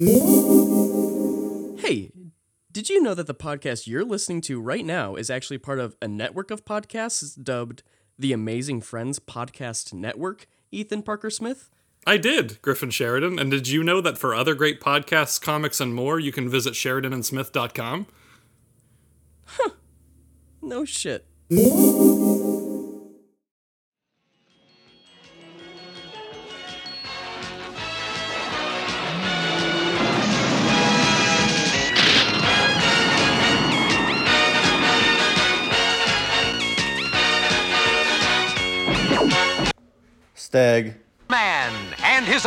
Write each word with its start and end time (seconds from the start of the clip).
Hey, 0.00 0.12
did 2.70 2.88
you 2.88 3.02
know 3.02 3.14
that 3.14 3.26
the 3.26 3.34
podcast 3.34 3.88
you're 3.88 4.04
listening 4.04 4.40
to 4.42 4.60
right 4.60 4.86
now 4.86 5.16
is 5.16 5.28
actually 5.28 5.58
part 5.58 5.80
of 5.80 5.96
a 6.00 6.06
network 6.06 6.52
of 6.52 6.64
podcasts 6.64 7.36
dubbed 7.42 7.82
the 8.16 8.32
Amazing 8.32 8.82
Friends 8.82 9.18
Podcast 9.18 9.92
Network? 9.92 10.46
Ethan 10.70 11.02
Parker 11.02 11.30
Smith? 11.30 11.68
I 12.06 12.16
did, 12.16 12.62
Griffin 12.62 12.90
Sheridan. 12.90 13.40
And 13.40 13.50
did 13.50 13.66
you 13.66 13.82
know 13.82 14.00
that 14.00 14.18
for 14.18 14.36
other 14.36 14.54
great 14.54 14.80
podcasts, 14.80 15.40
comics, 15.40 15.80
and 15.80 15.92
more, 15.92 16.20
you 16.20 16.30
can 16.30 16.48
visit 16.48 16.74
SheridanandSmith.com? 16.74 18.06
No 20.62 20.84
shit. 20.84 21.26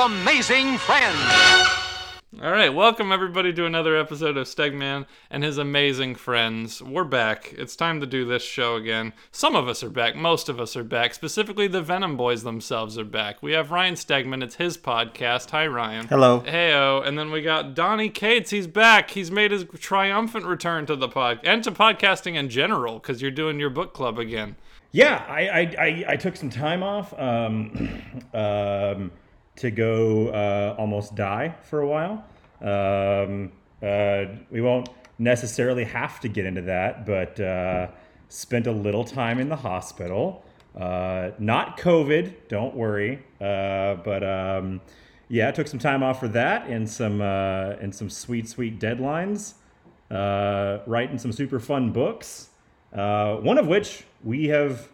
Amazing 0.02 0.80
friends. 0.80 1.20
All 2.42 2.52
right, 2.52 2.74
welcome 2.74 3.12
everybody 3.12 3.54
to 3.54 3.68
another 3.68 3.96
episode 3.96 4.36
of 4.36 4.48
Stegman 4.48 5.06
and 5.30 5.44
his 5.44 5.60
amazing 5.60 6.16
friends. 6.16 6.82
We're 6.82 7.04
back. 7.04 7.54
It's 7.56 7.76
time 7.76 8.00
to 8.00 8.08
do 8.08 8.26
this 8.26 8.42
show 8.42 8.78
again. 8.78 9.14
Some 9.32 9.56
of 9.56 9.68
us 9.68 9.84
are 9.84 9.92
back, 9.92 10.16
most 10.16 10.50
of 10.50 10.60
us 10.60 10.76
are 10.76 10.84
back. 10.84 11.14
Specifically, 11.14 11.68
the 11.68 11.84
Venom 11.84 12.18
Boys 12.18 12.42
themselves 12.42 12.98
are 12.98 13.06
back. 13.06 13.44
We 13.44 13.52
have 13.52 13.70
Ryan 13.70 13.94
Stegman. 13.94 14.42
It's 14.42 14.56
his 14.56 14.76
podcast. 14.76 15.52
Hi, 15.52 15.68
Ryan. 15.68 16.08
Hello. 16.08 16.40
Heyo, 16.48 17.06
and 17.06 17.16
then 17.16 17.30
we 17.30 17.44
got 17.44 17.76
Donny 17.76 18.10
Cates. 18.10 18.50
He's 18.50 18.66
back. 18.66 19.12
He's 19.12 19.30
made 19.30 19.52
his 19.52 19.66
triumphant 19.78 20.46
return 20.46 20.88
to 20.88 20.96
the 20.96 21.10
pod 21.10 21.42
and 21.44 21.64
to 21.64 21.72
podcasting 21.72 22.34
in 22.34 22.50
general 22.50 22.96
because 22.96 23.22
you're 23.22 23.30
doing 23.30 23.60
your 23.60 23.70
book 23.70 23.94
club 23.94 24.18
again. 24.18 24.56
Yeah, 24.92 25.24
I 25.30 25.48
I, 25.48 25.60
I, 25.60 26.06
I 26.08 26.16
took 26.16 26.36
some 26.36 26.50
time 26.50 26.82
off 26.82 27.14
um, 27.20 28.02
um, 28.34 29.12
to 29.62 29.70
go 29.70 30.30
uh, 30.30 30.76
almost 30.78 31.16
die 31.16 31.56
for 31.64 31.82
a 31.82 31.88
while. 31.88 32.26
Um, 32.62 33.52
uh, 33.82 34.26
we 34.50 34.60
won't 34.60 34.90
necessarily 35.20 35.84
have 35.84 36.20
to 36.22 36.28
get 36.28 36.46
into 36.46 36.64
that, 36.64 37.06
but 37.06 37.40
uh, 37.40 37.88
spent 38.28 38.66
a 38.66 38.72
little 38.72 39.04
time 39.04 39.40
in 39.40 39.50
the 39.50 39.56
hospital. 39.56 40.44
Uh, 40.76 41.32
not 41.38 41.78
COVID, 41.78 42.34
don't 42.48 42.76
worry. 42.76 43.24
Uh, 43.40 43.96
but 43.96 44.24
um, 44.24 44.82
yeah, 45.28 45.50
I 45.50 45.52
took 45.52 45.68
some 45.68 45.80
time 45.80 46.02
off 46.02 46.20
for 46.20 46.28
that 46.30 46.68
and 46.68 46.90
some 46.90 47.22
uh, 47.22 47.76
and 47.82 47.94
some 47.94 48.10
sweet 48.10 48.50
sweet 48.50 48.80
deadlines. 48.80 49.54
Writing 50.10 51.20
some 51.20 51.32
super 51.32 51.60
fun 51.60 51.92
books. 51.92 52.50
One 52.92 53.58
of 53.60 53.68
which 53.68 54.06
we 54.24 54.48
have 54.48 54.90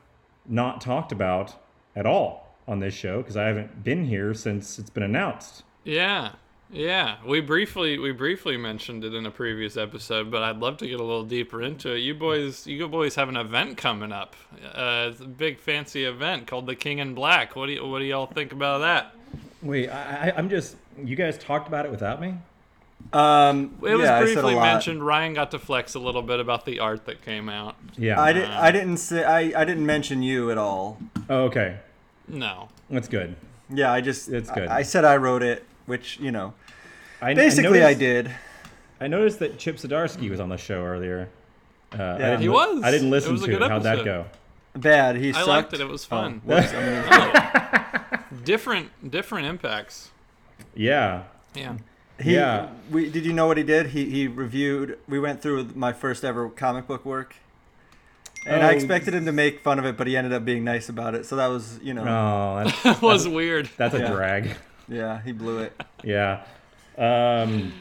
not 0.45 0.81
talked 0.81 1.11
about 1.13 1.55
at 1.95 2.05
all 2.05 2.46
on 2.67 2.79
this 2.79 2.93
show 2.93 3.21
because 3.21 3.37
I 3.37 3.45
haven't 3.45 3.83
been 3.83 4.05
here 4.05 4.33
since 4.33 4.77
it's 4.79 4.89
been 4.89 5.03
announced. 5.03 5.63
Yeah. 5.83 6.33
Yeah, 6.69 7.15
we 7.25 7.39
briefly 7.39 7.97
we 7.97 8.11
briefly 8.11 8.57
mentioned 8.57 9.05
it 9.05 9.13
in 9.13 9.25
a 9.25 9.31
previous 9.31 9.77
episode, 9.77 10.29
but 10.29 10.43
I'd 10.43 10.57
love 10.57 10.75
to 10.79 10.87
get 10.87 10.99
a 10.99 11.03
little 11.03 11.23
deeper 11.23 11.61
into 11.61 11.93
it. 11.93 11.99
You 11.99 12.13
boys, 12.13 12.67
you 12.67 12.85
boys 12.89 13.15
have 13.15 13.29
an 13.29 13.37
event 13.37 13.77
coming 13.77 14.11
up. 14.11 14.35
Uh, 14.73 15.07
it's 15.09 15.21
a 15.21 15.27
big 15.27 15.59
fancy 15.59 16.03
event 16.03 16.45
called 16.45 16.65
the 16.65 16.75
King 16.75 16.99
in 16.99 17.13
Black. 17.15 17.55
What 17.55 17.67
do 17.67 17.71
you, 17.71 17.87
what 17.87 17.99
do 17.99 18.03
y'all 18.05 18.25
think 18.25 18.51
about 18.51 18.79
that? 18.79 19.15
Wait, 19.61 19.87
I, 19.89 20.27
I, 20.27 20.33
I'm 20.35 20.49
just. 20.49 20.75
You 21.01 21.15
guys 21.15 21.37
talked 21.37 21.69
about 21.69 21.85
it 21.85 21.91
without 21.91 22.19
me. 22.19 22.33
Um, 23.13 23.77
It 23.81 23.95
was 23.95 24.03
yeah, 24.05 24.17
I 24.17 24.25
said 24.25 24.31
a 24.31 24.33
briefly 24.33 24.55
lot. 24.55 24.63
mentioned. 24.73 25.05
Ryan 25.05 25.33
got 25.35 25.51
to 25.51 25.59
flex 25.59 25.95
a 25.95 25.99
little 25.99 26.21
bit 26.21 26.41
about 26.41 26.65
the 26.65 26.79
art 26.79 27.05
that 27.05 27.23
came 27.23 27.47
out. 27.47 27.77
Yeah. 27.97 28.19
I, 28.19 28.33
didn't. 28.33 28.51
I 28.51 28.71
didn't 28.71 28.97
say 28.97 29.23
I, 29.23 29.61
I 29.61 29.63
didn't 29.63 29.85
mention 29.85 30.21
you 30.21 30.51
at 30.51 30.57
all. 30.57 30.99
oh, 31.29 31.43
okay. 31.43 31.77
No, 32.27 32.69
That's 32.89 33.07
good. 33.07 33.35
Yeah, 33.69 33.91
I 33.91 34.01
just 34.01 34.29
it's 34.29 34.49
good. 34.51 34.67
I, 34.67 34.77
I 34.77 34.81
said 34.83 35.03
I 35.05 35.17
wrote 35.17 35.43
it, 35.43 35.65
which 35.85 36.19
you 36.19 36.31
know, 36.31 36.53
I, 37.21 37.33
basically 37.33 37.79
I, 37.83 37.93
noticed, 37.93 37.99
did. 37.99 38.31
I 39.01 39.07
noticed 39.07 39.39
that 39.39 39.57
Chip 39.57 39.77
Zdarsky 39.77 40.29
was 40.29 40.39
on 40.39 40.49
the 40.49 40.57
show 40.57 40.83
earlier. 40.83 41.29
Uh, 41.93 42.17
Yeah. 42.19 42.37
He 42.37 42.49
was. 42.49 42.83
I 42.83 42.91
didn't 42.91 43.07
It 43.07 43.11
listen 43.11 43.31
was 43.33 43.43
a 43.43 43.45
to 43.47 43.51
good 43.53 43.61
it. 43.63 43.69
How'd 43.69 43.83
that 43.83 44.05
go? 44.05 44.25
Bad. 44.75 45.15
He 45.17 45.29
I 45.29 45.33
sucked. 45.33 45.47
liked 45.47 45.73
it. 45.73 45.81
It 45.81 45.87
was 45.87 46.05
Oh, 46.05 46.09
fun. 46.09 46.41
whoops, 46.45 46.73
I 46.73 48.19
mean, 48.31 48.43
different 48.43 49.11
different 49.11 49.47
impacts. 49.47 50.11
Yeah. 50.75 51.23
Yeah. 51.55 51.77
he, 52.21 52.35
Yeah. 52.35 52.69
We 52.91 53.09
did 53.09 53.25
you 53.25 53.33
know 53.33 53.47
what 53.47 53.57
he 53.57 53.63
did? 53.63 53.87
He 53.87 54.09
he 54.09 54.27
reviewed. 54.27 54.97
We 55.07 55.19
went 55.19 55.41
through 55.41 55.69
my 55.75 55.93
first 55.93 56.23
ever 56.23 56.49
comic 56.49 56.87
book 56.87 57.05
work, 57.05 57.35
and 58.47 58.63
I 58.63 58.67
Oh. 58.69 58.75
expected 58.75 59.13
him 59.13 59.25
to 59.25 59.31
make 59.31 59.59
fun 59.61 59.79
of 59.79 59.85
it, 59.85 59.97
but 59.97 60.07
he 60.07 60.15
ended 60.17 60.33
up 60.33 60.45
being 60.45 60.63
nice 60.63 60.89
about 60.89 61.15
it. 61.15 61.25
So 61.25 61.35
that 61.35 61.47
was 61.47 61.79
you 61.83 61.93
know, 61.93 62.03
Oh, 62.03 62.63
that's, 62.63 62.83
That 62.83 63.01
was 63.01 63.27
weird. 63.27 63.69
that's 63.77 63.93
a 63.93 63.99
Yeah. 63.99 64.11
drag. 64.11 64.55
yeah, 64.87 65.21
he 65.23 65.31
blew 65.31 65.59
it. 65.59 65.73
Yeah. 66.03 66.43
Um, 66.97 67.73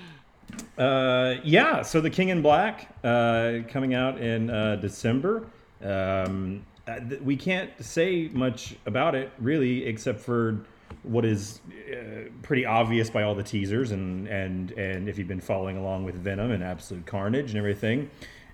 uh, 0.79 1.35
yeah. 1.45 1.83
So 1.83 2.01
the 2.01 2.11
King 2.11 2.29
in 2.29 2.43
Black 2.43 2.89
uh, 3.05 3.59
coming 3.69 3.95
out 3.95 4.19
in 4.21 4.51
uh, 4.51 4.77
December. 4.77 5.47
Um, 5.85 6.63
uh, 6.89 7.01
we 7.23 7.37
can't 7.37 7.71
say 7.85 8.29
much 8.33 8.77
about 8.87 9.15
it 9.15 9.31
really, 9.39 9.85
except 9.87 10.21
for 10.21 10.59
what 11.03 11.25
is 11.25 11.61
uh, 11.93 12.29
pretty 12.43 12.65
obvious 12.65 13.11
by 13.11 13.23
all 13.23 13.35
the 13.35 13.43
teasers 13.43 13.91
and 13.91 14.29
and 14.29 14.71
and 14.73 15.09
if 15.09 15.19
you've 15.19 15.29
been 15.29 15.41
following 15.41 15.77
along 15.77 16.05
with 16.05 16.15
Venom 16.15 16.51
and 16.53 16.63
Absolute 16.63 17.07
Carnage 17.07 17.51
and 17.51 17.59
everything. 17.59 18.09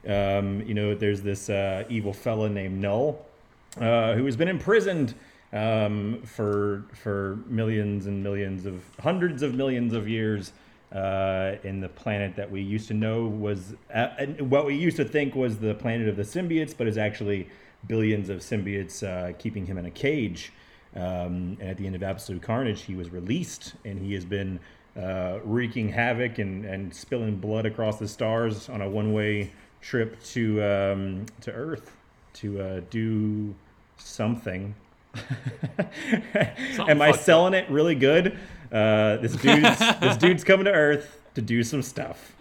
Um, 0.07 0.63
you 0.63 0.75
know, 0.75 0.95
there's 0.95 1.23
this 1.23 1.49
uh, 1.49 1.85
evil 1.89 2.13
fella 2.13 2.49
named 2.49 2.81
Null 2.81 3.25
uh, 3.81 4.15
who 4.15 4.27
has 4.27 4.37
been 4.37 4.49
imprisoned 4.49 5.15
um, 5.53 6.23
for 6.25 6.85
for 6.95 7.39
millions 7.47 8.07
and 8.07 8.23
millions 8.23 8.67
of 8.67 8.83
hundreds 9.01 9.43
of 9.43 9.55
millions 9.55 9.93
of 9.93 10.09
years 10.09 10.53
uh, 10.93 11.57
in 11.63 11.81
the 11.81 11.89
planet 11.89 12.37
that 12.37 12.51
we 12.51 12.61
used 12.61 12.89
to 12.89 12.95
know 12.95 13.27
was 13.27 13.75
uh, 13.95 14.09
what 14.41 14.67
we 14.67 14.75
used 14.75 14.97
to 14.97 15.05
think 15.05 15.35
was 15.35 15.59
the 15.59 15.75
planet 15.75 16.09
of 16.09 16.17
the 16.17 16.23
symbiotes, 16.23 16.77
but 16.77 16.87
is 16.87 16.99
actually 16.99 17.49
billions 17.87 18.29
of 18.29 18.41
symbiotes 18.41 19.03
uh, 19.07 19.33
keeping 19.39 19.67
him 19.67 19.79
in 19.79 19.87
a 19.87 19.91
cage. 19.91 20.53
Um, 20.95 21.57
and 21.61 21.63
at 21.63 21.77
the 21.79 21.87
end 21.87 21.97
of 21.97 22.03
Absolute 22.03 22.43
Carnage, 22.43 22.83
he 22.83 22.95
was 22.95 23.11
released, 23.11 23.75
and 23.85 23.99
he 23.99 24.13
has 24.13 24.27
been 24.27 24.61
uh, 24.97 25.39
wreaking 25.43 25.89
havoc 25.89 26.39
and, 26.39 26.67
and 26.67 26.95
spilling 26.95 27.37
blood 27.37 27.65
across 27.65 27.99
the 27.99 28.07
stars 28.07 28.69
on 28.69 28.83
a 28.83 28.89
one-way 28.89 29.51
trip 29.83 30.23
to 30.23 30.63
um, 30.63 31.27
to 31.43 31.53
Earth 31.53 31.95
to 32.35 32.61
uh, 32.61 32.81
do 32.91 33.55
something. 33.99 34.75
Am 35.15 37.03
I 37.03 37.09
fucked 37.09 37.19
up. 37.19 37.21
selling 37.21 37.55
it 37.55 37.69
really 37.69 37.95
good? 37.95 38.39
Uh, 38.73 39.19
this 39.19 39.37
dude's 39.37 39.79
this 40.01 40.17
dude's 40.17 40.45
coming 40.45 40.65
to 40.65 40.73
Earth 40.73 41.21
to 41.35 41.43
do 41.43 41.63
some 41.63 41.83
stuff. 41.83 42.35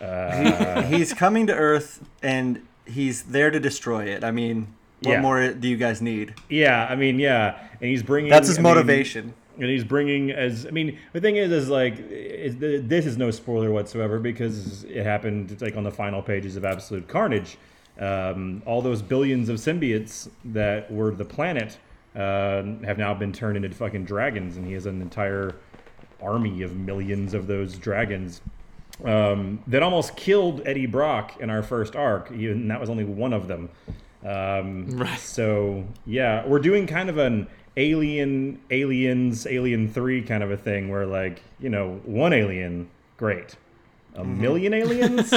Uh, 0.00 0.82
he's 0.84 1.12
coming 1.12 1.46
to 1.46 1.54
Earth 1.54 2.02
and 2.22 2.62
he's 2.86 3.22
there 3.24 3.50
to 3.50 3.60
destroy 3.60 4.04
it. 4.04 4.24
I 4.24 4.30
mean, 4.30 4.68
what 5.02 5.12
Yeah. 5.12 5.20
more 5.20 5.52
do 5.52 5.68
you 5.68 5.76
guys 5.76 6.00
need? 6.02 6.34
yeah, 6.48 6.86
I 6.88 6.96
mean, 6.96 7.18
yeah, 7.18 7.58
and 7.80 7.90
he's 7.90 8.02
bringing. 8.02 8.30
That's 8.30 8.48
his 8.48 8.58
I 8.58 8.62
mean, 8.62 8.74
motivation. 8.74 9.34
And 9.56 9.66
he's 9.66 9.84
bringing 9.84 10.30
as 10.30 10.66
I 10.66 10.70
mean 10.70 10.98
the 11.12 11.20
thing 11.20 11.36
is 11.36 11.50
is 11.52 11.68
like 11.68 11.98
is 11.98 12.56
this 12.58 13.06
is 13.06 13.16
no 13.16 13.30
spoiler 13.30 13.70
whatsoever 13.70 14.18
because 14.18 14.84
it 14.84 15.04
happened 15.04 15.60
like 15.60 15.76
on 15.76 15.84
the 15.84 15.90
final 15.90 16.22
pages 16.22 16.56
of 16.56 16.64
Absolute 16.64 17.08
Carnage. 17.08 17.56
Um, 17.98 18.62
all 18.66 18.82
those 18.82 19.02
billions 19.02 19.48
of 19.48 19.56
symbiotes 19.58 20.28
that 20.46 20.90
were 20.90 21.12
the 21.14 21.24
planet 21.24 21.78
um 22.14 22.82
have 22.82 22.98
now 22.98 23.14
been 23.14 23.32
turned 23.32 23.56
into 23.56 23.70
fucking 23.70 24.04
dragons, 24.04 24.56
and 24.56 24.66
he 24.66 24.72
has 24.72 24.86
an 24.86 25.00
entire 25.00 25.54
army 26.22 26.62
of 26.62 26.76
millions 26.76 27.34
of 27.34 27.46
those 27.46 27.76
dragons 27.76 28.40
um, 29.04 29.62
that 29.66 29.82
almost 29.82 30.16
killed 30.16 30.62
Eddie 30.66 30.86
Brock 30.86 31.40
in 31.40 31.50
our 31.50 31.62
first 31.62 31.96
arc, 31.96 32.30
and 32.30 32.70
that 32.70 32.80
was 32.80 32.90
only 32.90 33.04
one 33.04 33.32
of 33.32 33.48
them. 33.48 33.68
Um, 34.24 34.86
Right. 34.96 35.18
So 35.18 35.84
yeah, 36.06 36.46
we're 36.46 36.60
doing 36.60 36.86
kind 36.86 37.10
of 37.10 37.18
an 37.18 37.48
alien, 37.76 38.60
aliens, 38.70 39.46
Alien 39.46 39.88
Three 39.88 40.22
kind 40.22 40.42
of 40.42 40.50
a 40.50 40.56
thing, 40.56 40.88
where 40.88 41.06
like 41.06 41.42
you 41.60 41.68
know 41.68 42.00
one 42.04 42.32
alien, 42.32 42.88
great, 43.16 43.56
a 44.14 44.24
million 44.24 44.72
aliens, 44.82 45.32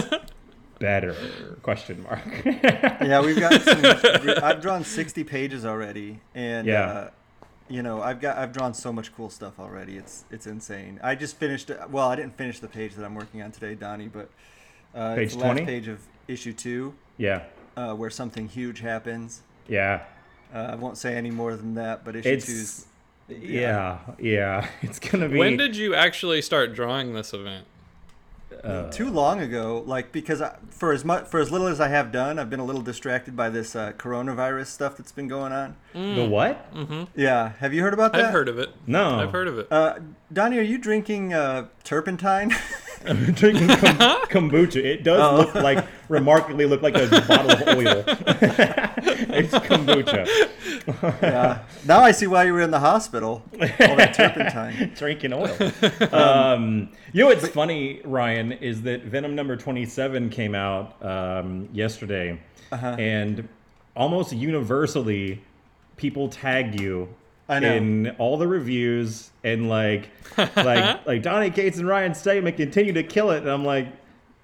better? 0.80 1.16
Question 1.64 2.04
mark. 2.04 2.22
Yeah, 2.46 3.22
we've 3.22 3.40
got. 3.40 3.62
Some, 3.62 4.44
I've 4.44 4.62
drawn 4.62 4.84
sixty 4.84 5.24
pages 5.24 5.66
already, 5.66 6.20
and 6.36 6.68
Yeah. 6.68 6.82
uh, 6.86 7.10
you 7.70 7.84
know, 7.84 8.02
I've 8.02 8.20
got 8.22 8.38
I've 8.38 8.54
drawn 8.54 8.74
so 8.74 8.92
much 8.94 9.14
cool 9.16 9.30
stuff 9.30 9.60
already. 9.60 9.98
It's 9.98 10.26
it's 10.32 10.48
insane. 10.48 11.00
I 11.04 11.16
just 11.16 11.36
finished. 11.38 11.72
Well, 11.90 12.08
I 12.10 12.16
didn't 12.16 12.38
finish 12.38 12.60
the 12.60 12.68
page 12.68 12.96
that 12.96 13.06
I'm 13.06 13.16
working 13.16 13.42
on 13.42 13.52
today, 13.52 13.76
Donny, 13.76 14.08
but 14.08 14.30
uh, 14.96 15.16
Page 15.16 15.26
it's 15.28 15.34
the 15.36 15.42
last 15.42 15.52
20? 15.58 15.66
page 15.66 15.88
of 15.88 16.00
issue 16.28 16.54
two, 16.54 16.94
yeah, 17.18 17.44
uh, 17.76 17.94
where 17.94 18.10
something 18.10 18.48
huge 18.48 18.80
happens. 18.80 19.42
yeah. 19.68 20.04
Uh, 20.54 20.58
I 20.72 20.76
won't 20.76 20.98
say 20.98 21.16
any 21.16 21.32
more 21.32 21.56
than 21.56 21.76
that, 21.76 22.06
but 22.06 22.16
issue 22.16 22.30
two's 22.30 22.86
It's 23.30 23.44
yeah, 23.44 24.00
yeah. 24.20 24.68
It's 24.82 25.00
gonna 25.00 25.30
be. 25.30 25.38
When 25.38 25.58
did 25.58 25.76
you 25.76 25.94
actually 25.94 26.42
start 26.42 26.74
drawing 26.74 27.14
this 27.14 27.34
event? 27.34 27.66
too 28.92 29.10
long 29.10 29.40
ago. 29.40 29.84
Like 29.86 30.12
because 30.12 30.42
I, 30.42 30.56
for 30.70 30.92
as 30.92 31.06
much 31.06 31.28
for 31.28 31.40
as 31.40 31.52
little 31.52 31.68
as 31.68 31.80
I 31.80 31.88
have 31.90 32.12
done, 32.12 32.40
I've 32.40 32.50
been 32.50 32.60
a 32.60 32.66
little 32.66 32.82
distracted 32.82 33.36
by 33.36 33.50
this 33.50 33.76
uh, 33.76 33.94
coronavirus 33.94 34.68
stuff 34.68 34.98
that's 34.98 35.12
been 35.12 35.28
going 35.28 35.52
on. 35.52 35.76
The 35.94 36.28
what? 36.28 36.74
Mm-hmm. 36.74 37.04
Yeah, 37.16 37.54
have 37.60 37.74
you 37.74 37.82
heard 37.82 37.94
about 37.94 38.14
that? 38.14 38.26
I've 38.26 38.32
heard 38.32 38.50
of 38.50 38.60
it. 38.60 38.70
No. 38.86 39.20
I've 39.20 39.32
heard 39.32 39.48
of 39.48 39.60
it. 39.60 39.68
Uh, 39.72 40.00
Donny, 40.32 40.58
are 40.58 40.64
you 40.64 40.78
drinking 40.78 41.34
uh, 41.34 41.68
turpentine? 41.84 42.54
I'm 43.06 43.32
drinking 43.34 43.68
kom- 43.68 43.98
kombucha. 44.30 44.78
It 44.84 45.04
does 45.04 45.22
Oh. 45.22 45.38
look 45.38 45.56
like 45.56 45.86
remarkably 46.10 46.66
look 46.66 46.82
like 46.82 46.96
a 46.96 47.08
bottle 47.28 47.52
of 47.52 47.62
oil. 47.78 48.04
it's 48.08 49.54
kombucha. 49.54 50.26
yeah. 51.22 51.64
Now 51.86 52.00
I 52.02 52.12
see 52.12 52.28
why 52.28 52.44
you 52.46 52.54
were 52.54 52.62
in 52.62 52.72
the 52.72 52.80
hospital. 52.80 53.44
All 53.54 53.96
that 53.96 54.14
turpentine. 54.14 54.94
drinking 54.96 55.34
oil. 55.34 55.56
um, 56.12 56.90
you 57.14 57.22
know 57.24 57.28
what's 57.28 57.48
funny, 57.50 58.02
Ryan, 58.04 58.52
is 58.54 58.82
that 58.84 59.04
Venom 59.04 59.36
number 59.36 59.56
27 59.56 60.30
came 60.30 60.56
out 60.56 60.96
um, 61.06 61.70
yesterday, 61.74 62.40
Uh-huh. 62.72 62.96
and 63.00 63.48
almost 63.96 64.34
universally, 64.34 65.42
people 65.98 66.30
tagged 66.30 66.80
you 66.80 67.10
I 67.50 67.60
know. 67.60 67.74
in 67.74 68.10
all 68.18 68.38
the 68.38 68.48
reviews 68.48 69.30
and 69.44 69.70
like, 69.70 70.10
like, 70.38 71.06
like 71.06 71.22
Donny 71.22 71.50
Cates 71.50 71.78
and 71.78 71.88
Ryan 71.88 72.12
Stegman 72.12 72.56
continue 72.58 72.94
to 72.94 73.04
kill 73.04 73.32
it, 73.32 73.38
and 73.38 73.50
I'm 73.50 73.66
like, 73.66 73.88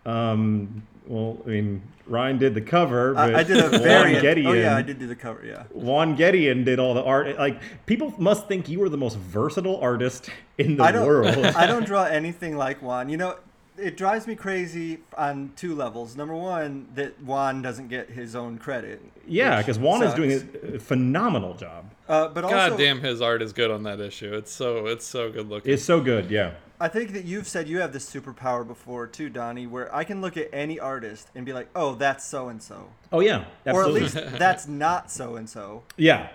um, 0.06 0.84
well, 1.08 1.38
I 1.46 1.50
mean. 1.50 1.82
Ryan 2.06 2.38
did 2.38 2.54
the 2.54 2.60
cover, 2.60 3.14
but 3.14 3.34
I, 3.34 3.40
I 3.40 3.44
did 3.44 3.60
a 3.60 3.70
Juan 3.70 3.82
variant. 3.82 4.26
Gedeon, 4.26 4.48
Oh 4.48 4.52
yeah, 4.52 4.76
I 4.76 4.82
did 4.82 5.00
do 5.00 5.08
the 5.08 5.16
cover. 5.16 5.42
Yeah. 5.46 5.64
Juan 5.72 6.18
Gedeon 6.18 6.66
did 6.66 6.78
all 6.78 6.94
the 6.94 7.02
art. 7.02 7.38
Like 7.38 7.62
people 7.86 8.14
must 8.18 8.50
think 8.50 8.68
you 8.68 8.82
were 8.82 8.90
the 8.90 8.98
most 8.98 9.18
versatile 9.18 9.80
artist 9.80 10.30
in 10.58 10.76
the 10.76 10.84
I 10.84 10.92
don't. 10.92 11.08
world. 11.08 11.28
I 11.56 11.66
don't 11.66 11.86
draw 11.86 12.04
anything 12.04 12.58
like 12.58 12.82
Juan. 12.82 13.08
You 13.08 13.16
know, 13.16 13.38
it 13.78 13.96
drives 13.96 14.28
me 14.28 14.36
crazy 14.36 15.00
on 15.18 15.54
two 15.56 15.76
levels. 15.76 16.18
Number 16.18 16.36
one, 16.36 16.88
that 16.96 17.22
Juan 17.24 17.62
doesn't 17.62 17.88
get 17.88 18.10
his 18.10 18.36
own 18.36 18.58
credit. 18.58 19.02
Yeah, 19.26 19.60
because 19.60 19.80
Juan 19.80 20.04
is 20.04 20.14
doing 20.14 20.32
a 20.76 20.80
phenomenal 20.80 21.54
job. 21.54 21.86
Uh, 22.08 22.28
but 22.28 22.44
also, 22.44 22.56
God 22.72 22.78
damn, 22.78 23.00
his 23.02 23.22
art 23.22 23.42
is 23.42 23.54
good 23.54 23.72
on 23.72 23.84
that 23.84 24.00
issue. 24.00 24.34
It's 24.36 24.52
so 24.52 24.88
it's 24.88 25.06
so 25.06 25.32
good 25.32 25.48
looking. 25.50 25.72
It's 25.74 25.84
so 25.84 26.02
good, 26.02 26.30
yeah. 26.30 26.52
I 26.80 26.90
think 26.90 27.14
that 27.14 27.24
you've 27.24 27.48
said 27.48 27.70
you 27.70 27.80
have 27.80 27.94
this 27.94 28.10
superpower 28.10 28.68
before 28.68 29.08
too, 29.08 29.30
Donny, 29.30 29.68
where 29.68 29.94
I 29.96 30.04
can 30.04 30.20
look 30.20 30.36
at 30.36 30.50
any 30.52 30.80
artist 30.80 31.30
and 31.34 31.46
be 31.46 31.54
like, 31.54 31.70
"Oh, 31.76 31.96
that's 31.96 32.26
so 32.26 32.50
and 32.50 32.62
so," 32.62 32.90
Oh 33.12 33.22
yeah, 33.22 33.46
or 33.66 33.84
at 33.84 33.92
least 33.94 34.16
that's 34.16 34.68
not 34.68 35.10
so 35.10 35.36
and 35.38 35.50
so. 35.50 35.84
yeah, 35.96 36.28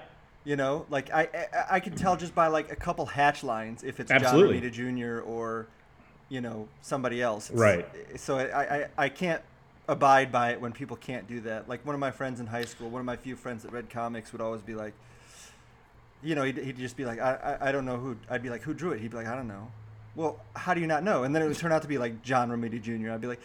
You 0.45 0.57
know, 0.57 0.87
like 0.89 1.13
I, 1.13 1.29
I 1.53 1.65
I 1.77 1.81
can 1.81 1.95
tell 1.95 2.17
just 2.17 2.35
by 2.35 2.47
like 2.47 2.73
a 2.73 2.77
couple 2.77 3.05
hatch 3.05 3.45
lines 3.45 3.83
if 3.85 4.01
it's 4.01 4.11
Absolutely. 4.11 4.61
John 4.61 4.71
Romita 4.71 5.21
Jr. 5.23 5.29
or, 5.29 5.67
you 6.31 6.41
know, 6.41 6.67
somebody 6.81 7.21
else. 7.21 7.51
It's- 7.51 7.61
Right. 7.61 7.87
So 8.19 8.39
I, 8.39 8.77
I 8.79 8.87
I 8.97 9.09
can't 9.11 9.43
abide 9.87 10.33
by 10.33 10.53
it 10.53 10.61
when 10.63 10.73
people 10.73 10.97
can't 10.97 11.29
do 11.29 11.41
that. 11.41 11.69
Like 11.69 11.85
one 11.85 11.95
of 11.95 12.01
my 12.01 12.11
friends 12.11 12.41
in 12.41 12.47
high 12.47 12.65
school, 12.65 12.89
one 12.89 13.01
of 13.01 13.07
my 13.07 13.17
few 13.17 13.37
friends 13.37 13.65
that 13.65 13.73
read 13.73 13.91
comics 13.91 14.33
would 14.33 14.41
always 14.41 14.63
be 14.63 14.75
like, 14.75 14.95
you 16.23 16.35
know, 16.35 16.43
he'd, 16.45 16.59
he'd 16.59 16.79
just 16.79 16.97
be 16.97 17.05
like, 17.05 17.21
I, 17.21 17.59
I 17.61 17.69
I 17.69 17.73
don't 17.73 17.85
know 17.85 17.97
who. 17.97 18.17
I'd 18.29 18.43
be 18.43 18.51
like, 18.51 18.63
who 18.63 18.75
drew 18.75 18.93
it? 18.93 19.01
He'd 19.01 19.11
be 19.11 19.17
like, 19.17 19.27
I 19.27 19.35
don't 19.37 19.49
know. 19.49 19.71
Well, 20.17 20.41
how 20.57 20.75
do 20.75 20.81
you 20.81 20.87
not 20.87 21.05
know? 21.05 21.23
And 21.23 21.35
then 21.35 21.43
it 21.43 21.49
would 21.49 21.57
turn 21.59 21.71
out 21.73 21.83
to 21.83 21.89
be 21.89 21.97
like 21.99 22.23
John 22.23 22.51
Romita 22.51 22.81
Jr. 22.83 23.13
I'd 23.13 23.21
be 23.21 23.29
like, 23.29 23.41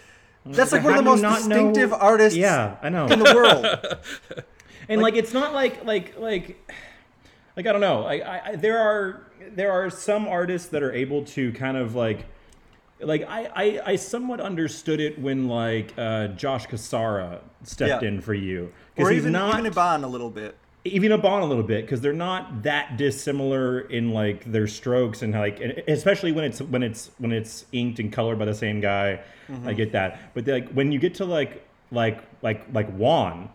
that's 0.45 0.71
like 0.71 0.83
one 0.83 0.93
of 0.93 0.97
the 0.97 1.03
most 1.03 1.21
not 1.21 1.41
know- 1.47 1.55
distinctive 1.71 1.93
artists 1.93 2.37
Yeah, 2.37 2.77
I 2.81 2.89
know. 2.89 3.05
in 3.07 3.19
the 3.19 3.33
world. 3.33 4.43
and 4.89 5.01
like, 5.01 5.15
it's 5.15 5.33
not 5.33 5.53
like 5.53 5.85
like 5.85 6.17
like 6.19 6.57
like 7.55 7.67
I 7.67 7.71
don't 7.71 7.81
know. 7.81 8.03
I, 8.05 8.49
I, 8.49 8.55
there 8.55 8.79
are 8.79 9.27
there 9.51 9.71
are 9.71 9.89
some 9.89 10.27
artists 10.27 10.69
that 10.69 10.81
are 10.83 10.91
able 10.91 11.23
to 11.25 11.51
kind 11.53 11.77
of 11.77 11.93
like 11.95 12.25
like 12.99 13.21
I, 13.27 13.45
I, 13.55 13.81
I 13.91 13.95
somewhat 13.97 14.39
understood 14.39 14.99
it 14.99 15.19
when 15.19 15.47
like 15.47 15.93
uh, 15.97 16.27
Josh 16.29 16.65
Cassara 16.67 17.39
stepped 17.63 18.01
Yeah. 18.01 18.07
in 18.07 18.21
for 18.21 18.33
you 18.33 18.71
or 18.97 19.09
he's 19.11 19.19
even 19.19 19.33
not 19.33 19.59
even 19.59 19.71
Iban 19.71 20.03
a 20.03 20.07
little 20.07 20.29
bit. 20.29 20.57
Even 20.85 21.11
Iban 21.11 21.41
a 21.41 21.45
little 21.45 21.63
bit 21.63 21.85
because 21.85 22.01
they're 22.01 22.13
not 22.13 22.63
that 22.63 22.97
dissimilar 22.97 23.81
in 23.81 24.11
like 24.11 24.51
their 24.51 24.67
strokes 24.67 25.21
and 25.21 25.33
like 25.33 25.61
and 25.61 25.81
especially 25.87 26.31
when 26.33 26.43
it's 26.43 26.61
when 26.61 26.83
it's 26.83 27.09
when 27.19 27.31
it's 27.31 27.65
inked 27.71 27.99
and 27.99 28.11
colored 28.11 28.37
by 28.37 28.45
the 28.45 28.55
same 28.55 28.81
guy. 28.81 29.21
Mm-hmm. 29.49 29.67
i 29.67 29.73
get 29.73 29.91
that. 29.93 30.33
But 30.33 30.47
like 30.47 30.69
when 30.71 30.91
you 30.91 30.99
get 30.99 31.15
to 31.15 31.25
like 31.25 31.65
like 31.91 32.21
like 32.41 32.65
like 32.73 32.89
juan 32.95 33.49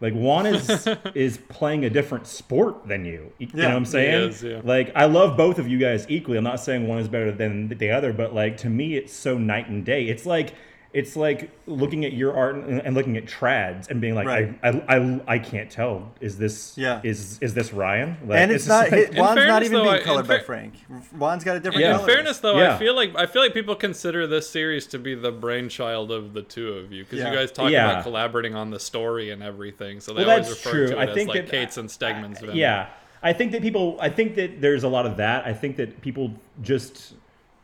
like 0.00 0.14
juan 0.14 0.46
is 0.46 0.88
is 1.14 1.38
playing 1.48 1.84
a 1.84 1.90
different 1.90 2.26
sport 2.26 2.86
than 2.86 3.04
you. 3.04 3.32
You 3.38 3.48
know 3.52 3.68
what 3.68 3.76
i'm 3.76 3.84
saying? 3.84 4.30
is, 4.30 4.42
yeah. 4.42 4.60
like 4.64 4.92
i 4.94 5.04
love 5.04 5.36
both 5.36 5.58
of 5.58 5.68
you 5.68 5.78
guys 5.78 6.06
equally. 6.08 6.38
I'm 6.38 6.44
not 6.44 6.60
saying 6.60 6.88
one 6.88 6.98
is 6.98 7.08
better 7.08 7.32
than 7.32 7.68
the 7.68 7.90
other 7.90 8.12
but 8.12 8.34
like 8.34 8.56
to 8.58 8.70
me 8.70 8.96
it's 8.96 9.12
so 9.12 9.36
night 9.36 9.68
and 9.68 9.84
day. 9.84 10.04
It's 10.04 10.24
like 10.24 10.54
it's 10.92 11.14
like 11.14 11.52
looking 11.66 12.04
at 12.04 12.12
your 12.12 12.36
art 12.36 12.56
and, 12.56 12.80
and 12.80 12.96
looking 12.96 13.16
at 13.16 13.24
trads 13.24 13.88
and 13.90 14.00
being 14.00 14.16
like 14.16 14.26
Right. 14.26 14.58
I, 14.62 14.68
I, 14.68 14.96
I, 14.96 15.20
I 15.34 15.38
can't 15.38 15.70
tell. 15.70 16.10
Is 16.20 16.36
this 16.36 16.76
Yeah. 16.76 17.00
is 17.04 17.38
is 17.40 17.54
this 17.54 17.72
Ryan? 17.72 18.16
Like, 18.26 18.40
and 18.40 18.50
it's 18.50 18.64
just 18.64 18.68
not 18.68 18.90
like- 18.90 18.92
hit, 18.92 19.14
Juan's 19.14 19.36
not 19.36 19.36
fairness, 19.36 19.64
even 19.66 19.72
though, 19.78 19.82
being 19.84 19.94
I- 19.94 19.98
in 19.98 20.04
colored 20.04 20.26
by 20.26 20.36
fair- 20.38 20.44
Frank. 20.44 20.74
Juan's 21.16 21.44
got 21.44 21.56
a 21.56 21.60
different 21.60 21.82
Yeah. 21.84 21.92
In 21.92 21.96
color. 22.00 22.08
fairness, 22.12 22.38
though, 22.40 22.58
Yeah. 22.58 22.74
I 22.74 22.78
feel 22.78 22.94
like 22.96 23.14
I 23.16 23.26
feel 23.26 23.40
like 23.42 23.54
people 23.54 23.76
consider 23.76 24.26
this 24.26 24.50
series 24.50 24.86
to 24.88 24.98
be 24.98 25.14
the 25.14 25.30
brainchild 25.30 26.10
of 26.10 26.32
the 26.34 26.42
two 26.42 26.72
of 26.72 26.90
you 26.90 27.04
because 27.04 27.20
Yeah. 27.20 27.30
you 27.30 27.36
guys 27.38 27.52
talk 27.52 27.70
Yeah. 27.70 27.90
about 27.90 28.02
collaborating 28.02 28.56
on 28.56 28.70
the 28.70 28.80
story 28.80 29.30
and 29.30 29.42
everything. 29.44 30.00
So 30.00 30.12
they 30.12 30.24
Well, 30.24 30.32
always 30.38 30.50
refer 30.50 30.70
true. 30.70 30.86
to 30.88 30.98
I 30.98 31.04
it 31.04 31.08
as 31.10 31.14
think 31.14 31.28
like 31.28 31.46
that- 31.46 31.50
Cates' 31.52 31.76
and 31.76 31.88
Stegman's. 31.88 32.40
Venom. 32.40 32.56
yeah. 32.56 32.86
I 33.22 33.32
think 33.32 33.52
that 33.52 33.62
people. 33.62 33.96
I 34.00 34.08
think 34.08 34.34
that 34.36 34.60
there's 34.60 34.82
a 34.82 34.88
lot 34.88 35.06
of 35.06 35.18
that. 35.18 35.46
I 35.46 35.52
think 35.52 35.76
that 35.76 36.00
people 36.00 36.32
just 36.62 37.12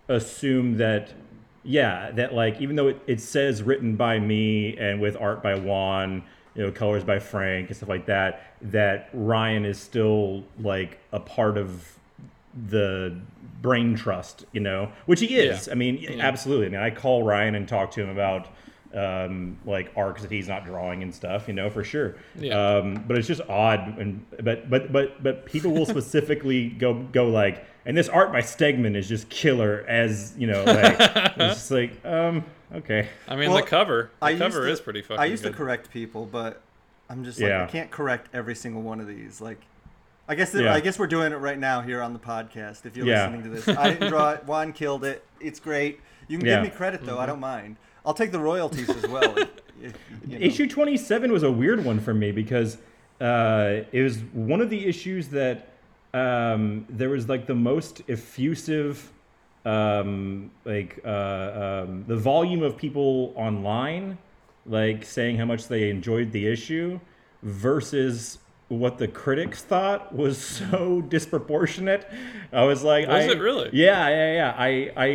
assume 0.08 0.76
that. 0.76 1.12
Yeah, 1.67 2.13
that 2.13 2.33
like 2.33 2.61
even 2.61 2.77
though 2.77 2.89
it, 2.89 3.03
it 3.07 3.21
says 3.21 3.63
written 3.63 3.97
by 3.97 4.21
me 4.21 4.77
and 4.77 5.01
with 5.01 5.17
art 5.17 5.43
by 5.43 5.59
Juan, 5.59 6.23
you 6.55 6.63
know, 6.63 6.71
colors 6.71 7.05
by 7.05 7.19
Frank 7.19 7.69
and 7.69 7.77
stuff 7.77 7.89
like 7.89 8.07
that, 8.07 8.55
that 8.63 9.11
Ryan 9.13 9.65
is 9.65 9.79
still 9.79 10.45
like 10.61 10.99
a 11.13 11.21
part 11.21 11.59
of 11.59 11.99
the 12.69 13.19
brain 13.61 13.97
trust, 13.97 14.45
you 14.53 14.61
know, 14.61 14.91
which 15.07 15.21
he 15.21 15.37
is. 15.37 15.67
Yeah. 15.67 15.73
I 15.73 15.77
mean, 15.77 16.21
absolutely. 16.21 16.67
I 16.67 16.71
mean, 16.71 16.81
I 16.81 16.91
call 16.91 17.25
Ryan 17.25 17.57
and 17.57 17.69
talk 17.69 17.91
to 17.93 18.03
him 18.03 18.09
about 18.09 18.49
um, 18.96 19.58
like 19.66 19.93
arcs 19.96 20.22
that 20.22 20.31
he's 20.31 20.48
not 20.48 20.64
drawing 20.64 21.02
and 21.02 21.14
stuff, 21.14 21.46
you 21.48 21.54
know, 21.54 21.69
for 21.70 21.84
sure. 21.84 22.16
Yeah. 22.37 22.76
Um, 22.78 23.04
but 23.06 23.19
it's 23.19 23.26
just 23.28 23.43
odd, 23.43 23.98
and 23.98 24.25
but 24.43 24.69
but 24.70 24.93
but 24.93 25.22
but 25.22 25.46
people 25.46 25.72
will 25.72 25.87
specifically 25.87 26.69
go 26.78 26.94
go 26.94 27.28
like, 27.28 27.64
and 27.84 27.96
this 27.96 28.08
art 28.08 28.32
by 28.32 28.40
Stegman 28.40 28.96
is 28.96 29.08
just 29.08 29.28
killer, 29.28 29.84
as 29.88 30.34
you 30.38 30.46
know, 30.46 30.64
like 30.64 30.96
it's 31.37 31.37
just 31.54 31.70
like 31.70 32.04
um 32.04 32.44
okay. 32.75 33.08
I 33.28 33.37
mean 33.37 33.50
Well, 33.50 33.60
the 33.62 33.66
cover. 33.69 34.10
The 34.20 34.26
I 34.26 34.36
cover 34.38 34.67
to- 34.67 34.72
is 34.72 34.81
pretty 34.81 35.03
fucking 35.03 35.20
I 35.20 35.26
used 35.26 35.43
good. 35.43 35.53
to 35.53 35.56
correct 35.56 35.91
people, 35.91 36.24
but 36.26 36.62
I'm 37.10 37.22
just 37.24 37.38
like 37.41 37.48
Yeah. 37.50 37.65
I 37.65 37.67
can't 37.67 37.91
correct 37.91 38.31
every 38.34 38.55
single 38.55 38.82
one 38.82 39.00
of 39.00 39.06
these. 39.06 39.41
Like, 39.41 39.60
I 40.29 40.34
guess 40.34 40.50
that, 40.53 40.62
Yeah. 40.65 40.74
I 40.74 40.81
guess 40.81 40.98
we're 40.98 41.06
doing 41.06 41.32
it 41.32 41.36
right 41.36 41.58
now 41.58 41.81
here 41.82 42.03
on 42.03 42.12
the 42.12 42.19
podcast. 42.19 42.84
If 42.86 42.96
you're 42.96 43.06
Yeah. 43.06 43.26
listening 43.29 43.43
to 43.44 43.48
this, 43.50 43.69
I 43.69 43.91
didn't 43.93 44.08
draw 44.08 44.31
it. 44.32 44.44
Juan 44.46 44.72
killed 44.72 45.05
it. 45.05 45.24
It's 45.41 45.60
great. 45.60 46.00
You 46.29 46.38
can 46.38 46.46
Yeah. 46.48 46.56
give 46.62 46.72
me 46.72 46.76
credit 46.76 47.05
though. 47.05 47.12
Mm-hmm. 47.12 47.20
I 47.20 47.26
don't 47.26 47.38
mind. 47.41 47.76
I'll 48.06 48.15
take 48.15 48.32
the 48.32 48.39
royalties 48.41 48.89
as 48.89 49.06
well. 49.08 49.36
if- 49.36 49.51
if, 49.82 49.94
you 50.27 50.39
know. 50.39 50.46
Issue 50.46 50.67
27 50.69 51.31
was 51.32 51.43
a 51.43 51.51
weird 51.53 51.84
one 51.84 52.01
for 52.01 52.15
me 52.15 52.32
because 52.32 52.79
uh, 53.20 53.82
it 53.93 54.03
was 54.03 54.19
one 54.32 54.60
of 54.60 54.70
the 54.70 54.86
issues 54.86 55.29
that 55.29 55.69
um, 56.15 56.86
there 56.89 57.10
was 57.10 57.29
like 57.29 57.46
the 57.46 57.55
most 57.55 58.03
effusive, 58.08 59.13
um, 59.67 60.51
like 60.65 61.01
uh, 61.05 61.84
um, 61.84 62.05
the 62.06 62.17
volume 62.17 62.63
of 62.63 62.77
people 62.77 63.32
online, 63.36 64.17
like 64.65 65.05
saying 65.05 65.36
how 65.36 65.44
much 65.44 65.69
they 65.69 65.91
enjoyed 65.91 66.32
the 66.32 66.46
issue 66.46 66.98
versus 67.43 68.39
what 68.69 68.99
the 68.99 69.06
critics 69.06 69.63
thought 69.63 70.13
was 70.15 70.39
so 70.70 71.01
disproportionate. 71.03 72.08
I 72.53 72.65
was 72.65 72.82
like, 72.82 73.06
Was 73.06 73.25
I, 73.25 73.32
it 73.32 73.39
really? 73.39 73.70
Yeah, 73.73 74.08
yeah, 74.08 74.32
yeah. 74.35 74.55
I, 74.58 74.93
I, 74.96 75.06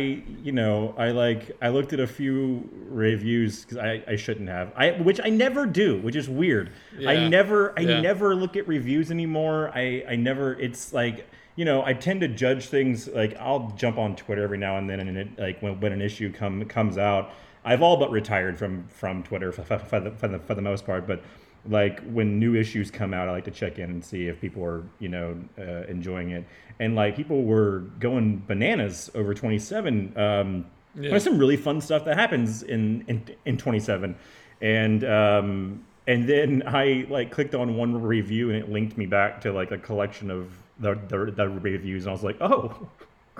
you 0.42 0.52
know, 0.52 0.94
I 0.96 1.10
like, 1.10 1.50
I 1.60 1.68
looked 1.68 1.92
at 1.92 2.00
a 2.00 2.06
few 2.06 2.68
reviews 2.88 3.62
because 3.64 3.76
I, 3.78 4.02
I 4.08 4.16
shouldn't 4.16 4.48
have, 4.48 4.72
I, 4.74 4.92
which 4.92 5.20
I 5.22 5.28
never 5.28 5.66
do, 5.66 5.98
which 6.00 6.16
is 6.16 6.28
weird. 6.28 6.70
I 7.06 7.28
never, 7.28 7.78
I 7.78 7.82
Yeah. 7.82 8.00
never 8.00 8.34
look 8.34 8.56
at 8.56 8.66
reviews 8.66 9.10
anymore. 9.10 9.70
I, 9.74 10.04
I 10.08 10.16
never. 10.16 10.54
It's 10.60 10.92
like. 10.92 11.28
You 11.54 11.66
know, 11.66 11.84
I 11.84 11.92
tend 11.92 12.22
to 12.22 12.28
judge 12.28 12.68
things 12.68 13.08
like 13.08 13.36
I'll 13.38 13.72
jump 13.76 13.98
on 13.98 14.16
Twitter 14.16 14.42
every 14.42 14.56
now 14.56 14.78
and 14.78 14.88
then, 14.88 15.00
and 15.00 15.18
it, 15.18 15.38
like 15.38 15.60
when, 15.60 15.78
when 15.80 15.92
an 15.92 16.00
issue 16.00 16.32
come 16.32 16.64
comes 16.64 16.96
out, 16.96 17.30
I've 17.62 17.82
all 17.82 17.98
but 17.98 18.10
retired 18.10 18.58
from 18.58 18.88
from 18.88 19.22
Twitter 19.22 19.52
for, 19.52 19.62
for, 19.62 19.78
for, 19.78 20.00
the, 20.00 20.10
for, 20.12 20.28
the, 20.28 20.38
for 20.38 20.54
the 20.54 20.62
most 20.62 20.86
part. 20.86 21.06
But 21.06 21.22
like 21.68 22.00
when 22.04 22.38
new 22.38 22.54
issues 22.54 22.90
come 22.90 23.14
out, 23.14 23.28
I 23.28 23.32
like 23.32 23.44
to 23.44 23.50
check 23.50 23.78
in 23.78 23.90
and 23.90 24.04
see 24.04 24.26
if 24.26 24.40
people 24.40 24.64
are 24.64 24.82
you 24.98 25.08
know 25.08 25.36
uh, 25.58 25.84
enjoying 25.88 26.30
it. 26.30 26.44
And 26.80 26.94
like 26.94 27.16
people 27.16 27.44
were 27.44 27.80
going 28.00 28.42
bananas 28.46 29.10
over 29.14 29.34
27. 29.34 30.18
Um, 30.18 30.66
Yeah. 30.94 31.10
There's 31.10 31.24
some 31.24 31.38
really 31.38 31.56
fun 31.56 31.80
stuff 31.80 32.04
that 32.04 32.18
happens 32.18 32.62
in 32.62 33.04
in, 33.08 33.24
in 33.46 33.56
27, 33.56 34.14
and 34.60 35.04
um, 35.04 35.84
and 36.06 36.28
then 36.28 36.62
I 36.66 37.06
like 37.08 37.30
clicked 37.30 37.54
on 37.54 37.76
one 37.76 38.02
review 38.02 38.50
and 38.50 38.58
it 38.58 38.68
linked 38.68 38.98
me 38.98 39.06
back 39.06 39.40
to 39.42 39.52
like 39.52 39.70
a 39.70 39.78
collection 39.78 40.30
of 40.30 40.50
the 40.80 40.94
the, 41.08 41.32
the 41.32 41.48
reviews, 41.48 42.04
and 42.04 42.10
I 42.10 42.12
was 42.12 42.22
like, 42.22 42.38
oh. 42.40 42.88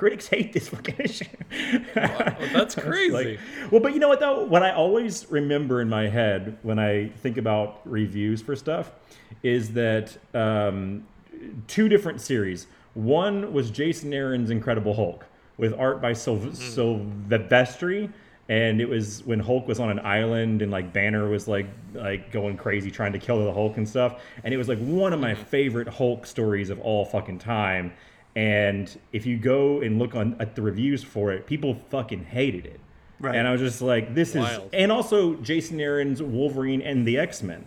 Critics 0.02 0.26
hate 0.36 0.52
this 0.52 0.68
fucking 0.68 0.96
issue. 0.98 1.24
that's 1.94 2.74
crazy. 2.86 3.12
like- 3.12 3.38
well, 3.70 3.80
but 3.80 3.94
you 3.94 4.00
know 4.00 4.08
what 4.08 4.18
though? 4.18 4.44
What 4.44 4.64
I 4.64 4.72
always 4.72 5.30
remember 5.30 5.80
in 5.80 5.88
my 5.88 6.08
head 6.08 6.58
when 6.62 6.80
I 6.80 7.10
think 7.18 7.36
about 7.36 7.80
reviews 7.84 8.42
for 8.42 8.56
stuff 8.56 8.90
is 9.44 9.74
that 9.74 10.16
um, 10.34 11.06
two 11.68 11.88
different 11.88 12.20
series. 12.20 12.66
One 12.94 13.52
was 13.52 13.70
Jason 13.70 14.12
Aaron's 14.12 14.50
Incredible 14.50 14.92
Hulk 14.94 15.24
with 15.56 15.72
art 15.78 16.02
by 16.02 16.14
Sil- 16.18 16.50
Silvestri, 16.52 18.12
and 18.48 18.80
it 18.80 18.88
was 18.88 19.24
when 19.24 19.38
Hulk 19.38 19.68
was 19.68 19.78
on 19.78 19.88
an 19.88 20.00
island 20.00 20.62
and 20.62 20.72
like 20.72 20.92
Banner 20.92 21.28
was 21.28 21.46
like 21.46 21.66
like 21.94 22.32
going 22.32 22.56
crazy 22.56 22.90
trying 22.90 23.12
to 23.12 23.20
kill 23.20 23.44
the 23.44 23.52
Hulk 23.52 23.76
and 23.76 23.88
stuff. 23.88 24.20
And 24.42 24.52
it 24.52 24.56
was 24.56 24.68
like 24.68 24.78
one 24.80 25.12
of 25.12 25.20
my 25.20 25.34
favorite 25.36 25.86
Hulk 25.86 26.26
stories 26.26 26.70
of 26.70 26.80
all 26.80 27.04
fucking 27.04 27.38
time. 27.38 27.92
And 28.34 28.98
if 29.12 29.26
you 29.26 29.36
go 29.36 29.80
and 29.80 29.98
look 29.98 30.14
on 30.14 30.36
at 30.40 30.54
the 30.54 30.62
reviews 30.62 31.02
for 31.02 31.32
it, 31.32 31.46
people 31.46 31.74
fucking 31.90 32.24
hated 32.24 32.64
it. 32.66 32.80
Right. 33.20 33.36
And 33.36 33.46
I 33.46 33.52
was 33.52 33.60
just 33.60 33.82
like, 33.82 34.14
this 34.14 34.34
Wild. 34.34 34.64
is, 34.64 34.70
and 34.72 34.90
also 34.90 35.34
Jason 35.34 35.80
Aaron's 35.80 36.22
Wolverine 36.22 36.82
and 36.82 37.06
the 37.06 37.18
X 37.18 37.42
Men, 37.42 37.64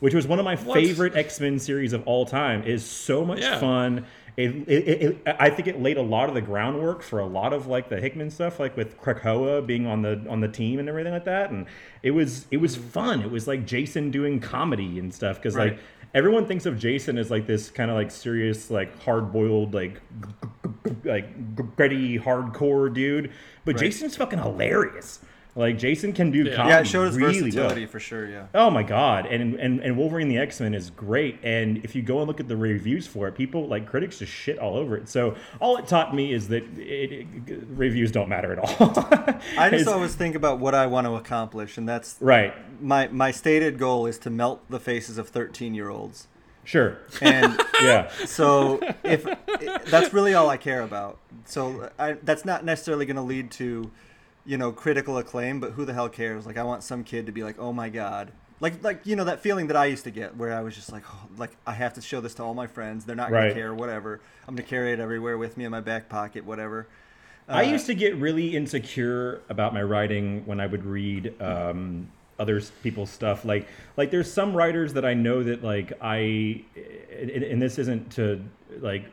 which 0.00 0.14
was 0.14 0.26
one 0.26 0.38
of 0.38 0.44
my 0.44 0.56
favorite 0.56 1.14
X 1.16 1.40
Men 1.40 1.58
series 1.58 1.92
of 1.92 2.06
all 2.06 2.24
time. 2.24 2.62
It 2.62 2.68
is 2.68 2.84
so 2.84 3.24
much 3.24 3.40
Yeah. 3.40 3.58
fun. 3.58 4.06
It, 4.36 4.50
it, 4.50 4.68
it, 4.68 5.02
it, 5.26 5.36
I 5.38 5.48
think 5.50 5.68
it 5.68 5.80
laid 5.80 5.96
a 5.96 6.02
lot 6.02 6.28
of 6.28 6.34
the 6.34 6.40
groundwork 6.40 7.02
for 7.02 7.20
a 7.20 7.26
lot 7.26 7.52
of 7.52 7.68
like 7.68 7.88
the 7.88 8.00
Hickman 8.00 8.30
stuff, 8.30 8.58
like 8.58 8.76
with 8.76 9.00
Krakoa 9.00 9.64
being 9.64 9.86
on 9.86 10.02
the 10.02 10.24
on 10.28 10.40
the 10.40 10.48
team 10.48 10.80
and 10.80 10.88
everything 10.88 11.12
like 11.12 11.24
that. 11.26 11.50
And 11.50 11.66
it 12.02 12.10
was 12.12 12.46
it 12.50 12.56
was 12.56 12.76
mm-hmm. 12.76 12.88
fun. 12.88 13.20
It 13.22 13.30
was 13.30 13.46
like 13.46 13.64
Jason 13.66 14.10
doing 14.10 14.40
comedy 14.40 14.98
and 14.98 15.14
stuff 15.14 15.36
because 15.36 15.54
Right. 15.54 15.72
like 15.72 15.80
everyone 16.14 16.46
thinks 16.46 16.64
of 16.64 16.78
Jason 16.78 17.18
as 17.18 17.30
like 17.30 17.46
this 17.46 17.70
kind 17.70 17.90
of 17.90 17.96
like 17.96 18.10
serious, 18.10 18.70
like 18.70 18.98
hard 19.02 19.32
boiled, 19.32 19.74
like 19.74 20.00
like 21.04 21.76
gritty, 21.76 22.18
hardcore 22.18 22.92
dude. 22.92 23.32
But 23.64 23.76
Jason's 23.76 24.16
fucking 24.16 24.38
hilarious. 24.38 25.20
Like 25.56 25.78
Jason 25.78 26.12
can 26.12 26.32
do 26.32 26.42
Yeah. 26.42 26.56
comedy 26.56 26.74
Yeah, 26.74 26.80
it 26.80 26.86
showed 26.88 27.06
his 27.06 27.16
really 27.16 27.40
versatility 27.42 27.82
well. 27.82 27.90
for 27.90 28.00
sure. 28.00 28.28
Yeah. 28.28 28.46
Oh 28.54 28.70
my 28.70 28.82
god! 28.82 29.26
And 29.26 29.54
and 29.54 29.80
and 29.80 29.96
Wolverine 29.96 30.28
the 30.28 30.38
X 30.38 30.58
Men 30.60 30.74
is 30.74 30.90
great. 30.90 31.38
And 31.44 31.78
if 31.84 31.94
you 31.94 32.02
go 32.02 32.18
and 32.18 32.26
look 32.26 32.40
at 32.40 32.48
the 32.48 32.56
reviews 32.56 33.06
for 33.06 33.28
it, 33.28 33.36
people 33.36 33.68
like 33.68 33.86
critics 33.86 34.18
just 34.18 34.32
shit 34.32 34.58
all 34.58 34.76
over 34.76 34.96
it. 34.96 35.08
So 35.08 35.36
all 35.60 35.76
it 35.76 35.86
taught 35.86 36.12
me 36.14 36.32
is 36.32 36.48
that 36.48 36.64
it, 36.76 37.26
it- 37.46 37.64
reviews 37.68 38.10
don't 38.10 38.28
matter 38.28 38.52
at 38.52 38.58
all. 38.58 38.94
I 39.58 39.70
just 39.70 39.86
always 39.86 40.14
think 40.16 40.34
about 40.34 40.58
what 40.58 40.74
I 40.74 40.86
want 40.86 41.06
to 41.06 41.14
accomplish, 41.14 41.78
and 41.78 41.88
that's 41.88 42.16
right. 42.20 42.52
my 42.82 43.06
my 43.08 43.30
stated 43.30 43.78
goal 43.78 44.06
is 44.06 44.18
to 44.18 44.30
melt 44.30 44.62
the 44.68 44.80
faces 44.80 45.18
of 45.18 45.28
13 45.28 45.72
year 45.74 45.88
olds. 45.88 46.26
Sure. 46.64 46.96
And 47.20 47.60
Yeah. 47.82 48.08
so 48.24 48.80
if 49.04 49.24
that's 49.90 50.12
really 50.14 50.34
all 50.34 50.48
I 50.48 50.56
care 50.56 50.80
about. 50.80 51.18
So 51.44 51.90
I, 51.98 52.12
that's 52.22 52.44
not 52.46 52.64
necessarily 52.64 53.04
going 53.04 53.16
to 53.16 53.22
lead 53.22 53.50
to, 53.52 53.90
you 54.46 54.56
know, 54.56 54.72
critical 54.72 55.18
acclaim. 55.18 55.60
But 55.60 55.72
who 55.72 55.84
the 55.84 55.92
hell 55.94 56.08
cares? 56.08 56.46
Like 56.46 56.56
I 56.58 56.62
want 56.62 56.82
some 56.82 57.04
kid 57.04 57.26
to 57.26 57.32
be 57.32 57.42
like, 57.42 57.58
oh 57.58 57.72
my 57.72 57.88
god. 57.88 58.32
Like, 58.60 58.82
like 58.84 59.00
you 59.04 59.16
know 59.16 59.24
that 59.24 59.40
feeling 59.40 59.66
that 59.66 59.76
I 59.76 59.86
used 59.86 60.04
to 60.04 60.10
get, 60.10 60.36
where 60.36 60.52
I 60.54 60.62
was 60.62 60.74
just 60.74 60.92
like, 60.92 61.02
oh, 61.12 61.28
like 61.36 61.50
I 61.66 61.72
have 61.72 61.94
to 61.94 62.00
show 62.00 62.20
this 62.20 62.34
to 62.34 62.42
all 62.44 62.54
my 62.54 62.66
friends. 62.66 63.04
They're 63.04 63.16
not 63.16 63.30
gonna 63.30 63.46
Right. 63.46 63.54
care, 63.54 63.74
whatever. 63.74 64.20
I'm 64.46 64.54
gonna 64.54 64.66
carry 64.66 64.92
it 64.92 65.00
everywhere 65.00 65.36
with 65.36 65.56
me 65.56 65.64
in 65.64 65.70
my 65.70 65.80
back 65.80 66.08
pocket, 66.08 66.44
whatever. 66.44 66.86
I 67.48 67.64
Uh, 67.66 67.72
used 67.72 67.86
to 67.86 67.94
get 67.94 68.16
really 68.16 68.56
insecure 68.56 69.40
about 69.50 69.74
my 69.74 69.82
writing 69.82 70.46
when 70.46 70.60
I 70.60 70.66
would 70.66 70.84
read 70.86 71.34
um, 71.42 72.08
other 72.38 72.60
people's 72.82 73.10
stuff. 73.10 73.44
Like, 73.44 73.68
like 73.96 74.10
there's 74.10 74.32
some 74.32 74.56
writers 74.56 74.92
that 74.94 75.04
I 75.04 75.14
know 75.14 75.42
that 75.42 75.62
like 75.62 75.92
I, 76.00 76.64
and, 77.12 77.62
this 77.62 77.78
isn't 77.78 78.10
to 78.12 78.42
like 78.80 79.04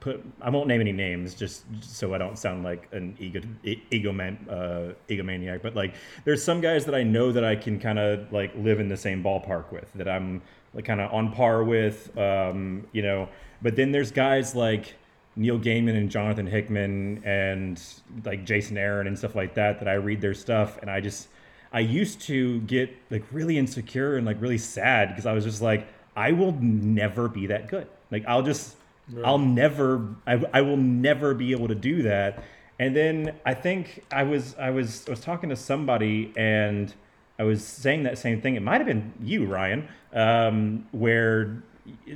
put. 0.00 0.24
I 0.40 0.50
won't 0.50 0.68
name 0.68 0.80
any 0.80 0.92
names 0.92 1.34
just 1.34 1.64
so 1.80 2.14
I 2.14 2.18
don't 2.18 2.38
sound 2.38 2.62
like 2.64 2.88
an 2.92 3.16
ego 3.18 3.40
e- 3.64 3.82
ego 3.90 4.12
man, 4.12 4.46
uh, 4.48 4.92
egomaniac. 5.08 5.62
But 5.62 5.74
like, 5.74 5.94
there's 6.24 6.44
some 6.44 6.60
guys 6.60 6.84
that 6.84 6.94
I 6.94 7.02
know 7.02 7.32
that 7.32 7.44
I 7.44 7.56
can 7.56 7.80
kind 7.80 7.98
of 7.98 8.32
like 8.32 8.52
live 8.56 8.80
in 8.80 8.88
the 8.88 8.96
same 8.96 9.22
ballpark 9.22 9.72
with. 9.72 9.92
That 9.94 10.08
I'm 10.08 10.42
like 10.74 10.84
kind 10.84 11.00
of 11.00 11.12
on 11.12 11.32
par 11.32 11.64
with. 11.64 12.16
Um, 12.16 12.86
you 12.92 13.02
know, 13.02 13.28
but 13.62 13.76
then 13.76 13.92
there's 13.92 14.10
guys 14.10 14.54
like. 14.54 14.94
Neil 15.36 15.58
Gaiman 15.58 15.96
and 15.96 16.08
Jonathan 16.08 16.46
Hickman 16.46 17.20
and 17.24 17.82
like 18.24 18.44
Jason 18.44 18.78
Aaron 18.78 19.08
and 19.08 19.18
stuff 19.18 19.34
like 19.34 19.54
that 19.54 19.80
that 19.80 19.88
I 19.88 19.94
read 19.94 20.20
their 20.20 20.32
stuff 20.32 20.78
and 20.80 20.88
I 20.88 21.00
just 21.00 21.26
I 21.74 21.80
used 21.80 22.20
to 22.22 22.60
get 22.62 22.94
like 23.10 23.24
really 23.32 23.58
insecure 23.58 24.16
and 24.16 24.24
like 24.24 24.40
really 24.40 24.58
sad 24.58 25.08
because 25.08 25.26
I 25.26 25.32
was 25.34 25.44
just 25.44 25.60
like 25.60 25.86
I 26.16 26.32
will 26.32 26.52
never 26.60 27.28
be 27.28 27.48
that 27.48 27.68
good. 27.68 27.88
Like 28.10 28.24
I'll 28.26 28.42
just 28.42 28.76
I'll 29.24 29.38
never 29.38 30.08
I, 30.26 30.42
I 30.54 30.60
will 30.62 30.78
never 30.78 31.34
be 31.34 31.50
able 31.52 31.68
to 31.68 31.74
do 31.74 32.02
that. 32.02 32.42
And 32.78 32.94
then 32.96 33.34
I 33.44 33.54
think 33.54 34.04
I 34.10 34.22
was 34.22 34.54
I 34.58 34.70
was 34.70 35.04
I 35.06 35.10
was 35.10 35.20
talking 35.20 35.50
to 35.50 35.56
somebody 35.56 36.32
and 36.36 36.94
I 37.38 37.42
was 37.42 37.64
saying 37.64 38.04
that 38.04 38.16
same 38.18 38.40
thing. 38.40 38.54
It 38.54 38.62
might 38.62 38.78
have 38.78 38.86
been 38.86 39.12
you, 39.20 39.46
Ryan, 39.46 39.88
um, 40.12 40.86
where 40.92 41.62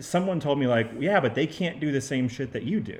someone 0.00 0.38
told 0.40 0.58
me 0.58 0.66
like, 0.68 0.88
yeah, 1.00 1.18
but 1.20 1.34
they 1.34 1.46
can't 1.46 1.80
do 1.80 1.90
the 1.92 2.00
same 2.00 2.28
shit 2.28 2.52
that 2.52 2.62
you 2.62 2.80
do 2.80 2.98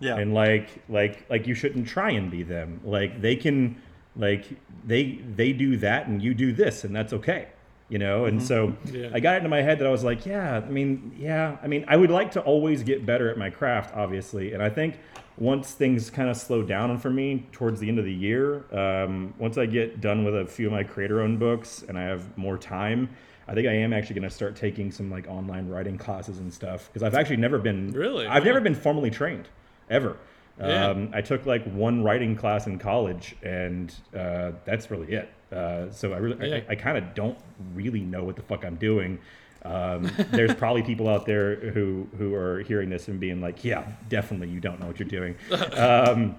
Yeah. 0.00 0.16
and 0.16 0.32
like 0.32 0.68
like 0.88 1.28
like 1.28 1.46
you 1.46 1.54
shouldn't 1.54 1.88
try 1.88 2.10
and 2.12 2.30
be 2.30 2.42
them 2.44 2.80
like 2.84 3.20
they 3.20 3.36
can 3.36 3.76
like 4.16 4.46
they 4.86 5.20
they 5.34 5.52
do 5.52 5.76
that 5.78 6.06
and 6.06 6.22
you 6.22 6.34
do 6.34 6.52
this 6.52 6.84
and 6.84 6.94
that's 6.94 7.12
okay 7.12 7.48
you 7.88 7.98
know 7.98 8.24
and 8.24 8.42
so 8.42 8.74
Yeah. 8.92 9.10
i 9.12 9.20
got 9.20 9.34
it 9.34 9.38
into 9.38 9.48
my 9.48 9.62
head 9.62 9.78
that 9.78 9.86
i 9.86 9.90
was 9.90 10.02
like 10.04 10.26
yeah 10.26 10.56
i 10.56 10.68
mean 10.70 11.14
yeah 11.18 11.56
i 11.62 11.66
mean 11.66 11.84
i 11.88 11.96
would 11.96 12.10
like 12.10 12.32
to 12.32 12.40
always 12.40 12.82
get 12.82 13.04
better 13.06 13.30
at 13.30 13.36
my 13.38 13.50
craft 13.50 13.94
obviously 13.94 14.52
and 14.54 14.62
i 14.62 14.68
think 14.68 14.98
once 15.38 15.72
things 15.72 16.08
kind 16.08 16.30
of 16.30 16.36
slow 16.36 16.62
down 16.62 16.96
for 16.98 17.10
me 17.10 17.46
towards 17.52 17.78
the 17.78 17.88
end 17.88 17.98
of 17.98 18.04
the 18.06 18.12
year 18.12 18.64
um, 18.74 19.34
once 19.38 19.58
i 19.58 19.66
get 19.66 20.00
done 20.00 20.24
with 20.24 20.34
a 20.34 20.46
few 20.46 20.66
of 20.66 20.72
my 20.72 20.82
creator 20.82 21.20
owned 21.20 21.38
books 21.38 21.84
and 21.88 21.98
i 21.98 22.02
have 22.02 22.36
more 22.38 22.56
time 22.58 23.08
i 23.46 23.54
think 23.54 23.68
i 23.68 23.72
am 23.72 23.92
actually 23.92 24.14
going 24.14 24.28
to 24.28 24.34
start 24.34 24.56
taking 24.56 24.90
some 24.90 25.10
like 25.10 25.28
online 25.28 25.68
writing 25.68 25.98
classes 25.98 26.38
and 26.38 26.52
stuff 26.52 26.88
because 26.92 27.02
i've 27.02 27.14
actually 27.14 27.36
never 27.36 27.58
been 27.58 27.92
Really? 27.92 28.26
i've 28.26 28.42
Wow. 28.42 28.46
never 28.46 28.60
been 28.62 28.74
formally 28.74 29.10
trained 29.10 29.48
ever. 29.90 30.16
Yeah. 30.58 30.88
Um, 30.88 31.10
I 31.12 31.20
took 31.20 31.44
like 31.46 31.64
one 31.72 32.02
writing 32.02 32.34
class 32.34 32.66
in 32.66 32.78
college, 32.78 33.36
and 33.42 33.94
uh, 34.16 34.52
that's 34.64 34.90
really 34.90 35.12
it. 35.12 35.30
Uh, 35.52 35.90
so 35.90 36.12
I 36.12 36.16
really, 36.18 36.48
Yeah. 36.48 36.56
I, 36.68 36.72
I 36.72 36.74
kind 36.74 36.96
of 36.98 37.14
don't 37.14 37.38
really 37.74 38.00
know 38.00 38.24
what 38.24 38.36
the 38.36 38.42
fuck 38.42 38.64
I'm 38.64 38.76
doing. 38.76 39.18
Um, 39.64 40.10
there's 40.30 40.54
probably 40.54 40.82
people 40.82 41.08
out 41.08 41.26
there 41.26 41.56
who 41.56 42.06
who 42.16 42.34
are 42.34 42.60
hearing 42.62 42.88
this 42.88 43.08
and 43.08 43.18
being 43.18 43.40
like, 43.40 43.64
"Yeah, 43.64 43.86
definitely, 44.08 44.48
you 44.48 44.60
don't 44.60 44.80
know 44.80 44.86
what 44.86 44.98
you're 44.98 45.08
doing." 45.08 45.36
um, 45.76 46.36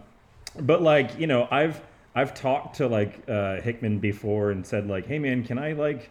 but 0.60 0.82
like, 0.82 1.20
you 1.20 1.28
know, 1.28 1.48
I've 1.52 1.82
I've 2.16 2.34
talked 2.34 2.78
to 2.78 2.88
like 2.88 3.22
uh, 3.30 3.62
Hickman 3.62 4.00
before 4.00 4.52
and 4.52 4.66
said 4.66 4.88
like, 4.88 5.06
"Hey, 5.06 5.20
man, 5.20 5.44
can 5.44 5.60
I 5.60 5.74
like." 5.74 6.10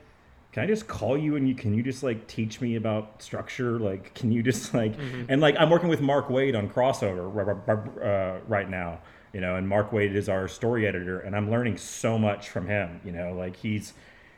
Can 0.57 0.63
I 0.63 0.69
just 0.69 0.89
call 0.89 1.19
you 1.19 1.37
and 1.37 1.47
you 1.47 1.55
can 1.55 1.75
you 1.75 1.83
just 1.83 2.03
like 2.03 2.27
teach 2.29 2.63
me 2.63 2.77
about 2.77 3.21
structure? 3.21 3.79
Like, 3.79 4.15
can 4.15 4.33
you 4.33 4.43
just 4.43 4.73
like 4.83 4.95
and 5.29 5.39
like 5.39 5.55
I'm 5.59 5.69
working 5.69 5.91
with 5.91 6.01
Mark 6.01 6.29
Waid 6.29 6.57
on 6.57 6.71
crossover 6.71 7.27
uh, 8.03 8.41
right 8.49 8.71
now, 8.71 9.01
you 9.35 9.43
know, 9.43 9.57
and 9.57 9.69
Mark 9.69 9.91
Waid 9.91 10.15
is 10.15 10.31
our 10.31 10.49
story 10.49 10.87
editor, 10.87 11.21
and 11.21 11.37
I'm 11.37 11.51
learning 11.51 11.77
so 11.77 12.19
much 12.19 12.49
from 12.49 12.69
him. 12.69 13.03
You 13.05 13.13
know, 13.13 13.35
like 13.35 13.55
he's 13.55 13.93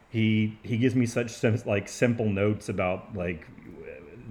he 0.08 0.58
he 0.64 0.76
gives 0.76 0.96
me 0.96 1.06
such 1.06 1.30
sim- 1.30 1.62
like 1.64 1.88
simple 1.88 2.28
notes 2.28 2.68
about 2.68 3.14
like 3.14 3.46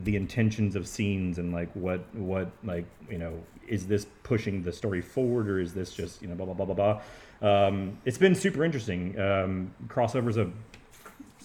the 0.03 0.17
intentions 0.17 0.75
of 0.75 0.89
scenes 0.89 1.39
and 1.39 1.53
like 1.53 1.71
what 1.73 2.13
what 2.13 2.51
like 2.65 2.85
you 3.09 3.17
know 3.17 3.41
is 3.65 3.87
this 3.87 4.07
pushing 4.23 4.61
the 4.61 4.73
story 4.73 5.01
forward 5.01 5.49
or 5.49 5.61
is 5.61 5.73
this 5.73 5.93
just 5.93 6.21
you 6.21 6.27
know 6.27 6.35
blah 6.35 6.47
blah 6.47 6.53
blah 6.53 6.65
blah 6.65 6.99
blah. 7.39 7.67
Um, 7.67 7.97
it's 8.03 8.17
been 8.17 8.35
super 8.35 8.65
interesting. 8.65 9.17
Um, 9.17 9.71
crossover's 9.87 10.35
a 10.35 10.51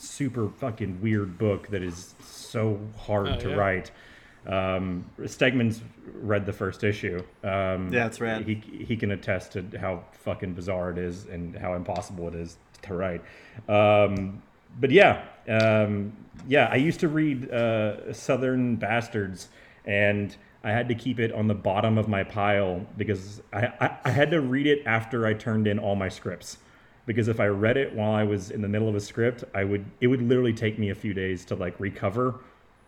super 0.03 0.49
fucking 0.49 1.01
weird 1.01 1.39
book 1.39 1.69
that 1.69 1.83
is 1.83 2.15
so 2.25 2.79
hard 2.99 3.29
Oh, 3.29 3.39
to 3.39 3.51
yeah. 3.51 3.55
write. 3.55 3.91
Um, 4.47 5.05
Stegman's 5.21 5.81
read 6.15 6.45
the 6.47 6.53
first 6.53 6.83
issue. 6.83 7.23
Um, 7.45 7.93
Yeah, 7.93 8.07
it's 8.07 8.21
rad. 8.21 8.45
He 8.45 8.55
he 8.55 8.97
can 8.97 9.13
attest 9.13 9.53
to 9.53 9.65
how 9.81 10.03
fucking 10.13 10.55
bizarre 10.55 10.91
it 10.91 10.99
is 10.99 11.27
and 11.27 11.57
how 11.57 11.75
impossible 11.75 12.27
it 12.29 12.35
is 12.35 12.57
to 12.83 12.95
write. 12.95 13.23
Um, 13.69 14.43
but 14.81 14.91
yeah, 14.91 15.23
um, 15.49 16.13
yeah, 16.49 16.69
I 16.73 16.77
used 16.77 16.99
to 17.01 17.09
read 17.09 17.51
uh, 17.53 18.13
Southern 18.13 18.75
Bastards, 18.77 19.49
and 19.85 20.37
I 20.65 20.71
had 20.73 20.89
to 20.89 20.95
keep 20.97 21.21
it 21.21 21.31
on 21.33 21.47
the 21.47 21.55
bottom 21.55 21.97
of 21.99 22.09
my 22.09 22.25
pile 22.25 22.85
because 22.97 23.41
I, 23.53 23.67
I, 23.81 23.97
I 24.07 24.11
had 24.11 24.31
to 24.33 24.41
read 24.41 24.67
it 24.67 24.83
after 24.87 25.25
I 25.27 25.35
turned 25.35 25.69
in 25.69 25.79
all 25.79 25.95
my 25.95 26.09
scripts. 26.09 26.59
Because 27.07 27.29
if 27.29 27.41
I 27.41 27.47
read 27.47 27.77
it 27.77 27.93
while 27.95 28.13
I 28.13 28.23
was 28.23 28.51
in 28.51 28.63
the 28.63 28.69
middle 28.69 28.89
of 28.89 28.95
a 28.95 29.01
script, 29.01 29.45
I 29.55 29.65
would 29.65 29.85
it 30.01 30.07
would 30.07 30.23
literally 30.23 30.53
take 30.53 30.79
me 30.79 30.91
a 30.91 30.95
few 30.95 31.15
days 31.15 31.45
to 31.47 31.55
like 31.57 31.79
recover 31.81 32.37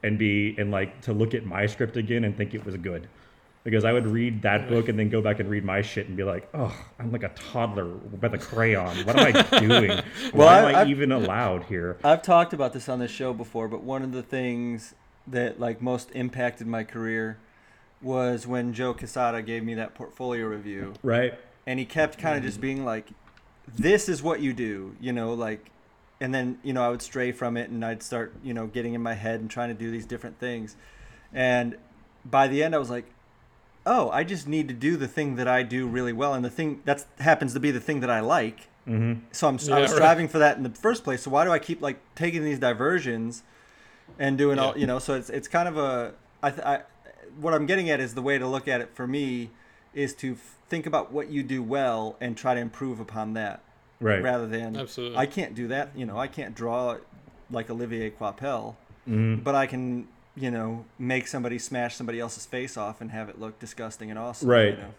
and 0.03 0.19
be 0.19 0.55
and 0.59 0.71
like 0.71 1.01
to 1.03 1.13
look 1.13 1.35
at 1.35 1.45
my 1.45 1.67
script 1.67 1.97
again 1.97 2.25
and 2.25 2.37
think 2.37 2.55
it 2.55 2.65
was 2.65 2.77
good. 2.77 3.09
Because 3.65 3.87
I 3.87 3.93
would 3.95 4.07
read 4.07 4.43
that 4.43 4.69
book 4.69 4.89
and 4.91 4.99
then 4.99 5.09
go 5.09 5.23
back 5.23 5.41
and 5.41 5.49
read 5.49 5.65
my 5.65 5.81
shit 5.81 6.07
and 6.07 6.17
be 6.19 6.23
like, 6.23 6.47
oh, 6.53 6.77
I'm 6.99 7.11
like 7.11 7.23
a 7.23 7.31
toddler 7.31 7.87
with 8.21 8.35
a 8.35 8.39
crayon. 8.39 8.95
What 9.07 9.19
am 9.19 9.35
I 9.35 9.43
doing? 9.61 9.89
Well, 10.35 10.47
Why 10.47 10.59
am 10.59 10.65
I 10.77 10.81
I've- 10.83 10.91
even 10.91 11.11
allowed 11.13 11.65
here? 11.65 11.97
I've 12.05 12.21
talked 12.21 12.53
about 12.53 12.75
this 12.75 12.91
on 12.91 12.99
this 12.99 13.11
show 13.11 13.33
before, 13.33 13.67
but 13.69 13.83
one 13.83 14.03
of 14.03 14.13
the 14.13 14.23
things 14.23 14.95
that 15.27 15.59
like 15.59 15.81
most 15.81 16.11
impacted 16.13 16.67
my 16.67 16.85
career 16.85 17.39
was 18.03 18.47
when 18.47 18.75
Joe 18.75 18.93
Quesada 18.93 19.41
gave 19.41 19.65
me 19.65 19.73
that 19.75 19.95
portfolio 19.95 20.45
review, 20.47 20.93
Right. 21.03 21.33
and 21.67 21.79
he 21.79 21.87
kept 21.87 22.19
kind 22.19 22.37
of 22.37 22.43
just 22.45 22.61
being 22.61 22.85
like, 22.85 23.09
"This 23.73 24.09
is 24.09 24.23
what 24.23 24.41
you 24.41 24.53
do," 24.53 24.97
you 25.01 25.13
know, 25.13 25.33
like, 25.35 25.71
and 26.21 26.35
then 26.35 26.59
you 26.63 26.73
know 26.73 26.83
I 26.85 26.89
would 26.91 27.03
stray 27.03 27.33
from 27.33 27.57
it, 27.57 27.71
and 27.71 27.85
I'd 27.85 28.03
start 28.03 28.35
you 28.43 28.55
know 28.55 28.67
getting 28.67 28.95
in 28.95 29.03
my 29.03 29.15
head 29.15 29.41
and 29.41 29.51
trying 29.51 29.69
to 29.69 29.75
do 29.75 29.91
these 29.91 30.07
different 30.07 30.39
things, 30.39 30.77
and 31.33 31.77
by 32.25 32.49
the 32.49 32.63
end 32.63 32.75
I 32.75 32.79
was 32.79 32.91
like, 32.91 33.07
"Oh, 33.87 34.11
I 34.11 34.25
just 34.25 34.47
need 34.49 34.69
to 34.69 34.75
do 34.75 34.97
the 34.97 35.09
thing 35.09 35.37
that 35.37 35.49
I 35.49 35.63
do 35.63 35.87
really 35.87 36.13
well, 36.13 36.35
and 36.35 36.45
the 36.45 36.51
thing 36.51 36.81
that 36.85 37.05
happens 37.19 37.53
to 37.55 37.61
be 37.61 37.71
the 37.71 37.81
thing 37.81 38.01
that 38.01 38.11
I 38.11 38.21
like." 38.21 38.69
Mm-hmm. 38.87 39.21
So 39.33 39.49
I'm 39.49 39.59
Yeah, 39.63 39.77
I 39.77 39.81
was 39.81 39.91
right. 39.91 39.97
striving 39.97 40.29
for 40.29 40.39
that 40.39 40.57
in 40.57 40.63
the 40.63 40.71
first 40.71 41.05
place. 41.05 41.23
So 41.23 41.31
why 41.31 41.45
do 41.45 41.51
I 41.51 41.59
keep 41.59 41.81
like 41.81 41.99
taking 42.15 42.45
these 42.45 42.59
diversions 42.59 43.43
and 44.19 44.37
doing 44.37 44.59
all 44.59 44.77
you 44.77 44.87
know? 44.87 44.99
So 44.99 45.15
it's 45.15 45.31
it's 45.31 45.49
kind 45.49 45.69
of 45.69 45.79
a 45.79 46.13
I, 46.43 46.51
th- 46.51 46.67
I 46.67 46.83
what 47.41 47.55
I'm 47.55 47.67
getting 47.67 47.89
at 47.91 48.01
is 48.01 48.15
the 48.15 48.23
way 48.23 48.39
to 48.39 48.47
look 48.47 48.69
at 48.69 48.81
it 48.83 48.91
for 48.95 49.07
me 49.07 49.51
is 49.95 50.15
to 50.17 50.33
f- 50.33 50.57
think 50.69 50.87
about 50.87 51.13
what 51.13 51.31
you 51.31 51.43
do 51.43 51.63
well 51.63 52.17
and 52.21 52.37
try 52.37 52.55
to 52.55 52.61
improve 52.61 53.01
upon 53.01 53.35
that 53.35 53.61
Right. 54.01 54.23
rather 54.23 54.47
than 54.47 54.77
Absolutely. 54.77 55.17
I 55.17 55.27
can't 55.27 55.55
do 55.55 55.69
that. 55.69 55.91
You 55.95 56.05
know, 56.07 56.19
I 56.19 56.27
can't 56.27 56.55
draw 56.55 56.97
like 57.51 57.71
Olivier 57.71 58.11
Coipel, 58.11 58.77
Mm-hmm. 59.09 59.43
but 59.43 59.55
I 59.55 59.67
can 59.67 60.09
you 60.37 60.51
know 60.51 60.85
make 60.99 61.29
somebody 61.29 61.59
smash 61.59 61.95
somebody 61.95 62.19
else's 62.19 62.45
face 62.47 62.77
off 62.77 63.01
and 63.01 63.11
have 63.13 63.29
it 63.29 63.39
look 63.39 63.59
disgusting 63.61 64.11
and 64.11 64.19
awesome. 64.19 64.49
Right. 64.49 64.71
You 64.71 64.77
know? 64.79 64.91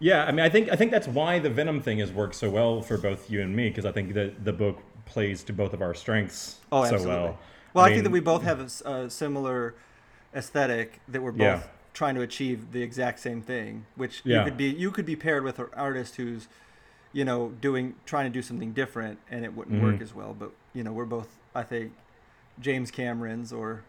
Yeah, 0.00 0.24
I 0.24 0.32
mean, 0.32 0.40
I 0.40 0.48
think 0.48 0.70
I 0.72 0.74
think 0.76 0.90
that's 0.90 1.06
why 1.06 1.38
the 1.38 1.50
Venom 1.50 1.80
thing 1.80 1.98
has 1.98 2.10
worked 2.10 2.34
so 2.34 2.50
well 2.50 2.82
for 2.82 2.98
both 2.98 3.30
you 3.30 3.40
and 3.42 3.54
me 3.54 3.68
because 3.68 3.84
I 3.84 3.92
think 3.92 4.14
that 4.14 4.44
the 4.44 4.52
book 4.52 4.80
plays 5.04 5.44
to 5.44 5.52
both 5.52 5.72
of 5.74 5.80
our 5.82 5.94
strengths 5.94 6.56
Oh, 6.72 6.82
so 6.84 6.94
absolutely. 6.94 7.08
well. 7.22 7.38
Well, 7.74 7.84
I, 7.84 7.88
mean, 7.88 7.96
think 7.96 8.04
that 8.04 8.10
we 8.10 8.20
both 8.20 8.42
have 8.42 8.58
a 8.84 9.08
similar 9.08 9.74
aesthetic 10.34 11.00
that 11.08 11.22
we're 11.22 11.30
both 11.32 11.40
Yeah. 11.40 11.62
Trying 11.92 12.14
to 12.14 12.20
achieve 12.22 12.72
the 12.72 12.82
exact 12.82 13.18
same 13.20 13.42
thing. 13.42 13.86
Which 13.96 14.22
Yeah. 14.24 14.38
you 14.40 14.44
could 14.44 14.56
be 14.56 14.64
you 14.66 14.90
could 14.90 15.06
be 15.06 15.16
paired 15.16 15.44
with 15.44 15.58
an 15.58 15.66
artist 15.74 16.16
who's, 16.16 16.48
you 17.12 17.24
know, 17.24 17.50
doing 17.60 17.94
trying 18.06 18.24
to 18.24 18.30
do 18.32 18.42
something 18.42 18.72
different 18.72 19.18
and 19.30 19.44
it 19.44 19.54
wouldn't 19.54 19.82
work 19.82 19.96
Mhm. 19.96 20.02
as 20.02 20.14
well. 20.14 20.34
But 20.38 20.52
you 20.74 20.82
know, 20.82 20.92
we're 20.92 21.04
both 21.04 21.28
I 21.54 21.62
think 21.62 21.92
James 22.60 22.90
Camerons 22.90 23.52
or 23.52 23.82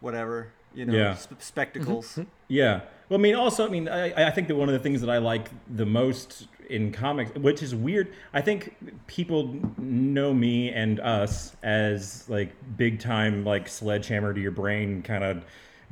whatever 0.00 0.48
you 0.74 0.84
know 0.86 0.94
Yeah. 0.94 1.14
sp- 1.18 1.40
spectacles. 1.42 2.18
Yeah. 2.48 2.82
Well, 3.08 3.18
I 3.18 3.22
mean, 3.22 3.34
also, 3.34 3.66
I 3.66 3.70
mean, 3.70 3.88
I, 3.88 4.28
I 4.28 4.30
think 4.30 4.48
that 4.48 4.56
one 4.56 4.68
of 4.68 4.72
the 4.72 4.78
things 4.78 5.00
that 5.02 5.10
I 5.10 5.18
like 5.18 5.50
the 5.68 5.84
most 5.84 6.48
in 6.70 6.92
comics, 6.92 7.34
which 7.34 7.62
is 7.62 7.74
weird, 7.74 8.08
I 8.32 8.40
think 8.40 8.74
people 9.06 9.54
know 9.76 10.32
me 10.32 10.70
and 10.70 10.98
us 11.00 11.54
as 11.62 12.26
like 12.30 12.52
big 12.78 13.00
time, 13.00 13.44
like 13.44 13.68
sledgehammer 13.68 14.32
to 14.32 14.40
your 14.40 14.50
brain 14.52 15.02
kind 15.02 15.24
of 15.24 15.44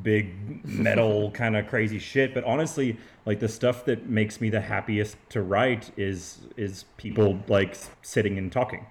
big 0.02 0.64
metal 0.66 1.30
kind 1.32 1.56
of 1.56 1.66
crazy 1.68 1.98
shit. 1.98 2.34
But 2.34 2.44
honestly, 2.44 2.96
like 3.26 3.40
the 3.40 3.48
stuff 3.48 3.84
that 3.86 4.08
makes 4.08 4.40
me 4.40 4.50
the 4.50 4.60
happiest 4.60 5.16
to 5.30 5.42
write 5.42 5.90
is 5.96 6.38
is 6.56 6.84
people 6.96 7.40
like 7.48 7.76
sitting 8.02 8.38
and 8.38 8.50
talking 8.50 8.86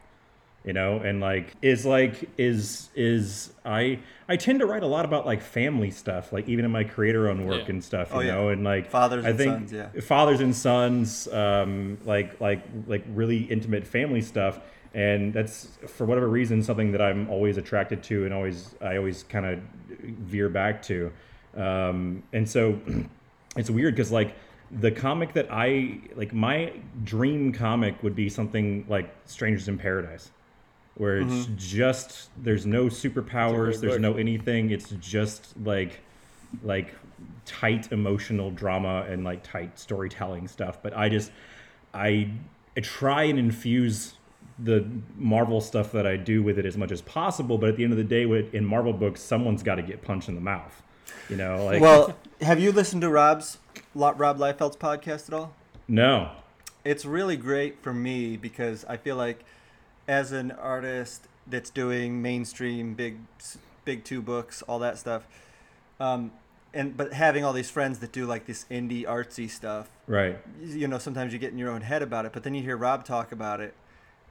you 0.66 0.74
know 0.74 0.98
and 0.98 1.22
like 1.22 1.54
is 1.62 1.86
like 1.86 2.30
is 2.38 2.89
is 2.94 3.50
i 3.63 3.98
i 4.28 4.36
tend 4.36 4.60
to 4.60 4.66
write 4.66 4.84
a 4.84 4.88
lot 4.88 5.06
about 5.06 5.25
like 5.25 5.42
family 5.42 5.89
stuff 5.89 6.34
like 6.34 6.50
even 6.50 6.66
in 6.66 6.70
my 6.70 6.84
creator 6.84 7.30
own 7.30 7.46
work 7.46 7.62
Yeah. 7.63 7.70
and 7.70 7.82
stuff 7.84 8.10
you 8.12 8.18
Oh, 8.18 8.20
yeah. 8.20 8.34
know 8.34 8.50
and 8.50 8.66
like 8.66 8.89
Fathers 8.92 9.24
I 9.24 9.30
and 9.30 9.38
think 9.38 9.54
sons, 9.70 9.72
yeah. 9.72 10.01
fathers 10.01 10.42
and 10.42 10.54
sons 10.54 11.30
um 11.30 11.98
like 12.04 12.42
like 12.42 12.62
like 12.88 13.06
really 13.13 13.38
intimate 13.44 13.88
family 13.88 14.20
stuff 14.22 14.60
and 14.93 15.34
that's 15.34 15.77
for 15.88 16.05
whatever 16.05 16.27
reason 16.27 16.63
something 16.63 16.91
that 16.91 17.01
i'm 17.01 17.29
always 17.29 17.58
attracted 17.58 18.01
to 18.01 18.25
and 18.25 18.34
always 18.34 18.75
i 18.81 18.98
always 18.98 19.24
kind 19.24 19.46
of 19.46 19.60
veer 20.01 20.50
back 20.50 20.81
to. 20.81 21.12
Um 21.55 22.24
and 22.34 22.48
so 22.48 22.79
it's 23.58 23.69
weird 23.69 23.96
because 23.96 24.12
like 24.12 24.36
the 24.72 24.91
comic 24.91 25.34
that 25.34 25.48
i 25.51 26.00
like 26.15 26.34
my 26.34 26.74
dream 27.03 27.51
comic 27.51 28.01
would 28.03 28.15
be 28.15 28.29
something 28.29 28.86
like 28.88 29.13
strangers 29.25 29.67
in 29.67 29.77
paradise 29.77 30.31
where 30.96 31.17
it's 31.17 31.48
just 31.55 32.29
there's 32.43 32.65
no 32.65 32.86
superpowers 32.86 33.79
there's 33.79 33.94
book. 33.94 34.01
no 34.01 34.14
anything 34.14 34.70
it's 34.70 34.92
just 35.00 35.55
like 35.64 36.01
like 36.64 36.94
tight 37.46 37.92
emotional 37.92 38.51
drama 38.51 39.05
and 39.09 39.24
like 39.24 39.42
tight 39.44 39.77
storytelling 39.79 40.48
stuff. 40.48 40.81
But 40.81 40.96
i 40.96 41.09
just 41.09 41.31
i, 41.94 42.29
I 42.77 42.81
try 42.81 43.24
and 43.24 43.40
infuse 43.40 44.14
the 44.63 44.85
marvel 45.17 45.61
stuff 45.61 45.91
that 45.91 46.05
i 46.05 46.15
do 46.15 46.43
with 46.43 46.59
it 46.59 46.65
as 46.65 46.75
much 46.75 46.91
as 46.91 47.01
possible 47.01 47.57
but 47.57 47.69
at 47.69 47.75
the 47.77 47.83
end 47.83 47.93
of 47.93 47.98
the 47.98 48.03
day 48.03 48.24
in 48.53 48.65
marvel 48.65 48.93
books 48.93 49.22
someone's 49.22 49.63
got 49.63 49.75
to 49.75 49.81
get 49.81 50.01
punched 50.01 50.27
in 50.27 50.35
the 50.35 50.41
mouth 50.41 50.81
you 51.29 51.35
know 51.35 51.63
like 51.65 51.81
well, 51.81 52.15
have 52.41 52.59
you 52.59 52.72
listened 52.72 53.01
to 53.01 53.09
Rob's 53.09 53.57
Rob 53.95 54.37
Liefeld's 54.37 54.77
podcast 54.77 55.27
at 55.27 55.33
all? 55.33 55.53
no 55.87 56.31
it's 56.83 57.05
really 57.05 57.37
great 57.37 57.81
for 57.81 57.93
me 57.93 58.37
because 58.37 58.85
I 58.85 58.98
feel 58.98 59.15
like 59.15 59.43
as 60.07 60.31
an 60.31 60.51
artist 60.51 61.27
that's 61.48 61.69
doing 61.69 62.22
mainstream 62.22 62.93
big 62.93 63.17
big 63.85 64.03
two 64.03 64.22
books 64.22 64.61
all 64.63 64.79
that 64.79 64.98
stuff 64.98 65.27
um, 66.00 66.31
and 66.74 66.95
but 66.95 67.13
having 67.13 67.43
all 67.43 67.53
these 67.53 67.69
friends 67.69 68.00
that 68.00 68.11
do 68.11 68.25
like 68.25 68.45
this 68.45 68.65
indie 68.69 69.03
artsy 69.05 69.50
stuff 69.50 69.89
right 70.07 70.37
you 70.61 70.87
know 70.87 70.98
sometimes 70.98 71.33
you 71.33 71.39
get 71.39 71.51
in 71.51 71.57
your 71.57 71.69
own 71.69 71.81
head 71.81 72.01
about 72.01 72.25
it 72.25 72.33
but 72.33 72.43
then 72.43 72.53
you 72.53 72.61
hear 72.61 72.77
Rob 72.77 73.03
talk 73.03 73.31
about 73.31 73.59
it 73.59 73.74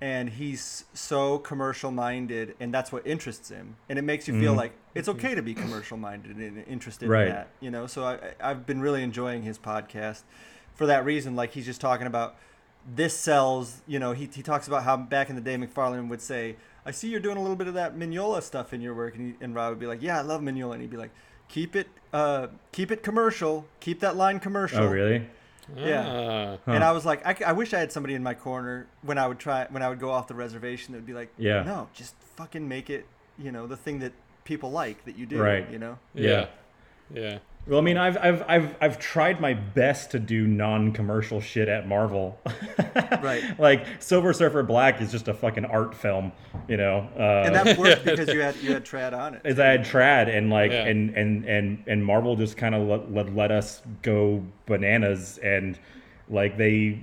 and 0.01 0.31
he's 0.31 0.85
so 0.95 1.39
commercial 1.39 1.91
minded 1.91 2.55
and 2.61 2.73
that's 2.73 2.93
what 2.93 3.07
interests 3.07 3.49
him. 3.49 3.77
And 3.89 3.99
it 3.99 4.03
makes 4.03 4.29
you 4.29 4.39
feel 4.39 4.55
like 4.55 4.73
it's 4.95 5.09
okay 5.09 5.35
to 5.35 5.43
be 5.43 5.55
commercial 5.55 5.97
minded 5.97 6.37
and 6.37 6.65
interested 6.69 7.09
Right. 7.09 7.27
in 7.29 7.35
that 7.35 7.49
you 7.61 7.71
know? 7.71 7.87
So 7.87 8.05
I, 8.05 8.19
i've 8.41 8.65
been 8.67 8.81
really 8.81 9.03
enjoying 9.03 9.43
his 9.43 9.59
podcast 9.59 10.23
for 10.75 10.87
that 10.87 11.05
reason. 11.05 11.35
Like 11.35 11.53
he's 11.53 11.67
just 11.67 11.81
talking 11.81 12.07
about 12.07 12.37
this 12.95 13.13
sells 13.15 13.83
you 13.87 13.99
know 13.99 14.13
he, 14.13 14.29
he 14.33 14.43
talks 14.43 14.67
about 14.69 14.83
how 14.85 14.97
back 14.97 15.29
in 15.29 15.35
the 15.37 15.43
day 15.43 15.57
mcfarlane 15.57 16.09
would 16.09 16.23
say 16.23 16.57
i 16.87 16.91
see 16.91 17.09
you're 17.11 17.21
doing 17.21 17.37
a 17.37 17.41
little 17.43 17.57
bit 17.57 17.67
of 17.67 17.75
that 17.75 17.95
mignola 17.97 18.41
stuff 18.43 18.73
in 18.73 18.81
your 18.81 18.95
work. 18.95 19.15
And, 19.17 19.35
he, 19.35 19.45
and 19.45 19.55
rob 19.55 19.71
would 19.71 19.79
be 19.81 19.87
like 19.87 20.01
yeah 20.01 20.19
i 20.19 20.23
love 20.23 20.41
mignola. 20.41 20.73
And 20.75 20.81
he'd 20.83 20.91
be 20.91 20.97
like 20.97 21.11
keep 21.49 21.75
it 21.77 21.89
uh 22.13 22.47
keep 22.73 22.91
it 22.91 23.03
commercial. 23.03 23.67
Keep 23.81 24.01
that 24.01 24.17
line 24.17 24.39
commercial. 24.39 24.85
Oh 24.85 24.87
really 24.87 25.27
yeah. 25.77 26.57
Ah. 26.67 26.73
And 26.73 26.83
I 26.85 26.93
was 26.93 27.05
like, 27.05 27.25
I 27.43 27.53
wish 27.53 27.75
I 27.75 27.79
had 27.79 27.93
somebody 27.93 28.15
in 28.15 28.23
my 28.23 28.35
corner 28.35 28.87
when 29.03 29.19
I 29.19 29.27
would 29.27 29.39
try 29.39 29.67
when 29.71 29.83
I 29.83 29.89
would 29.89 30.01
go 30.01 30.11
off 30.11 30.29
the 30.29 30.35
reservation 30.35 30.93
that 30.93 30.99
would 30.99 31.07
be 31.07 31.13
like, 31.15 31.33
Yeah. 31.37 31.63
no, 31.63 31.89
just 31.95 32.15
fucking 32.37 32.67
make 32.69 32.91
it, 32.91 33.07
you 33.39 33.53
know, 33.53 33.67
the 33.67 33.77
thing 33.77 33.99
that 34.01 34.13
people 34.45 34.71
like 34.71 35.05
that 35.05 35.17
you 35.17 35.27
do, 35.27 35.41
Right. 35.41 35.69
You 35.71 35.79
know, 35.79 35.99
yeah. 36.15 36.47
Yeah. 37.13 37.39
Well, 37.69 37.79
I 37.79 37.83
mean, 37.83 37.99
I've 37.99 38.17
I've 38.17 38.43
I've 38.49 38.77
I've 38.81 38.99
tried 38.99 39.41
my 39.41 39.53
best 39.53 40.11
to 40.13 40.19
do 40.19 40.47
non-commercial 40.47 41.41
shit 41.41 41.69
at 41.69 41.87
Marvel. 41.87 42.39
Right. 43.21 43.59
like 43.59 43.85
Silver 44.01 44.33
Surfer 44.33 44.63
Black 44.63 45.01
is 45.01 45.11
just 45.11 45.27
a 45.29 45.35
fucking 45.35 45.65
art 45.65 45.95
film, 45.95 46.31
you 46.69 46.77
know. 46.77 47.09
Uh, 47.19 47.47
and 47.47 47.55
that 47.55 47.77
worked 47.77 48.05
because 48.05 48.29
you 48.33 48.41
had 48.41 48.55
you 48.57 48.73
had 48.73 48.85
Trad 48.85 49.13
on 49.13 49.35
it. 49.35 49.43
as 49.45 49.59
I 49.59 49.67
had 49.67 49.81
trad 49.81 50.29
and 50.35 50.51
like 50.51 50.71
Yeah. 50.71 50.87
and 50.87 51.11
and 51.17 51.45
and 51.45 51.83
and 51.87 52.05
Marvel 52.05 52.37
just 52.37 52.57
kind 52.57 52.75
of 52.75 52.87
let, 52.87 53.13
let 53.13 53.35
let 53.35 53.51
us 53.51 53.83
go 54.03 54.45
bananas 54.67 55.39
and 55.43 55.79
like 56.29 56.57
they 56.59 57.01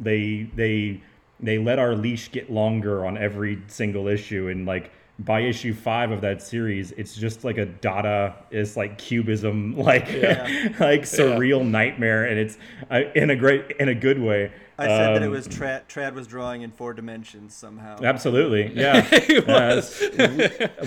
they 0.00 0.48
they 0.56 1.00
they 1.40 1.58
let 1.58 1.78
our 1.78 1.94
leash 1.94 2.32
get 2.32 2.50
longer 2.50 3.04
on 3.06 3.16
every 3.16 3.62
single 3.68 4.08
issue 4.08 4.48
and 4.48 4.66
like 4.66 4.90
by 5.24 5.40
issue 5.40 5.72
five 5.74 6.10
of 6.10 6.20
that 6.20 6.42
series 6.42 6.92
it's 6.92 7.14
just 7.14 7.44
like 7.44 7.58
a 7.58 7.66
dada 7.66 8.34
is 8.50 8.76
like 8.76 8.98
cubism 8.98 9.76
like 9.76 10.10
Yeah. 10.12 10.46
like 10.80 11.02
surreal 11.02 11.64
nightmare 11.66 12.24
and 12.24 12.38
it's 12.38 12.58
uh, 12.90 13.02
in 13.14 13.30
a 13.30 13.36
great 13.36 13.70
in 13.80 13.88
a 13.88 13.94
good 13.94 14.18
way 14.20 14.52
I 14.78 14.86
said 14.86 15.14
that 15.16 15.22
it 15.22 15.26
Um, 15.26 15.32
was 15.32 15.46
Trad. 15.46 15.86
Trad 15.86 16.14
was 16.14 16.26
drawing 16.26 16.62
in 16.62 16.72
four 16.72 16.92
dimensions 16.92 17.54
somehow. 17.54 17.98
Absolutely, 18.02 18.72
yeah. 18.74 19.06
Yes. 19.28 20.02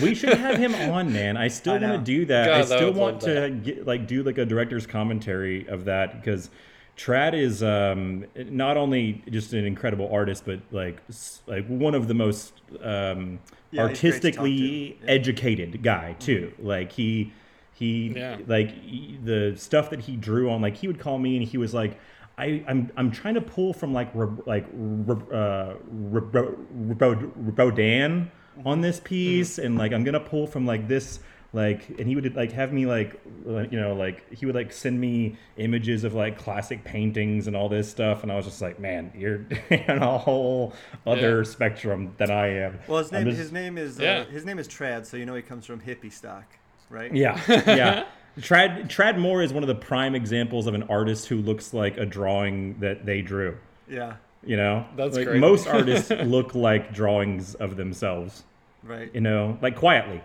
we 0.01 0.13
should 0.15 0.33
have 0.33 0.57
him 0.57 0.75
on, 0.75 1.13
man. 1.13 1.37
I 1.37 1.47
still 1.47 1.79
want 1.79 1.83
to 1.83 1.97
do 1.99 2.25
that. 2.25 2.47
God, 2.47 2.55
I 2.55 2.59
I 2.59 2.65
still 2.65 2.87
would 2.87 2.95
want 2.97 3.21
to 3.21 3.51
get, 3.51 3.85
like 3.85 4.05
do 4.07 4.23
like 4.23 4.37
a 4.37 4.45
director's 4.45 4.85
commentary 4.85 5.67
of 5.69 5.85
that 5.85 6.19
because 6.19 6.49
Trad 6.97 7.34
is 7.34 7.62
um, 7.62 8.25
not 8.36 8.77
only 8.77 9.21
just 9.29 9.51
an 9.53 9.65
incredible 9.65 10.10
artist, 10.12 10.43
but 10.45 10.60
like 10.71 11.01
like 11.45 11.67
one 11.67 11.93
of 11.93 12.08
the 12.08 12.13
most 12.13 12.53
um, 12.81 13.39
Yeah, 13.71 13.88
he's 13.89 13.99
to 13.99 14.08
artistically 14.08 14.58
to. 14.58 14.63
Yeah. 14.63 14.93
Mm-hmm. 14.93 15.10
educated 15.10 15.84
guy 15.84 16.13
too. 16.19 16.53
Like 16.60 16.91
he 16.93 17.34
he 17.73 18.13
Yeah. 18.15 18.38
like 18.47 18.69
he- 18.81 19.19
the 19.23 19.53
stuff 19.58 19.89
that 19.89 19.99
he 20.01 20.15
drew 20.15 20.49
on 20.49 20.62
like 20.62 20.77
he 20.77 20.88
would 20.88 20.99
call 20.99 21.17
me 21.19 21.36
and 21.38 21.45
he 21.45 21.58
was 21.58 21.73
like 21.73 21.99
I, 22.38 22.63
I'm 22.67 22.91
I'm 22.97 23.12
trying 23.12 23.34
to 23.36 23.41
pull 23.41 23.73
from 23.73 23.93
like 23.93 24.10
Ro- 24.13 24.41
like 24.45 24.65
Ro- 24.73 25.27
uh, 25.31 25.75
Ro- 25.89 26.55
Ro- 26.99 27.31
Rodin 27.36 28.31
on 28.65 28.79
this 28.81 29.01
piece, 29.01 29.58
and 29.58 29.77
like 29.77 29.91
I'm 29.91 30.03
gonna 30.05 30.19
pull 30.19 30.47
from 30.47 30.65
like 30.65 30.88
this 30.88 31.19
like, 31.55 31.87
and 31.97 32.07
he 32.07 32.15
would 32.15 32.35
like 32.35 32.51
have 32.51 32.71
me 32.73 32.85
like 32.85 33.19
uh, 33.47 33.61
you 33.71 33.79
know 33.79 33.93
like 33.95 34.31
he 34.31 34.45
would 34.45 34.55
like 34.55 34.71
send 34.73 34.99
me 34.99 35.37
images 35.57 36.03
of 36.03 36.13
like 36.13 36.37
classic 36.37 36.83
paintings 36.83 37.47
and 37.47 37.55
all 37.55 37.69
this 37.69 37.89
stuff, 37.89 38.21
and 38.23 38.31
I 38.31 38.35
was 38.35 38.45
just 38.45 38.61
like, 38.61 38.79
man, 38.79 39.11
you're 39.15 39.45
in 39.69 39.97
a 40.03 40.17
whole 40.17 40.73
other 41.07 41.37
Yeah. 41.37 41.43
spectrum 41.43 42.13
than 42.17 42.29
I 42.29 42.47
am. 42.47 42.79
Well, 42.87 42.99
his 42.99 43.11
name 43.11 43.25
just- 43.25 43.37
his 43.37 43.51
name 43.51 43.77
is 43.77 43.97
Yeah. 43.99 44.19
uh, 44.19 44.25
his 44.25 44.45
name 44.45 44.59
is 44.59 44.67
Trad, 44.67 45.05
so 45.05 45.17
you 45.17 45.25
know 45.25 45.33
he 45.35 45.41
comes 45.41 45.65
from 45.65 45.79
hippie 45.79 46.11
stock, 46.11 46.45
right? 46.89 47.13
yeah, 47.15 47.39
yeah. 47.47 48.05
Trad 48.39 48.89
Trad 48.89 49.17
Moore 49.17 49.41
is 49.41 49.53
one 49.53 49.63
of 49.63 49.67
the 49.67 49.75
prime 49.75 50.13
examples 50.13 50.67
of 50.67 50.73
an 50.73 50.83
artist 50.83 51.27
who 51.29 51.37
looks 51.37 51.73
like 51.73 51.97
a 51.97 52.05
drawing 52.05 52.77
that 52.81 53.05
they 53.05 53.21
drew. 53.21 53.57
Yeah. 53.89 54.15
You 54.43 54.57
know, 54.57 54.85
That's 54.97 55.15
like 55.15 55.25
great. 55.25 55.39
most 55.39 55.67
artists 55.67 56.09
look 56.25 56.53
like 56.53 56.93
drawings 56.93 57.55
of 57.55 57.77
themselves. 57.77 58.43
Right. 58.83 59.09
You 59.13 59.21
know, 59.21 59.57
like 59.61 59.75
Quitely, 59.79 60.21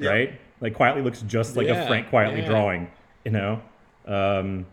Yeah. 0.00 0.10
right? 0.10 0.40
Like 0.62 0.74
Quitely 0.78 1.04
looks 1.04 1.20
just 1.22 1.56
like 1.56 1.66
Yeah, 1.66 1.82
a 1.82 1.86
Frank 1.86 2.08
Quitely 2.08 2.38
yeah. 2.38 2.48
drawing. 2.48 2.90
You 3.26 3.32
know, 3.32 3.60
um, 4.06 4.64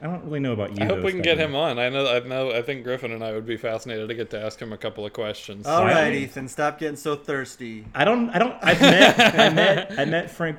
I 0.00 0.06
don't 0.06 0.24
really 0.24 0.40
know 0.40 0.52
about 0.52 0.76
you. 0.76 0.82
I 0.82 0.86
hope 0.86 1.04
we 1.04 1.12
can 1.12 1.22
get 1.22 1.38
him 1.38 1.54
on. 1.54 1.78
I 1.78 1.88
know. 1.88 2.06
I 2.06 2.18
know. 2.20 2.50
I 2.50 2.62
think 2.62 2.82
Griffin 2.82 3.12
and 3.12 3.22
I 3.22 3.32
would 3.32 3.46
be 3.46 3.56
fascinated 3.56 4.08
to 4.08 4.14
get 4.14 4.30
to 4.30 4.40
ask 4.42 4.58
him 4.60 4.72
a 4.72 4.76
couple 4.78 5.04
of 5.06 5.12
questions. 5.12 5.66
All 5.66 5.84
right, 5.84 5.92
Quietly. 5.92 6.24
Ethan. 6.24 6.48
Stop 6.48 6.78
getting 6.80 6.96
so 6.96 7.14
thirsty. 7.14 7.84
I 7.94 8.04
don't. 8.04 8.30
I 8.30 8.38
don't. 8.38 8.56
I've 8.62 8.80
met. 8.80 9.20
I 9.38 9.50
met. 9.50 9.92
I 9.98 10.04
met 10.04 10.30
Frank 10.30 10.58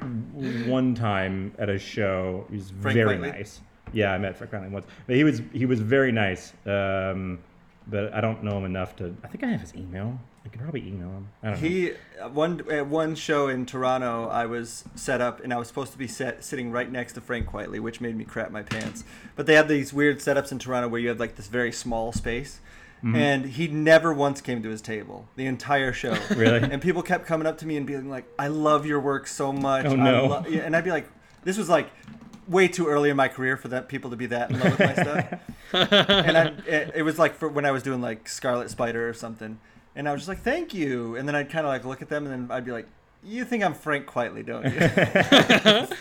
one 0.67 0.95
time 0.95 1.53
at 1.57 1.69
a 1.69 1.77
show. 1.79 2.45
He 2.49 2.55
was 2.57 2.71
Frank 2.81 2.95
very 2.95 3.17
Quitely? 3.17 3.31
nice. 3.33 3.61
Yeah, 3.91 4.13
I 4.13 4.17
met 4.17 4.37
Frank 4.37 4.51
Quitely 4.53 4.69
once, 4.71 4.85
but 5.07 5.15
he 5.17 5.23
was 5.25 5.41
he 5.53 5.65
was 5.65 5.79
very 5.81 6.11
nice. 6.13 6.53
Um, 6.65 7.39
but 7.87 8.13
I 8.13 8.21
don't 8.21 8.43
know 8.43 8.57
him 8.57 8.65
enough 8.65 8.95
to. 8.97 9.15
I 9.23 9.27
think 9.27 9.43
I 9.43 9.47
have 9.47 9.61
his 9.61 9.75
email. 9.75 10.19
I 10.45 10.49
could 10.49 10.61
probably 10.61 10.81
email 10.81 11.09
him. 11.09 11.27
I 11.41 11.49
don't. 11.51 11.59
He 11.59 11.91
uh, 12.21 12.29
one 12.29 12.69
at 12.69 12.87
one 12.87 13.15
show 13.15 13.47
in 13.47 13.65
Toronto, 13.65 14.27
I 14.27 14.45
was 14.45 14.83
set 14.95 15.21
up 15.21 15.41
and 15.43 15.53
I 15.53 15.57
was 15.57 15.67
supposed 15.67 15.91
to 15.93 15.97
be 15.97 16.07
set 16.07 16.43
sitting 16.43 16.71
right 16.71 16.91
next 16.91 17.13
to 17.13 17.21
Frank 17.21 17.47
Quitely, 17.47 17.79
which 17.79 18.01
made 18.01 18.15
me 18.15 18.25
crap 18.25 18.51
my 18.51 18.61
pants. 18.61 19.03
But 19.35 19.45
they 19.45 19.53
have 19.55 19.67
these 19.67 19.93
weird 19.93 20.19
setups 20.19 20.51
in 20.51 20.59
Toronto 20.59 20.89
where 20.89 20.99
you 20.99 21.09
have 21.09 21.19
like 21.19 21.35
this 21.35 21.47
very 21.47 21.71
small 21.71 22.11
space. 22.11 22.59
Mm-hmm. 22.97 23.15
And 23.17 23.45
he 23.45 23.67
never 23.67 24.13
once 24.13 24.39
came 24.39 24.63
to 24.63 24.69
his 24.69 24.81
table 24.81 25.27
the 25.35 25.45
entire 25.45 25.91
show. 25.91 26.17
Really? 26.35 26.59
And 26.61 26.81
people 26.81 27.03
kept 27.03 27.25
coming 27.25 27.45
up 27.45 27.57
to 27.57 27.65
me 27.65 27.75
and 27.75 27.85
being 27.85 28.09
like, 28.09 28.25
"I 28.39 28.47
love 28.47 28.85
your 28.85 29.01
work 29.01 29.27
so 29.27 29.51
much." 29.51 29.85
Oh, 29.85 29.91
I 29.91 29.95
no. 29.95 30.25
lo-" 30.27 30.43
and 30.45 30.75
I'd 30.75 30.85
be 30.85 30.91
like, 30.91 31.09
"This 31.43 31.57
was 31.57 31.67
like 31.67 31.89
way 32.47 32.67
too 32.67 32.87
early 32.87 33.09
in 33.09 33.15
my 33.17 33.27
career 33.27 33.57
for 33.57 33.67
that 33.69 33.87
people 33.87 34.09
to 34.11 34.15
be 34.15 34.25
that 34.27 34.51
in 34.51 34.59
love 34.59 34.77
with 34.77 34.79
my 34.79 34.93
stuff." 34.93 35.39
and 35.73 36.37
I, 36.37 36.45
it, 36.67 36.91
it 36.95 37.01
was 37.03 37.17
like 37.19 37.35
for 37.35 37.47
when 37.49 37.65
I 37.65 37.71
was 37.71 37.83
doing 37.83 38.01
like 38.01 38.27
Scarlet 38.27 38.69
Spider 38.69 39.07
or 39.07 39.13
something, 39.13 39.59
and 39.95 40.07
I 40.07 40.11
was 40.11 40.21
just 40.21 40.29
like, 40.29 40.41
"Thank 40.41 40.73
you," 40.73 41.15
and 41.15 41.27
then 41.27 41.35
I'd 41.35 41.49
kind 41.49 41.65
of 41.65 41.69
like 41.71 41.85
look 41.85 42.01
at 42.01 42.09
them, 42.09 42.25
and 42.25 42.49
then 42.49 42.55
I'd 42.55 42.65
be 42.65 42.71
like, 42.71 42.87
"You 43.23 43.45
think 43.45 43.63
I'm 43.63 43.73
Frank 43.73 44.05
Quitely, 44.07 44.45
don't 44.45 44.65
you?" 44.65 44.71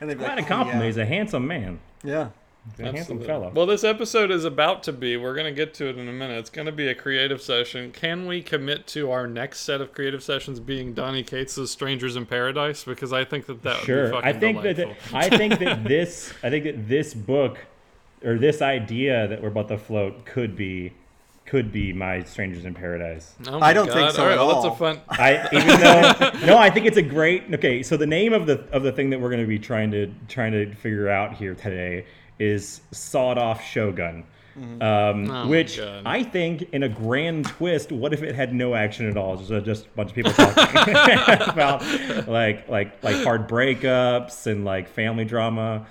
and 0.00 0.10
they'd 0.10 0.18
be 0.18 0.24
Quite 0.24 0.36
like, 0.36 0.40
a 0.40 0.44
oh, 0.44 0.48
compliment. 0.48 0.82
"Oh, 0.82 0.86
He's 0.86 0.96
a 0.96 1.06
handsome 1.06 1.46
man. 1.46 1.80
yeah. 2.02 2.28
He's 2.64 2.78
a 2.78 2.82
handsome 2.84 3.00
Absolutely. 3.00 3.26
fella. 3.26 3.50
Well, 3.50 3.66
this 3.66 3.82
episode 3.82 4.30
is 4.30 4.44
about 4.44 4.84
to 4.84 4.92
be. 4.92 5.16
We're 5.16 5.34
going 5.34 5.46
to 5.46 5.52
get 5.52 5.74
to 5.74 5.88
it 5.88 5.98
in 5.98 6.08
a 6.08 6.12
minute. 6.12 6.38
It's 6.38 6.50
going 6.50 6.66
to 6.66 6.72
be 6.72 6.86
a 6.86 6.94
creative 6.94 7.42
session. 7.42 7.90
Can 7.90 8.26
we 8.26 8.40
commit 8.40 8.86
to 8.88 9.10
our 9.10 9.26
next 9.26 9.60
set 9.60 9.80
of 9.80 9.92
creative 9.92 10.22
sessions 10.22 10.60
being 10.60 10.94
Donny 10.94 11.24
Cates' 11.24 11.70
"Strangers 11.70 12.14
in 12.14 12.24
Paradise"? 12.24 12.84
Because 12.84 13.12
I 13.12 13.24
think 13.24 13.46
that 13.46 13.62
that 13.64 13.78
would 13.78 13.80
be 13.80 13.86
sure. 13.86 14.10
fucking 14.10 14.28
I 14.28 14.32
think 14.32 14.62
that. 14.62 14.96
I 15.12 15.28
think 15.28 15.58
that 15.58 15.84
this 15.88 16.32
I 16.44 16.50
think 16.50 16.64
that 16.64 16.88
this 16.88 17.14
book 17.14 17.58
or 18.24 18.38
this 18.38 18.62
idea 18.62 19.26
that 19.26 19.42
we're 19.42 19.48
about 19.48 19.66
to 19.68 19.78
float 19.78 20.24
could 20.24 20.54
be 20.54 20.92
could 21.44 21.72
be 21.72 21.92
my 21.92 22.22
Strangers 22.22 22.64
in 22.64 22.74
Paradise. 22.74 23.34
Oh 23.48 23.60
I 23.60 23.72
don't 23.72 23.90
think 23.90 24.12
so 24.12 24.22
All 24.22 24.28
right, 24.28 24.38
at 24.38 24.46
well, 24.46 24.62
that's 24.62 24.74
a 24.74 24.78
fun. 24.78 25.00
I 25.10 25.48
even 25.52 25.80
though 25.80 26.46
no, 26.46 26.58
I 26.58 26.70
think 26.70 26.86
it's 26.86 26.96
a 26.96 27.02
great 27.02 27.52
okay. 27.54 27.82
So 27.82 27.96
the 27.96 28.06
name 28.06 28.32
of 28.32 28.46
the 28.46 28.60
of 28.70 28.84
the 28.84 28.92
thing 28.92 29.10
that 29.10 29.20
we're 29.20 29.30
going 29.30 29.42
to 29.42 29.48
be 29.48 29.58
trying 29.58 29.90
to 29.90 30.14
trying 30.28 30.52
to 30.52 30.72
figure 30.76 31.08
out 31.08 31.34
here 31.34 31.56
today 31.56 32.06
is 32.42 32.80
sawed 32.90 33.38
off 33.38 33.62
Shogun, 33.64 34.24
um, 34.56 35.30
Oh 35.30 35.46
which 35.48 35.78
I 35.80 36.22
think 36.24 36.62
in 36.72 36.82
a 36.82 36.88
grand 36.88 37.46
twist, 37.46 37.92
what 37.92 38.12
if 38.12 38.22
it 38.22 38.34
had 38.34 38.52
no 38.52 38.74
action 38.74 39.08
at 39.08 39.16
all? 39.16 39.36
Just 39.36 39.50
a, 39.50 39.60
just 39.60 39.86
a 39.86 39.90
bunch 39.90 40.10
of 40.10 40.14
people 40.16 40.32
talking 40.32 40.94
about 41.48 41.82
like 42.28 42.68
like 42.68 43.02
like 43.02 43.16
hard 43.22 43.48
breakups 43.48 44.46
and 44.46 44.64
like 44.64 44.88
family 44.88 45.24
drama. 45.24 45.86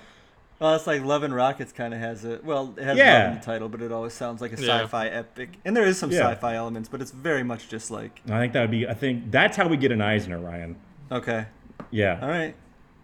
Well, 0.60 0.76
it's 0.76 0.86
like 0.86 1.02
Love 1.02 1.24
and 1.24 1.34
Rockets 1.34 1.72
kind 1.72 1.92
of 1.92 1.98
has 1.98 2.24
it. 2.24 2.44
Well, 2.44 2.74
it 2.76 2.84
has 2.84 2.96
Yeah. 2.96 3.24
love 3.24 3.32
in 3.32 3.38
the 3.40 3.44
title, 3.44 3.68
but 3.68 3.82
it 3.82 3.90
always 3.90 4.12
sounds 4.12 4.40
like 4.40 4.52
a 4.52 4.60
Yeah. 4.62 4.82
sci-fi 4.82 5.08
epic, 5.08 5.58
and 5.64 5.76
there 5.76 5.84
is 5.84 5.98
some 5.98 6.12
Yeah. 6.12 6.18
sci-fi 6.28 6.54
elements, 6.54 6.88
but 6.88 7.00
it's 7.02 7.10
very 7.10 7.42
much 7.42 7.68
just 7.68 7.90
like, 7.90 8.20
I 8.30 8.38
think 8.38 8.52
that 8.52 8.60
would 8.60 8.70
be. 8.70 8.86
I 8.86 8.94
think 8.94 9.32
that's 9.32 9.56
how 9.56 9.66
we 9.66 9.76
get 9.76 9.90
an 9.90 10.00
Eisner, 10.00 10.38
Ryan. 10.38 10.76
okay, 11.10 11.46
Yeah, 11.90 12.20
all 12.22 12.28
right. 12.28 12.54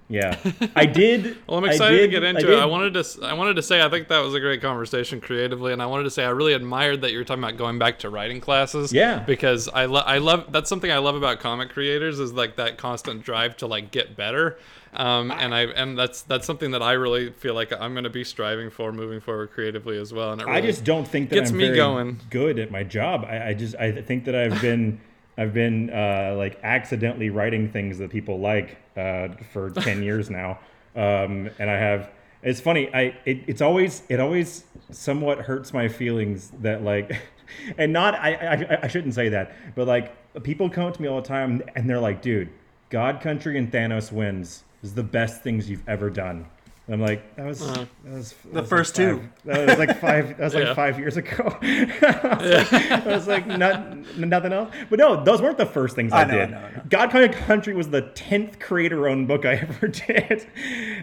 Yeah. 0.09 0.38
I 0.75 0.87
did. 0.87 1.37
Well, 1.49 1.59
I'm 1.59 1.64
excited 1.64 1.99
to 1.99 2.09
get 2.09 2.23
into 2.23 2.49
I 2.49 2.59
it. 2.59 2.62
I 2.62 2.66
wanted 2.66 2.94
to. 2.94 3.25
I 3.25 3.33
wanted 3.33 3.55
to 3.55 3.62
say 3.62 3.83
I 3.83 3.88
think 3.88 4.09
that 4.09 4.18
was 4.18 4.35
a 4.35 4.40
great 4.40 4.61
conversation 4.61 5.21
creatively, 5.21 5.73
and 5.73 5.83
I 5.83 5.87
wanted 5.87 6.05
to 6.05 6.11
say 6.11 6.25
I 6.25 6.31
really 6.31 6.53
admired 6.53 7.01
that 7.01 7.12
you 7.12 7.18
were 7.18 7.25
talking 7.25 7.42
about 7.42 7.57
going 7.57 7.79
back 7.79 7.99
to 8.01 8.11
writing 8.11 8.40
classes. 8.40 8.92
Yeah. 8.92 9.21
Because 9.21 9.68
I 9.68 9.87
love. 9.87 10.05
I 10.07 10.18
love. 10.18 10.53
That's 10.53 10.68
something 10.68 10.90
I 10.90 10.99
love 10.99 11.14
about 11.14 11.40
comic 11.40 11.71
creators 11.71 12.21
is 12.21 12.33
like 12.33 12.57
that 12.57 12.77
constant 12.77 13.23
drive 13.23 13.57
to 13.59 13.66
like 13.66 13.90
get 13.90 14.16
better. 14.16 14.59
Um, 14.94 15.31
and 15.31 15.55
I 15.55 15.62
and 15.62 15.99
that's 15.99 16.23
that's 16.23 16.47
something 16.47 16.71
that 16.73 16.83
I 16.83 16.92
really 16.92 17.31
feel 17.31 17.55
like 17.55 17.73
I'm 17.73 17.92
going 17.92 18.05
to 18.05 18.11
be 18.11 18.25
striving 18.25 18.71
for 18.71 18.92
moving 18.92 19.21
forward 19.21 19.53
creatively 19.53 19.99
as 19.99 20.12
well. 20.12 20.33
And 20.33 20.40
it 20.40 20.49
I 20.49 20.61
just 20.61 20.85
don't 20.85 21.07
think 21.07 21.31
that 21.31 21.37
gets 21.37 21.51
I'm 21.51 21.59
me 21.59 21.66
very 21.66 21.77
going. 21.77 22.21
good 22.31 22.59
at 22.59 22.71
my 22.71 22.85
job. 22.85 23.25
I, 23.29 23.49
I 23.49 23.55
just 23.55 23.75
I 23.77 23.92
think 24.03 24.25
that 24.25 24.35
I've 24.35 24.61
been 24.61 25.01
I've 25.38 25.55
been 25.55 25.90
uh, 25.90 26.35
like 26.37 26.59
accidentally 26.64 27.31
writing 27.31 27.70
things 27.70 27.98
that 27.98 28.11
people 28.11 28.40
like 28.40 28.77
uh, 28.96 29.29
for 29.53 29.70
ten 29.81 30.03
years 30.03 30.29
now, 30.29 30.59
um, 30.96 31.48
and 31.59 31.70
I 31.70 31.79
have. 31.79 32.11
It's 32.42 32.61
funny. 32.61 32.92
I 32.94 33.16
it, 33.24 33.44
it's 33.46 33.62
always 33.62 34.03
it 34.09 34.20
always 34.20 34.64
somewhat 34.90 35.38
hurts 35.38 35.72
my 35.72 35.88
feelings 35.88 36.53
that 36.61 36.83
like, 36.83 37.16
and 37.79 37.92
not 37.92 38.14
I, 38.14 38.35
I 38.35 38.79
I 38.85 38.88
shouldn't 38.88 39.14
say 39.14 39.29
that, 39.31 39.55
but 39.74 39.87
like 39.87 40.42
people 40.42 40.68
come 40.68 40.85
up 40.85 40.94
to 40.94 41.03
me 41.03 41.09
all 41.09 41.20
the 41.20 41.29
time 41.29 41.62
and 41.74 41.88
they're 41.88 42.01
like, 42.01 42.20
dude, 42.20 42.51
God 42.90 43.20
Country 43.20 43.57
and 43.59 43.70
Thanos 43.72 44.12
wins 44.12 44.64
is 44.83 44.94
the 44.94 45.03
best 45.03 45.42
things 45.42 45.68
you've 45.70 45.88
ever 45.88 46.11
done. 46.11 46.46
And 46.90 46.94
I'm 46.94 47.01
like, 47.07 47.37
that 47.37 47.44
was, 47.44 47.59
that 47.61 47.87
was 48.05 48.33
that 48.33 48.55
The 48.55 48.61
was 48.62 48.68
first 48.70 48.98
like 48.98 49.07
two. 49.07 49.18
five- 49.18 49.44
That 49.44 49.68
was 49.68 49.79
like 49.79 50.01
five. 50.01 50.29
That 50.38 50.40
was 50.44 50.55
like 50.57 50.64
Yeah. 50.64 50.74
five 50.74 50.98
years 50.98 51.16
ago. 51.18 51.59
I 51.62 52.38
was 52.40 52.72
like, 52.72 52.90
I 52.92 53.05
was 53.07 53.27
like 53.29 53.46
not, 53.46 54.16
nothing 54.16 54.53
else. 54.55 54.74
But 54.88 54.98
no, 54.98 55.22
those 55.22 55.42
weren't 55.42 55.59
the 55.59 55.66
first 55.66 55.94
things 55.94 56.14
I, 56.14 56.22
I 56.22 56.24
know, 56.24 56.33
did. 56.38 56.51
know, 56.51 56.57
I 56.57 56.70
know. 56.77 56.83
God 56.88 57.11
Kind 57.11 57.27
of 57.31 57.38
Country 57.42 57.74
was 57.74 57.90
the 57.90 58.01
tenth 58.14 58.59
creator-owned 58.59 59.29
book 59.29 59.44
I 59.44 59.55
ever 59.68 59.88
did. 59.88 60.46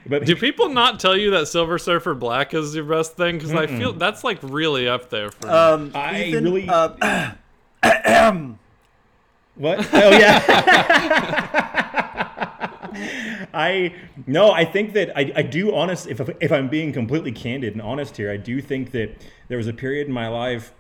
But 0.08 0.26
Do 0.26 0.36
people 0.36 0.70
not 0.70 1.00
tell 1.00 1.16
you 1.16 1.30
that 1.32 1.48
Silver 1.50 1.78
Surfer 1.78 2.16
Black 2.16 2.56
is 2.56 2.74
your 2.76 2.86
best 2.86 3.16
thing? 3.16 3.38
Because 3.38 3.54
I 3.54 3.68
feel 3.68 3.94
that's 3.94 4.24
like 4.24 4.40
really 4.42 4.88
up 4.88 5.12
there 5.12 5.30
for 5.30 5.46
me. 5.46 5.54
Um, 5.54 5.92
I 5.94 6.24
Ethan, 6.24 6.44
really- 6.46 6.68
uh, 6.68 7.34
What? 9.58 9.88
Oh 9.94 10.10
yeah. 10.10 11.82
I 13.54 13.94
no, 14.28 14.52
I 14.52 14.66
think 14.66 14.94
that 14.94 15.18
I, 15.18 15.32
I 15.36 15.42
do 15.42 15.74
honest 15.74 16.08
if 16.08 16.22
if 16.40 16.52
I'm 16.52 16.70
being 16.70 16.94
completely 16.94 17.32
candid 17.32 17.74
and 17.74 17.82
honest 17.82 18.18
here, 18.18 18.32
I 18.32 18.38
do 18.38 18.62
think 18.62 18.92
that 18.92 19.26
there 19.48 19.58
was 19.58 19.68
a 19.68 19.74
period 19.74 20.08
in 20.08 20.14
my 20.14 20.28
life 20.28 20.74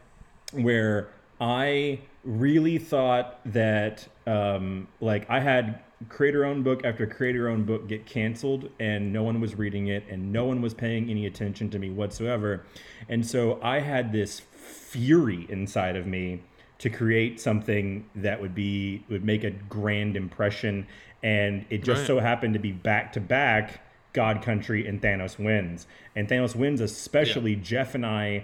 where 0.51 1.09
I 1.39 1.99
really 2.23 2.77
thought 2.77 3.39
that 3.45 4.07
um, 4.25 4.87
like 4.99 5.29
I 5.29 5.39
had 5.39 5.79
creator 6.09 6.45
owned 6.45 6.63
book 6.63 6.83
after 6.83 7.07
creator 7.07 7.49
owned 7.49 7.65
book 7.65 7.87
get 7.87 8.05
canceled 8.05 8.69
and 8.79 9.13
no 9.13 9.23
one 9.23 9.39
was 9.39 9.55
reading 9.55 9.87
it 9.87 10.03
and 10.09 10.31
no 10.31 10.45
one 10.45 10.61
was 10.61 10.73
paying 10.73 11.09
any 11.09 11.25
attention 11.25 11.69
to 11.69 11.79
me 11.79 11.89
whatsoever. 11.89 12.65
And 13.09 13.25
so 13.25 13.59
I 13.61 13.79
had 13.79 14.11
this 14.11 14.39
fury 14.39 15.45
inside 15.49 15.95
of 15.95 16.05
me 16.05 16.41
to 16.77 16.89
create 16.89 17.39
something 17.39 18.05
that 18.15 18.41
would 18.41 18.53
be 18.53 19.03
would 19.09 19.23
make 19.23 19.43
a 19.43 19.51
grand 19.51 20.17
impression 20.17 20.87
and 21.25 21.65
it 21.71 21.83
just 21.83 22.01
Right. 22.01 22.07
so 22.07 22.19
happened 22.19 22.53
to 22.53 22.59
be 22.59 22.71
back 22.71 23.11
to 23.13 23.19
back 23.19 23.81
God 24.13 24.43
Country 24.43 24.87
and 24.87 25.01
Thanos 25.01 25.39
wins. 25.39 25.87
And 26.15 26.29
Thanos 26.29 26.55
wins 26.55 26.81
especially 26.81 27.55
Jeff 27.55 27.95
and 27.95 28.05
I 28.05 28.43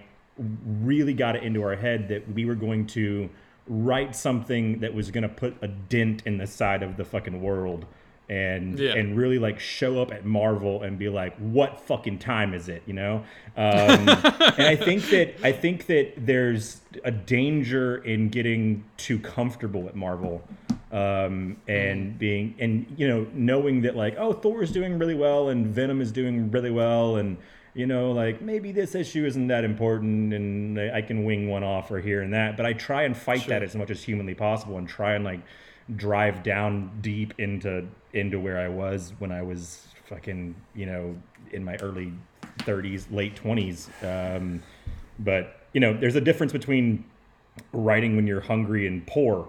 really 0.82 1.14
got 1.14 1.36
it 1.36 1.44
into 1.44 1.62
our 1.62 1.76
head 1.76 2.10
that 2.10 2.34
we 2.34 2.44
were 2.44 2.56
going 2.56 2.88
to 2.88 3.30
write 3.68 4.16
something 4.16 4.80
that 4.80 4.96
was 4.96 5.12
going 5.12 5.22
to 5.22 5.30
put 5.30 5.56
a 5.62 5.68
dent 5.68 6.24
in 6.26 6.38
the 6.40 6.48
side 6.48 6.82
of 6.82 6.98
the 6.98 7.06
fucking 7.06 7.40
world 7.40 7.86
and 8.32 8.80
Yeah. 8.80 8.94
and 8.94 9.18
really 9.18 9.38
like 9.40 9.60
show 9.60 10.02
up 10.02 10.12
at 10.14 10.26
Marvel 10.26 10.84
and 10.84 10.98
be 10.98 11.10
like 11.10 11.36
what 11.38 11.82
fucking 11.82 12.20
time 12.20 12.54
is 12.54 12.70
it? 12.70 12.82
You 12.86 12.94
know? 12.94 13.16
Um, 13.58 14.08
and 14.08 14.68
I 14.68 14.76
think 14.78 15.10
that 15.10 15.36
I 15.44 15.52
think 15.52 15.86
that 15.88 16.14
there's 16.18 16.80
a 17.04 17.12
danger 17.12 17.98
in 17.98 18.30
getting 18.30 18.86
too 18.96 19.20
comfortable 19.20 19.88
at 19.90 19.96
Marvel 19.96 20.42
um, 20.94 21.58
and 21.68 22.18
being 22.18 22.56
and 22.60 22.86
you 22.98 23.08
know 23.08 23.28
knowing 23.34 23.82
that 23.82 23.96
like 23.98 24.16
oh 24.18 24.32
Thor 24.34 24.64
is 24.64 24.72
doing 24.72 24.98
really 24.98 25.16
well 25.16 25.50
and 25.50 25.68
Venom 25.68 26.00
is 26.02 26.12
doing 26.12 26.50
really 26.52 26.72
well 26.72 27.18
and 27.18 27.36
you 27.74 27.86
know 27.86 28.12
like 28.14 28.42
maybe 28.42 28.72
this 28.72 28.96
issue 28.96 29.26
isn't 29.26 29.48
that 29.48 29.64
important 29.66 30.34
and 30.34 30.80
I 30.80 30.98
I 30.98 31.02
can 31.02 31.26
wing 31.26 31.50
one 31.50 31.64
off 31.64 31.92
or 31.92 32.00
here 32.00 32.22
and 32.22 32.34
that 32.34 32.56
but 32.56 32.66
I 32.66 32.74
try 32.74 33.04
and 33.04 33.16
fight 33.16 33.48
that 33.48 33.62
as 33.62 33.76
much 33.76 33.90
as 33.90 34.02
humanly 34.04 34.36
possible 34.36 34.78
and 34.78 34.88
try 34.88 35.16
and 35.16 35.24
like 35.26 35.42
drive 35.96 36.44
down 36.44 36.92
deep 37.02 37.34
into 37.38 37.88
into 38.14 38.40
where 38.40 38.60
I 38.60 38.68
was 38.70 39.14
when 39.20 39.32
I 39.32 39.42
was 39.42 39.88
fucking 40.08 40.56
you 40.76 40.86
know 40.86 41.16
in 41.52 41.64
my 41.64 41.76
early 41.78 42.14
30s 42.60 43.06
late 43.12 43.36
20s 43.42 43.88
um, 44.38 44.62
but 45.20 45.62
you 45.74 45.80
know 45.80 45.94
there's 45.94 46.16
a 46.16 46.22
difference 46.22 46.52
between 46.52 47.06
writing 47.74 48.16
when 48.16 48.28
you're 48.28 48.42
hungry 48.42 48.88
and 48.88 49.06
poor 49.08 49.48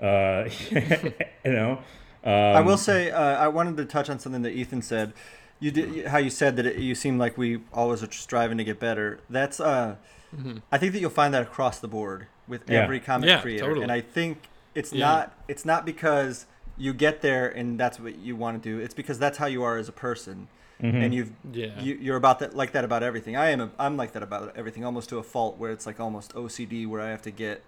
uh, 0.00 0.48
you 0.70 1.52
know 1.52 1.78
um, 2.24 2.32
I 2.32 2.60
will 2.60 2.78
say 2.78 3.10
uh, 3.10 3.20
I 3.22 3.48
wanted 3.48 3.76
to 3.76 3.84
touch 3.84 4.08
on 4.08 4.18
something 4.18 4.42
that 4.42 4.52
Ethan 4.52 4.82
said. 4.82 5.12
you 5.60 5.70
did 5.70 6.06
how 6.06 6.18
you 6.18 6.30
said 6.30 6.56
that 6.56 6.66
it, 6.66 6.76
you 6.76 6.94
seem 6.94 7.18
like 7.18 7.36
we 7.36 7.60
always 7.72 8.02
are 8.02 8.10
striving 8.10 8.56
to 8.58 8.64
get 8.64 8.80
better. 8.80 9.20
That's 9.28 9.60
uh, 9.60 9.96
I 10.72 10.78
think 10.78 10.92
that 10.94 11.00
you'll 11.00 11.10
find 11.10 11.32
that 11.34 11.42
across 11.42 11.78
the 11.80 11.88
board 11.88 12.26
with 12.48 12.68
Yeah. 12.68 12.82
every 12.82 12.98
comic 12.98 13.28
Yeah, 13.28 13.40
creator, 13.42 13.64
totally. 13.66 13.82
and 13.82 13.92
I 13.92 14.00
think 14.00 14.48
it's 14.74 14.92
Yeah. 14.92 15.06
not 15.06 15.32
it's 15.48 15.64
not 15.64 15.84
because 15.86 16.46
you 16.76 16.92
get 16.92 17.20
there 17.22 17.48
and 17.48 17.78
that's 17.78 18.00
what 18.00 18.18
you 18.18 18.34
want 18.36 18.60
to 18.62 18.68
do. 18.68 18.78
It's 18.82 18.94
because 18.94 19.18
that's 19.18 19.38
how 19.38 19.46
you 19.46 19.62
are 19.62 19.76
as 19.78 19.88
a 19.88 19.92
person, 19.92 20.48
and 20.80 21.14
you've 21.14 21.32
Yeah. 21.52 21.80
you, 21.80 21.94
you're 21.94 22.16
about 22.16 22.40
that 22.40 22.54
like 22.56 22.72
that 22.72 22.84
about 22.84 23.02
everything. 23.02 23.36
I 23.36 23.50
am 23.50 23.60
a, 23.60 23.70
I'm 23.78 23.96
like 23.96 24.12
that 24.12 24.22
about 24.22 24.54
everything, 24.56 24.84
almost 24.84 25.08
to 25.10 25.18
a 25.18 25.22
fault 25.22 25.56
where 25.58 25.70
it's 25.70 25.86
like 25.86 26.00
almost 26.00 26.34
OCD, 26.34 26.86
where 26.86 27.00
I 27.00 27.10
have 27.10 27.22
to 27.22 27.30
get 27.30 27.62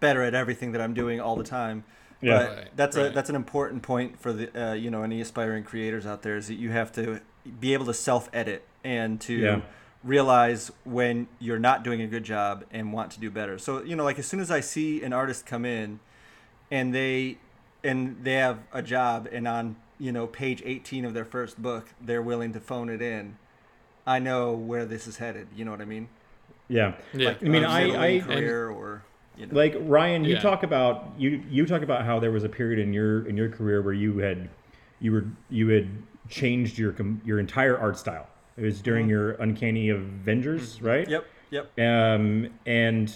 better 0.00 0.22
at 0.22 0.34
everything 0.34 0.72
that 0.72 0.80
I'm 0.80 0.94
doing 0.94 1.20
all 1.20 1.36
the 1.36 1.44
time. 1.44 1.84
Yeah. 2.20 2.38
But 2.38 2.56
Right, 2.56 2.68
that's 2.76 2.96
a 2.96 3.10
that's 3.10 3.30
an 3.30 3.36
important 3.36 3.82
point 3.82 4.20
for 4.20 4.32
the 4.32 4.50
uh, 4.70 4.72
you 4.74 4.90
know 4.90 5.02
any 5.04 5.20
aspiring 5.20 5.62
creators 5.64 6.04
out 6.06 6.22
there 6.22 6.36
is 6.36 6.48
that 6.48 6.54
you 6.54 6.70
have 6.70 6.90
to 6.92 7.20
be 7.60 7.72
able 7.74 7.86
to 7.86 7.94
self 7.94 8.28
edit 8.32 8.64
and 8.84 9.20
to 9.22 9.34
Yeah. 9.34 9.60
realize 10.02 10.70
when 10.84 11.28
you're 11.38 11.58
not 11.58 11.84
doing 11.84 12.00
a 12.00 12.06
good 12.06 12.24
job 12.24 12.64
and 12.72 12.92
want 12.92 13.12
to 13.12 13.20
do 13.20 13.30
better. 13.30 13.58
So 13.58 13.82
you 13.84 13.94
know 13.96 14.04
like 14.04 14.18
as 14.18 14.26
soon 14.26 14.40
as 14.40 14.50
I 14.50 14.60
see 14.60 15.02
an 15.02 15.12
artist 15.12 15.46
come 15.46 15.64
in 15.64 16.00
and 16.72 16.92
they 16.92 17.36
and 17.84 18.16
they 18.24 18.32
have 18.34 18.58
a 18.72 18.82
job 18.82 19.28
and 19.30 19.46
on 19.46 19.76
you 20.00 20.10
know 20.10 20.26
page 20.26 20.62
18 20.64 21.04
of 21.04 21.14
their 21.14 21.24
first 21.24 21.60
book 21.62 21.90
they're 22.00 22.22
willing 22.22 22.52
to 22.54 22.60
phone 22.60 22.88
it 22.88 23.00
in, 23.02 23.36
I 24.06 24.18
know 24.18 24.52
where 24.52 24.84
this 24.84 25.06
is 25.06 25.18
headed. 25.18 25.46
You 25.54 25.64
know 25.64 25.70
what 25.70 25.80
I 25.80 25.84
mean? 25.84 26.08
Yeah. 26.68 26.94
Yeah. 27.12 27.34
I 27.40 27.44
mean, 27.44 27.62
A 27.62 27.68
I, 27.68 27.84
middling 27.84 28.00
I 28.00 28.20
career 28.20 28.70
or 28.70 29.04
you 29.36 29.46
know 29.46 29.54
like 29.54 29.76
Ryan, 29.78 30.24
you 30.24 30.34
Yeah. 30.34 30.40
talk 30.40 30.62
about 30.64 31.12
you 31.18 31.42
you 31.48 31.66
talk 31.66 31.82
about 31.82 32.04
how 32.04 32.18
there 32.18 32.32
was 32.32 32.42
a 32.42 32.48
period 32.48 32.80
in 32.80 32.92
your 32.92 33.26
in 33.28 33.36
your 33.36 33.50
career 33.50 33.82
where 33.82 33.94
you 33.94 34.18
had 34.18 34.48
you 35.00 35.12
were 35.12 35.26
you 35.50 35.68
had 35.68 35.88
changed 36.28 36.78
your 36.78 36.92
com- 36.92 37.20
your 37.24 37.38
entire 37.38 37.78
art 37.78 37.98
style. 37.98 38.26
It 38.56 38.62
was 38.62 38.80
during 38.80 39.08
your 39.08 39.32
Uncanny 39.32 39.90
Avengers, 39.90 40.80
right? 40.82 41.08
Yep. 41.08 41.26
Yep. 41.50 41.78
um, 41.80 42.48
and 42.64 43.14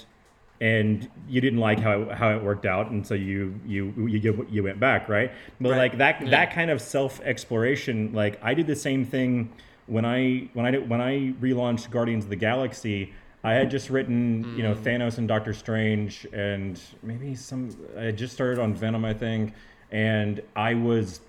and 0.60 1.08
you 1.28 1.40
didn't 1.40 1.58
like 1.60 1.78
how 1.80 2.08
how 2.10 2.30
it 2.30 2.42
worked 2.42 2.66
out, 2.66 2.90
and 2.90 3.06
so 3.06 3.14
you 3.14 3.58
you 3.66 3.92
you 4.06 4.46
you 4.50 4.62
went 4.62 4.80
back, 4.80 5.08
right? 5.08 5.30
But 5.60 5.70
Right. 5.70 5.78
like 5.78 5.98
that 5.98 6.30
that 6.30 6.52
kind 6.52 6.70
of 6.70 6.80
self 6.80 7.20
exploration, 7.20 8.12
like 8.12 8.38
I 8.42 8.54
did 8.54 8.66
the 8.66 8.76
same 8.76 9.04
thing 9.04 9.52
when 9.86 10.04
I 10.04 10.48
when 10.54 10.66
I 10.66 10.70
did, 10.70 10.88
when 10.88 11.00
I 11.00 11.32
relaunched 11.40 11.90
Guardians 11.90 12.24
of 12.24 12.30
the 12.30 12.36
Galaxy. 12.36 13.12
I 13.44 13.52
had 13.52 13.70
just 13.70 13.90
written, 13.90 14.56
you 14.56 14.64
know, 14.64 14.74
Thanos 14.74 15.18
and 15.18 15.28
Doctor 15.28 15.54
Strange, 15.54 16.26
and 16.32 16.80
maybe 17.04 17.36
some. 17.36 17.76
I 17.96 18.02
had 18.04 18.16
just 18.16 18.32
started 18.34 18.58
on 18.58 18.74
Venom, 18.74 19.04
I 19.04 19.14
think, 19.14 19.52
and 19.92 20.42
I 20.56 20.74
was 20.74 21.20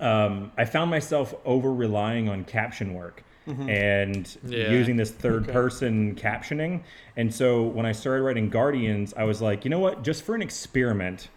um, 0.00 0.50
I 0.56 0.64
found 0.64 0.90
myself 0.90 1.32
over 1.44 1.72
relying 1.72 2.28
on 2.28 2.42
caption 2.44 2.94
work 2.94 3.22
and 3.46 4.36
Yeah. 4.46 4.70
using 4.70 4.96
this 4.96 5.10
third 5.10 5.46
person 5.48 6.14
captioning. 6.14 6.80
And 7.16 7.32
so 7.32 7.62
when 7.62 7.84
I 7.86 7.92
started 7.92 8.22
writing 8.22 8.48
Guardians, 8.48 9.12
I 9.16 9.24
was 9.24 9.42
like, 9.42 9.64
you 9.64 9.70
know 9.70 9.78
what? 9.80 10.02
Just 10.02 10.22
for 10.24 10.34
an 10.34 10.42
experiment, 10.42 11.28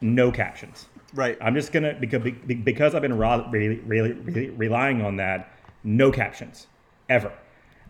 no 0.00 0.30
captions. 0.32 0.86
Right. 1.14 1.38
I'm 1.40 1.54
just 1.54 1.72
gonna 1.72 1.94
because 1.98 2.22
because 2.46 2.94
I've 2.94 3.02
been 3.02 3.16
ra- 3.16 3.46
really, 3.50 3.76
really, 3.80 4.12
really 4.12 4.50
relying 4.50 5.00
on 5.02 5.16
that. 5.16 5.50
No 5.84 6.10
captions, 6.10 6.66
ever. 7.08 7.32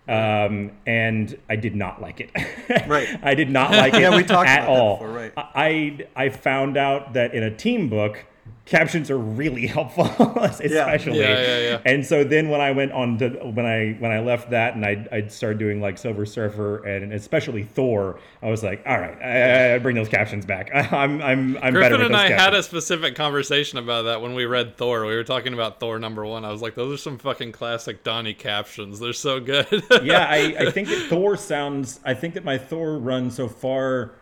Um, 0.07 0.71
and 0.87 1.37
I 1.51 1.57
did 1.57 1.75
not 1.75 2.01
like 2.01 2.21
it. 2.21 2.31
Right. 2.89 3.09
I 3.23 3.35
did 3.35 3.51
not 3.51 3.73
like 3.73 3.93
it 3.95 4.01
Yeah, 4.03 4.17
we 4.17 4.23
talked 4.25 4.49
at 4.49 4.63
about 4.65 4.73
that 4.75 4.81
all. 4.81 4.97
before, 4.99 5.09
right. 5.11 5.33
I 5.37 6.07
I 6.17 6.29
found 6.29 6.77
out 6.77 7.15
that 7.15 7.35
in 7.35 7.43
a 7.43 7.51
team 7.55 7.89
book, 7.89 8.25
captions 8.69 9.11
are 9.11 9.19
really 9.19 9.67
helpful, 9.79 10.05
especially. 10.05 11.21
Yeah, 11.21 11.41
yeah, 11.41 11.59
yeah. 11.59 11.81
And 11.85 12.05
so 12.05 12.23
then 12.23 12.51
when 12.51 12.61
I 12.61 12.71
went 12.71 12.93
on 12.93 13.19
to 13.19 13.31
when 13.31 13.67
I 13.67 13.97
when 13.99 14.11
I 14.13 14.21
left 14.21 14.51
that 14.51 14.75
and 14.75 14.85
I 14.85 15.07
I 15.11 15.27
started 15.29 15.59
doing 15.59 15.81
like 15.81 15.99
Silver 15.99 16.27
Surfer 16.27 16.85
and 16.85 17.13
especially 17.13 17.65
Thor, 17.65 18.21
I 18.43 18.51
was 18.51 18.63
like, 18.63 18.83
all 18.87 18.99
right, 18.99 19.21
I, 19.21 19.75
I 19.75 19.79
bring 19.79 19.97
those 19.97 20.09
captions 20.09 20.45
back. 20.45 20.71
I'm 20.75 21.21
I'm 21.23 21.57
I'm 21.57 21.61
better 21.61 21.73
Griffin 21.73 21.93
with 21.93 22.01
and 22.03 22.15
those 22.15 22.21
I 22.21 22.29
had 22.31 22.55
a 22.55 22.63
specific 22.63 23.15
conversation 23.17 23.79
about 23.79 24.03
that 24.03 24.21
when 24.21 24.35
we 24.35 24.45
read 24.45 24.77
Thor. 24.77 25.07
We 25.07 25.17
were 25.17 25.25
talking 25.25 25.55
about 25.55 25.81
Thor 25.81 25.99
number 25.99 26.25
one. 26.25 26.45
I 26.45 26.53
was 26.53 26.63
like, 26.63 26.75
those 26.75 26.95
are 26.95 27.03
some 27.03 27.19
fucking 27.19 27.53
classic 27.53 28.05
Donny 28.05 28.35
captions. 28.35 29.01
They're 29.01 29.13
so 29.13 29.41
good. 29.41 29.67
yeah, 30.03 30.27
I, 30.29 30.57
I 30.69 30.71
think 30.71 30.89
that 30.89 31.07
Thor 31.09 31.37
sounds. 31.37 32.01
I 32.05 32.15
think 32.15 32.35
that 32.35 32.45
my 32.45 32.59
Thor 32.59 32.99
run 32.99 33.31
so 33.31 33.49
far 33.49 34.13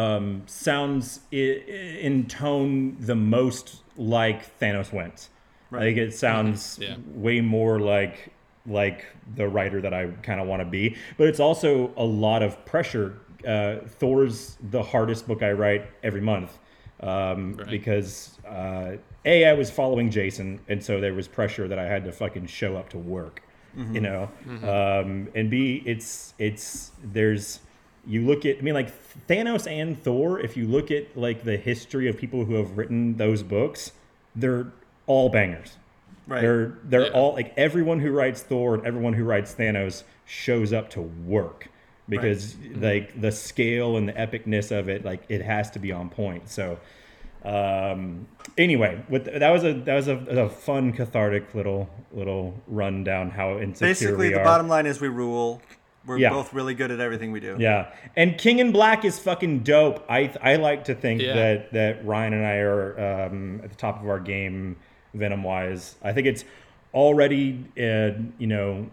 um, 0.00 0.42
sounds 0.46 1.20
i- 1.32 1.36
in 2.08 2.26
tone 2.26 2.96
the 3.00 3.14
most 3.14 3.82
like 3.96 4.40
Thanos 4.60 4.92
wins. 4.92 5.30
I 5.72 5.80
think 5.80 5.98
it 5.98 6.14
sounds 6.14 6.78
Yeah. 6.80 6.96
way 7.14 7.40
more 7.40 7.78
like 7.80 8.16
like 8.68 9.06
the 9.36 9.46
writer 9.46 9.80
that 9.80 9.94
I 9.94 10.06
kind 10.22 10.40
of 10.40 10.48
want 10.48 10.60
to 10.60 10.66
be. 10.68 10.96
But 11.16 11.28
it's 11.28 11.38
also 11.38 11.92
a 11.96 12.04
lot 12.04 12.42
of 12.42 12.64
pressure. 12.64 13.14
Uh, 13.46 13.76
Thor's 14.00 14.58
the 14.70 14.82
hardest 14.82 15.28
book 15.28 15.40
I 15.42 15.52
write 15.52 15.84
every 16.02 16.20
month 16.20 16.58
um, 17.00 17.54
Right. 17.54 17.68
because 17.70 18.38
uh, 18.48 18.96
a 19.24 19.44
I 19.46 19.52
was 19.52 19.70
following 19.70 20.10
Jason, 20.10 20.58
and 20.68 20.82
so 20.82 21.00
there 21.00 21.14
was 21.14 21.28
pressure 21.28 21.68
that 21.68 21.78
I 21.78 21.84
had 21.86 22.04
to 22.06 22.12
fucking 22.12 22.46
show 22.46 22.76
up 22.76 22.88
to 22.90 22.98
work 22.98 23.42
you 23.92 24.00
know 24.00 24.22
um, 24.64 25.28
and 25.34 25.50
b 25.50 25.82
it's 25.84 26.32
it's 26.38 26.92
there's 27.12 27.60
you 28.06 28.24
look 28.24 28.44
at 28.46 28.58
i 28.58 28.60
mean 28.60 28.74
like 28.74 28.90
thanos 29.28 29.66
and 29.70 30.00
thor 30.02 30.38
if 30.40 30.56
you 30.56 30.66
look 30.66 30.90
at 30.90 31.16
like 31.16 31.42
the 31.44 31.56
history 31.56 32.08
of 32.08 32.16
people 32.16 32.44
who 32.44 32.54
have 32.54 32.76
written 32.78 33.16
those 33.16 33.42
books 33.42 33.92
they're 34.34 34.66
all 35.06 35.28
bangers 35.28 35.76
Right. 36.28 36.40
they're 36.40 36.78
they're 36.84 37.06
Yeah. 37.06 37.12
all 37.12 37.34
like 37.34 37.52
everyone 37.56 38.00
who 38.00 38.10
writes 38.10 38.42
thor 38.42 38.74
and 38.74 38.84
everyone 38.86 39.12
who 39.12 39.24
writes 39.24 39.54
thanos 39.54 40.02
shows 40.24 40.72
up 40.72 40.90
to 40.90 41.00
work 41.00 41.68
because 42.08 42.56
like 42.76 43.20
the 43.20 43.30
scale 43.32 43.96
and 43.96 44.08
the 44.08 44.12
epicness 44.12 44.76
of 44.76 44.88
it 44.88 45.04
like 45.04 45.22
it 45.28 45.42
has 45.42 45.70
to 45.72 45.78
be 45.78 45.90
on 45.92 46.08
point 46.08 46.48
so 46.48 46.78
um 47.44 48.26
anyway 48.58 49.00
with 49.08 49.24
that 49.26 49.50
was 49.50 49.62
a 49.64 49.72
that 49.74 49.94
was 49.94 50.08
a, 50.08 50.16
a 50.16 50.48
fun 50.48 50.92
cathartic 50.92 51.54
little 51.54 51.88
little 52.12 52.54
run 52.66 53.04
down 53.04 53.30
how 53.30 53.58
insecure 53.58 53.88
Basically, 53.88 54.28
we 54.28 54.34
the 54.34 54.40
are 54.40 54.44
bottom 54.44 54.68
line 54.68 54.86
is 54.86 55.00
we 55.00 55.08
rule. 55.08 55.60
We're 56.06 56.18
Yeah. 56.18 56.30
both 56.30 56.52
really 56.54 56.74
good 56.74 56.90
at 56.90 57.00
everything 57.00 57.32
we 57.32 57.40
do. 57.40 57.56
yeah 57.58 57.88
and 58.16 58.38
king 58.38 58.58
in 58.60 58.70
black 58.72 59.04
is 59.04 59.18
fucking 59.18 59.60
dope 59.60 60.04
i 60.08 60.32
i 60.42 60.56
like 60.56 60.84
to 60.84 60.94
think 60.94 61.20
Yeah. 61.20 61.34
that 61.34 61.72
that 61.72 62.06
ryan 62.06 62.32
and 62.32 62.46
i 62.46 62.56
are 62.58 63.26
um 63.26 63.60
at 63.64 63.70
the 63.70 63.76
top 63.76 64.00
of 64.02 64.08
our 64.08 64.20
game 64.20 64.76
venom 65.14 65.42
wise 65.42 65.96
i 66.02 66.12
think 66.12 66.26
it's 66.26 66.44
already 66.94 67.64
uh, 67.78 68.12
you 68.38 68.46
know 68.46 68.86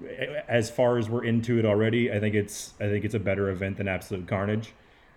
as 0.48 0.70
far 0.70 0.98
as 0.98 1.10
we're 1.10 1.24
into 1.24 1.58
it 1.60 1.66
already 1.66 2.12
i 2.12 2.20
think 2.20 2.36
it's 2.36 2.74
i 2.80 2.84
think 2.90 3.06
it's 3.06 3.16
a 3.16 3.20
better 3.20 3.50
event 3.50 3.78
than 3.78 3.88
absolute 3.88 4.28
carnage 4.28 4.74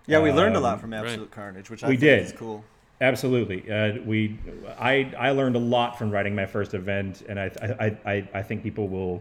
Yeah, 0.07 0.21
we 0.21 0.31
learned 0.31 0.55
a 0.55 0.59
Um, 0.59 0.63
lot 0.65 0.81
from 0.81 0.93
Absolute 0.95 1.33
Carnage, 1.33 1.69
which 1.69 1.83
I 1.83 1.89
we 1.89 1.95
think 1.97 2.01
did. 2.01 2.27
is 2.27 2.33
cool. 2.33 2.63
Absolutely. 3.01 3.69
Uh, 3.69 3.95
we, 4.07 4.39
I, 4.79 5.13
I 5.19 5.31
learned 5.33 5.57
a 5.57 5.65
lot 5.77 5.99
from 5.99 6.13
writing 6.13 6.35
my 6.37 6.47
first 6.47 6.75
event, 6.75 7.25
and 7.29 7.41
I, 7.41 7.51
I, 7.61 7.87
I, 8.13 8.29
I 8.35 8.43
think 8.43 8.63
people 8.63 8.87
will, 8.87 9.21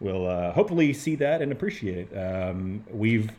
will 0.00 0.26
uh, 0.28 0.52
hopefully 0.52 0.92
see 0.92 1.14
that 1.16 1.42
and 1.42 1.50
appreciate 1.52 2.08
it. 2.12 2.16
Um, 2.16 2.84
we've, 2.90 3.30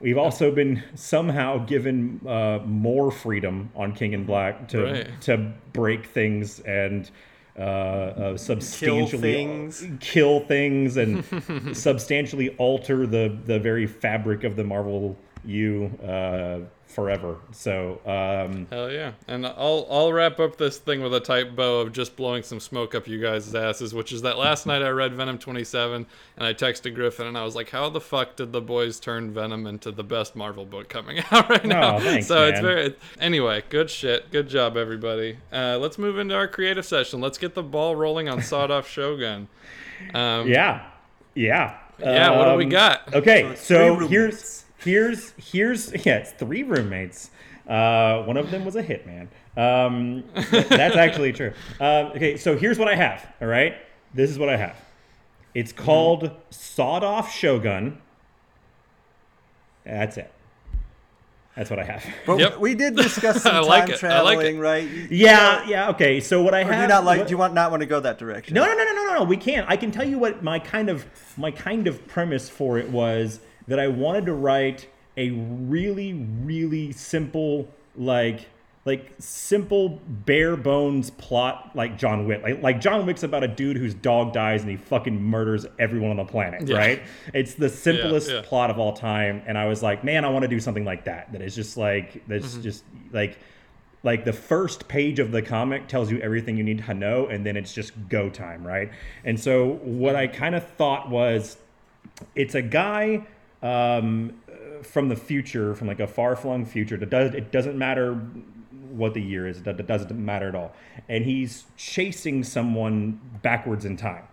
we've 0.00 0.18
also 0.18 0.50
been 0.50 0.82
somehow 0.94 1.58
given 1.64 2.20
uh, 2.26 2.60
more 2.64 3.10
freedom 3.10 3.70
on 3.76 3.92
King 3.94 4.12
in 4.14 4.24
Black 4.24 4.68
to, 4.68 4.82
Right. 4.84 5.20
to 5.22 5.52
break 5.72 6.06
things 6.06 6.60
and 6.60 7.10
uh, 7.56 7.60
uh, 7.60 8.36
substantially 8.36 9.20
things. 9.32 9.84
kill 10.00 10.40
things 10.40 10.96
and 10.96 11.24
substantially 11.76 12.50
alter 12.50 13.04
the 13.04 13.36
the 13.46 13.58
very 13.58 13.84
fabric 13.84 14.44
of 14.44 14.54
the 14.54 14.62
Marvel 14.62 15.16
U 15.48 15.86
uh, 16.06 16.58
forever. 16.86 17.36
So 17.52 18.00
um, 18.04 18.66
Hell 18.70 18.90
yeah. 18.90 19.12
And 19.26 19.46
I'll 19.46 19.86
I'll 19.90 20.12
wrap 20.12 20.38
up 20.40 20.58
this 20.58 20.76
thing 20.76 21.02
with 21.02 21.14
a 21.14 21.20
tight 21.20 21.56
bow 21.56 21.80
of 21.80 21.92
just 21.92 22.16
blowing 22.16 22.42
some 22.42 22.60
smoke 22.60 22.94
up 22.94 23.08
you 23.08 23.18
guys' 23.18 23.54
asses, 23.54 23.94
which 23.94 24.12
is 24.12 24.22
that 24.22 24.36
last 24.36 24.66
night 24.70 24.82
I 24.82 24.90
read 24.90 25.14
Venom 25.14 25.38
27 25.38 26.06
and 26.36 26.46
I 26.46 26.52
texted 26.52 26.94
Griffin 26.94 27.26
and 27.26 27.38
I 27.38 27.44
was 27.44 27.54
like, 27.56 27.70
how 27.70 27.88
the 27.88 28.00
fuck 28.00 28.36
did 28.36 28.52
the 28.52 28.60
boys 28.60 29.00
turn 29.00 29.32
Venom 29.32 29.66
into 29.66 29.90
the 29.90 30.04
best 30.04 30.36
Marvel 30.36 30.66
book 30.66 30.90
coming 30.90 31.22
out 31.30 31.48
right 31.48 31.64
now? 31.64 31.96
Oh, 31.96 32.00
thanks, 32.00 32.26
so 32.26 32.46
it's 32.46 32.60
very 32.60 32.94
anyway, 33.18 33.62
good 33.70 33.88
shit. 33.88 34.30
Good 34.30 34.48
job 34.48 34.76
everybody. 34.76 35.38
Uh, 35.50 35.78
let's 35.78 35.96
move 35.96 36.18
into 36.18 36.34
our 36.34 36.46
creative 36.48 36.84
session. 36.84 37.20
Let's 37.22 37.38
get 37.38 37.54
the 37.54 37.62
ball 37.62 37.96
rolling 37.96 38.28
on 38.28 38.42
Sawed 38.42 38.70
Off 38.70 38.86
Shogun. 38.90 39.48
Um, 40.12 40.46
yeah, 40.46 40.90
yeah, 41.34 41.78
Yeah, 41.98 42.36
what 42.36 42.50
do 42.52 42.56
we 42.58 42.64
Um, 42.64 42.70
got? 42.70 43.14
Okay, 43.14 43.44
it's 43.46 43.62
so, 43.66 43.96
here's 44.06 44.10
roommates. 44.10 44.64
Here's 44.78 45.32
here's 45.36 45.92
yeah, 46.06 46.16
it's 46.18 46.32
three 46.32 46.62
roommates. 46.62 47.30
Uh, 47.68 48.22
one 48.22 48.36
of 48.36 48.50
them 48.50 48.64
was 48.64 48.76
a 48.76 48.82
hitman. 48.82 49.28
Um, 49.56 50.24
th- 50.50 50.68
that's 50.68 50.96
actually 50.96 51.32
true. 51.32 51.52
Um, 51.80 52.06
okay, 52.16 52.36
so 52.36 52.56
here's 52.56 52.78
what 52.78 52.88
I 52.88 52.94
have. 52.94 53.26
All 53.42 53.48
right, 53.48 53.74
this 54.14 54.30
is 54.30 54.38
what 54.38 54.48
I 54.48 54.56
have. 54.56 54.76
It's 55.54 55.72
called 55.72 56.30
Sawed 56.50 57.02
Off 57.04 57.32
Shogun. 57.34 57.98
That's 59.84 60.16
it. 60.16 60.30
That's 61.56 61.70
what 61.70 61.78
I 61.80 61.84
have. 61.84 62.04
But 62.24 62.38
Yep. 62.38 62.58
we 62.60 62.74
did 62.74 62.94
discuss 62.94 63.42
some 63.42 63.52
time 63.52 63.64
like 63.64 63.96
traveling, 63.96 64.56
it. 64.58 64.60
right? 64.60 64.88
You- 64.88 65.08
Yeah, 65.10 65.66
yeah, 65.66 65.88
okay. 65.90 66.20
So 66.20 66.40
what 66.42 66.54
I 66.54 66.62
have 66.62 66.74
do 66.76 66.80
you 66.82 66.86
not 66.86 67.04
like? 67.04 67.18
what- 67.18 67.26
Do 67.28 67.32
you 67.32 67.38
want 67.38 67.52
not 67.54 67.70
want 67.72 67.80
to 67.80 67.86
go 67.86 67.98
that 68.00 68.18
direction? 68.18 68.54
No, 68.54 68.64
no, 68.64 68.74
no, 68.74 68.84
no, 68.84 68.92
no, 68.94 69.14
no. 69.14 69.24
We 69.24 69.36
can't. 69.36 69.68
I 69.68 69.76
can 69.76 69.90
tell 69.90 70.06
you 70.08 70.18
what 70.18 70.42
my 70.44 70.58
kind 70.60 70.88
of 70.88 71.04
my 71.36 71.50
kind 71.50 71.86
of 71.88 72.06
premise 72.06 72.48
for 72.48 72.78
it 72.78 72.88
was 72.90 73.40
that 73.68 73.78
I 73.78 73.86
wanted 73.86 74.26
to 74.26 74.34
write 74.34 74.88
a 75.16 75.30
really, 75.30 76.14
really 76.14 76.92
simple, 76.92 77.68
like 77.96 78.46
like 78.84 79.12
simple 79.18 80.00
bare 80.08 80.56
bones 80.56 81.10
plot 81.10 81.72
like 81.74 81.98
John 81.98 82.26
Wick. 82.26 82.42
Like 82.42 82.62
like 82.62 82.80
John 82.80 83.04
Wick's 83.04 83.22
about 83.22 83.44
a 83.44 83.48
dude 83.48 83.76
whose 83.76 83.92
dog 83.92 84.32
dies 84.32 84.62
and 84.62 84.70
he 84.70 84.76
fucking 84.76 85.22
murders 85.22 85.66
everyone 85.78 86.10
on 86.10 86.16
the 86.16 86.24
planet, 86.24 86.66
Yeah. 86.66 86.78
right? 86.78 87.02
It's 87.34 87.54
the 87.54 87.68
simplest 87.68 88.30
yeah. 88.30 88.40
plot 88.42 88.70
of 88.70 88.78
all 88.78 88.94
time. 88.94 89.42
And 89.46 89.58
I 89.58 89.66
was 89.66 89.82
like, 89.82 90.04
man, 90.04 90.24
I 90.24 90.30
want 90.30 90.42
to 90.44 90.48
do 90.48 90.58
something 90.58 90.86
like 90.86 91.04
that. 91.04 91.30
That 91.32 91.42
is 91.42 91.54
just 91.54 91.76
like 91.76 92.26
that's 92.26 92.52
mm-hmm. 92.52 92.62
just 92.62 92.84
like 93.12 93.38
like 94.04 94.24
the 94.24 94.32
first 94.32 94.88
page 94.88 95.18
of 95.18 95.32
the 95.32 95.42
comic 95.42 95.86
tells 95.86 96.10
you 96.10 96.18
everything 96.20 96.56
you 96.56 96.64
need 96.64 96.82
to 96.82 96.94
know 96.94 97.26
and 97.26 97.44
then 97.44 97.56
it's 97.56 97.74
just 97.74 97.92
go 98.08 98.30
time 98.30 98.64
right 98.64 98.90
and 99.24 99.38
so 99.38 99.72
what 99.82 100.14
mm-hmm. 100.14 100.18
i 100.18 100.26
kind 100.28 100.54
of 100.54 100.64
thought 100.64 101.10
was 101.10 101.56
it's 102.36 102.54
a 102.54 102.62
guy 102.62 103.26
um, 103.62 104.34
from 104.82 105.08
the 105.08 105.16
future 105.16 105.74
from 105.74 105.88
like 105.88 106.00
a 106.00 106.06
far-flung 106.06 106.64
future 106.64 106.96
that 106.96 107.10
does 107.10 107.34
it 107.34 107.50
doesn't 107.50 107.76
matter 107.76 108.14
what 108.90 109.14
the 109.14 109.22
year 109.22 109.46
is 109.46 109.58
it 109.58 109.86
doesn't 109.86 110.12
matter 110.12 110.48
at 110.48 110.54
all. 110.54 110.72
And 111.08 111.24
he's 111.24 111.64
chasing 111.76 112.42
someone 112.42 113.20
backwards 113.42 113.84
in 113.84 113.96
time. 113.96 114.24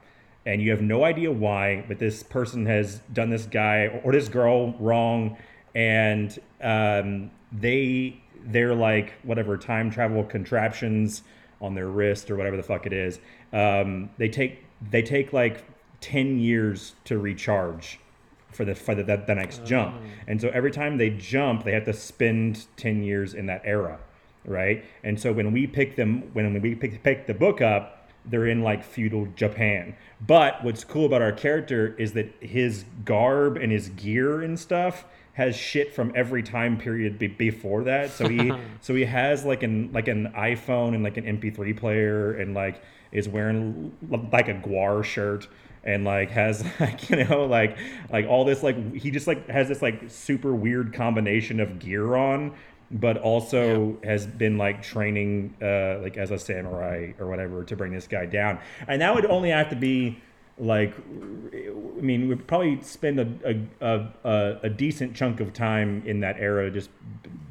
And 0.45 0.61
you 0.61 0.69
have 0.71 0.81
no 0.81 1.03
idea 1.03 1.31
why 1.31 1.83
but 1.87 1.99
this 1.99 2.23
person 2.23 2.65
has 2.67 2.99
done 3.13 3.29
this 3.29 3.45
guy 3.45 3.99
or 4.03 4.11
this 4.11 4.29
girl 4.29 4.73
wrong. 4.79 5.37
And 5.73 6.37
um, 6.61 7.31
they 7.51 8.21
they're 8.45 8.75
like 8.75 9.13
whatever 9.23 9.57
time 9.57 9.89
travel 9.89 10.23
contraptions 10.23 11.23
on 11.61 11.73
their 11.73 11.87
wrist 11.87 12.29
or 12.29 12.35
whatever 12.35 12.57
the 12.57 12.63
fuck 12.63 12.85
it 12.85 12.93
is. 12.93 13.19
Um, 13.51 14.09
they 14.17 14.29
take 14.29 14.63
they 14.89 15.01
take 15.01 15.33
like 15.33 15.63
10 16.01 16.39
years 16.39 16.93
to 17.05 17.17
recharge 17.17 17.99
for 18.55 18.65
the 18.65 18.73
for 18.73 18.95
the, 18.95 19.03
the, 19.03 19.17
the 19.27 19.35
next 19.35 19.65
jump. 19.65 19.95
Oh. 19.97 20.05
And 20.27 20.39
so 20.39 20.49
every 20.49 20.71
time 20.71 20.97
they 20.97 21.09
jump 21.11 21.63
they 21.63 21.73
have 21.73 21.85
to 21.85 21.93
spend 21.93 22.65
10 22.77 23.03
years 23.03 23.33
in 23.33 23.45
that 23.47 23.61
era 23.65 23.99
right? 24.47 24.85
And 25.03 25.19
so 25.19 25.33
when 25.33 25.51
we 25.51 25.67
pick 25.67 25.95
them 25.95 26.29
when 26.33 26.61
we 26.61 26.75
pick, 26.75 27.03
pick 27.03 27.27
the 27.27 27.33
book 27.33 27.61
up 27.61 28.09
they're 28.27 28.47
in 28.47 28.63
like 28.63 28.83
feudal 28.83 29.27
japan. 29.35 29.95
But 30.25 30.63
what's 30.63 30.83
cool 30.83 31.05
about 31.05 31.21
our 31.21 31.31
character 31.31 31.95
is 31.99 32.13
that 32.13 32.33
his 32.39 32.85
garb 33.03 33.57
and 33.57 33.71
his 33.71 33.89
gear 33.89 34.41
and 34.41 34.59
stuff 34.59 35.05
has 35.33 35.55
shit 35.55 35.93
from 35.93 36.11
every 36.15 36.41
time 36.41 36.77
period 36.77 37.19
be- 37.19 37.27
before 37.27 37.83
that. 37.83 38.09
So 38.11 38.27
he 38.27 38.51
so 38.81 38.95
he 38.95 39.05
has 39.05 39.45
like 39.45 39.63
an 39.63 39.91
like 39.93 40.07
an 40.07 40.31
iphone 40.37 40.95
and 40.95 41.03
like 41.03 41.17
an 41.17 41.25
mp3 41.25 41.77
player 41.77 42.33
and 42.33 42.53
like 42.53 42.81
is 43.11 43.29
wearing 43.29 43.95
l- 44.11 44.27
like 44.31 44.47
a 44.47 44.53
guar 44.53 45.03
shirt 45.03 45.47
and 45.85 46.03
like 46.03 46.31
has 46.31 46.65
like 46.79 47.09
you 47.09 47.23
know 47.23 47.45
like 47.45 47.77
like 48.11 48.25
all 48.27 48.43
this 48.43 48.63
like 48.63 48.95
he 48.95 49.11
just 49.11 49.27
like 49.27 49.47
has 49.49 49.67
this 49.67 49.81
like 49.81 50.03
super 50.07 50.53
weird 50.53 50.93
combination 50.93 51.59
of 51.59 51.79
gear 51.79 52.15
on 52.15 52.53
but 52.91 53.17
also 53.17 53.97
has 54.03 54.27
been 54.27 54.57
like 54.57 54.81
training 54.81 55.55
uh 55.61 55.99
like 56.01 56.17
as 56.17 56.31
a 56.31 56.37
samurai 56.37 57.11
or 57.19 57.27
whatever 57.27 57.63
to 57.63 57.75
bring 57.75 57.91
this 57.91 58.07
guy 58.07 58.25
down. 58.25 58.59
And 58.87 59.01
that 59.01 59.13
would 59.13 59.25
only 59.25 59.49
have 59.49 59.69
to 59.69 59.75
be 59.75 60.21
like 60.57 60.93
i 60.97 62.01
mean 62.01 62.29
we'd 62.29 62.47
probably 62.47 62.81
spend 62.81 63.19
a 63.19 63.61
a, 63.81 64.07
a, 64.23 64.59
a 64.63 64.69
decent 64.69 65.13
chunk 65.13 65.41
of 65.41 65.51
time 65.51 66.01
in 66.05 66.21
that 66.21 66.37
era 66.39 66.71
just 66.71 66.89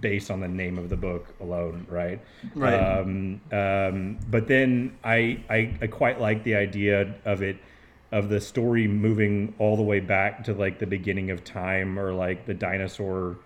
based 0.01 0.31
on 0.31 0.41
the 0.41 0.49
name 0.49 0.79
of 0.79 0.89
the 0.89 0.97
book 0.97 1.35
alone 1.41 1.87
right? 1.91 2.21
Right. 2.55 2.75
um, 2.75 3.41
um, 3.53 4.19
but 4.31 4.49
then 4.49 4.97
I, 5.05 5.43
I 5.51 5.75
I 5.83 5.87
quite 5.87 6.19
like 6.21 6.45
the 6.45 6.55
idea 6.55 7.15
of 7.27 7.43
it 7.43 7.59
of 8.15 8.29
the 8.29 8.41
story 8.41 8.87
moving 8.87 9.53
all 9.59 9.77
the 9.77 9.83
way 9.83 9.99
back 10.01 10.45
to 10.45 10.55
like 10.55 10.79
the 10.79 10.87
beginning 10.87 11.31
of 11.31 11.43
time 11.45 11.99
or 11.99 12.13
like 12.13 12.47
the 12.47 12.55
dinosaur 12.55 13.37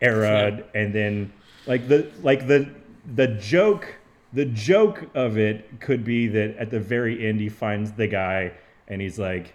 era. 0.00 0.62
And 0.74 0.94
then 0.94 1.32
like 1.66 1.88
the 1.88 2.10
like 2.22 2.46
the 2.46 2.70
the 3.14 3.26
joke 3.26 3.96
the 4.32 4.44
joke 4.46 5.04
of 5.14 5.36
it 5.36 5.80
could 5.80 6.04
be 6.04 6.26
that 6.28 6.56
at 6.56 6.70
the 6.70 6.80
very 6.80 7.26
end 7.26 7.40
he 7.40 7.48
finds 7.48 7.92
the 7.92 8.06
guy 8.06 8.52
and 8.88 9.00
he's 9.00 9.18
like 9.18 9.54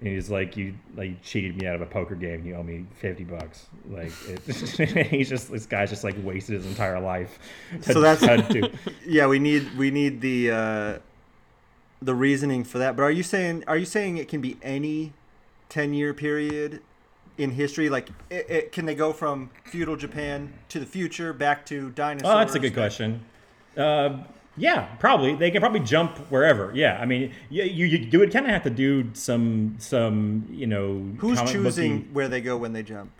and 0.00 0.08
he's 0.08 0.28
like 0.30 0.56
you 0.56 0.74
like 0.96 1.10
you 1.10 1.16
cheated 1.22 1.56
me 1.56 1.66
out 1.66 1.74
of 1.74 1.80
a 1.80 1.86
poker 1.86 2.14
game. 2.14 2.44
You 2.46 2.54
owe 2.56 2.62
me 2.62 2.84
50 3.00 3.24
bucks. 3.24 3.66
Like 3.88 4.12
it, 4.28 5.06
he's 5.08 5.28
just 5.28 5.50
this 5.50 5.66
guy's 5.66 5.90
just 5.90 6.04
like 6.04 6.14
wasted 6.22 6.56
his 6.56 6.66
entire 6.66 7.00
life 7.00 7.38
to- 7.82 7.92
So 7.92 8.00
that's- 8.00 8.48
to- 8.52 8.70
Yeah, 9.06 9.26
we 9.26 9.38
need 9.38 9.76
we 9.76 9.90
need 9.90 10.20
the 10.20 10.50
uh, 10.50 10.98
the 12.00 12.14
reasoning 12.14 12.64
for 12.64 12.78
that. 12.78 12.96
But 12.96 13.02
are 13.02 13.10
you 13.10 13.22
saying 13.22 13.64
are 13.66 13.76
you 13.76 13.86
saying 13.86 14.16
it 14.18 14.28
can 14.28 14.40
be 14.40 14.56
any 14.62 15.12
ten 15.68 15.94
year 15.94 16.14
period 16.14 16.82
in 17.36 17.52
history? 17.52 17.88
Like, 17.88 18.10
it, 18.30 18.50
it, 18.50 18.72
can 18.72 18.86
they 18.86 18.94
go 18.94 19.12
from 19.12 19.50
feudal 19.64 19.96
Japan 19.96 20.52
to 20.68 20.80
the 20.80 20.86
future 20.86 21.32
back 21.32 21.64
to 21.66 21.90
dinosaurs? 21.90 22.34
Oh, 22.34 22.38
that's 22.38 22.54
a 22.54 22.58
good 22.58 22.74
question. 22.74 23.24
Uh, 23.76 24.18
yeah, 24.56 24.86
probably 24.98 25.34
they 25.34 25.50
can 25.50 25.60
probably 25.60 25.80
jump 25.80 26.18
wherever. 26.30 26.72
Yeah, 26.74 26.98
I 27.00 27.06
mean, 27.06 27.32
you 27.48 27.62
you, 27.64 27.86
you 27.86 28.18
would 28.18 28.32
kind 28.32 28.44
of 28.44 28.52
have 28.52 28.64
to 28.64 28.70
do 28.70 29.10
some 29.14 29.76
some 29.78 30.46
you 30.50 30.66
know 30.66 31.12
Who's 31.18 31.40
choosing 31.42 31.98
booky- 31.98 32.12
where 32.12 32.28
they 32.28 32.40
go 32.40 32.56
when 32.56 32.72
they 32.72 32.82
jump? 32.82 33.12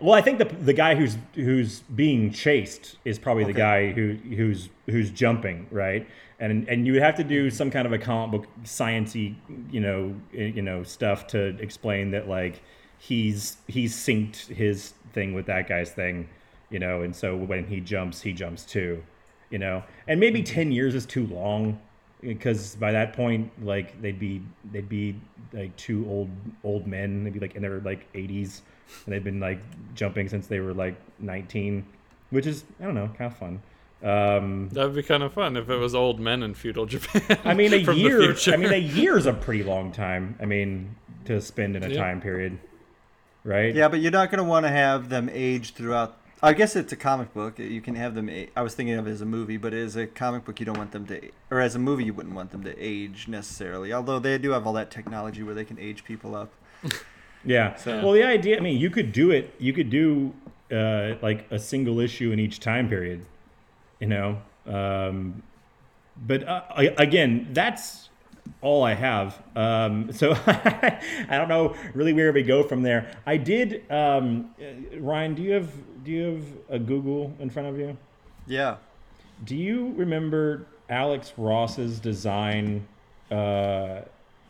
Well, 0.00 0.14
I 0.14 0.22
think 0.22 0.38
the 0.38 0.44
the 0.44 0.72
guy 0.72 0.94
who's 0.94 1.16
who's 1.34 1.80
being 1.80 2.32
chased 2.32 2.96
is 3.04 3.18
probably 3.18 3.44
the 3.44 3.52
guy 3.52 3.92
who 3.92 4.14
who's 4.14 4.68
who's 4.86 5.10
jumping, 5.10 5.66
right? 5.70 6.06
And 6.40 6.68
and 6.68 6.86
you 6.86 6.92
would 6.92 7.02
have 7.02 7.16
to 7.16 7.24
do 7.24 7.50
some 7.50 7.70
kind 7.70 7.86
of 7.86 7.92
a 7.92 7.98
comic 7.98 8.30
book 8.30 8.48
sciency, 8.64 9.34
you 9.70 9.80
know, 9.80 10.14
eh, 10.34 10.46
you 10.46 10.62
know 10.62 10.82
stuff 10.84 11.26
to 11.28 11.56
explain 11.60 12.12
that 12.12 12.28
like 12.28 12.62
he's 12.98 13.56
he's 13.66 13.94
synced 13.94 14.46
his 14.48 14.94
thing 15.12 15.34
with 15.34 15.46
that 15.46 15.68
guy's 15.68 15.90
thing, 15.90 16.28
you 16.70 16.78
know, 16.78 17.02
and 17.02 17.14
so 17.14 17.36
when 17.36 17.66
he 17.66 17.80
jumps, 17.80 18.20
he 18.20 18.32
jumps 18.32 18.64
too, 18.64 19.02
you 19.50 19.58
know. 19.58 19.82
And 20.06 20.20
maybe 20.20 20.42
10 20.42 20.72
years 20.72 20.94
is 20.94 21.06
too 21.06 21.26
long 21.26 21.80
because 22.20 22.74
by 22.76 22.90
that 22.92 23.12
point 23.12 23.50
like 23.64 24.00
they'd 24.02 24.18
be 24.18 24.42
they'd 24.72 24.88
be 24.88 25.14
like 25.52 25.74
two 25.76 26.06
old 26.08 26.28
old 26.64 26.86
men, 26.86 27.24
they'd 27.24 27.32
be 27.32 27.40
like 27.40 27.54
in 27.54 27.62
their 27.62 27.80
like 27.80 28.12
80s 28.12 28.60
and 29.04 29.14
they've 29.14 29.24
been 29.24 29.40
like 29.40 29.60
jumping 29.94 30.28
since 30.28 30.46
they 30.46 30.60
were 30.60 30.74
like 30.74 30.96
19, 31.20 31.84
which 32.30 32.46
is 32.46 32.64
I 32.80 32.84
don't 32.84 32.94
know, 32.94 33.08
kind 33.16 33.32
of 33.32 33.38
fun. 33.38 33.62
Um, 34.02 34.68
That'd 34.70 34.94
be 34.94 35.02
kind 35.02 35.22
of 35.22 35.32
fun 35.32 35.56
if 35.56 35.68
it 35.68 35.76
was 35.76 35.94
old 35.94 36.20
men 36.20 36.42
in 36.42 36.54
feudal 36.54 36.86
Japan. 36.94 37.38
I 37.44 37.54
mean, 37.54 37.72
a 37.72 37.76
year. 37.92 38.20
future. 38.20 38.52
I 38.54 38.56
mean, 38.56 38.72
a 38.72 38.76
year's 38.76 39.26
a 39.26 39.32
pretty 39.32 39.64
long 39.64 39.90
time. 39.92 40.36
I 40.40 40.44
mean, 40.44 40.94
to 41.24 41.40
spend 41.40 41.76
in 41.76 41.82
a 41.82 41.88
Yeah. 41.88 41.98
time 42.00 42.20
period, 42.20 42.58
right? 43.44 43.74
Yeah, 43.74 43.88
but 43.88 44.00
you're 44.00 44.12
not 44.12 44.30
going 44.30 44.38
to 44.38 44.44
want 44.48 44.64
to 44.66 44.70
have 44.70 45.08
them 45.08 45.28
age 45.32 45.72
throughout. 45.74 46.16
I 46.40 46.52
guess 46.52 46.76
it's 46.76 46.92
a 46.92 46.96
comic 46.96 47.34
book. 47.34 47.58
You 47.58 47.80
can 47.80 47.96
have 47.96 48.14
them. 48.14 48.30
I 48.54 48.62
was 48.62 48.72
thinking 48.76 48.94
of 48.94 49.08
it 49.08 49.10
as 49.10 49.20
a 49.20 49.26
movie, 49.26 49.56
but 49.56 49.74
as 49.74 49.96
a 49.96 50.06
comic 50.06 50.44
book, 50.44 50.60
you 50.60 50.66
don't 50.66 50.78
want 50.78 50.92
them 50.92 51.04
to, 51.08 51.20
or 51.50 51.60
as 51.60 51.74
a 51.74 51.80
movie, 51.80 52.04
you 52.04 52.14
wouldn't 52.14 52.36
want 52.36 52.52
them 52.52 52.62
to 52.62 52.74
age 52.78 53.26
necessarily. 53.26 53.92
Although 53.92 54.20
they 54.20 54.38
do 54.38 54.52
have 54.52 54.64
all 54.64 54.72
that 54.74 54.92
technology 54.92 55.42
where 55.42 55.54
they 55.56 55.64
can 55.64 55.78
age 55.80 56.04
people 56.04 56.34
up. 56.36 56.52
Yeah. 57.44 57.76
So- 57.76 58.02
Well, 58.02 58.12
the 58.12 58.24
idea. 58.24 58.56
I 58.56 58.60
mean, 58.60 58.78
you 58.78 58.90
could 58.90 59.12
do 59.12 59.30
it. 59.30 59.54
You 59.60 59.72
could 59.72 59.90
do 59.90 60.34
uh, 60.72 61.14
like 61.22 61.46
a 61.52 61.58
single 61.58 62.00
issue 62.00 62.32
in 62.32 62.40
each 62.40 62.58
time 62.58 62.88
period. 62.88 63.24
You 64.00 64.06
know. 64.08 64.38
Um, 64.66 65.42
but 66.26 66.46
uh, 66.46 66.62
I- 66.70 66.94
again, 66.98 67.48
that's 67.52 68.08
all 68.60 68.82
I 68.82 68.94
have. 68.94 69.40
Um, 69.54 70.10
so 70.12 70.32
I 70.46 70.98
don't 71.30 71.48
know 71.48 71.74
really 71.94 72.12
where 72.12 72.32
we 72.32 72.42
go 72.42 72.62
from 72.62 72.82
there. 72.82 73.10
I 73.26 73.36
did. 73.36 73.84
Um, 73.90 74.50
uh, 74.60 74.98
Ryan, 75.00 75.34
do 75.34 75.42
you 75.42 75.52
have 75.52 75.70
do 76.04 76.10
you 76.10 76.24
have 76.24 76.44
a 76.70 76.78
Google 76.78 77.34
in 77.38 77.50
front 77.50 77.68
of 77.68 77.78
you? 77.78 77.96
Yeah. 78.46 78.76
Do 79.44 79.54
you 79.56 79.92
remember 79.96 80.66
Alex 80.88 81.32
Ross's 81.36 82.00
design 82.00 82.86
uh, 83.30 84.00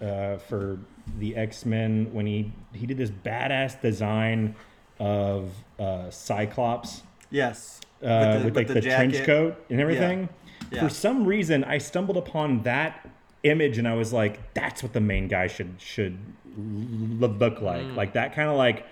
uh, 0.01 0.39
for 0.49 0.79
the 1.19 1.37
X 1.37 1.67
Men 1.67 2.13
when 2.13 2.27
he 2.27 2.53
he 2.73 2.87
did 2.87 2.97
this 2.97 3.11
badass 3.11 3.81
design 3.81 4.55
of 5.01 5.51
uh, 5.79 6.11
Cyclops 6.11 7.03
Yes. 7.31 7.81
Uh, 8.03 8.41
with, 8.45 8.57
like 8.57 8.69
the, 8.69 8.81
trench 8.81 9.23
coat 9.25 9.57
and 9.71 9.81
everything? 9.81 10.29
Yeah. 10.71 10.81
For 10.81 10.89
some 10.89 11.25
reason, 11.25 11.65
I 11.65 11.79
stumbled 11.79 12.17
upon 12.17 12.63
that 12.63 13.09
image 13.43 13.79
and 13.79 13.87
I 13.89 13.95
was 13.95 14.13
like, 14.13 14.55
"That's 14.55 14.83
what 14.83 14.93
the 14.93 15.01
main 15.01 15.29
guy 15.29 15.47
should 15.47 15.75
should 15.79 16.19
look 16.57 17.61
like." 17.61 17.87
Like 17.97 18.13
that 18.15 18.35
kind 18.35 18.49
of 18.49 18.57
like 18.57 18.85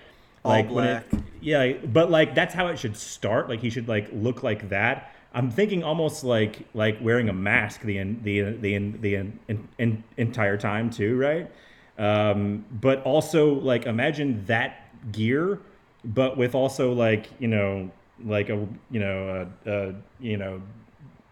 All 0.43 0.51
like 0.51 0.69
when 0.71 0.85
it- 0.85 1.09
black. 1.09 1.23
yeah, 1.41 1.73
but 1.73 2.09
like 2.09 2.35
that's 2.35 2.53
how 2.53 2.67
it 2.67 2.79
should 2.79 2.97
start. 2.97 3.49
Like 3.49 3.59
he 3.59 3.69
should 3.69 3.87
like 3.87 4.09
look 4.13 4.43
like 4.43 4.69
that. 4.69 5.11
I'm 5.33 5.51
thinking 5.51 5.83
almost 5.83 6.23
like 6.23 6.65
like 6.73 6.97
wearing 7.01 7.29
a 7.29 7.33
mask 7.33 7.81
the 7.81 7.99
en- 7.99 8.21
the 8.23 8.41
the 8.41 8.77
the 8.77 9.15
en- 9.17 9.67
en- 9.77 10.03
entire 10.17 10.57
time 10.57 10.89
too, 10.89 11.17
right? 11.17 11.51
Um, 11.99 12.65
but 12.71 13.03
also 13.03 13.53
like 13.53 13.85
imagine 13.85 14.45
that 14.45 15.11
gear, 15.11 15.59
but 16.05 16.37
with 16.37 16.55
also 16.55 16.93
like 16.93 17.27
you 17.39 17.47
know 17.47 17.91
like 18.23 18.49
a 18.49 18.67
you 18.91 18.99
know 18.99 19.47
a, 19.65 19.71
a 19.71 19.95
you 20.19 20.37
know 20.37 20.61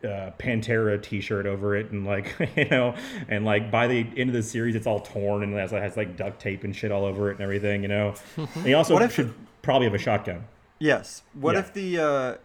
uh, 0.03 0.31
Pantera 0.37 1.01
T-shirt 1.01 1.45
over 1.47 1.75
it, 1.75 1.91
and 1.91 2.05
like 2.05 2.35
you 2.55 2.65
know, 2.69 2.95
and 3.27 3.43
like 3.45 3.71
by 3.71 3.87
the 3.87 4.05
end 4.17 4.29
of 4.29 4.33
the 4.33 4.43
series, 4.43 4.75
it's 4.75 4.85
all 4.87 4.99
torn 4.99 5.43
and 5.43 5.53
it 5.53 5.57
has, 5.57 5.73
it 5.73 5.81
has 5.81 5.97
like 5.97 6.15
duct 6.15 6.39
tape 6.39 6.63
and 6.63 6.75
shit 6.75 6.91
all 6.91 7.05
over 7.05 7.29
it 7.31 7.33
and 7.33 7.41
everything. 7.41 7.81
You 7.81 7.87
know, 7.89 8.13
and 8.37 8.65
he 8.65 8.73
also 8.73 8.93
What 8.93 9.03
if- 9.03 9.13
should 9.15 9.33
probably 9.61 9.85
have 9.87 9.95
a 9.95 9.99
shotgun. 9.99 10.45
Yes. 10.77 11.23
What 11.33 11.53
Yeah. 11.55 11.59
if 11.61 11.73
the 11.73 11.97
uh, 11.99 12.35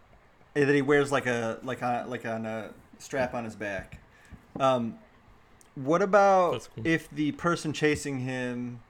eh, 0.57 0.65
that 0.65 0.75
he 0.75 0.83
wears 0.83 1.11
like 1.13 1.27
a 1.27 1.59
like 1.63 1.83
a 1.83 2.05
like 2.09 2.25
on 2.25 2.47
a 2.47 2.71
strap 2.99 3.35
on 3.35 3.45
his 3.45 3.57
back? 3.57 3.99
Um, 4.59 4.99
what 5.75 6.01
about 6.03 6.69
cool. 6.75 6.87
if 6.87 7.11
the 7.11 7.33
person 7.33 7.73
chasing 7.73 8.21
him 8.21 8.81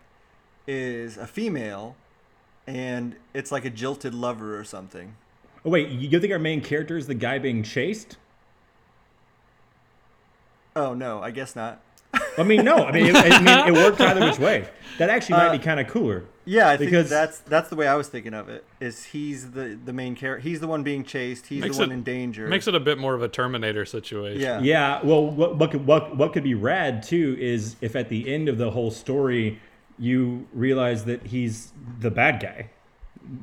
is 0.67 1.17
a 1.17 1.27
female, 1.27 1.97
and 2.67 3.17
it's 3.35 3.51
like 3.51 3.65
a 3.65 3.71
jilted 3.71 4.15
lover 4.15 4.59
or 4.59 4.65
something? 4.65 5.17
Oh 5.65 5.71
wait, 5.71 5.89
you 5.91 6.21
think 6.21 6.33
our 6.33 6.39
main 6.39 6.61
character 6.61 6.97
is 6.97 7.07
the 7.07 7.15
guy 7.15 7.39
being 7.39 7.63
chased? 7.63 8.17
Oh 10.77 10.95
no, 10.95 11.21
I 11.23 11.31
guess 11.31 11.55
not. 11.57 11.81
I 12.39 12.43
mean, 12.43 12.65
no. 12.65 12.77
I 12.85 12.93
mean, 12.93 13.07
it, 13.07 13.17
I 13.17 13.41
mean, 13.67 13.75
it 13.75 13.79
worked 13.79 14.01
either 14.01 14.21
which 14.25 14.39
way. 14.39 14.67
That 14.99 15.11
actually 15.11 15.35
might 15.37 15.49
Uh, 15.49 15.53
be 15.53 15.59
kind 15.59 15.79
of 15.81 15.89
cooler. 15.89 16.25
Yeah, 16.45 16.69
I 16.69 16.77
think 16.77 16.91
Because- 16.91 17.11
that's 17.11 17.39
that's 17.41 17.69
the 17.69 17.77
way 17.77 17.87
I 17.87 17.95
was 17.95 18.09
thinking 18.09 18.35
of 18.35 18.49
it. 18.49 18.65
Is 18.81 19.05
he's 19.07 19.51
the 19.53 19.79
the 19.85 19.93
main 19.93 20.15
character? 20.15 20.41
He's 20.49 20.61
the 20.61 20.67
one 20.67 20.83
being 20.83 21.05
chased. 21.05 21.47
He's 21.49 21.61
Makes 21.63 21.77
the 21.77 21.83
one 21.83 21.91
it- 21.91 21.95
in 21.95 22.03
danger. 22.03 22.47
Makes 22.49 22.67
it 22.69 22.75
a 22.75 22.81
bit 22.81 22.99
more 22.99 23.15
of 23.15 23.23
a 23.23 23.29
Terminator 23.29 23.85
situation. 23.85 24.41
Yeah. 24.41 24.61
Yeah. 24.61 25.01
Well, 25.05 25.27
what 25.31 25.57
what 25.57 25.71
could, 25.73 25.87
what 25.87 26.17
what 26.17 26.33
could 26.33 26.45
be 26.45 26.55
rad 26.55 27.03
too 27.03 27.37
is 27.39 27.77
if 27.81 27.95
at 27.97 28.09
the 28.09 28.33
end 28.33 28.49
of 28.49 28.59
the 28.59 28.71
whole 28.71 28.91
story 28.91 29.61
you 29.99 30.47
realize 30.55 31.05
that 31.05 31.27
he's 31.27 31.73
the 32.01 32.11
bad 32.11 32.41
guy 32.41 32.71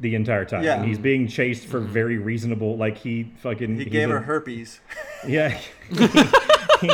the 0.01 0.15
entire 0.15 0.45
time. 0.45 0.63
Yeah. 0.63 0.77
And 0.77 0.85
he's 0.85 0.99
being 0.99 1.27
chased 1.27 1.65
for 1.65 1.79
very 1.79 2.17
reasonable. 2.17 2.77
Like 2.77 2.97
he 2.97 3.31
fucking 3.41 3.77
He 3.77 3.83
he's 3.85 3.91
gave 3.91 4.09
a- 4.09 4.13
her 4.13 4.19
herpes. 4.21 4.79
Yeah. 5.27 5.49
He- 6.79 6.89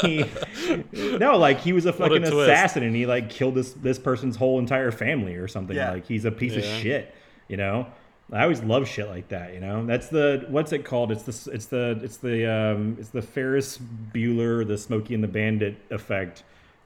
he- 0.00 0.84
no, 1.18 1.36
like 1.38 1.60
he 1.60 1.72
was 1.72 1.86
a 1.86 1.92
fucking 1.92 2.22
twist. 2.22 2.32
assassin 2.34 2.82
and 2.82 2.94
he 2.96 3.06
like 3.06 3.30
killed 3.30 3.54
this 3.54 3.72
this 3.74 3.98
person's 3.98 4.36
whole 4.36 4.58
entire 4.58 4.90
family 4.90 5.34
or 5.36 5.46
something. 5.48 5.76
Yeah. 5.76 5.92
Like 5.92 6.06
he's 6.06 6.24
a 6.24 6.32
piece 6.32 6.56
of 6.56 6.64
shit, 6.64 7.14
you 7.48 7.56
know. 7.56 7.86
I 8.32 8.42
always 8.44 8.62
love 8.62 8.88
shit 8.88 9.08
like 9.08 9.28
that, 9.28 9.52
you 9.54 9.60
know. 9.60 9.84
That's 9.86 10.08
the 10.08 10.46
what's 10.48 10.72
it 10.72 10.84
called? 10.84 11.12
It's 11.12 11.22
the 11.24 11.52
it's 11.52 11.66
the 11.66 12.00
it's 12.02 12.16
the 12.16 12.50
um 12.50 12.96
it's 12.98 13.10
the 13.10 13.22
Ferris 13.22 13.78
Bueller, 14.12 14.66
the 14.66 14.78
Smokey 14.78 15.14
and 15.14 15.22
the 15.22 15.28
Bandit 15.28 15.76
effect 15.90 16.42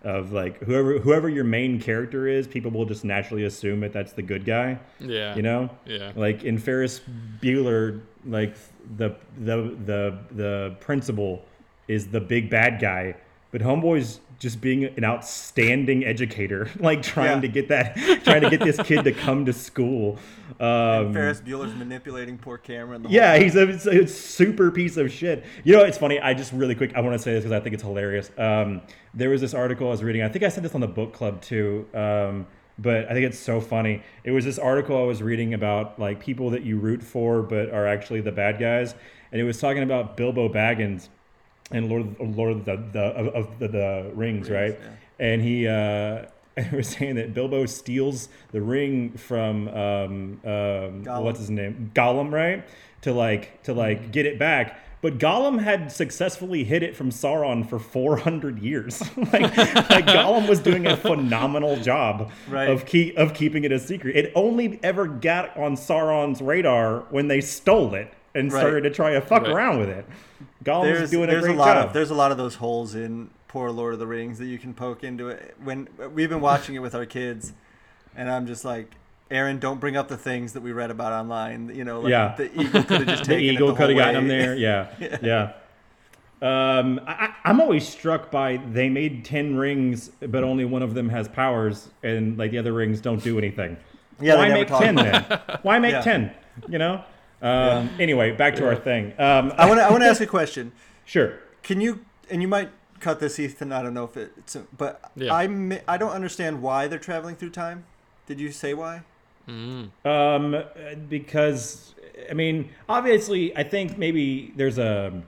of 0.07 0.31
like 0.31 0.63
whoever 0.63 1.01
whoever 1.01 1.29
your 1.29 1.43
main 1.43 1.81
character 1.81 2.29
is, 2.29 2.47
people 2.47 2.71
will 2.71 2.85
just 2.85 3.05
naturally 3.05 3.45
assume 3.45 3.81
that 3.81 3.93
that's 3.93 4.13
the 4.13 4.23
good 4.23 4.45
guy. 4.45 4.79
Yeah. 5.01 5.35
You 5.35 5.43
know? 5.43 5.69
Yeah. 5.85 6.13
Like 6.15 6.45
in 6.45 6.59
Ferris 6.59 7.01
Bueller, 7.43 8.01
like 8.25 8.57
the 8.97 9.17
the 9.37 9.77
the 9.85 10.19
the 10.31 10.77
principal 10.79 11.45
is 11.89 12.07
the 12.07 12.21
big 12.21 12.49
bad 12.49 12.81
guy, 12.81 13.17
but 13.51 13.61
Homeboy's 13.61 14.21
just 14.39 14.61
being 14.61 14.85
an 14.85 15.05
outstanding 15.05 16.05
educator, 16.05 16.69
like 16.79 17.03
trying 17.03 17.37
Yeah. 17.37 17.41
to 17.43 17.49
get 17.49 17.69
that 17.69 17.97
trying 18.25 18.43
to 18.43 18.51
get 18.51 18.61
this 18.61 18.77
kid 18.83 19.05
to 19.05 19.13
come 19.13 19.47
to 19.47 19.53
school. 19.53 20.19
Um, 20.61 21.13
Ferris 21.13 21.41
Bueller's 21.41 21.75
manipulating 21.75 22.39
poor 22.39 22.59
Cameron. 22.59 23.03
The 23.03 23.09
yeah, 23.11 23.39
he's 23.39 23.57
a, 23.57 23.69
a 23.69 24.07
super 24.07 24.71
piece 24.71 24.97
of 24.97 25.11
shit. 25.13 25.45
You 25.65 25.75
know, 25.77 25.85
it's 25.85 25.99
funny. 25.99 26.21
I 26.21 26.35
just 26.35 26.53
really 26.53 26.75
quick, 26.75 26.95
I 26.95 27.01
want 27.01 27.15
to 27.15 27.19
say 27.19 27.33
this 27.33 27.43
because 27.45 27.53
I 27.53 27.61
think 27.61 27.75
it's 27.75 27.83
hilarious. 27.83 28.31
Um, 28.39 28.83
there 29.15 29.31
was 29.31 29.41
this 29.41 29.55
article 29.55 29.89
I 29.89 29.91
was 29.91 30.03
reading. 30.03 30.23
I 30.23 30.29
think 30.29 30.45
I 30.45 30.49
said 30.49 30.63
this 30.63 30.75
on 30.75 30.81
the 30.81 30.87
book 30.87 31.13
club 31.13 31.41
too. 31.43 31.87
Um, 31.95 32.47
but 32.79 33.07
I 33.11 33.15
think 33.15 33.25
it's 33.27 33.39
so 33.39 33.61
funny. 33.61 34.03
It 34.25 34.33
was 34.33 34.45
this 34.45 34.59
article 34.59 34.99
I 34.99 35.05
was 35.05 35.23
reading 35.23 35.55
about 35.55 35.99
like 35.99 36.21
people 36.21 36.51
that 36.51 36.63
you 36.63 36.79
root 36.79 37.03
for 37.03 37.41
but 37.43 37.71
are 37.71 37.87
actually 37.87 38.21
the 38.21 38.33
bad 38.33 38.59
guys, 38.59 38.95
and 39.33 39.41
it 39.41 39.45
was 39.45 39.59
talking 39.59 39.83
about 39.83 40.17
Bilbo 40.19 40.49
Baggins 40.51 41.09
and 41.71 41.89
Lord 41.89 42.03
of, 42.21 42.37
Lord 42.37 42.53
of 42.53 42.65
the, 42.65 42.77
the 42.93 43.03
of, 43.03 43.27
of 43.29 43.59
the, 43.59 43.69
the 43.69 44.11
Rings, 44.15 44.51
right? 44.51 44.79
yeah. 44.81 44.91
And 45.19 45.43
he 45.43 45.67
uh, 45.67 46.27
was 46.73 46.89
saying 46.89 47.17
that 47.17 47.35
Bilbo 47.35 47.67
steals 47.67 48.29
the 48.53 48.61
ring 48.61 49.13
from 49.13 49.69
um, 49.69 50.41
um, 50.45 51.05
what's 51.25 51.39
his 51.41 51.51
name, 51.51 51.91
Gollum, 51.95 52.33
right? 52.33 52.65
To 53.03 53.13
like 53.13 53.63
to 53.65 53.75
like 53.75 54.11
get 54.13 54.27
it 54.27 54.39
back. 54.39 54.81
But 55.03 55.19
Gollum 55.19 55.63
had 55.63 55.93
successfully 55.93 56.65
hid 56.65 56.83
it 56.83 56.97
from 56.97 57.11
Sauron 57.11 57.69
for 57.69 57.79
400 57.79 58.59
years. 58.59 59.01
like, 59.17 59.33
like 59.57 60.07
Gollum 60.07 60.49
was 60.49 60.59
doing 60.59 60.87
a 60.87 60.97
phenomenal 60.97 61.77
job 61.77 62.31
Right. 62.49 62.69
of 62.71 62.87
keep 62.87 63.17
of 63.17 63.35
keeping 63.35 63.65
it 63.65 63.73
a 63.73 63.79
secret. 63.79 64.17
It 64.17 64.33
only 64.35 64.81
ever 64.83 65.07
got 65.07 65.57
on 65.57 65.77
Sauron's 65.77 66.41
radar 66.41 67.01
when 67.11 67.29
they 67.29 67.41
stole 67.41 67.95
it 67.95 68.13
and 68.37 68.53
Right. 68.53 68.61
started 68.61 68.83
to 68.85 68.91
try 68.91 69.13
to 69.15 69.21
fuck 69.21 69.43
Right. 69.43 69.53
around 69.53 69.79
with 69.81 69.89
it. 69.89 70.05
Gollum 70.65 70.91
was 70.91 70.99
there's 70.99 71.11
doing 71.11 71.29
a 71.29 71.33
there's 71.33 71.45
a, 71.45 71.49
great 71.49 71.59
lot 71.59 71.75
job. 71.75 71.87
of 71.89 71.93
there's 71.93 72.11
a 72.11 72.15
lot 72.15 72.31
of 72.33 72.37
those 72.39 72.57
holes 72.57 72.95
in 72.95 73.31
poor 73.49 73.71
Lord 73.71 73.95
of 73.95 74.01
the 74.01 74.07
Rings 74.07 74.39
that 74.39 74.47
you 74.47 74.59
can 74.59 74.75
poke 74.75 75.03
into 75.05 75.29
it. 75.29 75.57
When 75.63 75.89
we've 76.15 76.29
been 76.29 76.41
watching 76.41 76.75
it 76.75 76.81
with 76.81 76.95
our 76.95 77.07
kids, 77.07 77.53
and 78.17 78.31
I'm 78.31 78.47
just 78.47 78.65
like, 78.65 78.93
Aaron, 79.31 79.59
don't 79.59 79.81
bring 79.81 79.97
up 79.97 80.09
the 80.09 80.17
things 80.17 80.53
that 80.53 80.63
we 80.63 80.73
read 80.73 80.91
about 80.91 81.13
online. 81.13 81.71
You 81.75 81.85
know, 81.85 82.01
like 82.01 82.11
Yeah. 82.11 82.35
the 82.37 82.61
eagle 82.61 82.83
could 82.83 83.01
have 83.01 83.07
just 83.19 83.25
taken 83.25 83.45
it 83.45 83.53
eagle 83.55 83.69
the 83.69 83.75
could 83.75 83.91
have 83.91 83.99
whole 83.99 84.13
gotten 84.13 84.23
him 84.23 84.29
there. 84.29 84.55
Yeah, 84.57 84.87
yeah. 85.23 85.53
Um, 86.43 87.01
I, 87.07 87.13
I- 87.27 87.35
I'm 87.47 87.61
always 87.61 87.89
struck 87.89 88.31
by 88.31 88.59
they 88.73 88.89
made 88.91 89.25
ten 89.25 89.57
rings, 89.57 90.11
but 90.21 90.45
only 90.45 90.65
one 90.67 90.83
of 90.83 90.93
them 90.95 91.09
has 91.09 91.29
powers, 91.29 91.89
and 92.03 92.37
like 92.37 92.51
the 92.51 92.59
other 92.59 92.73
rings 92.75 93.01
don't 93.01 93.23
do 93.23 93.39
anything. 93.39 93.77
Yeah, 94.21 94.37
Why 94.37 94.49
make 94.51 94.69
ten 94.69 94.95
then? 94.97 95.25
Why 95.63 95.79
make 95.79 95.93
Yeah. 95.93 96.01
ten? 96.03 96.31
You 96.69 96.79
know. 96.79 97.03
Um, 97.43 97.91
Anyway, 98.01 98.33
back 98.33 98.57
to 98.57 98.67
our 98.67 98.77
thing. 98.77 99.13
Um, 99.19 99.53
I 99.57 99.67
want 99.69 99.79
to 99.81 99.85
I 99.85 99.91
want 99.91 100.03
to 100.03 100.09
ask 100.09 100.21
a 100.21 100.27
question. 100.27 100.73
sure. 101.05 101.35
Can 101.63 101.81
you 101.81 102.05
and 102.31 102.43
you 102.43 102.49
might 102.49 102.71
cut 103.01 103.21
this, 103.21 103.39
Ethan? 103.39 103.73
I 103.73 103.83
don't 103.83 103.95
know 103.95 104.05
if 104.05 104.17
it's, 104.17 104.57
but 104.77 105.11
Yeah. 105.17 105.33
I 105.35 105.83
I 105.87 105.97
don't 105.99 106.13
understand 106.13 106.63
why 106.63 106.89
they're 106.89 106.99
traveling 106.99 107.37
through 107.37 107.51
time. 107.51 107.85
Did 108.27 108.41
you 108.41 108.51
say 108.53 108.75
why? 108.75 109.03
Um, 109.49 110.63
because 111.09 111.95
I 112.31 112.35
mean, 112.35 112.71
obviously, 112.89 113.57
I 113.57 113.63
think 113.63 113.97
maybe 113.99 114.53
there's 114.57 114.79
a 114.79 115.23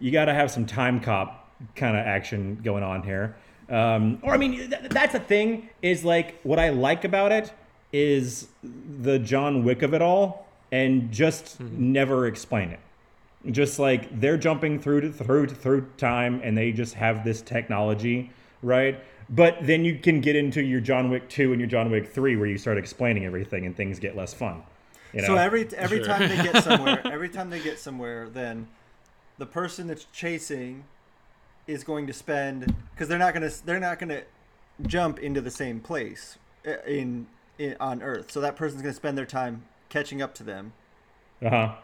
you 0.00 0.10
got 0.10 0.26
to 0.26 0.34
have 0.34 0.50
some 0.50 0.64
time 0.66 1.00
cop 1.00 1.50
kind 1.74 1.96
of 1.96 2.06
action 2.06 2.60
going 2.62 2.82
on 2.82 3.02
here. 3.02 3.36
Um, 3.68 4.20
or 4.22 4.32
I 4.32 4.38
mean, 4.38 4.70
th- 4.70 4.88
that's 4.90 5.12
the 5.12 5.20
thing 5.20 5.68
is 5.82 6.04
like 6.04 6.40
what 6.42 6.58
I 6.58 6.70
like 6.70 7.04
about 7.04 7.32
it 7.32 7.52
is 7.92 8.48
the 8.62 9.18
John 9.18 9.64
Wick 9.64 9.82
of 9.82 9.92
it 9.92 10.00
all, 10.00 10.46
and 10.72 11.10
just 11.10 11.60
never 11.60 12.26
explain 12.26 12.70
it. 12.70 12.80
Just 13.52 13.78
like 13.78 14.20
they're 14.20 14.36
jumping 14.36 14.80
through 14.80 15.02
to, 15.02 15.12
through 15.12 15.46
through 15.48 15.86
time, 15.96 16.40
and 16.42 16.56
they 16.56 16.72
just 16.72 16.94
have 16.94 17.24
this 17.24 17.40
technology, 17.40 18.30
right? 18.62 19.00
But 19.30 19.58
then 19.62 19.84
you 19.84 19.98
can 19.98 20.20
get 20.20 20.34
into 20.36 20.62
your 20.62 20.80
John 20.80 21.10
Wick 21.10 21.28
two 21.28 21.52
and 21.52 21.60
your 21.60 21.68
John 21.68 21.90
Wick 21.90 22.08
three, 22.12 22.36
where 22.36 22.48
you 22.48 22.58
start 22.58 22.78
explaining 22.78 23.24
everything, 23.24 23.64
and 23.66 23.76
things 23.76 23.98
get 23.98 24.16
less 24.16 24.34
fun. 24.34 24.62
You 25.12 25.22
know? 25.22 25.28
So 25.28 25.36
every 25.36 25.68
every 25.76 25.98
Sure. 25.98 26.06
time 26.06 26.28
they 26.28 26.36
get 26.36 26.62
somewhere, 26.64 27.06
every 27.06 27.28
time 27.28 27.48
they 27.50 27.60
get 27.60 27.78
somewhere, 27.78 28.28
then 28.28 28.66
the 29.38 29.46
person 29.46 29.86
that's 29.86 30.06
chasing 30.12 30.84
is 31.66 31.84
going 31.84 32.06
to 32.06 32.12
spend 32.12 32.74
because 32.92 33.08
they're 33.08 33.18
not 33.18 33.34
gonna 33.34 33.50
they're 33.64 33.78
not 33.80 33.98
gonna 33.98 34.22
jump 34.86 35.18
into 35.20 35.40
the 35.40 35.50
same 35.50 35.80
place 35.80 36.38
uh, 36.66 36.72
in, 36.86 37.26
in 37.58 37.76
on 37.78 38.02
Earth. 38.02 38.30
So 38.32 38.40
that 38.40 38.56
person's 38.56 38.82
gonna 38.82 38.94
spend 38.94 39.16
their 39.16 39.26
time 39.26 39.62
catching 39.88 40.22
up 40.22 40.34
to 40.34 40.42
them, 40.42 40.72
uh 41.44 41.50
huh. 41.50 41.74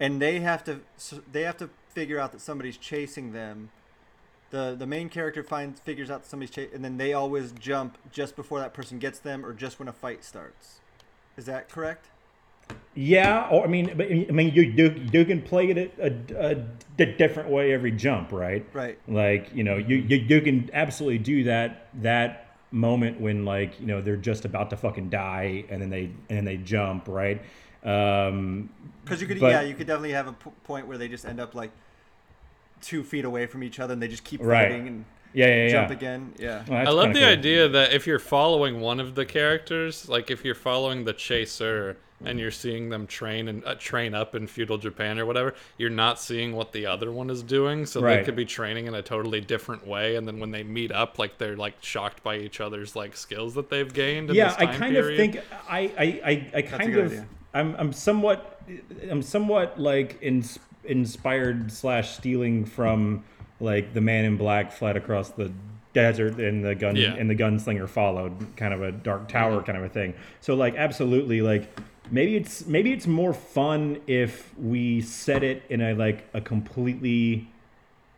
and 0.00 0.20
they 0.20 0.40
have 0.40 0.64
to 0.64 0.80
they 1.30 1.42
have 1.42 1.56
to 1.58 1.70
figure 1.88 2.18
out 2.18 2.32
that 2.32 2.40
somebody's 2.40 2.76
chasing 2.76 3.32
them. 3.32 3.70
The, 4.50 4.76
the 4.78 4.86
main 4.86 5.08
character 5.08 5.42
finds 5.42 5.80
figures 5.80 6.10
out 6.10 6.24
that 6.24 6.28
somebody's 6.28 6.50
chasing, 6.50 6.74
and 6.74 6.84
then 6.84 6.98
they 6.98 7.14
always 7.14 7.52
jump 7.52 7.96
just 8.12 8.36
before 8.36 8.58
that 8.60 8.74
person 8.74 8.98
gets 8.98 9.18
them, 9.18 9.46
or 9.46 9.54
just 9.54 9.78
when 9.78 9.88
a 9.88 9.92
fight 9.92 10.24
starts. 10.24 10.80
Is 11.36 11.46
that 11.46 11.70
correct? 11.70 12.08
Yeah, 12.94 13.48
or 13.50 13.64
I 13.64 13.66
mean, 13.68 13.90
I 13.90 14.32
mean, 14.32 14.52
you 14.54 14.62
you, 14.62 15.08
you 15.10 15.24
can 15.24 15.40
play 15.40 15.70
it 15.70 15.94
a 15.98 17.02
a 17.02 17.06
different 17.06 17.48
way 17.48 17.72
every 17.72 17.90
jump, 17.90 18.32
right? 18.32 18.66
Right. 18.72 18.98
Like 19.08 19.50
you 19.54 19.64
know, 19.64 19.76
you, 19.76 19.96
you 19.96 20.16
you 20.18 20.40
can 20.42 20.70
absolutely 20.74 21.18
do 21.18 21.44
that 21.44 21.88
that 22.02 22.41
moment 22.72 23.20
when 23.20 23.44
like 23.44 23.78
you 23.78 23.86
know 23.86 24.00
they're 24.00 24.16
just 24.16 24.44
about 24.44 24.70
to 24.70 24.76
fucking 24.76 25.10
die 25.10 25.64
and 25.68 25.80
then 25.80 25.90
they 25.90 26.04
and 26.28 26.38
then 26.38 26.44
they 26.44 26.56
jump, 26.56 27.06
right? 27.06 27.40
Um, 27.84 28.68
Because 29.04 29.20
you 29.20 29.26
could, 29.26 29.40
But- 29.40 29.50
yeah, 29.50 29.60
you 29.62 29.74
could 29.74 29.86
definitely 29.86 30.12
have 30.12 30.28
a 30.28 30.32
p- 30.32 30.50
point 30.64 30.86
where 30.86 30.96
they 30.98 31.08
just 31.08 31.24
end 31.24 31.40
up 31.40 31.54
like 31.54 31.70
two 32.80 33.02
feet 33.02 33.24
away 33.24 33.46
from 33.46 33.62
each 33.62 33.78
other, 33.80 33.92
and 33.92 34.02
they 34.02 34.08
just 34.08 34.24
keep 34.24 34.40
Right. 34.42 34.68
fighting 34.70 34.86
and 34.88 35.04
yeah, 35.34 35.46
yeah, 35.46 35.64
yeah. 35.64 35.70
jump 35.70 35.90
again. 35.90 36.32
Yeah, 36.38 36.64
Well, 36.68 36.86
I 36.86 36.90
love 36.90 37.12
the 37.14 37.20
cool. 37.20 37.28
idea 37.28 37.68
that 37.68 37.92
if 37.92 38.06
you're 38.06 38.18
following 38.18 38.80
one 38.80 39.00
of 39.00 39.14
the 39.14 39.24
characters, 39.24 40.08
like 40.08 40.30
if 40.30 40.44
you're 40.44 40.54
following 40.54 41.04
the 41.04 41.12
chaser 41.12 41.96
and 42.24 42.38
you're 42.38 42.52
seeing 42.52 42.88
them 42.88 43.04
train 43.08 43.48
and 43.48 43.64
uh, 43.64 43.74
train 43.74 44.14
up 44.14 44.34
in 44.36 44.46
feudal 44.46 44.78
Japan 44.78 45.18
or 45.18 45.26
whatever, 45.26 45.54
you're 45.76 45.90
not 45.90 46.20
seeing 46.20 46.54
what 46.54 46.72
the 46.72 46.86
other 46.86 47.10
one 47.10 47.30
is 47.30 47.42
doing. 47.42 47.84
So 47.84 48.00
they 48.00 48.22
could 48.22 48.36
be 48.36 48.44
training 48.44 48.86
in 48.86 48.94
a 48.94 49.02
totally 49.02 49.40
different 49.40 49.86
way, 49.86 50.14
and 50.16 50.26
then 50.28 50.38
when 50.38 50.52
they 50.52 50.62
meet 50.62 50.92
up, 50.92 51.18
like 51.18 51.38
they're 51.38 51.56
like 51.56 51.74
shocked 51.82 52.22
by 52.22 52.36
each 52.36 52.60
other's 52.60 52.94
like 52.94 53.16
skills 53.16 53.54
that 53.54 53.70
they've 53.70 53.92
gained. 53.92 54.30
In 54.30 54.36
yeah 54.36 54.48
this 54.48 54.56
i 54.58 54.66
kind 54.66 54.94
period. 54.94 55.10
of 55.12 55.16
think 55.16 55.44
I 55.68 55.80
I 55.98 56.46
I 56.58 56.62
kind 56.62 56.94
of 56.94 57.06
idea. 57.06 57.26
I'm 57.54 57.74
I'm 57.76 57.92
somewhat 57.92 58.62
I'm 59.10 59.22
somewhat 59.22 59.80
like 59.80 60.18
ins- 60.22 60.60
inspired 60.84 61.72
slash 61.72 62.16
stealing 62.16 62.64
from 62.64 63.24
like 63.62 63.94
the 63.94 64.00
Man 64.00 64.24
in 64.24 64.36
Black 64.36 64.72
fled 64.72 64.96
across 64.96 65.30
the 65.30 65.52
desert 65.92 66.38
and 66.38 66.64
the 66.64 66.74
gun 66.74 66.96
Yeah. 66.96 67.14
and 67.14 67.30
the 67.30 67.34
gunslinger 67.34 67.88
followed, 67.88 68.56
kind 68.56 68.74
of 68.74 68.82
a 68.82 68.92
Dark 68.92 69.28
Tower 69.28 69.56
mm-hmm. 69.56 69.66
kind 69.66 69.78
of 69.78 69.84
a 69.84 69.88
thing. 69.88 70.14
So 70.40 70.54
like 70.54 70.74
absolutely 70.76 71.42
like 71.42 71.70
maybe 72.10 72.36
it's 72.36 72.66
maybe 72.66 72.92
it's 72.92 73.06
more 73.06 73.32
fun 73.32 74.00
if 74.06 74.52
we 74.58 75.00
set 75.00 75.42
it 75.42 75.62
in 75.68 75.80
a 75.80 75.94
like 75.94 76.28
a 76.34 76.40
completely 76.40 77.48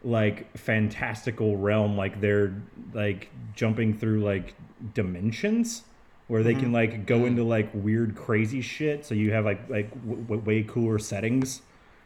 like 0.03 0.55
fantastical 0.57 1.57
realm 1.57 1.97
like 1.97 2.21
they're 2.21 2.53
like 2.93 3.31
jumping 3.55 3.97
through 3.97 4.21
like 4.21 4.55
dimensions 4.93 5.83
where 6.27 6.43
they 6.43 6.55
can 6.55 6.65
mm-hmm. 6.65 6.75
like 6.75 7.07
go 7.07 7.19
mm-hmm. 7.19 7.27
into 7.27 7.45
like 7.45 7.71
weird 7.75 8.17
crazy 8.17 8.61
shit. 8.63 9.05
So 9.05 9.15
you 9.15 9.33
have 9.33 9.45
like 9.45 9.69
like 9.69 9.91
w- 10.07 10.23
w- 10.23 10.43
way 10.43 10.63
cooler 10.63 10.99
settings 10.99 11.61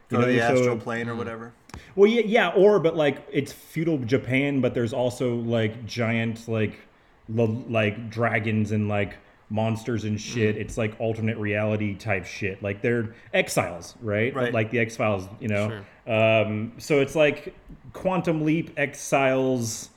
you 0.09 0.17
Go 0.17 0.25
to 0.25 0.31
the 0.31 0.39
so- 0.39 0.45
astral 0.55 0.77
plane 0.77 1.07
or 1.09 1.15
whatever. 1.15 1.51
well, 1.95 2.09
yeah, 2.09 2.21
yeah, 2.25 2.49
or 2.49 2.79
but 2.79 2.95
like 2.95 3.25
it's 3.31 3.51
feudal 3.51 3.97
Japan, 3.99 4.61
but 4.61 4.73
there's 4.73 4.93
also 4.93 5.35
like 5.35 5.85
giant 5.85 6.47
like 6.47 6.79
lo- 7.27 7.63
like 7.69 8.09
dragons 8.09 8.71
and 8.71 8.87
like 8.87 9.15
monsters 9.51 10.03
and 10.03 10.19
shit. 10.19 10.57
It's 10.57 10.77
like 10.77 10.95
alternate 10.99 11.37
reality 11.37 11.95
type 11.95 12.25
shit. 12.25 12.61
Like 12.61 12.81
they're 12.81 13.13
exiles, 13.33 13.95
right? 14.01 14.33
Right. 14.33 14.53
Like 14.53 14.71
the 14.71 14.79
X 14.79 14.95
Files, 14.95 15.27
you 15.39 15.47
know. 15.47 15.81
Um, 16.07 16.73
so 16.77 16.99
it's 17.01 17.15
like 17.15 17.55
Quantum 17.93 18.43
Leap, 18.45 18.71
Exiles, 18.77 19.89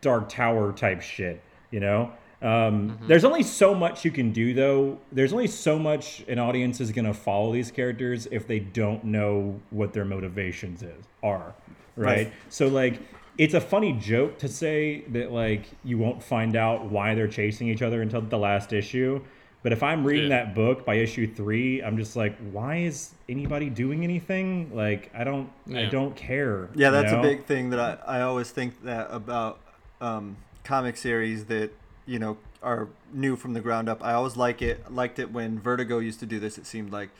Dark 0.00 0.28
Tower 0.28 0.72
type 0.72 1.00
shit, 1.02 1.42
you 1.70 1.80
know. 1.80 2.12
Um, 2.40 2.98
There's 3.06 3.24
only 3.24 3.42
so 3.42 3.74
much 3.74 4.04
you 4.04 4.10
can 4.10 4.32
do, 4.32 4.54
though. 4.54 4.98
There's 5.10 5.32
only 5.32 5.48
so 5.48 5.78
much 5.78 6.24
an 6.28 6.38
audience 6.38 6.80
is 6.80 6.92
gonna 6.92 7.14
follow 7.14 7.52
these 7.52 7.70
characters 7.70 8.28
if 8.30 8.46
they 8.46 8.60
don't 8.60 9.04
know 9.04 9.60
what 9.70 9.92
their 9.92 10.04
motivations 10.04 10.82
is 10.82 11.04
are, 11.22 11.54
right? 11.96 12.16
Right. 12.26 12.32
So 12.48 12.68
like, 12.68 13.00
it's 13.38 13.54
a 13.54 13.60
funny 13.60 13.92
joke 13.92 14.38
to 14.38 14.48
say 14.48 15.02
that 15.08 15.32
like 15.32 15.64
you 15.84 15.98
won't 15.98 16.22
find 16.22 16.54
out 16.56 16.86
why 16.90 17.14
they're 17.14 17.28
chasing 17.28 17.68
each 17.68 17.82
other 17.82 18.02
until 18.02 18.20
the 18.20 18.38
last 18.38 18.72
issue. 18.72 19.20
But 19.64 19.72
if 19.72 19.82
I'm 19.82 20.04
reading 20.04 20.30
Yeah. 20.30 20.44
that 20.44 20.54
book 20.54 20.84
by 20.86 20.94
issue 20.94 21.32
three, 21.34 21.82
I'm 21.82 21.96
just 21.96 22.14
like, 22.14 22.36
why 22.52 22.76
is 22.76 23.10
anybody 23.28 23.68
doing 23.68 24.04
anything? 24.04 24.70
Like, 24.72 25.10
I 25.12 25.24
don't, 25.24 25.50
I 25.74 25.86
don't 25.86 26.14
care. 26.14 26.68
Yeah, 26.76 26.86
you 26.88 26.92
that's 26.92 27.12
know? 27.12 27.18
a 27.18 27.22
big 27.22 27.44
thing 27.44 27.70
that 27.70 27.80
I, 27.80 28.18
I 28.18 28.20
always 28.22 28.50
think 28.50 28.80
that 28.84 29.08
about 29.10 29.58
um, 30.00 30.36
comic 30.62 30.96
series 30.96 31.46
that 31.46 31.72
you 32.08 32.18
know 32.18 32.36
are 32.62 32.88
new 33.12 33.36
from 33.36 33.52
the 33.52 33.60
ground 33.60 33.88
up. 33.88 34.02
I 34.04 34.14
always 34.14 34.36
like 34.36 34.60
it 34.62 34.92
liked 34.92 35.20
it 35.20 35.30
when 35.30 35.60
Vertigo 35.60 35.98
used 36.00 36.18
to 36.20 36.26
do 36.26 36.40
this. 36.40 36.58
It 36.58 36.66
seemed 36.66 36.90
like 36.90 37.10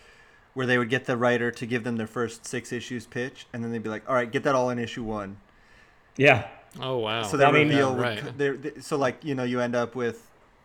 where 0.55 0.67
they 0.67 0.79
would 0.79 0.91
get 0.91 1.05
the 1.05 1.17
writer 1.17 1.53
to 1.53 1.67
give 1.67 1.85
them 1.85 1.97
their 1.97 2.07
first 2.09 2.45
six 2.47 2.73
issues 2.73 3.07
pitch, 3.07 3.47
and 3.53 3.63
then 3.63 3.71
they'd 3.71 3.83
be 3.83 3.89
like, 3.91 4.09
"All 4.09 4.15
right, 4.17 4.31
get 4.33 4.43
that 4.43 4.57
all 4.57 4.71
in 4.71 4.79
issue 4.81 5.05
one." 5.05 5.37
Yeah, 6.17 6.49
Oh 6.81 6.99
wow. 6.99 7.23
So 7.23 7.37
they 7.37 7.45
I 7.45 7.53
mean- 7.53 7.69
reveal. 7.69 7.95
Yeah, 7.97 8.03
right. 8.03 8.39
they're- 8.39 8.57
they- 8.57 8.81
so 8.81 8.97
like 8.97 9.23
you 9.25 9.35
know 9.37 9.45
you 9.45 9.61
end 9.61 9.75
up 9.77 9.95
with 9.95 10.25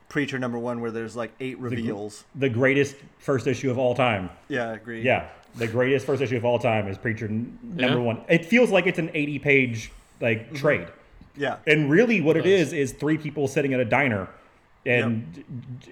Preacher 0.09 0.38
number 0.38 0.59
one 0.59 0.80
where 0.82 0.91
there's 0.91 1.15
like 1.15 1.32
eight 1.39 1.57
reveals. 1.59 2.24
the 2.36 2.49
greatest 2.49 2.95
first 3.19 3.47
issue 3.47 3.71
of 3.71 3.78
all 3.80 3.95
time. 3.95 4.30
Yeah, 4.47 4.69
I 4.69 4.74
agree. 4.74 5.01
Yeah, 5.01 5.28
the 5.55 5.67
greatest 5.67 6.05
first 6.05 6.21
issue 6.21 6.38
of 6.38 6.45
all 6.45 6.59
time 6.59 6.88
is 6.88 6.97
Preacher 6.97 7.28
number 7.28 7.53
Yeah. 7.78 7.95
one. 7.95 8.21
It 8.30 8.45
feels 8.45 8.69
like 8.69 8.86
it's 8.86 8.99
an 8.99 9.09
80 9.13 9.39
page 9.39 9.91
like 10.21 10.45
Mm-hmm. 10.47 10.55
trade. 10.55 10.88
Yeah. 11.36 11.57
And 11.65 11.89
really, 11.89 12.21
what 12.21 12.38
it 12.38 12.45
is 12.45 12.73
is 12.73 12.91
three 12.91 13.17
people 13.17 13.47
sitting 13.47 13.73
at 13.73 13.79
a 13.79 13.86
diner, 13.86 14.29
and 14.86 15.43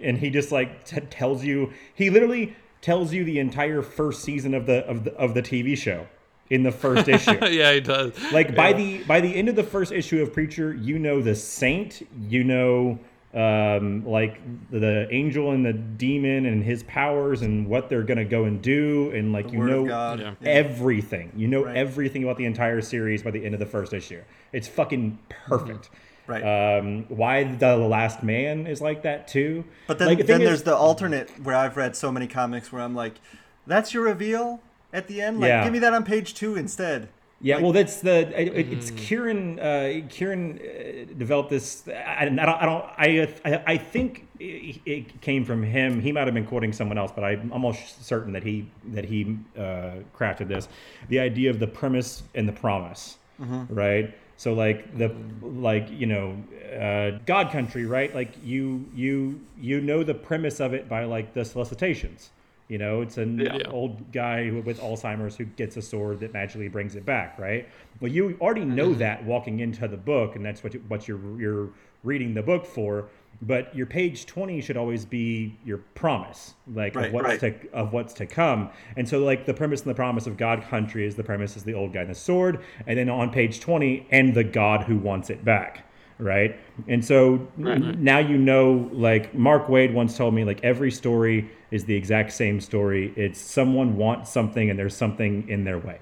and 0.02 0.18
he 0.18 0.30
just 0.30 0.52
like 0.52 0.86
t- 0.86 1.02
tells 1.02 1.44
you 1.44 1.72
he 1.94 2.10
literally 2.10 2.56
tells 2.82 3.14
you 3.14 3.24
the 3.24 3.40
entire 3.40 3.82
first 3.82 4.24
season 4.24 4.54
of 4.54 4.66
the 4.66 4.86
of 4.88 5.04
the 5.04 5.14
of 5.16 5.34
the 5.34 5.42
TV 5.42 5.78
show 5.78 6.08
in 6.50 6.64
the 6.64 6.72
first 6.72 7.08
issue. 7.08 7.38
yeah, 7.46 7.74
he 7.74 7.80
does. 7.80 8.14
Like 8.32 8.56
by 8.56 8.74
the 8.74 9.04
by 9.04 9.22
the 9.22 9.34
end 9.34 9.50
of 9.50 9.56
the 9.56 9.64
first 9.64 9.92
issue 9.92 10.22
of 10.22 10.34
Preacher, 10.34 10.74
you 10.74 11.00
know 11.00 11.22
the 11.22 11.36
saint, 11.36 12.08
you 12.28 12.44
know 12.44 13.00
um 13.34 14.06
like 14.06 14.40
the 14.72 15.08
angel 15.10 15.52
and 15.52 15.66
the 15.66 15.72
demon 15.72 16.46
and 16.46 16.62
his 16.64 16.84
powers 16.84 17.42
and 17.42 17.66
what 17.68 17.88
they're 17.90 18.04
gonna 18.04 18.26
go 18.26 18.44
and 18.44 18.62
do 18.62 19.10
and 19.12 19.32
like 19.32 19.48
The 19.48 19.54
you 19.54 19.64
know 19.64 19.82
of 19.84 19.88
God. 19.88 20.20
Yeah. 20.20 20.34
everything. 20.44 21.32
You 21.36 21.48
know 21.48 21.64
Right. 21.64 21.78
everything 21.78 22.24
about 22.24 22.38
the 22.38 22.46
entire 22.46 22.82
series 22.82 23.24
by 23.24 23.32
the 23.32 23.44
end 23.46 23.54
of 23.54 23.60
the 23.62 23.66
first 23.66 23.94
issue. 23.94 24.22
It's 24.52 24.68
fucking 24.68 25.18
perfect. 25.48 25.90
Right. 26.28 26.44
Um, 26.78 27.06
Y 27.10 27.44
the 27.44 27.78
Last 27.78 28.22
Man 28.22 28.68
is 28.68 28.82
like 28.82 29.04
that 29.04 29.28
too. 29.28 29.64
But 29.88 29.98
then, 29.98 30.08
like, 30.10 30.18
the 30.20 30.24
then 30.26 30.38
thing 30.40 30.46
there's 30.48 30.60
is- 30.60 30.64
the 30.64 30.76
alternate 30.76 31.30
where 31.42 31.56
I've 31.56 31.78
read 31.78 31.96
so 31.96 32.12
many 32.12 32.28
comics 32.28 32.72
where 32.72 32.82
I'm 32.82 32.96
like, 32.96 33.14
"That's 33.66 33.94
your 33.94 34.04
reveal 34.04 34.62
at 34.94 35.08
the 35.08 35.22
end. 35.22 35.40
Like, 35.40 35.48
Yeah. 35.50 35.64
give 35.64 35.74
me 35.74 35.80
that 35.80 35.94
on 35.94 36.04
page 36.04 36.34
two 36.34 36.56
instead." 36.56 37.08
Yeah, 37.44 37.56
Like- 37.56 37.64
well, 37.64 37.72
that's 37.74 38.02
the 38.02 38.18
it, 38.40 38.48
it- 38.56 38.74
it's 38.74 38.92
Mm. 38.92 38.98
Kieran. 38.98 39.60
Uh, 39.60 40.02
Kieran 40.10 40.60
uh, 40.60 41.14
developed 41.18 41.50
this. 41.50 41.88
I, 41.88 42.18
I 42.20 42.26
don't. 42.26 42.40
I 42.40 42.66
don't. 42.66 42.86
I 42.98 43.34
I, 43.46 43.64
I 43.74 43.78
think 43.78 44.28
it, 44.40 44.80
it 44.86 45.22
came 45.22 45.44
from 45.44 45.64
him. 45.64 46.00
He 46.02 46.12
might 46.12 46.26
have 46.28 46.34
been 46.36 46.46
quoting 46.46 46.72
someone 46.74 46.98
else, 47.00 47.12
but 47.14 47.24
I'm 47.24 47.52
almost 47.52 48.06
certain 48.06 48.32
that 48.34 48.44
he 48.44 48.68
that 48.94 49.06
he 49.06 49.38
uh, 49.58 50.02
crafted 50.16 50.48
this. 50.50 50.68
The 51.10 51.20
idea 51.20 51.50
of 51.50 51.60
the 51.60 51.68
premise 51.68 52.24
and 52.36 52.48
the 52.48 52.54
promise, 52.54 53.18
Mm-hmm. 53.42 53.74
right? 53.74 54.14
So 54.38 54.54
like 54.54 54.96
the 54.98 55.12
like 55.42 55.88
you 55.90 56.06
know 56.06 56.36
uh, 56.80 57.18
God 57.26 57.52
Country, 57.52 57.86
right? 57.86 58.14
Like 58.14 58.34
you 58.44 58.86
you 58.96 59.40
you 59.60 59.82
know 59.82 60.04
the 60.04 60.14
premise 60.14 60.60
of 60.60 60.74
it 60.74 60.88
by 60.88 61.06
like 61.06 61.34
the 61.34 61.44
solicitations. 61.44 62.30
You 62.72 62.78
know, 62.78 63.02
it's 63.02 63.18
an 63.18 63.38
Yeah. 63.38 63.70
old 63.70 64.14
guy 64.14 64.50
with 64.50 64.80
Alzheimer's 64.80 65.36
who 65.36 65.44
gets 65.44 65.76
a 65.76 65.82
sword 65.82 66.22
that 66.22 66.32
magically 66.32 66.70
brings 66.70 66.96
it 66.96 67.06
back, 67.06 67.38
right? 67.38 67.68
Well, 68.00 68.10
you 68.10 68.38
already 68.40 68.64
know 68.64 68.92
mm-hmm. 68.92 69.00
that 69.00 69.26
walking 69.26 69.60
into 69.60 69.90
the 69.90 69.98
book, 69.98 70.38
and 70.38 70.46
that's 70.46 70.64
what 70.64 70.74
you, 70.74 70.82
what 70.88 71.06
you're 71.06 71.20
you're 71.38 71.70
reading 72.06 72.34
the 72.34 72.42
book 72.42 72.66
for. 72.66 73.10
But 73.42 73.76
your 73.76 73.88
page 73.88 74.26
twenty 74.26 74.62
should 74.62 74.78
always 74.78 75.04
be 75.04 75.58
your 75.66 75.80
promise, 75.96 76.54
like 76.74 76.96
Right, 76.96 77.08
of 77.08 77.14
what's 77.14 77.44
right. 77.44 77.62
to 77.62 77.72
of 77.74 77.92
what's 77.92 78.14
to 78.14 78.26
come. 78.26 78.70
And 78.96 79.10
so, 79.10 79.20
like 79.20 79.46
the 79.46 79.54
premise 79.54 79.82
and 79.82 79.90
the 79.90 79.96
promise 79.96 80.26
of 80.26 80.38
God 80.38 80.62
Country 80.62 81.06
is 81.06 81.16
the 81.16 81.26
premise 81.26 81.58
is 81.58 81.64
the 81.66 81.74
old 81.74 81.92
guy 81.92 82.02
and 82.02 82.10
the 82.10 82.16
sword, 82.16 82.62
and 82.88 82.98
then 82.98 83.10
on 83.10 83.32
page 83.32 83.60
twenty, 83.60 84.08
and 84.12 84.34
the 84.34 84.46
God 84.46 84.84
who 84.84 84.96
wants 84.96 85.30
it 85.30 85.44
back 85.44 85.84
right? 86.22 86.58
And 86.88 87.04
so 87.04 87.48
n- 87.58 87.98
now 88.00 88.20
you 88.20 88.38
know, 88.38 88.90
like 88.94 89.34
Mark 89.34 89.68
Waid 89.68 89.94
once 89.94 90.16
told 90.16 90.34
me, 90.34 90.44
like 90.44 90.64
every 90.64 90.92
story 90.92 91.50
is 91.72 91.86
the 91.86 91.96
exact 91.96 92.32
same 92.34 92.62
story. 92.62 93.14
It's 93.16 93.40
someone 93.40 93.98
wants 93.98 94.32
something 94.32 94.70
and 94.70 94.78
there's 94.78 94.96
something 94.96 95.48
in 95.50 95.64
their 95.64 95.80
way, 95.80 96.00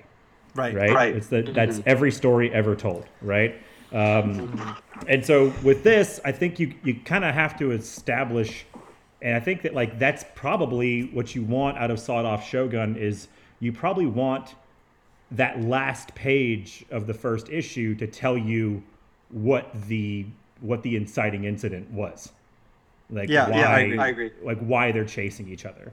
Right. 0.55 0.75
right? 0.75 1.15
It's 1.15 1.27
the, 1.27 1.41
that's 1.43 1.81
every 1.85 2.11
story 2.11 2.53
ever 2.53 2.75
told, 2.75 3.05
right? 3.21 3.55
Um, 3.91 4.75
and 5.07 5.25
so 5.25 5.51
with 5.63 5.83
this, 5.83 6.19
I 6.23 6.31
think 6.31 6.59
you 6.59 6.75
you 6.83 6.95
kind 7.05 7.23
of 7.23 7.33
have 7.33 7.57
to 7.57 7.71
establish, 7.71 8.65
and 9.21 9.35
I 9.35 9.39
think 9.39 9.63
that 9.63 9.73
like 9.73 9.97
that's 9.97 10.25
probably 10.35 11.07
what 11.13 11.33
you 11.33 11.43
want 11.43 11.77
out 11.79 11.89
of 11.89 11.99
Sawed 11.99 12.25
Off 12.25 12.47
Shogun 12.47 12.95
is 12.97 13.29
you 13.59 13.71
probably 13.71 14.05
want 14.05 14.53
that 15.31 15.61
last 15.61 16.13
page 16.13 16.85
of 16.91 17.07
the 17.07 17.13
first 17.13 17.49
issue 17.49 17.95
to 17.95 18.05
tell 18.05 18.37
you 18.37 18.83
what 19.29 19.69
the 19.87 20.25
what 20.61 20.83
the 20.83 20.95
inciting 20.95 21.43
incident 21.45 21.89
was 21.91 22.31
like 23.09 23.29
Yeah, 23.29 23.49
why, 23.49 23.57
yeah, 23.59 23.69
I 23.69 23.79
agree. 23.79 23.97
I 23.99 24.07
agree. 24.09 24.31
like 24.43 24.59
why 24.59 24.91
they're 24.91 25.05
chasing 25.05 25.47
each 25.49 25.65
other 25.65 25.91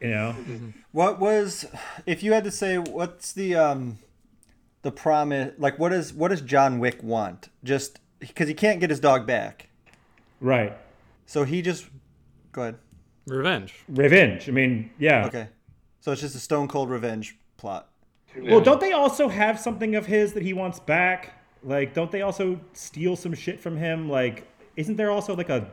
you 0.00 0.10
know 0.10 0.34
What 0.92 1.18
was, 1.18 1.64
if 2.04 2.22
you 2.22 2.32
had 2.34 2.44
to 2.44 2.50
say, 2.50 2.76
what's 2.78 3.32
the 3.32 3.54
um, 3.54 3.98
the 4.82 4.92
promise? 4.92 5.54
Like, 5.58 5.78
what 5.78 5.92
is 5.94 6.12
what 6.12 6.28
does 6.28 6.42
John 6.42 6.78
Wick 6.78 7.02
want? 7.02 7.48
Just 7.64 7.98
because 8.18 8.48
he 8.48 8.54
can't 8.54 8.80
get 8.80 8.90
his 8.90 9.00
dog 9.00 9.26
back, 9.26 9.68
right 10.40 10.76
so 11.24 11.44
he 11.44 11.62
just 11.62 11.86
go 12.52 12.62
ahead. 12.62 12.76
Revenge. 13.26 13.74
revenge 13.88 14.48
i 14.48 14.52
mean 14.52 14.90
yeah 14.98 15.26
Okay, 15.26 15.48
so 16.00 16.12
it's 16.12 16.20
just 16.20 16.34
a 16.34 16.38
stone 16.38 16.66
cold 16.68 16.88
revenge 16.90 17.36
plot. 17.56 17.88
well 18.42 18.60
don't 18.60 18.80
they 18.80 18.92
also 18.92 19.28
have 19.28 19.58
something 19.60 19.94
of 19.94 20.06
his 20.06 20.32
that 20.34 20.42
he 20.42 20.52
wants 20.52 20.78
back 20.80 21.32
like 21.62 21.94
don't 21.94 22.10
they 22.10 22.22
also 22.22 22.58
steal 22.72 23.16
some 23.16 23.34
shit 23.34 23.58
from 23.60 23.76
him 23.76 24.08
like 24.08 24.46
isn't 24.76 24.96
there 24.96 25.10
also 25.10 25.34
like 25.34 25.48
a 25.48 25.68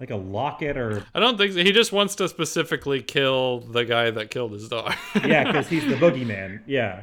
like 0.00 0.10
a 0.10 0.16
locket 0.16 0.76
or 0.76 1.04
I 1.14 1.20
don't 1.20 1.36
think 1.36 1.52
so. 1.52 1.58
He 1.58 1.72
just 1.72 1.92
wants 1.92 2.14
to 2.16 2.28
specifically 2.28 3.02
kill 3.02 3.60
the 3.60 3.84
guy 3.84 4.10
that 4.10 4.30
killed 4.30 4.52
his 4.52 4.68
dog. 4.68 4.94
yeah 5.24 5.44
because 5.44 5.68
he's 5.68 5.84
the 5.86 5.94
boogeyman 6.02 6.60
yeah 6.66 7.02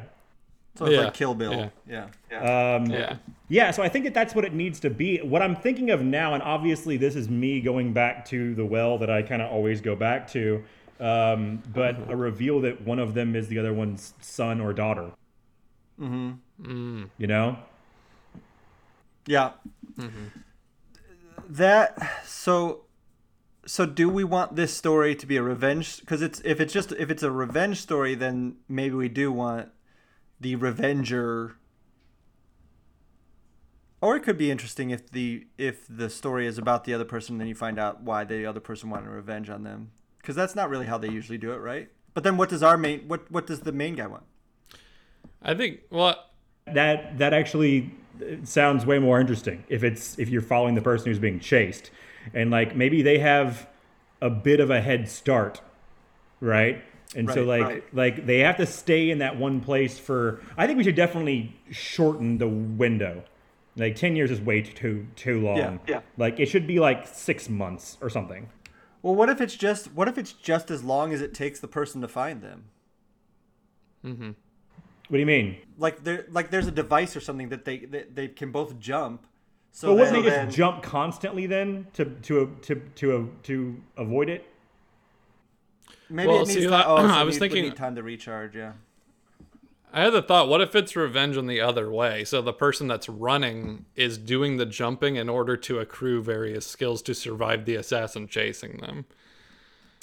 So 0.76 0.86
it's 0.86 0.94
Yeah, 0.94 1.04
like 1.04 1.14
Kill 1.14 1.34
Bill. 1.34 1.70
yeah. 1.88 2.06
Yeah. 2.30 2.76
um 2.76 2.86
yeah. 2.86 3.16
Yeah, 3.48 3.70
so 3.70 3.82
I 3.84 3.88
think 3.88 4.04
that 4.06 4.12
that's 4.14 4.34
what 4.34 4.44
it 4.44 4.52
needs 4.54 4.80
to 4.80 4.90
be. 4.90 5.18
What 5.18 5.40
I'm 5.40 5.54
thinking 5.54 5.90
of 5.90 6.02
now, 6.02 6.34
and 6.34 6.42
obviously 6.42 6.96
this 6.96 7.14
is 7.14 7.28
me 7.28 7.60
going 7.60 7.92
back 7.92 8.24
to 8.30 8.56
the 8.56 8.64
well 8.66 8.98
that 8.98 9.08
I 9.08 9.22
kind 9.22 9.40
of 9.40 9.52
always 9.52 9.80
go 9.80 9.94
back 9.94 10.26
to, 10.32 10.64
um, 10.98 11.62
but 11.72 11.94
a 12.10 12.16
reveal 12.16 12.60
that 12.62 12.82
one 12.82 12.98
of 12.98 13.14
them 13.14 13.36
is 13.36 13.46
the 13.46 13.60
other 13.60 13.72
one's 13.72 14.14
son 14.20 14.60
or 14.60 14.72
daughter. 14.72 15.12
Mm-hmm. 16.00 17.04
You 17.18 17.26
know? 17.26 17.58
Yeah. 19.26 19.52
That 21.48 22.22
so 22.24 22.86
so 23.66 23.84
do 23.84 24.08
we 24.08 24.24
want 24.24 24.56
this 24.56 24.72
story 24.72 25.14
to 25.16 25.26
be 25.26 25.36
a 25.36 25.42
revenge? 25.42 26.00
Because 26.00 26.22
it's 26.22 26.40
if 26.44 26.60
it's 26.60 26.72
just 26.72 26.92
if 26.92 27.10
it's 27.10 27.22
a 27.22 27.30
revenge 27.30 27.80
story, 27.80 28.14
then 28.14 28.56
maybe 28.68 28.94
we 28.94 29.08
do 29.08 29.32
want 29.32 29.70
the 30.40 30.54
revenger. 30.54 31.56
Or 34.00 34.14
it 34.14 34.20
could 34.20 34.38
be 34.38 34.50
interesting 34.50 34.90
if 34.90 35.10
the 35.10 35.46
if 35.58 35.86
the 35.88 36.08
story 36.08 36.46
is 36.46 36.58
about 36.58 36.84
the 36.84 36.94
other 36.94 37.04
person, 37.04 37.38
then 37.38 37.48
you 37.48 37.54
find 37.54 37.78
out 37.78 38.02
why 38.02 38.24
the 38.24 38.46
other 38.46 38.60
person 38.60 38.88
wanted 38.88 39.08
revenge 39.08 39.50
on 39.50 39.64
them. 39.64 39.90
Because 40.18 40.36
that's 40.36 40.54
not 40.54 40.70
really 40.70 40.86
how 40.86 40.98
they 40.98 41.08
usually 41.08 41.38
do 41.38 41.52
it, 41.52 41.58
right? 41.58 41.88
But 42.14 42.24
then 42.24 42.36
what 42.36 42.48
does 42.48 42.62
our 42.62 42.76
main 42.76 43.08
what 43.08 43.30
what 43.30 43.46
does 43.46 43.60
the 43.60 43.72
main 43.72 43.96
guy 43.96 44.06
want? 44.06 44.24
I 45.46 45.54
think 45.54 45.80
well, 45.90 46.16
That 46.66 47.18
that 47.18 47.32
actually 47.32 47.92
sounds 48.42 48.84
way 48.84 48.98
more 48.98 49.20
interesting 49.20 49.64
if 49.68 49.84
it's 49.84 50.18
if 50.18 50.28
you're 50.28 50.42
following 50.42 50.74
the 50.74 50.82
person 50.82 51.06
who's 51.06 51.20
being 51.20 51.38
chased, 51.38 51.90
and 52.34 52.50
like 52.50 52.74
maybe 52.74 53.00
they 53.00 53.18
have 53.20 53.68
a 54.20 54.28
bit 54.28 54.58
of 54.58 54.70
a 54.70 54.80
head 54.80 55.08
start, 55.08 55.60
right? 56.40 56.82
And 57.14 57.30
so 57.30 57.44
like 57.44 57.62
right. 57.62 57.94
like 57.94 58.26
they 58.26 58.40
have 58.40 58.56
to 58.56 58.66
stay 58.66 59.10
in 59.10 59.20
that 59.20 59.38
one 59.38 59.60
place 59.60 59.98
for. 59.98 60.40
I 60.58 60.66
think 60.66 60.78
we 60.78 60.84
should 60.84 60.96
definitely 60.96 61.56
shorten 61.70 62.38
the 62.38 62.48
window. 62.48 63.22
Like 63.76 63.94
ten 63.94 64.16
years 64.16 64.32
is 64.32 64.40
way 64.40 64.62
too 64.62 65.06
too 65.14 65.40
long. 65.40 65.58
Yeah, 65.58 65.78
yeah. 65.86 66.00
Like 66.16 66.40
it 66.40 66.46
should 66.46 66.66
be 66.66 66.80
like 66.80 67.06
six 67.06 67.48
months 67.48 67.96
or 68.00 68.10
something. 68.10 68.48
Well, 69.02 69.14
what 69.14 69.28
if 69.28 69.40
it's 69.40 69.54
just 69.54 69.92
what 69.92 70.08
if 70.08 70.18
it's 70.18 70.32
just 70.32 70.72
as 70.72 70.82
long 70.82 71.12
as 71.12 71.20
it 71.20 71.32
takes 71.32 71.60
the 71.60 71.68
person 71.68 72.00
to 72.00 72.08
find 72.08 72.42
them? 72.42 72.64
Mm-hmm. 74.04 74.30
What 75.08 75.16
do 75.16 75.20
you 75.20 75.26
mean? 75.26 75.56
Like 75.78 76.02
there 76.04 76.26
like 76.30 76.50
there's 76.50 76.66
a 76.66 76.70
device 76.72 77.14
or 77.16 77.20
something 77.20 77.48
that 77.50 77.64
they 77.64 77.78
that 77.78 78.14
they 78.14 78.28
can 78.28 78.50
both 78.50 78.78
jump. 78.78 79.26
So 79.72 79.88
But 79.88 79.94
wouldn't 79.94 80.12
then- 80.14 80.22
they 80.22 80.28
just 80.28 80.36
then- 80.36 80.50
jump 80.50 80.82
constantly 80.82 81.46
then 81.46 81.86
to 81.94 82.04
to 82.04 82.56
to 82.62 82.74
to 82.96 83.30
to 83.44 83.82
avoid 83.96 84.28
it? 84.28 84.44
Maybe 86.08 86.28
Well, 86.28 86.42
it 86.42 86.48
needs 86.48 86.60
see, 86.60 86.66
time. 86.68 86.84
Oh, 86.86 86.96
so 86.98 87.02
I 87.04 87.22
was 87.22 87.34
needs- 87.34 87.40
would 87.40 87.50
thinking- 87.52 87.64
need 87.70 87.76
time 87.76 87.94
to 87.96 88.02
recharge. 88.02 88.56
Yeah. 88.56 88.72
I 89.92 90.02
had 90.02 90.12
the 90.12 90.20
thought, 90.22 90.48
what 90.48 90.60
if 90.60 90.74
it's 90.74 90.94
revenge 90.94 91.36
in 91.38 91.46
the 91.46 91.60
other 91.60 91.90
way? 91.90 92.22
So 92.24 92.42
the 92.42 92.52
person 92.52 92.86
that's 92.86 93.08
running 93.08 93.86
is 93.94 94.18
doing 94.18 94.56
the 94.58 94.66
jumping 94.66 95.16
in 95.16 95.28
order 95.30 95.56
to 95.56 95.78
accrue 95.78 96.22
various 96.22 96.66
skills 96.66 97.00
to 97.02 97.14
survive 97.14 97.64
the 97.64 97.76
assassin 97.76 98.28
chasing 98.28 98.76
them. 98.78 99.06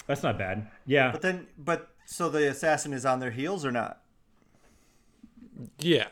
That's 0.08 0.22
not 0.22 0.36
bad. 0.36 0.68
Yeah. 0.84 1.12
But 1.12 1.20
then, 1.22 1.46
but 1.56 1.90
so 2.06 2.28
the 2.28 2.48
assassin 2.48 2.92
is 2.92 3.06
on 3.06 3.20
their 3.20 3.30
heels 3.30 3.64
or 3.64 3.70
not? 3.70 4.00
Yeah. 5.78 6.08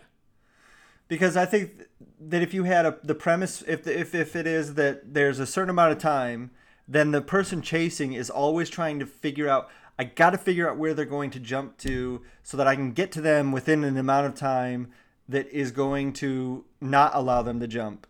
Because 1.09 1.37
I 1.37 1.45
think 1.45 1.83
that 2.21 2.43
if 2.43 2.55
you 2.55 2.65
had 2.65 2.87
a 2.87 2.99
the 3.03 3.15
premise, 3.15 3.63
if 3.67 3.85
the, 3.85 3.99
if 3.99 4.15
if 4.15 4.35
it 4.35 4.47
is 4.47 4.75
that 4.75 5.15
there's 5.15 5.39
a 5.39 5.47
certain 5.47 5.71
amount 5.71 5.93
of 5.93 5.99
time, 5.99 6.51
then 6.89 7.11
the 7.11 7.21
person 7.21 7.61
chasing 7.63 8.13
is 8.13 8.31
always 8.31 8.71
trying 8.71 8.99
to 9.01 9.07
figure 9.07 9.49
out. 9.49 9.69
I 9.99 10.05
got 10.05 10.31
to 10.31 10.39
figure 10.39 10.69
out 10.69 10.79
where 10.79 10.95
they're 10.95 11.05
going 11.05 11.31
to 11.33 11.39
jump 11.39 11.77
to, 11.79 12.23
so 12.43 12.57
that 12.57 12.67
I 12.67 12.75
can 12.75 12.93
get 12.93 13.13
to 13.13 13.21
them 13.21 13.53
within 13.53 13.85
an 13.85 13.99
amount 13.99 14.27
of 14.27 14.35
time 14.35 14.91
that 15.29 15.49
is 15.49 15.71
going 15.71 16.13
to 16.15 16.65
not 16.81 17.13
allow 17.15 17.43
them 17.43 17.61
to 17.61 17.67
jump. 17.67 18.07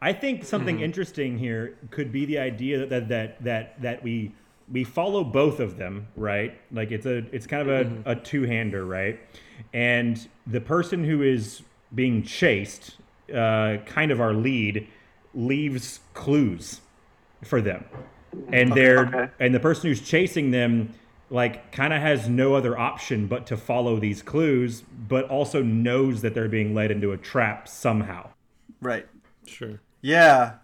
I 0.00 0.12
think 0.12 0.44
something 0.44 0.76
mm-hmm. 0.76 0.84
interesting 0.84 1.38
here 1.38 1.76
could 1.90 2.12
be 2.12 2.24
the 2.24 2.38
idea 2.38 2.86
that 2.86 3.08
that 3.08 3.42
that 3.44 3.82
that 3.82 4.02
we 4.02 4.32
we 4.70 4.84
follow 4.84 5.24
both 5.24 5.60
of 5.60 5.76
them, 5.76 6.06
right? 6.16 6.58
Like 6.72 6.92
it's 6.92 7.06
a 7.06 7.18
it's 7.32 7.46
kind 7.46 7.68
of 7.68 7.68
a, 7.68 7.84
mm-hmm. 7.84 8.08
a 8.08 8.16
two 8.16 8.44
hander, 8.44 8.84
right? 8.84 9.18
And 9.72 10.28
the 10.46 10.60
person 10.60 11.04
who 11.04 11.22
is 11.22 11.62
being 11.94 12.22
chased, 12.22 12.96
uh, 13.32 13.78
kind 13.86 14.10
of 14.10 14.20
our 14.20 14.32
lead, 14.32 14.86
leaves 15.34 16.00
clues 16.14 16.80
for 17.44 17.60
them, 17.60 17.84
and 18.52 18.72
they're 18.72 19.32
and 19.38 19.54
the 19.54 19.60
person 19.60 19.88
who's 19.88 20.00
chasing 20.00 20.50
them 20.50 20.94
like 21.30 21.72
kind 21.72 21.92
of 21.92 22.00
has 22.00 22.28
no 22.28 22.54
other 22.54 22.78
option 22.78 23.26
but 23.26 23.46
to 23.46 23.56
follow 23.56 23.98
these 23.98 24.22
clues, 24.22 24.82
but 25.08 25.28
also 25.28 25.62
knows 25.62 26.22
that 26.22 26.34
they're 26.34 26.48
being 26.48 26.74
led 26.74 26.90
into 26.90 27.12
a 27.12 27.16
trap 27.16 27.68
somehow. 27.68 28.28
Right. 28.80 29.06
Sure. 29.46 29.80
Yeah. 30.00 30.54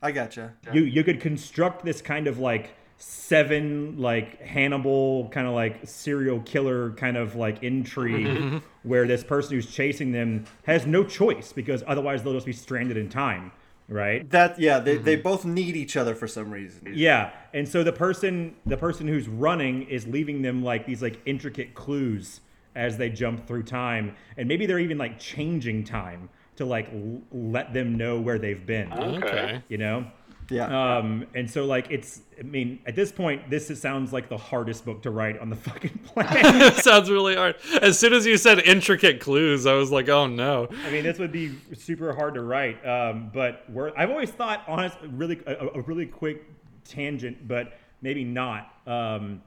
I 0.00 0.12
gotcha. 0.12 0.54
you 0.72 0.82
you 0.82 1.02
could 1.02 1.20
construct 1.20 1.84
this 1.84 2.00
kind 2.00 2.26
of 2.26 2.38
like 2.38 2.70
seven 2.98 3.96
like 3.96 4.40
Hannibal 4.42 5.28
kind 5.28 5.46
of 5.46 5.54
like 5.54 5.86
serial 5.86 6.40
killer 6.40 6.90
kind 6.92 7.16
of 7.16 7.36
like 7.36 7.62
intrigue 7.62 8.60
where 8.82 9.06
this 9.06 9.22
person 9.22 9.54
who's 9.54 9.72
chasing 9.72 10.10
them 10.10 10.44
has 10.64 10.84
no 10.84 11.04
choice 11.04 11.52
because 11.52 11.84
otherwise 11.86 12.22
they'll 12.24 12.34
just 12.34 12.46
be 12.46 12.52
stranded 12.52 12.96
in 12.96 13.08
time, 13.08 13.52
right? 13.88 14.28
That 14.30 14.58
yeah, 14.58 14.80
they, 14.80 14.96
they 14.96 15.14
mm-hmm. 15.14 15.22
both 15.22 15.44
need 15.44 15.76
each 15.76 15.96
other 15.96 16.16
for 16.16 16.26
some 16.26 16.50
reason. 16.50 16.92
Yeah, 16.92 17.30
and 17.54 17.68
so 17.68 17.84
the 17.84 17.92
person 17.92 18.56
the 18.66 18.76
person 18.76 19.06
who's 19.06 19.28
running 19.28 19.82
is 19.84 20.06
leaving 20.08 20.42
them 20.42 20.64
like 20.64 20.84
these 20.84 21.00
like 21.00 21.20
intricate 21.24 21.74
clues 21.74 22.40
as 22.74 22.98
they 22.98 23.10
jump 23.10 23.46
through 23.46 23.62
time, 23.62 24.16
and 24.36 24.48
maybe 24.48 24.66
they're 24.66 24.80
even 24.80 24.98
like 24.98 25.20
changing 25.20 25.84
time 25.84 26.28
to 26.56 26.64
like 26.64 26.92
l- 26.92 27.20
let 27.30 27.72
them 27.72 27.96
know 27.96 28.20
where 28.20 28.40
they've 28.40 28.66
been. 28.66 28.92
Okay. 28.92 29.62
You 29.68 29.78
know. 29.78 30.06
Yeah. 30.50 30.96
Um, 30.96 31.26
and 31.34 31.50
so 31.50 31.66
like 31.66 31.90
it's 31.90 32.22
I 32.38 32.42
mean 32.42 32.78
at 32.86 32.94
this 32.94 33.12
point 33.12 33.50
this 33.50 33.70
is, 33.70 33.80
sounds 33.80 34.12
like 34.12 34.28
the 34.28 34.36
hardest 34.36 34.84
book 34.84 35.02
to 35.02 35.10
write 35.10 35.38
on 35.38 35.50
the 35.50 35.56
fucking 35.68 35.98
planet. 36.06 36.74
Sounds 36.82 37.10
really 37.10 37.36
hard. 37.36 37.56
As 37.82 37.98
soon 37.98 38.12
as 38.14 38.24
you 38.24 38.36
said 38.36 38.58
intricate 38.60 39.20
clues, 39.20 39.66
I 39.66 39.74
was 39.74 39.90
like, 39.90 40.08
oh 40.08 40.26
no. 40.26 40.68
I 40.86 40.90
mean 40.90 41.04
this 41.04 41.18
would 41.18 41.32
be 41.32 41.54
super 41.74 42.14
hard 42.14 42.34
to 42.34 42.42
write. 42.42 42.84
Um, 42.86 43.30
but 43.32 43.64
we're, 43.68 43.92
I've 43.96 44.10
always 44.10 44.30
thought 44.30 44.64
honest 44.66 44.96
really 45.02 45.40
a, 45.46 45.68
a 45.74 45.80
really 45.82 46.06
quick 46.06 46.44
tangent, 46.84 47.46
but 47.46 47.78
maybe 48.00 48.24
not. 48.24 48.72
Um, 48.86 49.42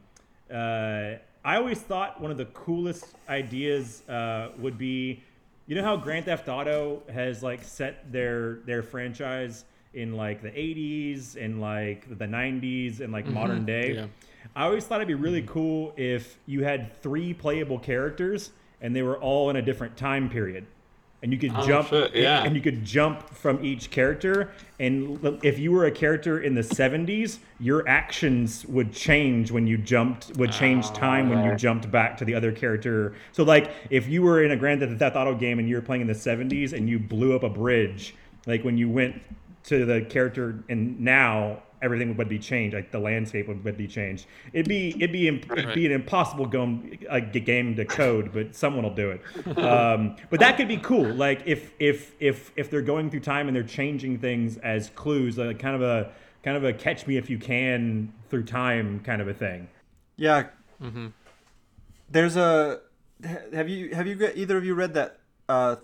uh, 0.54 1.16
I 1.44 1.56
always 1.56 1.80
thought 1.80 2.22
one 2.22 2.30
of 2.30 2.38
the 2.38 2.46
coolest 2.46 3.16
ideas 3.28 4.08
uh, 4.08 4.50
would 4.60 4.78
be, 4.78 5.24
you 5.66 5.76
know 5.76 5.84
how 5.84 5.98
Grand 5.98 6.26
Theft 6.26 6.48
Auto 6.48 7.02
has 7.12 7.42
like 7.42 7.64
set 7.64 8.12
their 8.12 8.56
their 8.66 8.84
franchise 8.84 9.66
in 9.94 10.16
like 10.16 10.42
the 10.42 10.50
80s 10.50 11.36
and 11.36 11.62
like 11.62 12.08
the 12.18 12.26
90s 12.26 13.00
and 13.02 13.12
like 13.12 13.26
mm-hmm. 13.26 13.34
modern 13.34 13.66
day. 13.66 13.94
yeah. 13.96 14.06
I 14.56 14.66
always 14.66 14.86
thought 14.86 15.00
it'd 15.00 15.08
be 15.08 15.14
really 15.14 15.42
mm-hmm. 15.42 15.52
cool 15.52 15.94
if 15.98 16.38
you 16.46 16.64
had 16.64 17.02
three 17.02 17.34
playable 17.34 17.80
characters 17.80 18.52
and 18.82 18.96
they 18.96 19.02
were 19.02 19.18
all 19.18 19.50
in 19.50 19.56
a 19.56 19.62
different 19.62 19.98
time 19.98 20.30
period. 20.30 20.66
And 21.24 21.32
you 21.32 21.38
could 21.38 21.52
oh, 21.56 21.68
jump 21.68 21.90
shit, 21.90 22.16
yeah. 22.16 22.44
and 22.44 22.56
you 22.56 22.62
could 22.64 22.84
jump 22.84 23.30
from 23.30 23.64
each 23.64 23.92
character 23.92 24.50
and 24.82 25.40
if 25.44 25.60
you 25.60 25.72
were 25.72 25.86
a 25.86 25.92
character 25.92 26.40
in 26.40 26.56
the 26.56 26.62
70s, 26.62 27.38
your 27.60 27.88
actions 27.88 28.66
would 28.66 28.92
change 28.92 29.52
when 29.52 29.68
you 29.68 29.78
jumped 29.78 30.36
would 30.38 30.52
change 30.52 30.88
oh, 30.90 30.94
time 30.96 31.30
when 31.30 31.46
you 31.46 31.56
jumped 31.56 31.92
back 31.92 32.18
to 32.18 32.26
the 32.26 32.34
other 32.34 32.52
character. 32.52 33.14
So 33.34 33.44
like 33.44 33.72
if 33.92 34.08
you 34.08 34.24
were 34.24 34.44
in 34.44 34.50
a 34.50 34.58
Grand 34.58 34.80
Theft 34.98 35.16
Auto 35.16 35.36
game 35.36 35.60
and 35.60 35.70
you 35.70 35.76
were 35.76 35.84
playing 35.84 36.02
in 36.02 36.08
the 36.08 36.14
70s 36.14 36.74
and 36.74 36.90
you 36.90 36.98
blew 36.98 37.36
up 37.36 37.44
a 37.44 37.50
bridge, 37.50 38.16
like 38.48 38.64
when 38.64 38.76
you 38.76 38.90
went 38.90 39.22
to 39.66 39.86
the 39.86 40.02
character 40.02 40.64
and 40.70 41.00
now 41.00 41.62
everything 41.84 42.16
would 42.16 42.30
be 42.30 42.38
changed 42.38 42.76
like 42.76 42.92
the 42.92 43.00
landscape 43.00 43.48
would, 43.48 43.64
would 43.64 43.76
be 43.78 43.88
changed 43.88 44.28
it'd 44.54 44.68
be 44.68 44.90
it'd 44.98 45.12
be 45.12 45.28
imp- 45.28 45.52
it'd 45.52 45.74
be 45.74 45.86
an 45.88 45.92
impossible 45.92 46.46
game, 46.46 46.98
a 47.10 47.20
g- 47.22 47.40
game 47.40 47.76
to 47.76 47.84
code 48.00 48.32
but 48.32 48.54
someone 48.56 48.84
will 48.84 48.94
do 48.94 49.12
it 49.12 49.58
um, 49.58 50.16
but 50.30 50.40
that 50.40 50.58
could 50.58 50.68
be 50.68 50.78
cool 50.78 51.12
like 51.14 51.42
if 51.46 51.72
if 51.80 52.14
if 52.20 52.52
if 52.56 52.70
they're 52.70 52.82
going 52.84 53.10
through 53.10 53.20
time 53.20 53.48
and 53.48 53.56
they're 53.56 53.64
changing 53.64 54.20
things 54.20 54.58
as 54.58 54.90
clues 54.92 55.38
like 55.40 55.58
kind 55.58 55.76
of 55.76 55.82
a 55.82 56.12
kind 56.44 56.56
of 56.56 56.64
a 56.64 56.72
catch 56.74 57.08
me 57.08 57.18
if 57.18 57.30
you 57.30 57.38
can 57.40 58.12
through 58.30 58.44
time 58.44 59.00
kind 59.00 59.22
of 59.22 59.28
a 59.28 59.34
thing 59.34 59.68
Yeah. 60.18 60.48
mm-hmm. 60.82 61.08
There's 62.10 62.36
a. 62.36 62.82
Have 63.54 63.70
you 63.70 63.96
have 63.96 64.06
you 64.06 64.16
got- 64.16 64.36
either 64.36 64.58
of 64.58 64.66
you 64.66 64.76
read 64.76 64.96
that 64.96 65.20
uh, 65.48 65.76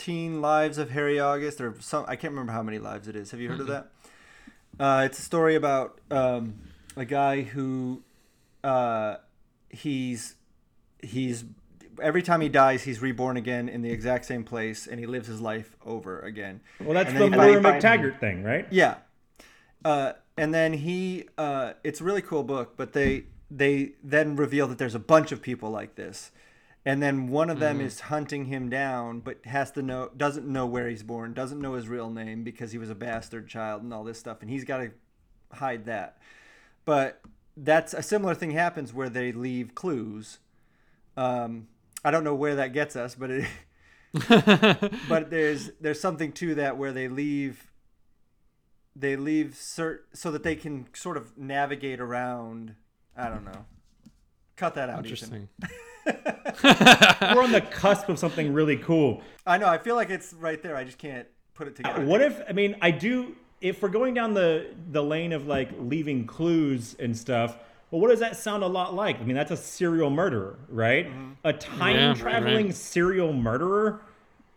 Thirteen 0.00 0.40
Lives 0.40 0.78
of 0.78 0.90
Harry 0.92 1.20
August 1.20 1.60
or 1.60 1.74
some? 1.78 2.06
I 2.08 2.16
can't 2.16 2.32
remember 2.32 2.52
how 2.52 2.62
many 2.62 2.78
lives 2.78 3.06
it 3.06 3.14
is. 3.14 3.32
Have 3.32 3.40
you 3.40 3.50
heard 3.50 3.60
of 3.60 3.66
that? 3.66 3.90
Uh, 4.78 5.02
it's 5.04 5.18
a 5.18 5.22
story 5.22 5.56
about 5.56 6.00
um, 6.10 6.54
a 6.96 7.04
guy 7.04 7.42
who 7.42 8.02
uh, 8.64 9.16
he's 9.68 10.36
he's 11.02 11.44
every 12.02 12.22
time 12.22 12.40
he 12.40 12.48
dies 12.48 12.82
he's 12.82 13.02
reborn 13.02 13.36
again 13.36 13.68
in 13.68 13.82
the 13.82 13.90
exact 13.90 14.24
same 14.24 14.42
place 14.42 14.86
and 14.86 14.98
he 14.98 15.04
lives 15.04 15.28
his 15.28 15.38
life 15.38 15.76
over 15.84 16.20
again. 16.20 16.62
well 16.80 16.94
that's 16.94 17.12
the 17.12 17.28
Laura 17.28 17.60
McTaggart 17.60 18.18
thing 18.20 18.42
right 18.42 18.66
yeah. 18.70 18.94
Uh, 19.84 20.12
and 20.38 20.54
then 20.54 20.72
he, 20.72 21.26
uh, 21.36 21.74
it's 21.84 22.00
a 22.00 22.04
really 22.04 22.22
cool 22.22 22.42
book, 22.42 22.74
but 22.78 22.94
they 22.94 23.24
they 23.50 23.92
then 24.02 24.34
reveal 24.36 24.66
that 24.68 24.78
there's 24.78 24.94
a 24.94 25.00
bunch 25.00 25.30
of 25.30 25.42
people 25.42 25.70
like 25.70 25.96
this, 25.96 26.30
and 26.84 27.02
then 27.02 27.28
one 27.28 27.50
of 27.50 27.60
them 27.60 27.80
is 27.80 28.00
hunting 28.00 28.46
him 28.46 28.70
down, 28.70 29.20
but 29.20 29.44
has 29.44 29.70
to 29.72 29.82
know 29.82 30.10
doesn't 30.16 30.46
know 30.46 30.66
where 30.66 30.88
he's 30.88 31.02
born, 31.02 31.34
doesn't 31.34 31.60
know 31.60 31.74
his 31.74 31.88
real 31.88 32.10
name 32.10 32.42
because 32.42 32.72
he 32.72 32.78
was 32.78 32.90
a 32.90 32.94
bastard 32.94 33.48
child 33.48 33.82
and 33.82 33.92
all 33.92 34.04
this 34.04 34.18
stuff, 34.18 34.38
and 34.40 34.50
he's 34.50 34.64
got 34.64 34.78
to 34.78 34.90
hide 35.52 35.84
that. 35.84 36.18
But 36.84 37.20
that's 37.56 37.92
a 37.92 38.02
similar 38.02 38.34
thing 38.34 38.52
happens 38.52 38.94
where 38.94 39.10
they 39.10 39.32
leave 39.32 39.74
clues. 39.74 40.38
Um, 41.16 41.68
I 42.04 42.10
don't 42.10 42.24
know 42.24 42.34
where 42.34 42.54
that 42.56 42.72
gets 42.72 42.96
us, 42.96 43.14
but 43.14 43.30
it. 43.30 43.48
but 45.08 45.30
there's 45.30 45.70
there's 45.80 46.00
something 46.00 46.32
to 46.32 46.54
that 46.54 46.76
where 46.78 46.92
they 46.92 47.08
leave 47.08 47.70
they 48.96 49.16
leave 49.16 49.54
cert 49.54 50.00
so 50.12 50.30
that 50.30 50.42
they 50.42 50.56
can 50.56 50.86
sort 50.94 51.16
of 51.16 51.36
navigate 51.36 52.00
around. 52.00 52.74
I 53.16 53.28
don't 53.28 53.44
know. 53.44 53.66
Cut 54.56 54.74
that 54.74 54.88
out. 54.88 55.04
Interesting. 55.04 55.48
We're 56.62 57.42
on 57.42 57.52
the 57.52 57.66
cusp 57.70 58.08
of 58.08 58.18
something 58.18 58.52
really 58.52 58.76
cool. 58.76 59.22
I 59.46 59.58
know. 59.58 59.66
I 59.66 59.78
feel 59.78 59.96
like 59.96 60.10
it's 60.10 60.32
right 60.34 60.62
there. 60.62 60.76
I 60.76 60.84
just 60.84 60.98
can't 60.98 61.26
put 61.54 61.68
it 61.68 61.76
together. 61.76 62.04
What 62.04 62.20
if 62.20 62.42
I 62.48 62.52
mean 62.52 62.76
I 62.80 62.90
do 62.90 63.36
if 63.60 63.82
we're 63.82 63.88
going 63.88 64.14
down 64.14 64.34
the 64.34 64.68
the 64.90 65.02
lane 65.02 65.32
of 65.32 65.46
like 65.46 65.70
leaving 65.78 66.26
clues 66.26 66.96
and 66.98 67.16
stuff, 67.16 67.56
well 67.90 68.00
what 68.00 68.10
does 68.10 68.20
that 68.20 68.36
sound 68.36 68.62
a 68.62 68.66
lot 68.66 68.94
like? 68.94 69.20
I 69.20 69.24
mean 69.24 69.36
that's 69.36 69.50
a 69.50 69.56
serial 69.56 70.10
murderer, 70.10 70.58
right? 70.68 71.06
Mm-hmm. 71.06 71.30
A 71.44 71.52
time 71.52 71.96
Yeah, 71.96 72.14
traveling 72.14 72.66
right. 72.66 72.74
serial 72.74 73.32
murderer 73.32 74.00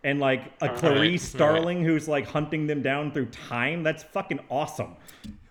and 0.04 0.20
like 0.20 0.52
a 0.62 0.70
Clarice 0.70 1.24
Starling 1.24 1.84
who's 1.84 2.08
like 2.08 2.28
hunting 2.28 2.68
them 2.68 2.82
down 2.82 3.12
through 3.12 3.28
time. 3.28 3.84
That's 3.84 4.04
fucking 4.04 4.39
awesome. 4.50 4.96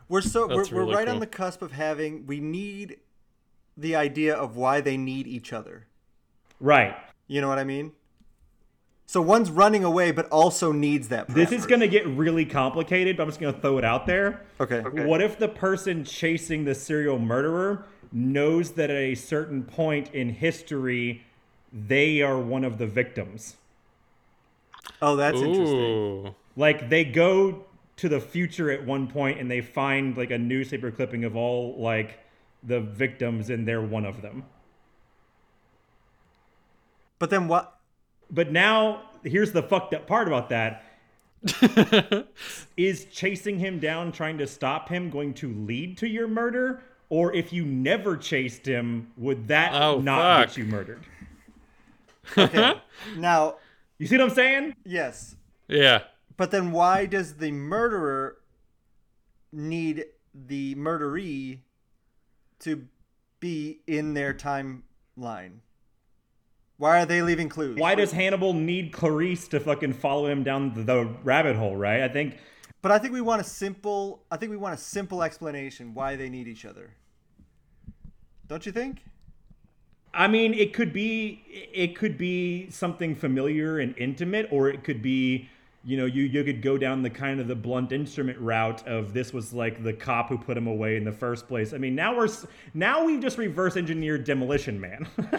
We're 0.09 0.21
so 0.21 0.47
we're, 0.47 0.57
That's 0.57 0.71
we're 0.71 0.81
really 0.81 0.95
right 0.95 1.09
on 1.09 1.21
the 1.21 1.27
cusp 1.27 1.63
of 1.63 1.73
having. 1.73 2.27
We 2.27 2.39
need 2.39 2.99
the 3.77 3.97
idea 3.97 4.35
of 4.35 4.57
why 4.57 4.81
they 4.81 4.97
need 4.97 5.27
each 5.27 5.53
other. 5.53 5.87
Right. 6.61 6.95
You 7.27 7.41
know 7.41 7.49
what 7.49 7.59
I 7.59 7.65
mean? 7.65 7.93
So 9.07 9.21
one's 9.21 9.51
running 9.51 9.85
away, 9.85 10.11
but 10.11 10.29
also 10.31 10.73
needs 10.73 11.09
that. 11.09 11.29
This 11.29 11.53
is 11.53 11.67
going 11.67 11.81
to 11.81 11.89
get 11.89 12.07
really 12.07 12.47
complicated, 12.47 13.17
but 13.17 13.25
I'm 13.25 13.29
just 13.29 13.41
going 13.41 13.55
to 13.55 13.61
throw 13.61 13.77
it 13.77 13.85
out 13.85 14.07
there. 14.07 14.43
Okay. 14.59 14.81
What 14.81 15.21
if 15.21 15.39
the 15.39 15.49
person 15.49 16.05
chasing 16.05 16.65
the 16.65 16.75
serial 16.75 17.19
murderer 17.19 17.85
knows 18.11 18.73
that 18.73 18.91
at 18.91 18.97
a 18.97 19.15
certain 19.15 19.65
point 19.65 20.15
in 20.15 20.31
history, 20.31 21.25
they 21.73 22.23
are 22.23 22.39
one 22.39 22.65
of 22.65 22.79
the 22.79 22.87
victims? 22.87 23.57
Oh, 25.03 25.17
that's 25.17 25.39
interesting. 25.39 26.35
Like 26.57 26.89
they 26.89 27.05
go 27.05 27.65
to 27.97 28.09
the 28.09 28.21
future 28.21 28.71
at 28.71 28.87
one 28.87 29.09
point 29.09 29.39
and 29.39 29.51
they 29.51 29.61
find 29.61 30.17
like 30.17 30.31
a 30.31 30.39
newspaper 30.39 30.91
clipping 30.91 31.25
of 31.25 31.37
all 31.37 31.77
like 31.79 32.19
the 32.63 32.81
victims 32.81 33.51
and 33.51 33.67
they're 33.67 33.83
one 33.83 34.05
of 34.05 34.23
them. 34.23 34.45
But 37.19 37.31
then 37.31 37.49
what? 37.49 37.79
But 38.31 38.51
now 38.51 39.03
here's 39.23 39.53
the 39.53 39.63
fucked 39.63 39.95
up 39.95 40.07
part 40.07 40.27
about 40.27 40.49
that. 40.51 40.85
is 42.77 43.07
chasing 43.07 43.59
him 43.59 43.81
down 43.81 44.13
trying 44.13 44.39
to 44.39 44.47
stop 44.47 44.89
him 44.89 45.11
going 45.11 45.35
to 45.35 45.53
lead 45.53 45.99
to 45.99 46.07
your 46.09 46.29
murder 46.29 46.83
or 47.09 47.35
if 47.35 47.53
you 47.53 47.65
never 47.65 48.17
chased 48.17 48.65
him 48.65 49.09
would 49.17 49.49
that 49.49 49.73
Oh, 49.75 50.01
not 50.01 50.21
fuck. 50.21 50.49
get 50.51 50.57
you 50.57 50.65
murdered 50.67 51.01
Okay. 52.39 52.75
now, 53.17 53.57
you 53.99 54.07
see 54.07 54.17
what 54.17 54.23
i'm 54.29 54.31
saying 54.31 54.77
yes. 54.85 55.35
Yeah. 55.67 56.03
But 56.37 56.53
then 56.53 56.71
why 56.71 57.07
does 57.07 57.35
the 57.35 57.51
murderer 57.51 58.37
need 59.53 60.05
the 60.33 60.77
murderee 60.77 61.59
to 62.63 62.87
be 63.41 63.81
in 63.87 64.15
their 64.15 64.35
timeline? 64.35 65.61
Why 66.79 67.03
are 67.03 67.07
they 67.07 67.23
leaving 67.23 67.49
clues? 67.49 67.79
why 67.79 67.95
does 67.95 68.11
hannibal 68.13 68.53
need 68.53 68.93
clarice 68.93 69.47
to 69.49 69.61
fucking 69.61 69.93
follow 69.93 70.27
him 70.27 70.43
down 70.43 70.73
the, 70.75 71.05
rabbit 71.23 71.55
hole 71.55 71.77
right 71.77 72.03
i 72.03 72.09
think 72.09 72.39
But 72.83 72.91
I 72.91 72.99
think 72.99 73.13
we 73.13 73.21
want 73.21 73.41
a 73.41 73.45
simple. 73.45 74.25
I 74.31 74.37
think 74.37 74.51
we 74.51 74.57
want 74.57 74.75
a 74.75 74.77
simple 74.77 75.23
explanation 75.23 75.95
why 75.95 76.17
they 76.17 76.29
need 76.29 76.49
each 76.49 76.65
other. 76.65 76.91
Don't 78.49 78.67
you 78.67 78.73
think? 78.73 79.05
I 80.13 80.27
mean, 80.27 80.53
it 80.53 80.75
could 80.75 80.93
be 80.93 81.45
it 81.73 81.97
could 81.97 82.19
be 82.19 82.69
something 82.71 83.15
familiar 83.15 83.79
and 83.79 83.95
intimate, 83.97 84.49
or 84.51 84.69
it 84.69 84.83
could 84.83 85.01
be, 85.01 85.49
you 85.85 85.97
know, 85.97 86.07
you 86.07 86.23
you 86.23 86.45
could 86.45 86.63
go 86.63 86.79
down 86.79 87.03
the 87.03 87.11
kind 87.11 87.41
of 87.41 87.49
the 87.49 87.57
blunt 87.57 87.91
instrument 87.91 88.39
route 88.39 88.87
of 88.87 89.13
this 89.13 89.33
was 89.33 89.53
like 89.53 89.83
the 89.83 89.93
cop 89.93 90.29
who 90.29 90.39
put 90.39 90.57
him 90.57 90.69
away 90.69 90.97
in 90.97 91.05
the 91.05 91.13
first 91.13 91.49
place. 91.49 91.73
I 91.73 91.79
mean, 91.79 91.97
now 91.97 92.17
we're 92.17 92.29
now 92.73 93.05
we've 93.05 93.21
just 93.21 93.37
reverse 93.37 93.77
engineered 93.77 94.25
Demolition 94.25 94.81
Man. 94.81 95.09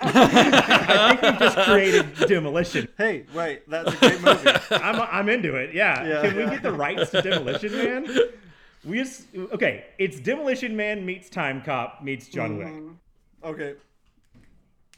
I 0.00 1.16
think 1.16 1.22
we've 1.22 1.38
just 1.38 1.58
created 1.68 2.14
Demolition. 2.28 2.88
Hey, 2.96 3.26
wait, 3.34 3.68
that's 3.68 3.92
a 3.92 3.96
great 3.98 4.22
movie. 4.22 4.50
I'm 4.70 5.00
I'm 5.00 5.28
into 5.28 5.56
it. 5.56 5.74
Yeah. 5.74 6.02
Yeah. 6.06 6.22
Can 6.22 6.36
we 6.36 6.44
get 6.44 6.62
the 6.62 6.72
rights 6.72 7.10
to 7.10 7.20
Demolition 7.20 7.72
Man? 7.72 8.08
We 8.84 8.96
just 8.96 9.26
okay. 9.36 9.84
It's 9.98 10.18
Demolition 10.18 10.74
Man 10.74 11.04
meets 11.04 11.28
Time 11.28 11.60
Cop 11.60 12.02
meets 12.02 12.28
John 12.28 12.56
Wick. 12.56 12.68
Mm-hmm. 12.68 12.92
okay. 13.44 13.74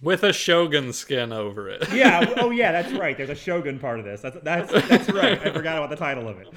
With 0.02 0.24
a 0.24 0.32
Shogun 0.32 0.92
skin 0.92 1.32
over 1.32 1.68
it. 1.68 1.90
Yeah. 1.92 2.34
Oh, 2.38 2.50
yeah. 2.50 2.72
That's 2.72 2.92
right. 2.92 3.16
There's 3.16 3.30
a 3.30 3.34
Shogun 3.36 3.78
part 3.78 3.98
of 4.00 4.04
this. 4.04 4.20
That's 4.20 4.36
that's 4.42 4.72
that's 4.88 5.08
right. 5.10 5.40
I 5.46 5.52
forgot 5.52 5.78
about 5.78 5.90
the 5.90 5.96
title 5.96 6.28
of 6.28 6.38
it. 6.40 6.48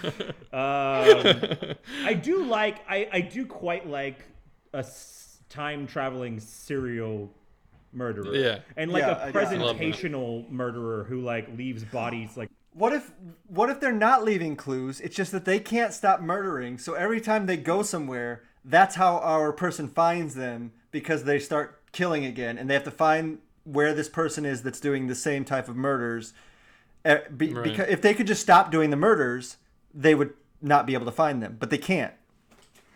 Um, 0.53 1.75
I 2.03 2.13
do 2.13 2.43
like. 2.43 2.77
I 2.89 3.07
I 3.11 3.21
do 3.21 3.45
quite 3.45 3.87
like 3.87 4.25
a 4.73 4.77
s- 4.79 5.37
time 5.49 5.85
traveling 5.87 6.39
serial 6.39 7.31
murderer. 7.93 8.35
Yeah. 8.35 8.59
And 8.77 8.91
like 8.91 9.01
Yeah, 9.03 9.09
I- 9.09 9.11
a 9.11 9.15
yeah, 9.15 9.39
I 9.39 9.55
love 9.55 9.77
that. 9.77 9.77
presentational 9.77 10.49
murderer 10.49 11.03
who 11.05 11.21
like 11.21 11.55
leaves 11.57 11.83
bodies 11.83 12.35
like. 12.37 12.49
What 12.73 12.91
if 12.93 13.09
what 13.47 13.69
if 13.69 13.79
they're 13.79 13.91
not 13.93 14.23
leaving 14.25 14.55
clues? 14.55 14.99
It's 14.99 15.15
just 15.15 15.31
that 15.31 15.45
they 15.45 15.59
can't 15.59 15.93
stop 15.93 16.19
murdering. 16.19 16.77
So 16.77 16.93
every 16.93 17.21
time 17.21 17.45
they 17.45 17.55
go 17.57 17.83
somewhere, 17.83 18.43
that's 18.65 18.95
how 18.95 19.19
our 19.19 19.53
person 19.53 19.87
finds 19.87 20.35
them 20.35 20.73
because 20.91 21.23
they 21.23 21.39
start 21.39 21.79
killing 21.95 22.25
again, 22.25 22.57
and 22.57 22.69
they 22.69 22.73
have 22.73 22.83
to 22.83 22.91
find 22.91 23.39
where 23.63 23.93
this 23.93 24.09
person 24.09 24.45
is 24.45 24.61
that's 24.61 24.79
doing 24.79 25.07
the 25.07 25.15
same 25.15 25.43
type 25.43 25.67
of 25.67 25.75
murders. 25.75 26.33
Uh, 27.03 27.17
be, 27.35 27.53
Right. 27.53 27.63
Because 27.63 27.89
if 27.89 28.01
they 28.01 28.13
could 28.13 28.27
just 28.27 28.41
stop 28.41 28.69
doing 28.69 28.89
the 28.91 28.97
murders, 28.97 29.57
they 29.93 30.13
would 30.13 30.33
not 30.61 30.85
be 30.85 30.93
able 30.93 31.05
to 31.05 31.11
find 31.11 31.41
them, 31.41 31.55
but 31.59 31.69
they 31.69 31.77
can't. 31.77 32.13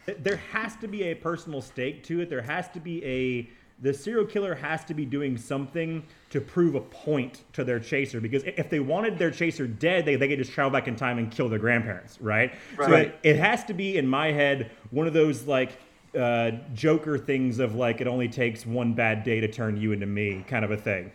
There 0.06 0.38
has 0.52 0.76
to 0.78 0.88
be 0.88 1.04
a 1.04 1.16
personal 1.16 1.62
stake 1.62 2.04
to 2.06 2.22
it. 2.22 2.30
There 2.30 2.42
has 2.42 2.70
to 2.70 2.80
be 2.80 3.04
a. 3.06 3.50
The 3.82 3.94
serial 3.94 4.26
killer 4.26 4.56
has 4.56 4.84
to 4.86 4.94
be 4.94 5.06
doing 5.06 5.38
something 5.38 6.04
to 6.32 6.42
prove 6.42 6.76
a 6.76 6.82
point 6.82 7.44
to 7.54 7.64
their 7.64 7.80
chaser 7.80 8.20
because 8.20 8.44
if 8.44 8.70
they 8.70 8.82
wanted 8.82 9.18
their 9.18 9.32
chaser 9.32 9.68
dead, 9.68 10.04
they, 10.04 10.18
they 10.18 10.28
could 10.28 10.40
just 10.40 10.52
travel 10.52 10.70
back 10.70 10.90
in 10.90 10.98
time 10.98 11.18
and 11.18 11.32
kill 11.32 11.48
their 11.48 11.60
grandparents, 11.60 12.20
right? 12.20 12.54
So 12.76 12.94
it, 12.96 13.20
it 13.24 13.36
has 13.38 13.64
to 13.66 13.74
be, 13.74 13.98
in 13.98 14.06
my 14.06 14.34
head, 14.34 14.72
one 14.92 15.08
of 15.08 15.14
those 15.14 15.48
like 15.48 15.80
uh, 16.18 16.52
Joker 16.74 17.18
things 17.18 17.60
of 17.60 17.76
like 17.76 18.02
it 18.02 18.08
only 18.08 18.28
takes 18.28 18.66
one 18.66 18.94
bad 18.94 19.24
day 19.24 19.40
to 19.40 19.48
turn 19.48 19.78
you 19.78 19.92
into 19.92 20.06
me 20.06 20.44
kind 20.48 20.66
of 20.66 20.72
a 20.72 20.78
thing. 20.78 21.12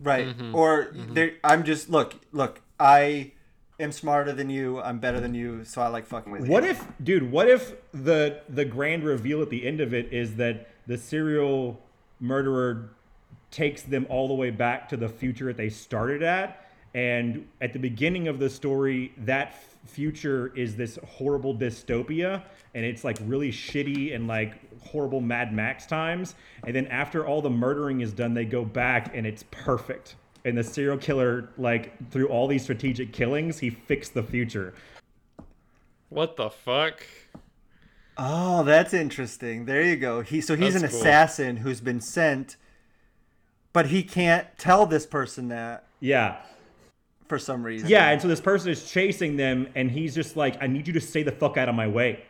Right. 0.00 0.28
Mm-hmm. 0.28 0.54
Or 0.54 0.92
they 0.94 1.34
I'm 1.44 1.64
just 1.64 1.90
look, 1.90 2.14
look, 2.32 2.60
I 2.78 3.32
am 3.78 3.92
smarter 3.92 4.32
than 4.32 4.50
you, 4.50 4.80
I'm 4.80 4.98
better 4.98 5.20
than 5.20 5.34
you, 5.34 5.64
so 5.64 5.82
I 5.82 5.88
like 5.88 6.06
fucking 6.06 6.32
with 6.32 6.46
you. 6.46 6.50
What 6.50 6.64
if, 6.64 6.84
dude? 7.02 7.30
What 7.30 7.48
if 7.48 7.74
the 7.92 8.40
the 8.48 8.64
grand 8.64 9.04
reveal 9.04 9.42
at 9.42 9.50
the 9.50 9.66
end 9.66 9.80
of 9.80 9.92
it 9.92 10.12
is 10.12 10.36
that 10.36 10.68
the 10.86 10.96
serial 10.96 11.80
murderer 12.20 12.90
takes 13.50 13.82
them 13.82 14.06
all 14.08 14.28
the 14.28 14.34
way 14.34 14.50
back 14.50 14.88
to 14.90 14.96
the 14.96 15.08
future 15.08 15.46
that 15.46 15.56
they 15.56 15.68
started 15.68 16.22
at, 16.22 16.70
and 16.94 17.46
at 17.60 17.72
the 17.72 17.78
beginning 17.78 18.28
of 18.28 18.38
the 18.38 18.48
story, 18.48 19.12
that 19.18 19.48
f- 19.48 19.69
future 19.86 20.52
is 20.56 20.76
this 20.76 20.98
horrible 21.06 21.54
dystopia, 21.54 22.42
and 22.74 22.84
it's 22.84 23.04
like 23.04 23.18
really 23.24 23.50
shitty 23.50 24.14
and 24.14 24.26
like 24.28 24.54
horrible 24.82 25.20
Mad 25.20 25.52
Max 25.52 25.86
times, 25.86 26.34
and 26.66 26.74
then 26.74 26.86
after 26.86 27.26
all 27.26 27.42
the 27.42 27.50
murdering 27.50 28.00
is 28.00 28.12
done, 28.12 28.34
they 28.34 28.44
go 28.44 28.64
back 28.64 29.14
and 29.16 29.26
it's 29.26 29.44
perfect. 29.50 30.16
And 30.44 30.56
the 30.56 30.64
serial 30.64 30.96
killer, 30.96 31.50
like 31.58 32.10
through 32.10 32.28
all 32.28 32.46
these 32.46 32.62
strategic 32.62 33.12
killings, 33.12 33.58
he 33.58 33.68
fixed 33.70 34.14
the 34.14 34.22
future. 34.22 34.72
What 36.08 36.36
the 36.36 36.50
fuck? 36.50 37.06
Oh, 38.16 38.62
that's 38.64 38.92
interesting. 38.92 39.64
There 39.66 39.82
you 39.82 39.96
go. 39.96 40.20
He 40.22 40.40
so 40.40 40.56
he's 40.56 40.74
That's 40.74 40.84
an 40.84 40.90
cool. 40.90 41.00
assassin 41.00 41.56
who's 41.58 41.80
been 41.80 42.00
sent, 42.00 42.56
but 43.72 43.86
he 43.86 44.02
can't 44.02 44.46
tell 44.58 44.86
this 44.86 45.06
person 45.06 45.48
that 45.48 45.84
Yeah. 46.00 46.36
For 47.30 47.38
some 47.38 47.62
reason. 47.62 47.88
Yeah, 47.88 48.10
and 48.10 48.20
so 48.20 48.28
this 48.28 48.40
person 48.40 48.70
is 48.70 48.90
chasing 48.90 49.36
them, 49.38 49.68
and 49.74 49.90
he's 49.90 50.14
just 50.14 50.36
like, 50.36 50.62
"I 50.62 50.66
need 50.66 50.86
you 50.86 50.92
to 50.92 51.00
stay 51.00 51.22
the 51.22 51.32
fuck 51.32 51.56
out 51.56 51.68
of 51.70 51.74
my 51.74 51.86
way. 51.88 52.22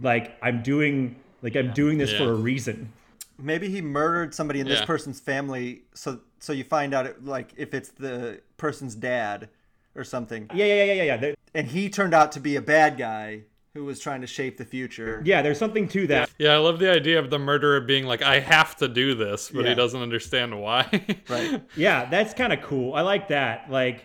Like 0.00 0.36
I'm 0.40 0.62
doing, 0.62 1.16
like 1.42 1.56
I'm 1.56 1.72
doing 1.72 1.98
this 1.98 2.12
for 2.12 2.30
a 2.30 2.34
reason." 2.34 2.92
maybe 3.38 3.68
he 3.68 3.80
murdered 3.80 4.32
somebody 4.32 4.60
in 4.60 4.68
this 4.68 4.84
person's 4.84 5.18
family. 5.18 5.82
So 5.94 6.20
so 6.38 6.52
you 6.52 6.62
find 6.62 6.94
out 6.94 7.06
it, 7.06 7.24
like 7.24 7.52
if 7.56 7.74
it's 7.74 7.88
the 7.88 8.40
person's 8.56 8.94
dad 8.94 9.48
or 9.96 10.04
something, 10.04 10.48
Yeah, 10.54 10.66
yeah, 10.66 10.84
yeah, 10.84 10.92
yeah, 10.92 11.02
yeah. 11.02 11.16
There, 11.16 11.34
and 11.54 11.66
he 11.66 11.88
turned 11.88 12.14
out 12.14 12.30
to 12.32 12.40
be 12.40 12.54
a 12.56 12.62
bad 12.62 12.96
guy 12.98 13.42
who 13.74 13.84
was 13.86 13.98
trying 13.98 14.20
to 14.20 14.26
shape 14.26 14.58
the 14.58 14.64
future. 14.66 15.22
yeah, 15.24 15.40
there's 15.42 15.58
something 15.58 15.88
to 15.88 16.06
that. 16.06 16.30
Yeah, 16.38 16.52
I 16.52 16.58
love 16.58 16.78
the 16.78 16.90
idea 16.92 17.18
of 17.18 17.30
the 17.30 17.38
murderer 17.38 17.80
being 17.80 18.04
like, 18.04 18.20
I 18.22 18.38
have 18.38 18.76
to 18.76 18.86
do 18.86 19.14
this, 19.14 19.50
but 19.50 19.64
Yeah. 19.64 19.70
he 19.70 19.74
doesn't 19.74 20.00
understand 20.00 20.60
why. 20.60 20.82
Right. 21.28 21.62
Yeah, 21.74 22.04
that's 22.10 22.34
kind 22.34 22.52
of 22.52 22.60
cool. 22.60 22.94
I 22.94 23.00
like 23.00 23.28
that. 23.28 23.70
Like, 23.70 24.04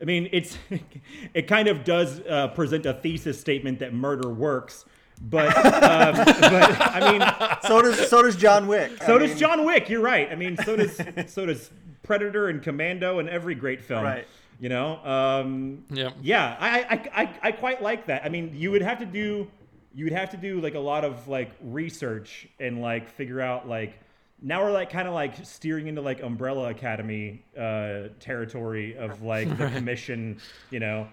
I 0.00 0.04
mean, 0.04 0.28
it's 0.32 0.56
it 1.34 1.46
kind 1.48 1.68
of 1.68 1.84
does 1.84 2.20
uh, 2.20 2.48
present 2.48 2.86
a 2.86 2.94
thesis 2.94 3.40
statement 3.40 3.78
that 3.80 3.92
murder 3.94 4.28
works, 4.30 4.84
but 5.20 5.48
um, 5.56 6.14
but 6.40 6.80
I 6.80 7.12
mean, 7.12 7.58
So 7.62 7.82
does 7.82 8.08
so 8.08 8.22
does 8.22 8.36
John 8.36 8.66
Wick. 8.68 8.92
so 9.04 9.16
I 9.16 9.18
does 9.18 9.30
mean, 9.30 9.38
John 9.38 9.64
Wick. 9.66 9.88
You're 9.88 10.00
right. 10.02 10.30
I 10.30 10.34
mean, 10.34 10.56
so 10.64 10.76
does 10.76 11.00
so 11.26 11.46
does 11.46 11.70
Predator 12.02 12.48
and 12.48 12.62
Commando 12.62 13.18
and 13.18 13.28
every 13.28 13.54
great 13.54 13.82
film. 13.82 14.04
Right. 14.04 14.26
You 14.60 14.68
know, 14.68 14.96
um, 15.04 15.84
Yep. 15.90 16.14
yeah, 16.20 16.56
I, 16.58 16.80
I, 16.80 17.22
I, 17.22 17.38
I 17.42 17.52
quite 17.52 17.80
like 17.80 18.06
that. 18.06 18.24
I 18.24 18.28
mean, 18.28 18.50
you 18.54 18.72
would 18.72 18.82
have 18.82 18.98
to 18.98 19.06
do, 19.06 19.46
you 19.94 20.04
would 20.04 20.12
have 20.12 20.30
to 20.30 20.36
do 20.36 20.60
like 20.60 20.74
a 20.74 20.80
lot 20.80 21.04
of 21.04 21.28
like 21.28 21.52
research 21.62 22.48
and 22.58 22.80
like 22.80 23.08
figure 23.10 23.40
out 23.40 23.68
like. 23.68 23.98
Now 24.40 24.62
we're 24.62 24.72
like 24.72 24.90
kind 24.90 25.08
of 25.08 25.14
like 25.14 25.44
steering 25.44 25.88
into 25.88 26.00
like 26.00 26.22
Umbrella 26.22 26.70
Academy 26.70 27.42
uh, 27.58 28.08
territory 28.20 28.96
of 28.96 29.22
like 29.22 29.48
the 29.56 29.68
commission, 29.74 30.40
you 30.70 30.80
know. 30.80 31.08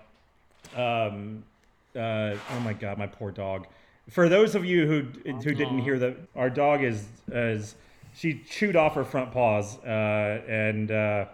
Um, 0.75 1.43
uh, 1.95 2.35
oh 2.51 2.59
my 2.63 2.73
god, 2.73 2.97
my 2.97 3.07
poor 3.07 3.31
dog. 3.31 3.67
For 4.09 4.29
those 4.29 4.53
of 4.53 4.65
you 4.65 4.85
who 4.85 5.31
who 5.31 5.55
didn't 5.55 5.79
hear 5.79 5.97
that, 5.99 6.17
our 6.35 6.49
dog 6.49 6.83
is 6.83 7.07
is 7.31 7.75
she 8.13 8.41
chewed 8.47 8.75
off 8.75 8.93
her 8.93 9.03
front 9.03 9.31
paws, 9.31 9.77
uh, 9.79 10.41
and 10.47 10.91
uh, 10.91 11.25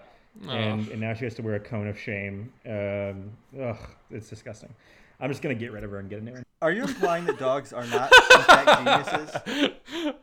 and 0.48 0.88
and 0.88 1.02
now 1.02 1.14
she 1.14 1.26
has 1.26 1.34
to 1.36 1.42
wear 1.42 1.56
a 1.56 1.60
cone 1.60 1.88
of 1.88 2.00
shame. 2.00 2.52
Um, 2.66 3.32
ugh, 3.62 3.78
it's 4.10 4.30
disgusting. 4.30 4.74
I'm 5.20 5.30
just 5.30 5.42
gonna 5.42 5.56
get 5.56 5.72
rid 5.72 5.84
of 5.84 5.92
her 5.92 6.00
and 6.00 6.10
get 6.10 6.20
a 6.20 6.24
new 6.24 6.32
one. 6.32 6.44
Are 6.62 6.72
you 6.72 6.84
implying 6.84 7.26
that 7.26 7.38
dogs 7.40 7.74
are 7.74 7.86
not 7.88 8.12
in 8.32 8.42
fact 8.44 9.06
geniuses? 9.06 10.14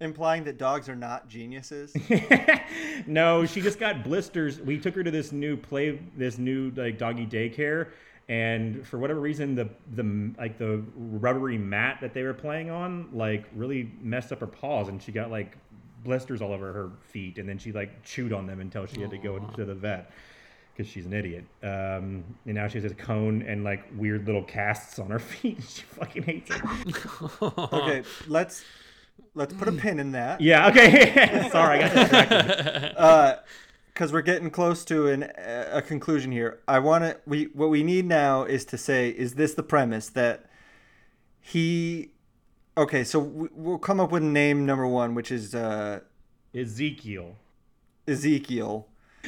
implying 0.00 0.44
that 0.44 0.58
dogs 0.58 0.88
are 0.88 0.96
not 0.96 1.28
geniuses? 1.28 1.94
no, 3.06 3.44
she 3.46 3.60
just 3.60 3.78
got 3.78 4.04
blisters. 4.04 4.60
We 4.60 4.78
took 4.78 4.94
her 4.94 5.04
to 5.04 5.10
this 5.10 5.32
new 5.32 5.56
play, 5.56 6.00
this 6.16 6.38
new 6.38 6.70
like 6.76 6.98
doggy 6.98 7.26
daycare, 7.26 7.88
and 8.28 8.86
for 8.86 8.98
whatever 8.98 9.20
reason, 9.20 9.54
the 9.54 9.68
the 9.94 10.32
like 10.38 10.58
the 10.58 10.82
rubbery 10.96 11.58
mat 11.58 11.98
that 12.00 12.14
they 12.14 12.22
were 12.22 12.34
playing 12.34 12.70
on 12.70 13.08
like 13.12 13.44
really 13.54 13.90
messed 14.00 14.32
up 14.32 14.40
her 14.40 14.46
paws, 14.46 14.88
and 14.88 15.02
she 15.02 15.12
got 15.12 15.30
like 15.30 15.56
blisters 16.04 16.40
all 16.40 16.52
over 16.52 16.72
her 16.72 16.90
feet, 17.00 17.38
and 17.38 17.48
then 17.48 17.58
she 17.58 17.72
like 17.72 18.02
chewed 18.04 18.32
on 18.32 18.46
them 18.46 18.60
until 18.60 18.86
she 18.86 19.00
had 19.00 19.10
to 19.10 19.18
go 19.18 19.38
to 19.38 19.64
the 19.64 19.74
vet 19.74 20.10
because 20.78 20.90
she's 20.90 21.06
an 21.06 21.12
idiot. 21.12 21.44
Um, 21.62 22.22
and 22.46 22.54
now 22.54 22.68
she 22.68 22.80
has 22.80 22.90
a 22.90 22.94
cone 22.94 23.42
and 23.42 23.64
like 23.64 23.84
weird 23.96 24.26
little 24.26 24.44
casts 24.44 25.00
on 25.00 25.10
her 25.10 25.18
feet. 25.18 25.58
she 25.68 25.82
fucking 25.82 26.22
hates 26.22 26.50
it. 26.50 26.62
Okay, 27.42 28.02
let's 28.28 28.64
let's 29.38 29.54
put 29.54 29.68
a 29.68 29.72
pin 29.72 29.98
in 29.98 30.12
that. 30.12 30.40
Yeah. 30.48 30.68
Okay. 30.68 31.48
Sorry, 31.52 31.82
I 31.82 31.88
got 31.88 31.94
distracted. 32.28 33.38
because 33.94 34.12
we're 34.12 34.22
getting 34.22 34.50
close 34.50 34.84
to 34.84 35.08
an, 35.08 35.24
a 35.36 35.82
conclusion 35.82 36.30
here. 36.30 36.60
I 36.68 36.78
want 36.78 37.04
to. 37.04 37.16
We 37.26 37.44
what 37.54 37.70
we 37.70 37.82
need 37.82 38.04
now 38.06 38.44
is 38.44 38.64
to 38.66 38.78
say: 38.78 39.08
Is 39.10 39.34
this 39.34 39.54
the 39.54 39.62
premise 39.62 40.08
that 40.10 40.46
he? 41.40 42.10
Okay, 42.76 43.02
so 43.02 43.18
we, 43.18 43.48
we'll 43.52 43.78
come 43.78 43.98
up 43.98 44.12
with 44.12 44.22
name 44.22 44.64
number 44.64 44.86
one, 44.86 45.14
which 45.14 45.32
is 45.32 45.54
uh, 45.54 46.00
Ezekiel. 46.54 47.36
Ezekiel. 48.06 48.86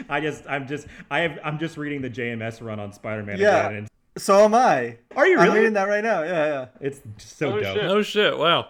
I 0.09 0.21
just, 0.21 0.45
I'm 0.49 0.69
just, 0.69 0.87
I 1.11 1.21
have, 1.21 1.39
I'm 1.45 1.59
just 1.59 1.77
reading 1.77 2.01
the 2.01 2.09
JMS 2.09 2.65
run 2.65 2.79
on 2.79 2.93
Spider-Man 2.93 3.39
Yeah. 3.39 3.67
again. 3.67 3.75
And 3.79 3.89
So 4.17 4.45
am 4.45 4.55
I. 4.55 4.99
Are 5.17 5.27
you 5.27 5.35
really? 5.37 5.49
I'm 5.49 5.55
reading 5.57 5.73
that 5.75 5.89
right 5.89 6.03
now. 6.05 6.23
Yeah, 6.23 6.47
yeah. 6.47 6.67
it's 6.81 7.01
so 7.19 7.55
Oh 7.55 7.61
dope. 7.61 7.75
shit! 7.77 7.85
Oh 7.85 8.03
shit! 8.03 8.39
Wow, 8.39 8.69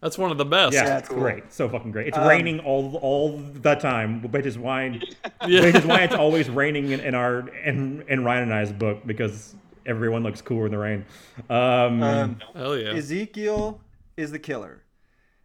that's 0.00 0.16
one 0.18 0.30
of 0.30 0.38
the 0.38 0.44
best. 0.44 0.74
Yeah, 0.74 0.84
Yeah, 0.86 0.98
it's 0.98 1.08
cool. 1.08 1.18
Um, 1.18 1.22
great. 1.22 1.52
So 1.52 1.68
fucking 1.68 1.90
great. 1.92 2.08
It's 2.08 2.18
raining 2.18 2.60
all 2.60 2.96
all 2.96 3.36
the 3.38 3.74
time, 3.74 4.22
which 4.22 4.46
is 4.46 4.58
why 4.58 5.00
Yeah. 5.46 5.62
which 5.62 5.74
is 5.76 5.84
why 5.86 6.00
it's 6.00 6.14
always 6.14 6.48
raining 6.48 6.90
in, 6.92 7.00
in 7.00 7.14
our 7.14 7.48
in, 7.64 8.04
in 8.08 8.24
Ryan 8.24 8.44
and 8.44 8.54
I's 8.54 8.72
book 8.72 9.06
because 9.06 9.54
everyone 9.86 10.22
looks 10.22 10.40
cooler 10.42 10.66
in 10.66 10.72
the 10.72 10.78
rain. 10.78 11.04
Um, 11.48 12.02
Um, 12.02 12.38
Hell 12.54 12.76
yeah. 12.78 12.92
Ezekiel 12.94 13.80
is 14.16 14.30
the 14.30 14.38
killer, 14.38 14.82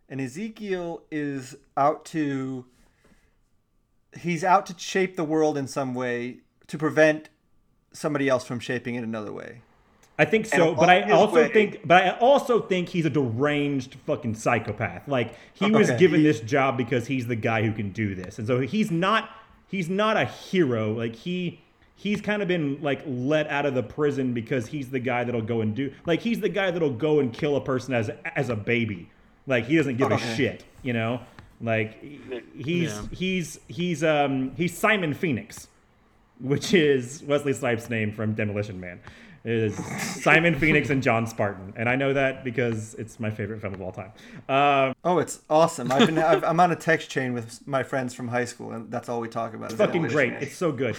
and 0.10 0.20
Ezekiel 0.22 1.04
is 1.12 1.56
out 1.78 2.06
to. 2.06 2.66
He's 4.22 4.46
out 4.46 4.66
to 4.68 4.76
shape 4.78 5.18
the 5.18 5.26
world 5.26 5.58
in 5.58 5.68
some 5.68 5.94
way 5.94 6.40
to 6.68 6.78
prevent 6.78 7.30
somebody 7.92 8.30
else 8.30 8.46
from 8.46 8.60
shaping 8.62 8.96
it 8.96 9.04
another 9.04 9.34
way. 9.34 9.62
I 10.18 10.24
think 10.26 10.46
so, 10.46 10.74
but 10.74 10.90
I 10.90 11.12
also 11.12 11.36
way- 11.36 11.52
think, 11.52 11.82
but 11.86 12.04
I 12.04 12.10
also 12.20 12.62
think 12.62 12.88
he's 12.90 13.06
a 13.06 13.10
deranged 13.10 13.96
fucking 14.06 14.36
psychopath. 14.36 15.08
Like 15.08 15.36
he 15.54 15.70
was 15.72 15.92
given 15.92 16.24
this 16.24 16.40
job 16.40 16.78
because 16.78 17.08
he's 17.08 17.28
the 17.28 17.36
guy 17.36 17.64
who 17.64 17.74
can 17.74 17.92
do 17.92 18.16
this, 18.16 18.40
and 18.40 18.48
so 18.48 18.60
he's 18.62 18.92
not 18.92 19.30
he's 19.68 19.90
not 19.90 20.16
a 20.16 20.26
hero. 20.26 20.94
Like 20.94 21.16
he 21.16 21.60
he's 21.98 22.22
kind 22.22 22.42
of 22.42 22.48
been 22.48 22.82
like 22.82 23.02
let 23.06 23.48
out 23.50 23.66
of 23.66 23.74
the 23.76 23.84
prison 23.84 24.34
because 24.34 24.68
he's 24.68 24.90
the 24.90 25.00
guy 25.00 25.24
that'll 25.26 25.42
go 25.42 25.60
and 25.62 25.76
do 25.76 25.92
like 26.06 26.22
he's 26.22 26.40
the 26.40 26.50
guy 26.50 26.72
that'll 26.72 26.90
go 26.94 27.20
and 27.20 27.34
kill 27.34 27.58
a 27.58 27.62
person 27.62 27.94
as 27.94 28.10
as 28.38 28.50
a 28.50 28.56
baby. 28.56 29.10
Like 29.48 29.66
he 29.66 29.76
doesn't 29.76 29.98
give 29.98 30.12
a 30.12 30.18
shit, 30.18 30.64
you 30.82 30.94
know. 30.94 31.20
Like 31.60 32.02
he's 32.56 32.94
Yeah. 32.94 33.02
he's 33.12 33.60
he's 33.68 34.04
um 34.04 34.54
he's 34.56 34.78
Simon 34.78 35.14
Phoenix 35.14 35.68
which 36.42 36.74
is 36.74 37.24
Wesley 37.24 37.54
Snipes' 37.54 37.90
name 37.90 38.12
from 38.12 38.34
Demolition 38.34 38.78
Man. 38.80 39.00
It 39.46 39.52
is 39.54 39.76
Simon 40.24 40.56
Phoenix 40.60 40.90
and 40.90 41.04
John 41.04 41.28
Spartan, 41.28 41.74
and 41.78 41.88
I 41.88 41.96
know 41.96 42.14
that 42.14 42.44
because 42.44 42.96
it's 42.96 43.20
my 43.20 43.30
favorite 43.30 43.62
film 43.62 43.76
of 43.76 43.82
all 43.82 43.92
time. 43.92 44.12
Um, 44.50 44.96
Oh, 45.04 45.20
it's 45.20 45.40
awesome! 45.50 45.92
I've 45.92 46.08
been 46.08 46.18
I've, 46.18 46.44
I'm 46.44 46.60
on 46.60 46.72
a 46.72 46.76
text 46.76 47.10
chain 47.12 47.34
with 47.34 47.66
my 47.68 47.84
friends 47.84 48.14
from 48.16 48.28
high 48.28 48.46
school, 48.46 48.72
and 48.72 48.90
that's 48.92 49.08
all 49.08 49.20
we 49.22 49.28
talk 49.28 49.54
about. 49.54 49.72
is 49.72 49.78
fucking 49.78 50.08
great! 50.08 50.34
Man. 50.34 50.42
It's 50.44 50.56
so 50.58 50.72
good. 50.72 50.98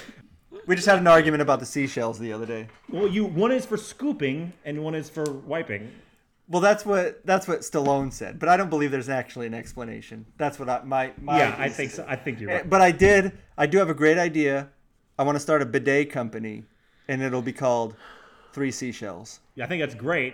We 0.67 0.75
just 0.77 0.87
had 0.87 0.99
an 0.99 1.07
argument 1.07 1.43
about 1.43 1.59
the 1.61 1.67
seashells 1.67 2.19
the 2.21 2.33
other 2.33 2.47
day. 2.47 2.69
Well, 2.89 3.09
you 3.09 3.25
one 3.25 3.51
is 3.53 3.67
for 3.67 3.77
scooping 3.77 4.53
and 4.65 4.83
one 4.83 4.95
is 4.95 5.11
for 5.11 5.25
wiping. 5.25 5.91
Well, 6.49 6.61
that's 6.63 6.87
what 6.87 7.27
that's 7.27 7.49
what 7.49 7.61
Stallone 7.63 8.13
said, 8.13 8.39
but 8.39 8.49
I 8.49 8.57
don't 8.57 8.71
believe 8.71 8.93
there's 8.93 9.09
actually 9.09 9.49
an 9.49 9.55
explanation. 9.55 10.25
That's 10.39 10.61
what 10.61 10.69
I 10.69 10.83
my, 10.85 11.13
my 11.21 11.39
yeah, 11.39 11.57
I 11.59 11.69
think 11.69 11.91
so. 11.91 12.05
I 12.09 12.15
think 12.15 12.41
you're 12.41 12.51
Eh, 12.51 12.55
right. 12.59 12.71
But 12.71 12.81
I 12.81 12.93
did. 12.93 13.33
I 13.59 13.67
do 13.67 13.79
have 13.79 13.91
a 13.91 13.95
great 13.95 14.19
idea. 14.19 14.69
I 15.19 15.25
want 15.25 15.35
to 15.35 15.41
start 15.41 15.63
a 15.63 15.67
bidet 15.67 16.13
company, 16.13 16.63
and 17.09 17.23
it'll 17.23 17.43
be 17.43 17.53
called 17.53 17.97
Three 18.57 18.71
Seashells. 18.71 19.41
Yeah, 19.55 19.65
I 19.65 19.69
think 19.69 19.83
that's 19.83 19.95
great. 19.95 20.33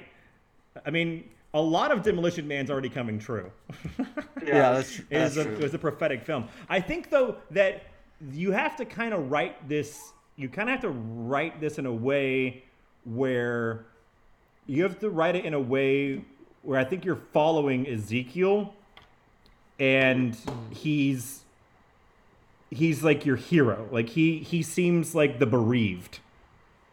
I 0.87 0.91
mean, 0.91 1.29
a 1.55 1.61
lot 1.61 1.91
of 1.91 2.05
Demolition 2.05 2.47
Man's 2.47 2.71
already 2.71 2.89
coming 2.89 3.19
true. 3.19 3.51
Yeah, 4.47 4.73
that's, 4.75 4.99
It 4.99 5.07
that's 5.11 5.33
is 5.33 5.37
a, 5.39 5.45
true. 5.45 5.53
it 5.55 5.63
was 5.63 5.75
a 5.75 5.79
prophetic 5.79 6.25
film. 6.25 6.49
I 6.69 6.81
think 6.81 7.11
though 7.11 7.37
that 7.51 7.83
you 8.33 8.53
have 8.53 8.77
to 8.77 8.85
kind 8.85 9.13
of 9.13 9.31
write 9.31 9.69
this. 9.69 10.13
You 10.37 10.49
kind 10.49 10.69
of 10.69 10.75
have 10.75 10.83
to 10.83 10.91
write 10.91 11.61
this 11.61 11.79
in 11.79 11.87
a 11.87 11.93
way 11.93 12.63
where 13.05 13.87
you 14.67 14.83
have 14.85 14.99
to 15.01 15.11
write 15.11 15.35
it 15.37 15.45
in 15.45 15.55
a 15.55 15.61
way 15.61 16.25
where 16.63 16.79
I 16.79 16.85
think 16.85 17.05
you're 17.05 17.23
following 17.33 17.89
Ezekiel, 17.89 18.73
and 19.81 20.37
he's 20.71 21.43
he's 22.71 23.03
like 23.05 23.25
your 23.27 23.37
hero. 23.37 23.89
Like 23.93 24.09
he 24.11 24.39
he 24.39 24.63
seems 24.63 25.15
like 25.15 25.39
the 25.39 25.47
bereaved, 25.47 26.19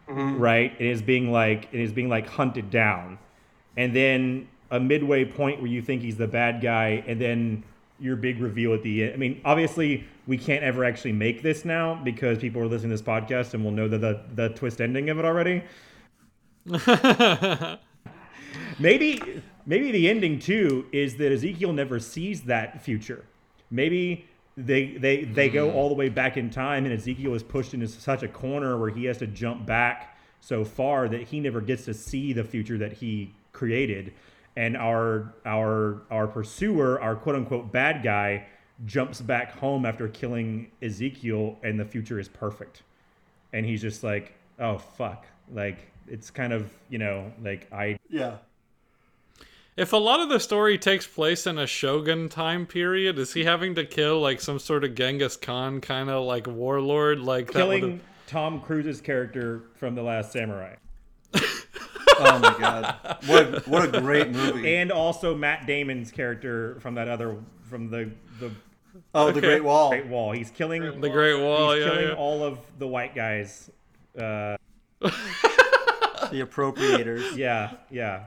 Mm-hmm. 0.09 0.39
right? 0.39 0.73
It 0.79 0.87
is 0.87 1.01
being 1.03 1.31
like 1.31 1.69
it 1.71 1.79
is 1.79 1.91
being 1.91 2.09
like 2.09 2.27
hunted 2.27 2.71
down, 2.71 3.19
and 3.77 3.95
then 3.95 4.47
a 4.71 4.79
midway 4.79 5.23
point 5.25 5.61
where 5.61 5.69
you 5.69 5.81
think 5.81 6.01
he's 6.01 6.17
the 6.17 6.27
bad 6.27 6.61
guy, 6.61 7.03
and 7.05 7.21
then 7.21 7.63
your 7.99 8.15
big 8.15 8.39
reveal 8.39 8.73
at 8.73 8.81
the 8.81 9.03
end. 9.03 9.13
I 9.13 9.17
mean, 9.17 9.41
obviously 9.45 10.05
we 10.25 10.37
can't 10.37 10.63
ever 10.63 10.83
actually 10.85 11.11
make 11.11 11.41
this 11.43 11.65
now 11.65 11.95
because 12.03 12.37
people 12.39 12.61
are 12.61 12.67
listening 12.67 12.91
to 12.91 12.95
this 12.95 13.01
podcast 13.01 13.53
and 13.53 13.63
will 13.63 13.71
know 13.71 13.87
the 13.87 13.97
the, 13.97 14.21
the 14.35 14.49
twist 14.49 14.81
ending 14.81 15.09
of 15.09 15.19
it 15.19 15.25
already. 15.25 15.63
maybe 18.79 19.21
maybe 19.65 19.91
the 19.91 20.09
ending 20.09 20.39
too 20.39 20.85
is 20.91 21.17
that 21.17 21.31
Ezekiel 21.31 21.73
never 21.73 21.99
sees 21.99 22.41
that 22.43 22.81
future. 22.81 23.25
Maybe 23.71 24.27
they 24.65 24.87
they 24.97 25.23
they 25.23 25.49
go 25.49 25.67
mm-hmm. 25.67 25.77
all 25.77 25.89
the 25.89 25.95
way 25.95 26.09
back 26.09 26.35
in 26.35 26.49
time 26.49 26.85
and 26.85 26.93
Ezekiel 26.93 27.33
is 27.33 27.43
pushed 27.43 27.73
into 27.73 27.87
such 27.87 28.23
a 28.23 28.27
corner 28.27 28.77
where 28.77 28.89
he 28.89 29.05
has 29.05 29.17
to 29.19 29.27
jump 29.27 29.65
back 29.65 30.17
so 30.41 30.65
far 30.65 31.07
that 31.07 31.21
he 31.21 31.39
never 31.39 31.61
gets 31.61 31.85
to 31.85 31.93
see 31.93 32.33
the 32.33 32.43
future 32.43 32.77
that 32.77 32.93
he 32.93 33.33
created. 33.53 34.13
And 34.57 34.75
our 34.75 35.33
our 35.45 36.01
our 36.11 36.27
pursuer 36.27 36.99
our 37.01 37.15
quote 37.15 37.35
unquote 37.35 37.71
bad 37.71 38.03
guy 38.03 38.45
jumps 38.85 39.21
back 39.21 39.57
home 39.57 39.85
after 39.85 40.07
killing 40.09 40.71
Ezekiel 40.81 41.57
and 41.63 41.79
the 41.79 41.85
future 41.85 42.19
is 42.19 42.27
perfect. 42.27 42.83
And 43.53 43.65
he's 43.65 43.81
just 43.81 44.03
like 44.03 44.33
oh 44.59 44.77
fuck. 44.77 45.25
Like 45.53 45.89
it's 46.07 46.29
kind 46.29 46.51
of 46.51 46.69
you 46.89 46.97
know 46.97 47.31
like 47.41 47.71
I 47.71 47.97
yeah. 48.09 48.37
If 49.79 49.93
a 49.93 49.97
lot 49.97 50.19
of 50.19 50.29
the 50.29 50.39
story 50.39 50.77
takes 50.77 51.07
place 51.07 51.47
in 51.47 51.57
a 51.57 51.65
shogun 51.65 52.27
time 52.29 52.65
period, 52.65 53.17
is 53.17 53.33
he 53.33 53.45
having 53.45 53.75
to 53.75 53.85
kill 53.85 54.19
like 54.19 54.41
some 54.41 54.59
sort 54.59 54.83
of 54.83 54.93
Genghis 54.95 55.37
Khan 55.37 55.79
kind 55.81 56.09
of 56.09 56.25
like 56.25 56.47
warlord? 56.47 57.19
Like 57.19 57.47
that 57.47 57.53
killing 57.53 57.81
would've- 57.81 58.01
Tom 58.27 58.61
Cruise's 58.61 59.01
character 59.01 59.63
from 59.75 59.95
The 59.95 60.03
Last 60.03 60.31
Samurai, 60.31 60.75
Oh 61.33 62.39
my 62.39 62.55
god. 62.59 62.95
What 63.25 63.67
what 63.67 63.95
a 63.95 64.01
great 64.01 64.29
movie. 64.29 64.75
and 64.75 64.91
also 64.91 65.33
Matt 65.33 65.65
Damon's 65.65 66.11
character 66.11 66.77
from 66.81 66.95
that 66.95 67.07
other 67.07 67.37
from 67.69 67.89
the 67.89 68.11
the 68.39 68.51
oh, 69.15 69.31
the 69.31 69.39
Great 69.41 69.63
Wall. 69.63 69.89
Great 69.89 70.07
Wall. 70.07 70.31
He's 70.33 70.51
killing 70.51 70.99
the 71.01 71.09
Great 71.09 71.39
Wall. 71.41 71.71
he's 71.73 71.83
Yeah, 71.85 71.89
killing 71.91 72.07
yeah. 72.09 72.13
all 72.15 72.43
of 72.43 72.59
the 72.77 72.87
white 72.87 73.15
guys. 73.15 73.71
Uh, 74.19 74.57
The 76.31 76.41
appropriators. 76.45 77.35
yeah, 77.35 77.71
yeah. 77.89 78.25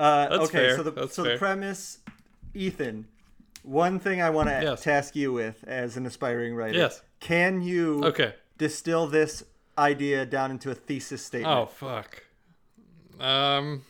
Uh, 0.00 0.28
okay, 0.30 0.46
fair, 0.52 0.76
so 0.76 0.82
the 0.84 0.90
that's 0.92 1.14
so 1.14 1.24
fair. 1.24 1.32
the 1.34 1.38
premise, 1.38 1.98
Ethan. 2.54 3.06
One 3.62 3.98
thing 3.98 4.22
I 4.22 4.30
want 4.30 4.48
to 4.48 4.60
Yes. 4.62 4.82
task 4.82 5.16
you 5.16 5.32
with 5.32 5.64
as 5.66 5.96
an 5.96 6.06
aspiring 6.06 6.54
writer. 6.54 6.78
Yes. 6.78 7.02
Can 7.20 7.60
you 7.60 8.02
Okay. 8.04 8.34
distill 8.56 9.06
this 9.08 9.44
idea 9.76 10.26
down 10.26 10.50
into 10.50 10.70
a 10.70 10.74
thesis 10.74 11.24
statement. 11.24 11.56
Oh 11.56 11.66
fuck. 11.66 12.24
Um. 13.20 13.84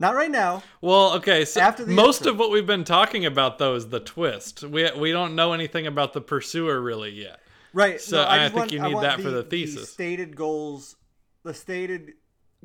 Not 0.00 0.14
right 0.14 0.30
now. 0.30 0.62
Well, 0.80 1.14
okay. 1.14 1.44
So 1.44 1.60
After 1.60 1.84
the 1.84 1.92
most 1.92 2.18
intro. 2.20 2.32
of 2.32 2.38
what 2.38 2.50
we've 2.52 2.66
been 2.66 2.84
talking 2.84 3.26
about 3.26 3.58
though 3.58 3.74
is 3.74 3.88
the 3.88 4.00
twist. 4.00 4.62
We 4.62 4.88
we 4.96 5.10
don't 5.12 5.34
know 5.34 5.52
anything 5.52 5.86
about 5.86 6.12
the 6.12 6.20
pursuer 6.20 6.80
really 6.80 7.10
yet. 7.10 7.40
Right. 7.72 8.00
So 8.00 8.22
no, 8.22 8.28
I 8.28 8.38
just 8.38 8.48
think 8.54 8.56
want, 8.56 8.72
you 8.72 8.80
need 8.82 9.00
that 9.02 9.20
for 9.20 9.30
the 9.30 9.42
thesis. 9.42 9.80
The 9.80 9.86
stated 9.86 10.36
goals, 10.36 10.96
the 11.42 11.52
stated 11.54 12.12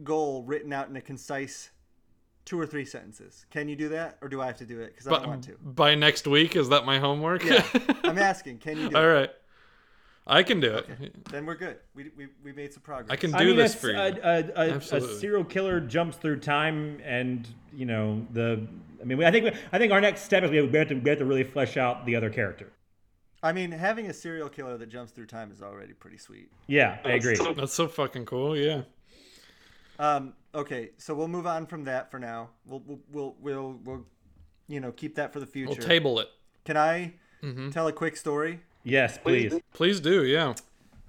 goal 0.03 0.43
written 0.43 0.71
out 0.73 0.89
in 0.89 0.95
a 0.95 1.01
concise 1.01 1.71
two 2.45 2.59
or 2.59 2.65
three 2.65 2.85
sentences. 2.85 3.45
Can 3.51 3.67
you 3.67 3.75
do 3.75 3.89
that, 3.89 4.17
or 4.21 4.29
do 4.29 4.41
I 4.41 4.47
have 4.47 4.57
to 4.57 4.65
do 4.65 4.81
it? 4.81 4.93
Because 4.93 5.07
I 5.07 5.11
don't 5.11 5.27
want 5.27 5.43
to. 5.45 5.57
by 5.63 5.95
next 5.95 6.27
week, 6.27 6.55
is 6.55 6.69
that 6.69 6.85
my 6.85 6.99
homework? 6.99 7.43
Yeah, 7.43 7.65
I'm 8.03 8.17
asking. 8.17 8.59
Can 8.59 8.77
you 8.77 8.89
do 8.89 8.97
All 8.97 9.03
it? 9.03 9.07
right. 9.07 9.29
I 10.25 10.41
can 10.43 10.61
do 10.61 10.73
it. 10.73 11.25
Then 11.29 11.45
we're 11.45 11.55
good. 11.55 11.79
We, 11.95 12.09
we, 12.15 12.27
we 12.43 12.53
made 12.53 12.71
some 12.71 12.81
progress. 12.81 13.11
I 13.11 13.17
can 13.17 13.31
do 13.31 13.37
I 13.37 13.43
mean, 13.43 13.57
this 13.57 13.75
a, 13.75 13.77
for 13.77 13.91
you. 13.91 13.97
a, 13.97 14.09
a, 14.23 14.51
a, 14.55 14.77
a 14.77 15.01
serial 15.01 15.43
killer 15.43 15.81
jumps 15.81 16.15
through 16.15 16.39
time, 16.39 16.99
and 17.03 17.47
you 17.73 17.85
know 17.85 18.25
the. 18.31 18.65
I 19.01 19.05
mean, 19.05 19.21
I 19.23 19.31
think 19.31 19.53
I 19.73 19.77
think 19.77 19.91
our 19.91 19.99
next 19.99 20.21
step 20.21 20.43
is 20.43 20.51
we 20.51 20.57
have 20.57 20.87
to 20.87 20.95
we 20.95 21.09
have 21.09 21.19
to 21.19 21.25
really 21.25 21.43
flesh 21.43 21.75
out 21.75 22.05
the 22.05 22.15
other 22.15 22.29
character. 22.29 22.71
I 23.41 23.51
mean, 23.51 23.71
having 23.71 24.07
a 24.07 24.13
serial 24.13 24.47
killer 24.47 24.77
that 24.77 24.87
jumps 24.87 25.11
through 25.11 25.25
time 25.25 25.51
is 25.51 25.61
already 25.61 25.91
pretty 25.91 26.17
sweet. 26.17 26.49
Yeah, 26.67 26.99
I 27.03 27.11
agree. 27.11 27.37
That's 27.57 27.73
so 27.73 27.89
fucking 27.89 28.25
cool. 28.25 28.55
Yeah. 28.55 28.83
Um, 29.99 30.33
okay, 30.55 30.91
so 30.97 31.13
we'll 31.15 31.27
move 31.27 31.47
on 31.47 31.65
from 31.65 31.83
that 31.85 32.11
for 32.11 32.19
now. 32.19 32.49
We'll 32.65 32.83
we'll 32.85 32.99
we'll 33.11 33.35
we'll, 33.39 33.79
we'll 33.83 34.05
you 34.67 34.79
know 34.79 34.91
keep 34.91 35.15
that 35.15 35.33
for 35.33 35.39
the 35.39 35.45
future. 35.45 35.75
We'll 35.77 35.87
table 35.87 36.19
it. 36.19 36.27
Can 36.65 36.77
I 36.77 37.13
Mm-hmm. 37.43 37.71
tell 37.71 37.87
a 37.89 37.91
quick 37.91 38.15
story? 38.15 38.61
Yes, 38.85 39.17
please. 39.17 39.53
Please 39.73 39.99
do. 39.99 40.23
Yeah. 40.23 40.53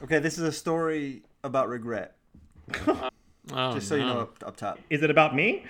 Okay, 0.02 0.18
this 0.18 0.36
is 0.36 0.42
a 0.42 0.50
story 0.52 1.22
about 1.44 1.68
regret. 1.68 2.16
Oh, 3.52 3.74
Just 3.74 3.88
so 3.88 3.94
you 3.96 4.04
know 4.06 4.20
up, 4.20 4.42
up 4.46 4.56
top. 4.56 4.78
Is 4.88 5.02
it 5.02 5.10
about 5.10 5.34
me? 5.36 5.66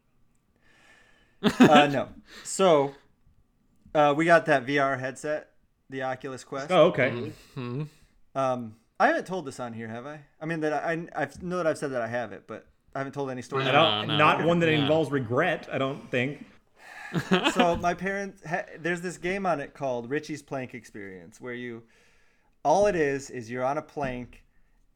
Uh, 1.42 1.88
no. 1.92 2.08
So, 2.44 2.94
uh, 3.94 4.14
we 4.16 4.24
got 4.26 4.46
that 4.46 4.64
VR 4.64 4.98
headset, 5.00 5.50
the 5.90 6.02
Oculus 6.04 6.44
Quest. 6.44 6.70
Oh, 6.70 6.84
okay. 6.86 7.10
Mm-hmm. 7.10 7.82
Um, 8.36 8.76
I 9.00 9.08
haven't 9.08 9.26
told 9.26 9.44
this 9.44 9.58
on 9.58 9.72
here, 9.72 9.88
have 9.88 10.06
I? 10.06 10.20
I 10.40 10.46
mean 10.46 10.60
that 10.60 10.72
I 10.72 11.06
I 11.16 11.28
know 11.42 11.56
that 11.56 11.66
I've 11.66 11.76
said 11.78 11.90
that 11.90 12.00
I 12.00 12.06
have 12.06 12.32
it, 12.32 12.44
but 12.46 12.68
I 12.94 12.98
haven't 12.98 13.12
told 13.12 13.30
any 13.30 13.42
stories. 13.42 13.66
I 13.66 13.70
about 13.70 14.06
don't, 14.06 14.16
no. 14.18 14.46
one 14.46 14.58
that 14.60 14.70
Yeah. 14.70 14.78
involves 14.82 15.10
regret. 15.10 15.68
I 15.72 15.78
don't 15.78 16.08
think. 16.10 16.44
So 17.52 17.76
my 17.76 17.94
parents, 17.94 18.42
ha- 18.44 18.64
there's 18.80 19.00
this 19.00 19.18
game 19.18 19.46
on 19.46 19.60
it 19.60 19.72
called 19.74 20.10
Richie's 20.10 20.42
Plank 20.42 20.74
Experience, 20.74 21.40
where 21.40 21.54
you, 21.54 21.82
all 22.64 22.86
it 22.86 22.96
is 22.96 23.30
is 23.30 23.50
you're 23.50 23.64
on 23.64 23.78
a 23.78 23.82
plank, 23.82 24.42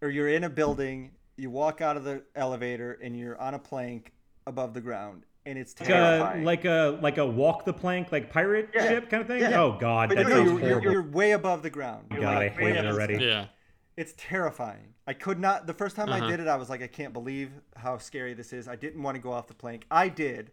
or 0.03 0.11
you're 0.11 0.29
in 0.29 0.45
a 0.45 0.51
building. 0.51 1.13
You 1.37 1.51
walk 1.51 1.81
out 1.81 1.97
of 1.97 2.03
the 2.05 2.23
elevator 2.35 2.99
and 3.03 3.17
you're 3.17 3.41
on 3.41 3.55
a 3.55 3.59
plank 3.59 4.13
above 4.49 4.75
the 4.75 4.81
ground, 4.81 5.25
and 5.47 5.57
it's 5.57 5.79
Like 5.79 5.89
a, 5.91 5.93
terrifying. 5.93 6.45
like 6.45 6.65
a 6.65 6.99
like 7.01 7.19
a 7.19 7.27
walk 7.27 7.65
the 7.65 7.73
plank 7.73 8.11
like 8.11 8.33
pirate 8.33 8.71
Yeah. 8.75 8.89
ship 8.89 9.11
kind 9.11 9.21
of 9.21 9.27
thing. 9.29 9.41
Yeah. 9.43 9.61
Oh 9.61 9.77
God, 9.79 10.09
but 10.09 10.19
that 10.19 10.27
no, 10.27 10.31
sounds 10.31 10.51
you're, 10.51 10.59
you're, 10.61 10.69
horrible. 10.81 10.93
you're 10.93 11.03
way 11.11 11.31
above 11.33 11.63
the 11.63 11.71
ground. 11.71 12.07
You're 12.11 12.23
God, 12.23 12.37
like 12.39 12.57
way 12.59 12.65
hate 12.65 12.77
it 12.77 12.79
up 12.79 12.85
the 12.85 12.91
already. 12.91 13.25
Yeah. 13.25 13.47
It's 13.99 14.15
terrifying. 14.17 14.95
I 15.09 15.13
could 15.13 15.41
not. 15.41 15.67
The 15.67 15.75
first 15.75 15.97
time 15.97 16.09
Uh-huh. 16.09 16.25
I 16.25 16.31
did 16.31 16.39
it, 16.39 16.47
I 16.47 16.55
was 16.55 16.71
like, 16.71 16.83
I 16.83 16.87
can't 16.87 17.13
believe 17.13 17.51
how 17.77 17.99
scary 17.99 18.33
this 18.33 18.53
is. 18.53 18.69
I 18.69 18.77
didn't 18.77 19.03
want 19.03 19.17
to 19.17 19.21
go 19.21 19.33
off 19.33 19.49
the 19.49 19.55
plank. 19.55 19.87
I 19.91 20.09
did. 20.09 20.53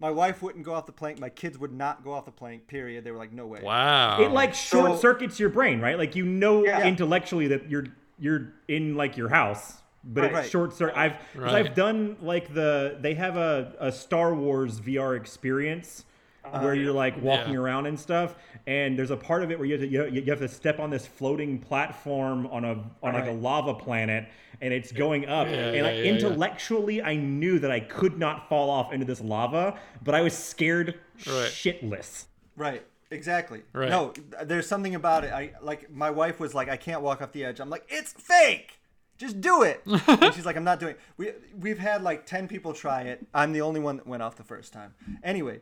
My 0.00 0.10
wife 0.10 0.40
wouldn't 0.42 0.64
go 0.64 0.72
off 0.72 0.86
the 0.86 0.92
plank. 0.92 1.18
My 1.18 1.28
kids 1.28 1.58
would 1.58 1.72
not 1.72 2.02
go 2.04 2.12
off 2.14 2.24
the 2.24 2.30
plank. 2.30 2.66
Period. 2.68 3.04
They 3.04 3.10
were 3.10 3.18
like, 3.18 3.32
no 3.32 3.46
way. 3.46 3.60
Wow. 3.62 4.20
It 4.22 4.30
like 4.30 4.54
short 4.54 4.92
So- 4.92 4.96
circuits 4.96 5.38
your 5.38 5.50
brain, 5.50 5.78
right? 5.80 5.98
Like 5.98 6.16
you 6.16 6.24
know 6.24 6.64
Yeah. 6.64 6.86
intellectually 6.86 7.48
that 7.48 7.68
you're 7.70 7.84
you're 8.18 8.54
in 8.66 8.94
like 8.96 9.18
your 9.18 9.28
house, 9.28 9.74
but 10.02 10.22
Right. 10.22 10.30
it 10.30 10.34
Right. 10.36 10.50
short 10.50 10.72
circuit. 10.72 10.96
I've 10.98 11.16
Right. 11.34 11.54
I've 11.54 11.74
done 11.74 12.16
like 12.22 12.54
the 12.54 12.96
they 12.98 13.12
have 13.12 13.36
a, 13.36 13.74
a 13.78 13.92
Star 13.92 14.34
Wars 14.34 14.80
VR 14.80 15.14
experience 15.14 16.06
Uh-huh. 16.52 16.64
where 16.64 16.74
you're 16.74 16.92
like 16.92 17.20
walking 17.22 17.54
Yeah. 17.54 17.60
around 17.60 17.86
and 17.86 17.98
stuff, 17.98 18.34
and 18.66 18.98
there's 18.98 19.10
a 19.10 19.16
part 19.16 19.42
of 19.42 19.50
it 19.50 19.58
where 19.58 19.66
you 19.66 19.72
have 19.74 19.82
to, 19.82 19.88
you 19.88 20.04
you 20.22 20.30
have 20.30 20.38
to 20.40 20.48
step 20.48 20.78
on 20.78 20.90
this 20.90 21.06
floating 21.06 21.58
platform 21.58 22.46
on 22.48 22.64
a 22.64 22.72
on 23.02 23.14
like 23.14 23.26
a 23.26 23.30
lava 23.32 23.74
planet. 23.74 24.28
And 24.62 24.72
it's 24.72 24.90
going 24.90 25.26
up, 25.28 25.46
Yeah, 25.48 25.52
and 25.54 25.76
yeah, 25.76 25.82
like, 25.82 25.94
yeah, 25.96 26.02
yeah. 26.04 26.12
intellectually, 26.12 27.02
I 27.02 27.14
knew 27.16 27.58
that 27.58 27.70
I 27.70 27.78
could 27.80 28.18
not 28.18 28.48
fall 28.48 28.70
off 28.70 28.90
into 28.90 29.04
this 29.04 29.20
lava, 29.20 29.78
but 30.02 30.14
I 30.14 30.22
was 30.22 30.32
scared 30.32 30.94
Right. 31.26 31.50
shitless. 31.50 32.24
Right. 32.56 32.82
Exactly. 33.10 33.62
Right. 33.74 33.90
No, 33.90 34.14
there's 34.44 34.66
something 34.66 34.94
about 34.94 35.24
it. 35.24 35.32
I 35.32 35.52
like 35.60 35.90
my 35.90 36.10
wife 36.10 36.40
was 36.40 36.54
like, 36.54 36.70
I 36.70 36.76
can't 36.78 37.02
walk 37.02 37.20
off 37.20 37.32
the 37.32 37.44
edge. 37.44 37.60
I'm 37.60 37.68
like, 37.68 37.84
it's 37.90 38.12
fake. 38.14 38.80
Just 39.18 39.40
do 39.42 39.62
it. 39.62 39.82
and 39.86 40.34
she's 40.34 40.46
like, 40.46 40.56
I'm 40.56 40.64
not 40.64 40.80
doing. 40.80 40.94
It. 40.94 41.00
We 41.18 41.32
we've 41.58 41.78
had 41.78 42.02
like 42.02 42.24
ten 42.26 42.48
people 42.48 42.72
try 42.72 43.02
it. 43.02 43.26
I'm 43.34 43.52
the 43.52 43.60
only 43.60 43.80
one 43.80 43.98
that 43.98 44.06
went 44.06 44.22
off 44.22 44.36
the 44.36 44.42
first 44.44 44.72
time. 44.72 44.94
Anyway, 45.22 45.60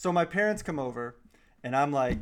so 0.00 0.10
my 0.10 0.24
parents 0.24 0.62
come 0.62 0.78
over, 0.78 1.14
and 1.62 1.76
I'm 1.76 1.92
like, 1.92 2.20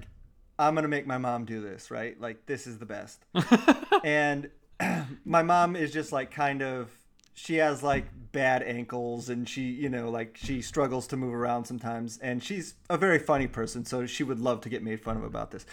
I'm 0.58 0.74
gonna 0.74 0.88
make 0.88 1.06
my 1.06 1.16
mom 1.16 1.44
do 1.44 1.60
this. 1.60 1.92
Right? 1.92 2.20
Like 2.20 2.44
this 2.46 2.66
is 2.66 2.78
the 2.78 2.86
best. 2.86 3.24
and 4.04 4.50
my 5.24 5.44
mom 5.44 5.76
is 5.76 5.92
just 5.92 6.10
like 6.10 6.32
kind 6.32 6.60
of 6.60 6.90
she 7.34 7.54
has 7.58 7.80
like 7.84 8.06
bad 8.32 8.64
ankles 8.64 9.28
and 9.28 9.48
she 9.48 9.62
you 9.62 9.88
know 9.88 10.10
like 10.10 10.36
she 10.36 10.60
struggles 10.60 11.06
to 11.06 11.16
move 11.16 11.32
around 11.32 11.66
sometimes 11.66 12.18
and 12.18 12.42
she's 12.42 12.74
a 12.90 12.98
very 12.98 13.18
funny 13.18 13.46
person 13.46 13.84
so 13.84 14.06
she 14.06 14.24
would 14.24 14.40
love 14.40 14.60
to 14.60 14.68
get 14.68 14.82
made 14.82 15.00
fun 15.00 15.16
of 15.16 15.22
about 15.22 15.52
this 15.52 15.64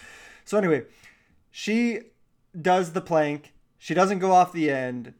so 0.44 0.56
anyway 0.56 0.82
she 1.50 2.00
does 2.62 2.92
the 2.92 3.00
plank 3.00 3.52
she 3.78 3.94
doesn't 3.94 4.20
go 4.20 4.30
off 4.30 4.52
the 4.52 4.70
end 4.70 5.12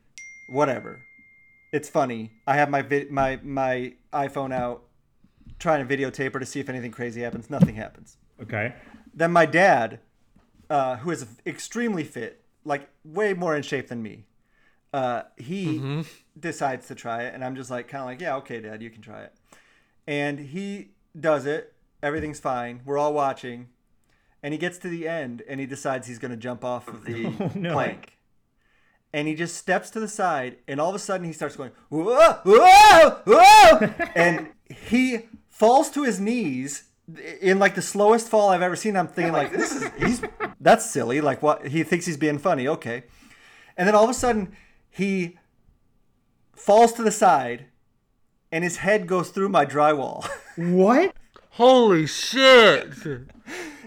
whatever 0.49 1.01
it's 1.73 1.89
funny 1.89 2.31
i 2.47 2.55
have 2.55 2.71
my 2.71 2.81
vi- 2.81 3.09
my 3.11 3.41
my 3.43 3.93
iphone 4.13 4.53
out 4.55 4.86
trying 5.59 5.87
to 5.87 5.97
videotape 5.97 6.33
her 6.35 6.41
to 6.41 6.47
see 6.47 6.61
if 6.61 6.69
anything 6.69 6.91
crazy 6.91 7.21
happens 7.23 7.49
nothing 7.51 7.75
happens 7.77 8.17
Okay. 8.43 8.75
then 9.15 9.33
my 9.33 9.47
dad, 9.47 10.01
uh, 10.69 10.97
who 10.97 11.11
is 11.11 11.27
extremely 11.47 12.05
fit, 12.05 12.43
like 12.65 12.89
way 13.05 13.33
more 13.33 13.57
in 13.57 13.63
shape 13.63 13.89
than 13.89 14.03
me, 14.03 14.25
uh, 14.93 15.23
he 15.37 16.05
decides 16.39 16.87
to 16.89 16.95
try 16.95 17.23
it, 17.23 17.35
and 17.35 17.43
I'm 17.45 17.57
just 17.57 17.71
like, 17.71 17.89
kind 17.89 18.03
of 18.03 18.07
like, 18.09 18.21
yeah, 18.21 18.37
okay, 18.37 18.61
Dad, 18.61 18.83
you 18.83 18.91
can 18.91 19.01
try 19.03 19.23
it. 19.23 19.33
And 20.07 20.39
he 20.39 20.91
does 21.19 21.47
it. 21.47 21.73
Everything's 22.03 22.41
fine. 22.41 22.81
We're 22.85 22.99
all 22.99 23.15
watching, 23.15 23.69
and 24.43 24.53
he 24.53 24.59
gets 24.59 24.77
to 24.79 24.89
the 24.89 25.09
end, 25.09 25.43
and 25.49 25.61
he 25.61 25.67
decides 25.67 26.07
he's 26.09 26.19
going 26.19 26.31
to 26.31 26.37
jump 26.37 26.63
off 26.65 26.89
of 26.89 27.05
the 27.05 27.31
no. 27.55 27.73
plank. 27.73 28.19
And 29.13 29.29
he 29.29 29.35
just 29.35 29.57
steps 29.57 29.89
to 29.91 30.01
the 30.01 30.09
side, 30.09 30.59
and 30.69 30.79
all 30.81 30.91
of 30.91 30.95
a 30.95 30.99
sudden 30.99 31.27
he 31.27 31.33
starts 31.33 31.57
going, 31.57 31.71
whoa, 31.89 32.41
whoa, 32.45 33.21
whoa, 33.25 33.95
and 34.15 34.49
he 34.69 35.21
falls 35.57 35.91
to 35.91 36.03
his 36.03 36.21
knees 36.21 36.85
in 37.41 37.59
like 37.59 37.75
the 37.75 37.81
slowest 37.83 38.29
fall 38.29 38.51
I've 38.51 38.61
ever 38.63 38.77
seen. 38.77 38.95
I'm 38.97 39.09
thinking 39.09 39.33
like, 39.33 39.53
this 39.53 39.73
is 39.75 39.91
he's 39.99 40.23
that's 40.61 40.91
silly. 40.91 41.21
Like 41.23 41.43
what 41.43 41.69
he 41.69 41.83
thinks 41.83 42.05
he's 42.05 42.19
being 42.19 42.39
funny, 42.39 42.69
okay. 42.69 43.05
And 43.77 43.89
then 43.89 43.95
all 43.95 44.05
of 44.05 44.11
a 44.11 44.15
sudden 44.15 44.55
he 44.91 45.39
falls 46.55 46.93
to 46.95 47.03
the 47.03 47.11
side, 47.11 47.67
and 48.53 48.65
his 48.65 48.79
head 48.79 49.07
goes 49.07 49.31
through 49.31 49.49
my 49.49 49.65
drywall. 49.67 50.29
What? 50.57 51.15
Holy 51.51 52.07
shit. 52.07 52.95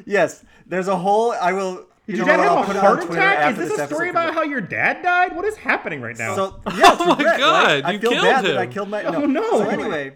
yes, 0.05 0.45
there's 0.67 0.87
a 0.87 0.97
whole. 0.97 1.31
I 1.31 1.51
will. 1.53 1.85
You 2.05 2.15
Did 2.15 2.25
know 2.25 2.25
your 2.25 2.37
dad 2.37 2.37
what, 2.37 2.47
I'll 2.47 2.63
have 2.63 2.75
a 2.75 2.79
heart 2.79 3.03
attack? 3.03 3.37
Is 3.39 3.59
after 3.59 3.65
this 3.69 3.79
a 3.79 3.87
story 3.87 4.09
about 4.11 4.33
how 4.35 4.43
your 4.43 4.61
dad 4.61 5.01
died? 5.03 5.35
What 5.35 5.45
is 5.45 5.55
happening 5.57 5.99
right 6.01 6.17
now? 6.17 6.35
So 6.35 6.61
yeah, 6.67 6.93
it's 6.93 7.01
Oh 7.01 7.05
my 7.05 7.15
regret, 7.17 7.25
right? 7.25 7.39
God, 7.39 7.81
I 7.85 7.91
you 7.91 7.99
feel 7.99 8.11
killed 8.11 8.23
bad 8.23 8.45
that 8.45 8.57
I 8.57 8.67
killed 8.67 8.89
my. 8.89 9.03
Oh, 9.03 9.11
No. 9.11 9.25
no. 9.25 9.49
So 9.49 9.69
anyway, 9.69 10.13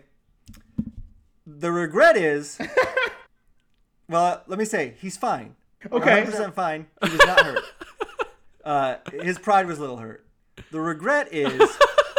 the 1.63 1.71
regret 1.71 2.17
is. 2.17 2.59
well, 4.09 4.43
let 4.47 4.59
me 4.59 4.65
say 4.65 4.95
he's 4.99 5.15
fine. 5.15 5.55
Okay. 5.89 6.23
100% 6.23 6.53
fine. 6.53 6.87
He 7.01 7.09
was 7.09 7.19
not 7.25 7.39
hurt. 7.39 7.63
Uh, 8.65 8.95
his 9.21 9.37
pride 9.37 9.67
was 9.67 9.77
a 9.77 9.81
little 9.81 9.97
hurt. 9.97 10.25
The 10.71 10.79
regret 10.79 11.33
is. 11.33 11.69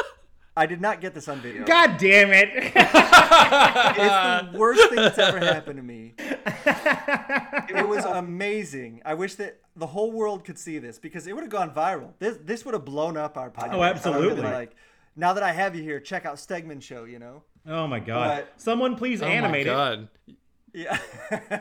I 0.59 0.67
did 0.67 0.79
not 0.79 1.01
get 1.01 1.15
this 1.15 1.27
on 1.27 1.41
video. 1.41 1.65
God 1.65 1.97
damn 1.97 2.33
it! 2.35 2.51
It's 2.53 2.75
the 2.75 4.51
worst 4.53 4.91
thing 4.91 4.97
that's 4.97 5.17
ever 5.17 5.39
happened 5.39 5.79
to 5.79 5.83
me. 5.83 6.13
It 6.19 7.89
was 7.89 8.05
amazing. 8.05 9.01
I 9.07 9.15
wish 9.15 9.37
that 9.37 9.59
the 9.75 9.87
whole 9.87 10.13
world 10.13 10.45
could 10.45 10.59
see 10.59 10.79
this 10.79 10.99
because 10.99 11.27
it 11.27 11.35
would 11.35 11.45
have 11.45 11.51
gone 11.51 11.71
viral. 11.71 12.11
This 12.19 12.37
this 12.45 12.67
would 12.67 12.75
have 12.75 12.85
blown 12.85 13.17
up 13.17 13.39
our 13.39 13.49
podcast. 13.49 13.73
Oh, 13.73 13.81
I 13.81 13.93
would've 13.93 14.03
been 14.03 14.13
absolutely. 14.13 14.43
Like, 14.43 14.77
now 15.17 15.33
that 15.33 15.43
I 15.43 15.53
have 15.53 15.75
you 15.77 15.83
here, 15.83 16.01
check 16.01 16.25
out 16.27 16.37
Stegman 16.37 16.83
Show. 16.83 17.05
You 17.05 17.19
know. 17.19 17.43
oh 17.67 17.87
my 17.87 18.01
god! 18.01 18.45
But- 18.47 18.61
Someone 18.61 18.97
please 18.97 19.23
Oh 19.23 19.27
my 19.29 19.33
animate 19.33 19.67
it. 19.67 19.71
god. 19.71 20.09
Yeah. 20.73 20.99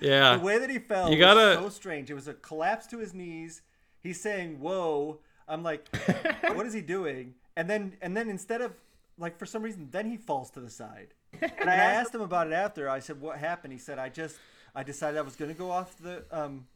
Yeah. 0.00 0.38
the 0.38 0.42
way 0.42 0.58
that 0.58 0.70
he 0.70 0.78
fell 0.78 1.10
You 1.10 1.18
gotta- 1.18 1.56
so 1.60 1.68
strange. 1.68 2.10
It 2.10 2.14
was 2.14 2.26
a 2.26 2.32
collapse 2.34 2.86
to 2.88 2.98
his 2.98 3.12
knees. 3.12 3.60
He's 4.02 4.18
saying, 4.18 4.58
"Whoa!" 4.58 5.20
I'm 5.46 5.62
like, 5.62 5.94
"What 6.54 6.64
is 6.66 6.72
he 6.72 6.80
doing?" 6.80 7.34
And 7.54 7.68
then, 7.68 7.98
and 8.00 8.16
then 8.16 8.30
instead 8.30 8.62
of 8.62 8.72
like 9.18 9.38
for 9.38 9.44
some 9.44 9.62
reason, 9.62 9.88
then 9.90 10.06
he 10.06 10.16
falls 10.16 10.50
to 10.52 10.60
the 10.60 10.70
side. 10.70 11.08
And 11.42 11.68
I 11.68 11.74
asked 11.98 12.14
him 12.14 12.22
about 12.22 12.46
it 12.46 12.54
after. 12.54 12.88
I 12.88 13.00
said, 13.00 13.20
"What 13.20 13.36
happened?" 13.38 13.74
He 13.74 13.78
said, 13.78 13.98
"I 13.98 14.08
just, 14.08 14.36
I 14.74 14.82
decided 14.84 15.18
I 15.18 15.22
was 15.22 15.36
going 15.36 15.50
to 15.50 15.58
go 15.58 15.70
off 15.70 15.94
the 15.98 16.24
um, 16.30 16.66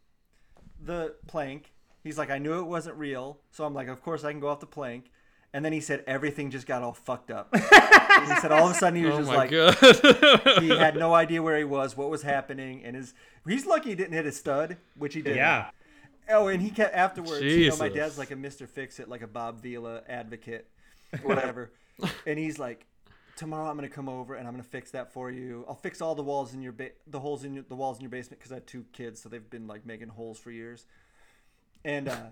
the 0.79 1.15
plank, 1.27 1.73
He's 2.03 2.19
like, 2.19 2.29
I 2.31 2.37
knew 2.37 2.59
it 2.59 2.67
wasn't 2.67 2.97
real, 2.99 3.39
so 3.51 3.65
I'm 3.65 3.73
like, 3.73 3.89
of 3.89 4.03
course 4.03 4.23
I 4.25 4.31
can 4.33 4.41
go 4.41 4.49
off 4.49 4.61
the 4.61 4.67
plank. 4.67 5.11
And 5.55 5.65
then 5.65 5.73
he 5.73 5.81
said 5.81 6.03
everything 6.07 6.51
just 6.51 6.67
got 6.67 6.83
all 6.83 6.93
fucked 6.93 7.31
up. 7.31 7.49
he 7.55 8.35
said 8.41 8.51
all 8.51 8.67
of 8.69 8.73
a 8.73 8.79
sudden 8.79 8.99
he 8.99 9.07
was 9.07 9.15
Oh 9.15 9.19
just 9.19 9.31
my 9.31 9.37
like, 9.37 9.51
god. 9.51 10.61
he 10.61 10.69
had 10.69 10.97
no 10.97 11.15
idea 11.15 11.41
where 11.43 11.57
he 11.57 11.63
was, 11.65 11.97
what 11.97 12.11
was 12.11 12.23
happening, 12.23 12.83
and 12.85 12.97
his 12.97 13.15
he's 13.47 13.65
lucky 13.65 13.91
he 13.91 13.95
didn't 13.95 14.15
hit 14.15 14.25
his 14.25 14.37
stud, 14.37 14.77
which 14.99 15.15
he 15.15 15.23
did. 15.23 15.37
Yeah. 15.37 15.71
Oh, 16.29 16.49
and 16.49 16.61
he 16.61 16.71
kept 16.71 16.95
afterwards. 16.95 17.43
You 17.43 17.71
know, 17.71 17.77
my 17.77 17.89
dad's 17.89 18.19
like 18.19 18.33
a 18.33 18.35
Mr. 18.37 18.69
Fix 18.69 18.99
It, 18.99 19.09
like 19.09 19.23
a 19.23 19.27
Bob 19.29 19.63
Vila 19.63 20.03
advocate, 20.09 20.67
whatever. 21.23 21.71
and 22.27 22.39
he's 22.39 22.59
like, 22.59 22.87
tomorrow 23.37 23.71
I'm 23.71 23.77
gonna 23.77 23.89
come 23.89 24.09
over 24.09 24.35
and 24.35 24.49
I'm 24.49 24.55
gonna 24.55 24.65
fix 24.65 24.91
that 24.91 25.13
for 25.13 25.31
you. 25.31 25.65
I'll 25.69 25.77
fix 25.77 26.01
all 26.01 26.17
the 26.17 26.23
walls 26.25 26.53
in 26.53 26.63
your 26.63 26.73
ba- 26.73 26.93
the 27.07 27.21
holes 27.21 27.45
in 27.45 27.55
your, 27.55 27.65
the 27.69 27.77
walls 27.77 27.99
in 27.99 28.03
your 28.03 28.11
basement 28.11 28.41
because 28.41 28.51
I 28.51 28.57
have 28.57 28.67
two 28.67 28.85
kids, 28.93 29.23
so 29.23 29.29
they've 29.29 29.49
been 29.49 29.69
like 29.69 29.87
making 29.87 30.09
holes 30.09 30.39
for 30.39 30.51
years. 30.51 30.87
And 31.85 32.09
uh, 32.09 32.27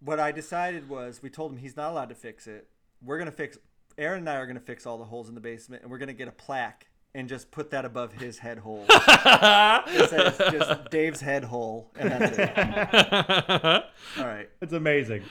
what 0.00 0.20
I 0.20 0.32
decided 0.32 0.88
was, 0.88 1.22
we 1.22 1.30
told 1.30 1.52
him 1.52 1.58
he's 1.58 1.76
not 1.76 1.90
allowed 1.90 2.08
to 2.10 2.14
fix 2.14 2.46
it. 2.46 2.68
We're 3.04 3.18
gonna 3.18 3.30
fix. 3.30 3.58
Aaron 3.96 4.20
and 4.20 4.30
I 4.30 4.36
are 4.36 4.46
gonna 4.46 4.60
fix 4.60 4.86
all 4.86 4.98
the 4.98 5.04
holes 5.04 5.28
in 5.28 5.34
the 5.34 5.40
basement, 5.40 5.82
and 5.82 5.90
we're 5.90 5.98
gonna 5.98 6.12
get 6.12 6.28
a 6.28 6.32
plaque 6.32 6.86
and 7.14 7.28
just 7.28 7.50
put 7.50 7.70
that 7.70 7.84
above 7.84 8.12
his 8.12 8.38
head 8.38 8.58
hole. 8.58 8.84
it 8.90 10.10
says 10.10 10.38
just 10.38 10.90
Dave's 10.90 11.20
head 11.20 11.44
hole, 11.44 11.90
and 11.96 12.10
that's 12.10 12.38
it. 12.38 13.84
All 14.18 14.26
right. 14.26 14.48
It's 14.60 14.72
amazing. 14.72 15.22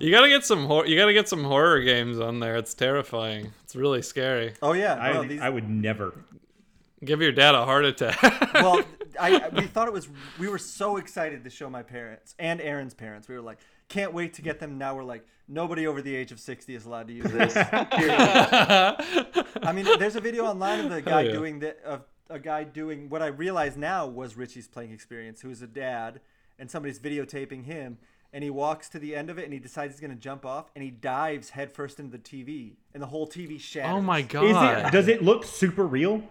you 0.00 0.10
gotta 0.10 0.28
get 0.28 0.44
some 0.44 0.66
hor- 0.66 0.86
you 0.86 0.96
gotta 0.96 1.12
get 1.12 1.28
some 1.28 1.44
horror 1.44 1.80
games 1.80 2.18
on 2.18 2.40
there. 2.40 2.56
It's 2.56 2.74
terrifying. 2.74 3.52
It's 3.64 3.76
really 3.76 4.02
scary. 4.02 4.54
Oh 4.62 4.72
yeah. 4.72 4.94
I, 4.94 5.12
no, 5.12 5.24
these, 5.24 5.40
I 5.40 5.48
would 5.48 5.68
never. 5.68 6.14
Give 7.04 7.20
your 7.20 7.32
dad 7.32 7.54
a 7.54 7.64
heart 7.64 7.84
attack. 7.84 8.20
well, 8.54 8.82
I 9.20 9.50
we 9.50 9.66
thought 9.66 9.86
it 9.86 9.94
was. 9.94 10.08
We 10.38 10.48
were 10.48 10.58
so 10.58 10.96
excited 10.96 11.44
to 11.44 11.50
show 11.50 11.68
my 11.68 11.82
parents 11.82 12.34
and 12.38 12.60
Aaron's 12.60 12.94
parents. 12.94 13.28
We 13.28 13.34
were 13.34 13.42
like, 13.42 13.58
can't 13.88 14.12
wait 14.12 14.34
to 14.34 14.42
get 14.42 14.60
them. 14.60 14.78
Now 14.78 14.94
we're 14.94 15.04
like, 15.04 15.26
nobody 15.48 15.86
over 15.86 16.02
the 16.02 16.14
age 16.14 16.32
of 16.32 16.40
sixty 16.40 16.74
is 16.74 16.86
allowed 16.86 17.08
to 17.08 17.14
use 17.14 17.30
this. 17.30 17.54
I 17.56 18.92
mean, 19.74 19.86
there's 19.98 20.16
a 20.16 20.20
video 20.20 20.44
online 20.44 20.80
of 20.80 20.90
the 20.90 21.02
guy 21.02 21.22
yeah. 21.22 21.32
doing 21.32 21.60
the 21.60 21.76
of 21.84 22.04
a 22.28 22.38
guy 22.38 22.64
doing 22.64 23.08
what 23.08 23.22
I 23.22 23.26
realize 23.28 23.76
now 23.76 24.06
was 24.06 24.36
Richie's 24.36 24.68
Plank 24.68 24.92
Experience, 24.92 25.40
who 25.40 25.50
is 25.50 25.62
a 25.62 25.66
dad, 25.66 26.20
and 26.58 26.70
somebody's 26.70 26.98
videotaping 26.98 27.64
him. 27.64 27.98
And 28.32 28.42
he 28.42 28.50
walks 28.50 28.88
to 28.90 28.98
the 28.98 29.14
end 29.14 29.30
of 29.30 29.38
it, 29.38 29.44
and 29.44 29.52
he 29.52 29.60
decides 29.60 29.94
he's 29.94 30.00
gonna 30.00 30.14
jump 30.16 30.44
off, 30.44 30.70
and 30.74 30.82
he 30.82 30.90
dives 30.90 31.50
headfirst 31.50 32.00
into 32.00 32.10
the 32.10 32.22
TV, 32.22 32.74
and 32.92 33.02
the 33.02 33.06
whole 33.06 33.26
TV 33.26 33.58
shatters. 33.58 33.94
oh 33.94 34.02
my 34.02 34.18
Is 34.18 34.26
god. 34.26 34.86
it? 34.86 34.92
Does 34.92 35.08
it 35.08 35.22
look 35.22 35.44
super 35.44 35.86
real? 35.86 36.22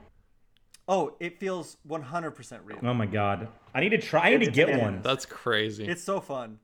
Oh, 0.87 1.15
it 1.19 1.39
feels 1.39 1.77
100% 1.87 2.59
real. 2.63 2.77
Oh 2.83 2.93
my 2.93 3.07
god! 3.07 3.47
I 3.73 3.79
need 3.79 3.89
to 3.89 3.97
try. 3.97 4.27
I 4.27 4.37
need 4.37 4.45
to 4.45 4.51
get 4.51 4.67
bananas. 4.67 4.83
one. 4.83 5.01
That's 5.01 5.25
crazy. 5.25 5.87
It's 5.87 6.03
so 6.03 6.19
fun. 6.19 6.59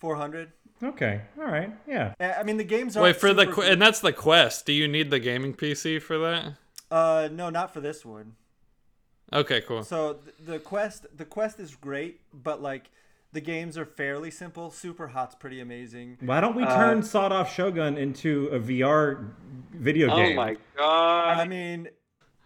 400. 0.00 0.52
Okay. 0.82 1.20
All 1.38 1.44
right. 1.44 1.70
Yeah. 1.86 2.14
Uh, 2.18 2.32
I 2.38 2.42
mean, 2.42 2.56
the 2.56 2.64
games 2.64 2.96
are 2.96 3.02
Wait 3.02 3.16
for 3.16 3.32
the 3.34 3.46
qu- 3.46 3.62
and 3.62 3.80
that's 3.80 4.00
the 4.00 4.12
quest. 4.12 4.66
Do 4.66 4.72
you 4.72 4.88
need 4.88 5.10
the 5.10 5.18
gaming 5.20 5.54
PC 5.54 6.00
for 6.00 6.18
that? 6.18 6.54
Uh, 6.90 7.28
no, 7.30 7.50
not 7.50 7.72
for 7.72 7.80
this 7.80 8.04
one. 8.04 8.34
Okay, 9.32 9.60
cool. 9.60 9.84
So 9.84 10.14
th- 10.14 10.34
the 10.44 10.58
quest, 10.58 11.06
the 11.16 11.24
quest 11.24 11.60
is 11.60 11.76
great, 11.76 12.20
but 12.32 12.60
like 12.60 12.90
the 13.32 13.40
games 13.40 13.78
are 13.78 13.84
fairly 13.84 14.30
simple. 14.30 14.70
Super 14.70 15.08
Hot's 15.08 15.34
pretty 15.36 15.60
amazing. 15.60 16.16
Why 16.20 16.40
don't 16.40 16.56
we 16.56 16.64
turn 16.64 17.02
Sawed 17.02 17.30
Off 17.30 17.54
Shogun 17.54 17.96
into 17.96 18.48
a 18.48 18.58
VR 18.58 19.28
video 19.72 20.08
game? 20.16 20.32
Oh 20.32 20.42
my 20.42 20.56
god. 20.76 21.38
I 21.38 21.46
mean, 21.46 21.88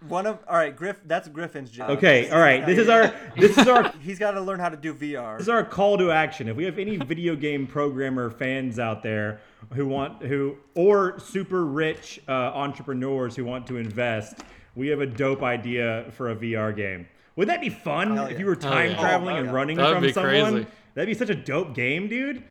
one 0.09 0.27
of 0.27 0.39
all 0.49 0.57
right, 0.57 0.75
Griff. 0.75 1.01
That's 1.07 1.29
Griffin's 1.29 1.71
job. 1.71 1.91
Okay. 1.91 2.31
All 2.31 2.39
right. 2.39 2.65
This 2.67 2.79
is 2.79 2.89
our. 2.89 3.15
This 3.37 3.57
is 3.57 3.67
our. 3.69 3.93
He's 4.01 4.19
got 4.19 4.33
to 4.33 4.41
learn 4.41 4.59
how 4.61 4.69
to 4.69 4.77
do 4.77 4.95
VR. 4.95 5.39
This 5.39 5.45
is 5.47 5.49
our 5.49 5.65
call 5.65 5.99
to 5.99 6.11
action. 6.11 6.49
If 6.49 6.57
we 6.57 6.65
have 6.65 6.79
any 6.79 6.97
video 6.97 7.37
game 7.37 7.67
programmer 7.67 8.31
fans 8.31 8.79
out 8.79 9.03
there 9.03 9.41
who 9.73 9.87
want 9.87 10.23
who 10.23 10.57
or 10.75 11.19
super 11.19 11.65
rich 11.65 12.21
uh, 12.29 12.33
entrepreneurs 12.33 13.37
who 13.37 13.45
want 13.45 13.67
to 13.69 13.77
invest, 13.77 14.41
we 14.75 14.89
have 14.89 15.01
a 15.01 15.07
dope 15.07 15.43
idea 15.43 16.07
for 16.13 16.31
a 16.31 16.37
VR 16.37 16.75
game. 16.75 17.07
Would 17.37 17.49
that 17.49 17.61
be 17.61 17.69
fun 17.71 18.17
Hell 18.17 18.27
if 18.27 18.39
you 18.39 18.47
were 18.47 18.57
time 18.57 18.91
yeah. 18.93 19.01
traveling 19.01 19.37
Oh, 19.37 19.41
and 19.41 19.47
yeah. 19.47 19.53
running 19.53 19.77
That'd 19.77 19.95
from 19.95 20.03
be 20.03 20.13
someone? 20.13 20.53
crazy. 20.53 20.67
That'd 20.95 21.09
be 21.09 21.15
such 21.19 21.31
a 21.31 21.35
dope 21.35 21.75
game, 21.75 22.09
dude. 22.09 22.45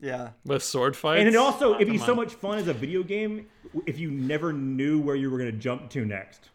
Yeah. 0.00 0.30
With 0.44 0.62
sword 0.62 0.96
fights. 0.96 1.20
And 1.20 1.28
it 1.28 1.36
also 1.36 1.74
it'd 1.74 1.88
be 1.88 1.98
Come 1.98 2.06
so 2.06 2.14
much 2.14 2.32
fun 2.34 2.58
as 2.58 2.68
a 2.68 2.72
video 2.72 3.02
game 3.02 3.46
if 3.86 3.98
you 3.98 4.10
never 4.10 4.52
knew 4.52 5.00
where 5.00 5.16
you 5.16 5.30
were 5.30 5.38
going 5.38 5.50
to 5.50 5.58
jump 5.58 5.90
to 5.90 6.04
next. 6.04 6.50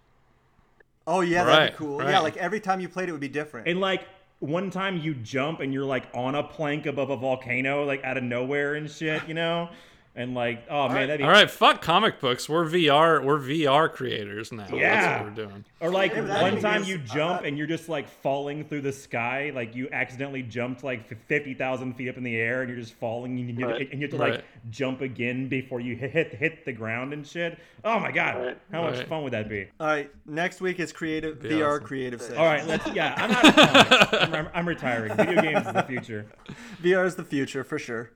Oh 1.07 1.21
yeah, 1.21 1.43
that'd 1.43 1.73
be 1.73 1.77
cool. 1.77 1.99
right. 1.99 2.09
Yeah, 2.09 2.19
like 2.19 2.37
every 2.37 2.59
time 2.59 2.79
you 2.79 2.89
played 2.89 3.09
it 3.09 3.11
would 3.11 3.21
be 3.21 3.27
different. 3.27 3.67
And 3.67 3.79
like 3.79 4.07
one 4.39 4.69
time 4.69 4.97
you 4.97 5.13
jump 5.15 5.59
and 5.59 5.73
you're 5.73 5.85
like 5.85 6.05
on 6.13 6.35
a 6.35 6.43
plank 6.43 6.85
above 6.85 7.09
a 7.09 7.17
volcano, 7.17 7.83
like 7.85 8.03
out 8.03 8.17
of 8.17 8.23
nowhere 8.23 8.75
and 8.75 8.89
shit, 8.89 9.27
you 9.27 9.33
know? 9.33 9.69
And 10.17 10.33
like, 10.33 10.63
oh 10.69 10.87
man, 10.87 11.07
that'd 11.07 11.17
be 11.17 11.23
All 11.25 11.29
right, 11.29 11.51
fuck 11.51 11.81
comic 11.81 12.21
books. 12.21 12.47
We're 12.47 12.63
VR. 12.65 13.21
We're 13.21 13.37
VR 13.37 13.91
creators 13.91 14.49
now. 14.53 14.65
Yeah. 14.73 14.95
That's 15.01 15.23
what 15.25 15.29
we're 15.37 15.45
doing. 15.49 15.65
Or 15.81 15.89
like 15.89 16.13
Yeah, 16.15 16.41
one 16.41 16.61
time 16.61 16.83
is- 16.83 16.87
you 16.87 16.99
jump 16.99 17.43
and 17.43 17.57
you're 17.57 17.67
just 17.67 17.89
like 17.89 18.07
falling 18.07 18.63
through 18.63 18.79
the 18.81 18.93
sky, 18.93 19.51
like 19.53 19.75
you 19.75 19.89
accidentally 19.91 20.41
jumped 20.41 20.85
like 20.85 21.09
fifty 21.27 21.53
thousand 21.53 21.95
feet 21.95 22.07
up 22.07 22.15
in 22.15 22.23
the 22.23 22.33
air, 22.37 22.61
and 22.61 22.69
you're 22.69 22.79
just 22.79 22.93
falling, 22.93 23.37
and 23.39 23.59
you, 23.59 23.67
Right. 23.67 23.91
and 23.91 23.99
you 24.01 24.07
have 24.07 24.11
to 24.11 24.17
Right. 24.17 24.31
like 24.35 24.45
jump 24.69 25.01
again 25.01 25.49
before 25.49 25.81
you 25.81 25.97
hit 25.97 26.11
hit, 26.11 26.33
hit 26.33 26.63
the 26.63 26.71
ground 26.71 27.11
and 27.11 27.27
shit. 27.27 27.59
Oh 27.83 27.99
my 27.99 28.11
god, 28.13 28.37
Right. 28.37 28.57
how 28.71 28.83
much 28.83 28.99
Right. 28.99 29.07
fun 29.09 29.23
would 29.23 29.33
that 29.33 29.49
be? 29.49 29.67
all 29.81 29.87
right, 29.87 30.09
next 30.25 30.61
week 30.61 30.79
is 30.79 30.93
creative 30.93 31.39
VR 31.39 31.73
awesome. 31.75 31.87
creative 31.87 32.21
session. 32.21 32.37
All 32.37 32.45
right, 32.45 32.65
let's. 32.65 32.87
Yeah, 32.95 33.13
I'm 33.17 33.31
out 33.31 33.45
of 33.45 33.55
comics. 33.55 34.13
I'm, 34.23 34.33
I'm, 34.33 34.49
I'm 34.53 34.65
retiring. 34.67 35.13
Video 35.17 35.41
games 35.41 35.67
is 35.67 35.73
the 35.73 35.83
future. 35.83 36.25
VR 36.81 37.05
is 37.05 37.15
the 37.15 37.25
future 37.25 37.65
for 37.65 37.77
sure. 37.77 38.11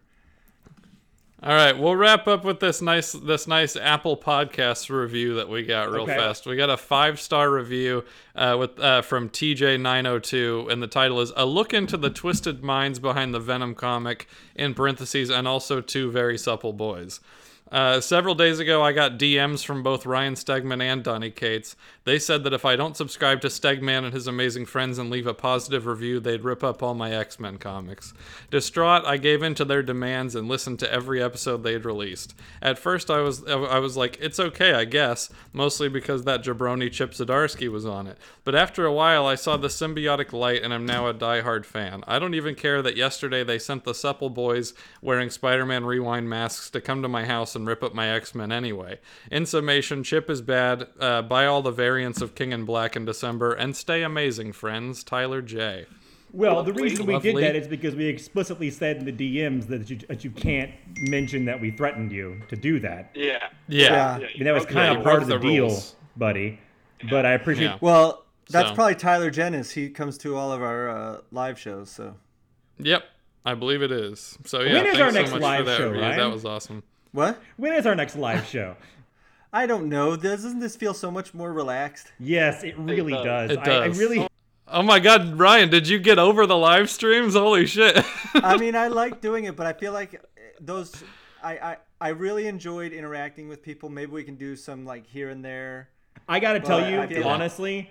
All 1.41 1.53
right, 1.53 1.77
we'll 1.77 1.95
wrap 1.95 2.27
up 2.27 2.43
with 2.43 2.59
this 2.59 2.81
nice 2.81 3.13
this 3.13 3.47
nice 3.47 3.77
Apple 3.77 4.17
Podcast 4.17 4.89
review 4.89 5.35
that 5.35 5.47
we 5.47 5.63
got 5.63 5.89
real 5.89 6.01
Okay. 6.03 6.17
fast. 6.17 6.45
We 6.45 6.57
got 6.57 6.69
a 6.69 6.75
five 6.75 7.17
star 7.21 7.49
review 7.49 8.03
uh, 8.35 8.57
with 8.59 8.77
uh, 8.77 9.01
from 9.03 9.29
TJ902, 9.29 10.69
and 10.69 10.83
the 10.83 10.87
title 10.87 11.21
is 11.21 11.31
"A 11.37 11.45
Look 11.45 11.73
into 11.73 11.95
the 11.95 12.09
Twisted 12.09 12.61
Minds 12.61 12.99
Behind 12.99 13.33
the 13.33 13.39
Venom 13.39 13.73
Comic." 13.73 14.27
In 14.53 14.73
parentheses, 14.73 15.29
and 15.29 15.47
also 15.47 15.79
two 15.79 16.11
very 16.11 16.37
supple 16.37 16.73
boys. 16.73 17.21
Uh, 17.71 18.01
several 18.01 18.35
days 18.35 18.59
ago, 18.59 18.83
I 18.83 18.91
got 18.91 19.17
DMs 19.17 19.63
from 19.63 19.81
both 19.83 20.05
Ryan 20.05 20.33
Stegman 20.33 20.81
and 20.81 21.03
Donny 21.03 21.29
Cates. 21.29 21.75
They 22.09 22.17
said 22.17 22.43
that 22.45 22.53
if 22.53 22.65
I 22.65 22.75
don't 22.75 22.97
subscribe 22.97 23.39
to 23.41 23.49
Stegman 23.49 24.03
and 24.03 24.15
his 24.15 24.25
amazing 24.25 24.65
friends 24.65 24.97
and 24.97 25.11
leave 25.11 25.27
a 25.27 25.33
positive 25.35 25.85
review, 25.85 26.19
they'd 26.19 26.43
rip 26.43 26.63
up 26.63 26.81
all 26.81 26.95
my 26.95 27.11
X 27.11 27.39
Men 27.39 27.59
comics. 27.59 28.15
Distraught, 28.49 29.05
I 29.05 29.17
gave 29.17 29.43
in 29.43 29.53
to 29.53 29.63
their 29.63 29.83
demands 29.83 30.33
and 30.33 30.47
listened 30.47 30.79
to 30.79 30.91
every 30.91 31.21
episode 31.21 31.61
they'd 31.61 31.85
released. 31.85 32.33
At 32.63 32.79
first, 32.79 33.11
I 33.11 33.19
was 33.21 33.45
I 33.45 33.77
was 33.77 33.95
like, 33.95 34.17
it's 34.19 34.39
okay, 34.39 34.73
I 34.73 34.85
guess, 34.85 35.29
mostly 35.53 35.87
because 35.87 36.23
that 36.23 36.43
jabroni 36.43 36.91
Chip 36.91 37.11
Zdarsky 37.11 37.71
was 37.71 37.85
on 37.85 38.07
it. 38.07 38.17
But 38.43 38.55
after 38.55 38.87
a 38.87 38.93
while, 38.93 39.27
I 39.27 39.35
saw 39.35 39.55
the 39.55 39.67
symbiotic 39.67 40.33
light, 40.33 40.63
and 40.63 40.73
I'm 40.73 40.87
now 40.87 41.05
a 41.05 41.13
diehard 41.13 41.63
fan. 41.63 42.03
I 42.07 42.17
don't 42.17 42.33
even 42.33 42.55
care 42.55 42.81
that 42.81 42.97
yesterday 42.97 43.43
they 43.43 43.59
sent 43.59 43.83
the 43.83 43.93
Supple 43.93 44.31
Boys 44.31 44.73
wearing 44.99 45.29
Spider-Man 45.29 45.85
Rewind 45.85 46.27
masks 46.27 46.71
to 46.71 46.81
come 46.81 47.03
to 47.03 47.07
my 47.07 47.25
house 47.25 47.55
and 47.55 47.67
rip 47.67 47.83
up 47.83 47.93
my 47.93 48.09
X-Men 48.09 48.51
anyway. 48.51 48.97
In 49.29 49.45
summation, 49.45 50.03
Chip 50.03 50.27
is 50.27 50.41
bad. 50.41 50.87
Uh, 50.99 51.21
buy 51.21 51.45
all 51.45 51.61
the 51.61 51.69
variants 51.69 51.98
of 52.03 52.35
King 52.35 52.51
in 52.51 52.65
Black 52.65 52.95
in 52.95 53.05
December, 53.05 53.53
and 53.53 53.75
stay 53.75 54.03
amazing, 54.03 54.53
friends. 54.53 55.03
Tyler 55.03 55.41
J. 55.41 55.85
Well, 56.31 56.61
the 56.63 56.73
reason 56.73 57.05
we 57.07 57.17
did 57.19 57.35
that 57.37 57.55
is 57.55 57.67
because 57.67 57.95
we 57.95 58.05
explicitly 58.05 58.69
said 58.69 58.97
in 58.97 59.05
the 59.05 59.11
DMs 59.11 59.65
that 59.67 59.89
you, 59.89 59.97
that 60.07 60.23
you 60.23 60.29
can't 60.29 60.71
mention 61.09 61.45
that 61.45 61.59
we 61.59 61.71
threatened 61.71 62.11
you 62.11 62.39
to 62.49 62.55
do 62.55 62.79
that. 62.81 63.11
Yeah. 63.15 63.39
Yeah. 63.67 64.19
Yeah. 64.19 64.27
I 64.27 64.37
mean, 64.37 64.43
that 64.43 64.53
was 64.53 64.63
Okay. 64.63 64.73
kind 64.75 64.93
you 64.93 64.99
of 64.99 65.03
part 65.03 65.21
of 65.23 65.27
the, 65.27 65.39
the 65.39 65.47
deal, 65.47 65.67
rules. 65.67 65.95
buddy. 66.17 66.59
But 67.09 67.25
I 67.25 67.31
appreciate. 67.33 67.65
Yeah. 67.65 67.77
Well, 67.81 68.25
that's 68.49 68.69
So- 68.69 68.75
probably 68.75 68.95
Tyler 68.95 69.31
Jennis. 69.31 69.71
He 69.71 69.89
comes 69.89 70.17
to 70.19 70.35
all 70.35 70.51
of 70.51 70.61
our 70.61 70.89
uh, 70.89 71.21
live 71.31 71.57
shows. 71.57 71.89
So 71.89 72.15
Yep. 72.77 73.03
I 73.45 73.55
believe 73.55 73.81
it 73.81 73.91
is. 73.91 74.37
So 74.45 74.59
yeah, 74.61 74.73
When 74.73 74.85
is 74.85 74.97
thanks 74.97 74.99
our 75.01 75.09
so 75.11 75.15
next 75.19 75.31
much 75.31 75.41
live 75.41 75.65
that 75.65 75.77
show, 75.77 75.89
review. 75.89 76.01
That 76.01 76.31
was 76.31 76.45
awesome. 76.45 76.83
what? 77.11 77.41
When 77.57 77.73
is 77.73 77.87
our 77.87 77.95
next 77.95 78.15
live 78.15 78.45
show? 78.45 78.75
I 79.51 79.65
don't 79.65 79.89
know. 79.89 80.15
Doesn't 80.15 80.59
this 80.59 80.75
feel 80.75 80.93
so 80.93 81.09
much 81.09 81.33
more 81.33 81.51
relaxed? 81.51 82.11
yes, 82.19 82.63
it 82.63 82.77
really 82.77 83.13
does. 83.13 83.49
does. 83.49 83.51
It 83.51 83.59
I, 83.59 83.61
I 83.61 83.87
does. 83.87 83.99
really. 83.99 84.27
Oh 84.67 84.83
my 84.83 84.99
God, 84.99 85.39
Ryan, 85.39 85.69
did 85.69 85.87
you 85.87 85.97
get 85.97 86.19
over 86.19 86.45
the 86.45 86.57
live 86.57 86.89
streams? 86.91 87.33
Holy 87.33 87.65
shit! 87.65 87.97
I 88.35 88.55
mean, 88.59 88.75
I 88.75 88.87
like 88.87 89.19
doing 89.21 89.45
it, 89.45 89.55
but 89.55 89.65
I 89.65 89.73
feel 89.73 89.93
like 89.93 90.13
uh, 90.15 90.19
those. 90.61 91.03
I, 91.41 91.53
I 91.57 91.77
I 92.01 92.09
really 92.09 92.47
enjoyed 92.47 92.91
interacting 92.93 93.49
with 93.49 93.63
people. 93.63 93.89
Maybe 93.89 94.11
we 94.11 94.23
can 94.23 94.35
do 94.35 94.55
some 94.55 94.85
like 94.85 95.07
here 95.07 95.29
and 95.29 95.43
there. 95.43 95.89
I 96.27 96.39
got 96.39 96.53
to 96.53 96.59
tell 96.59 96.87
you, 96.87 96.99
I 96.99 97.07
feel- 97.07 97.27
honestly, 97.27 97.89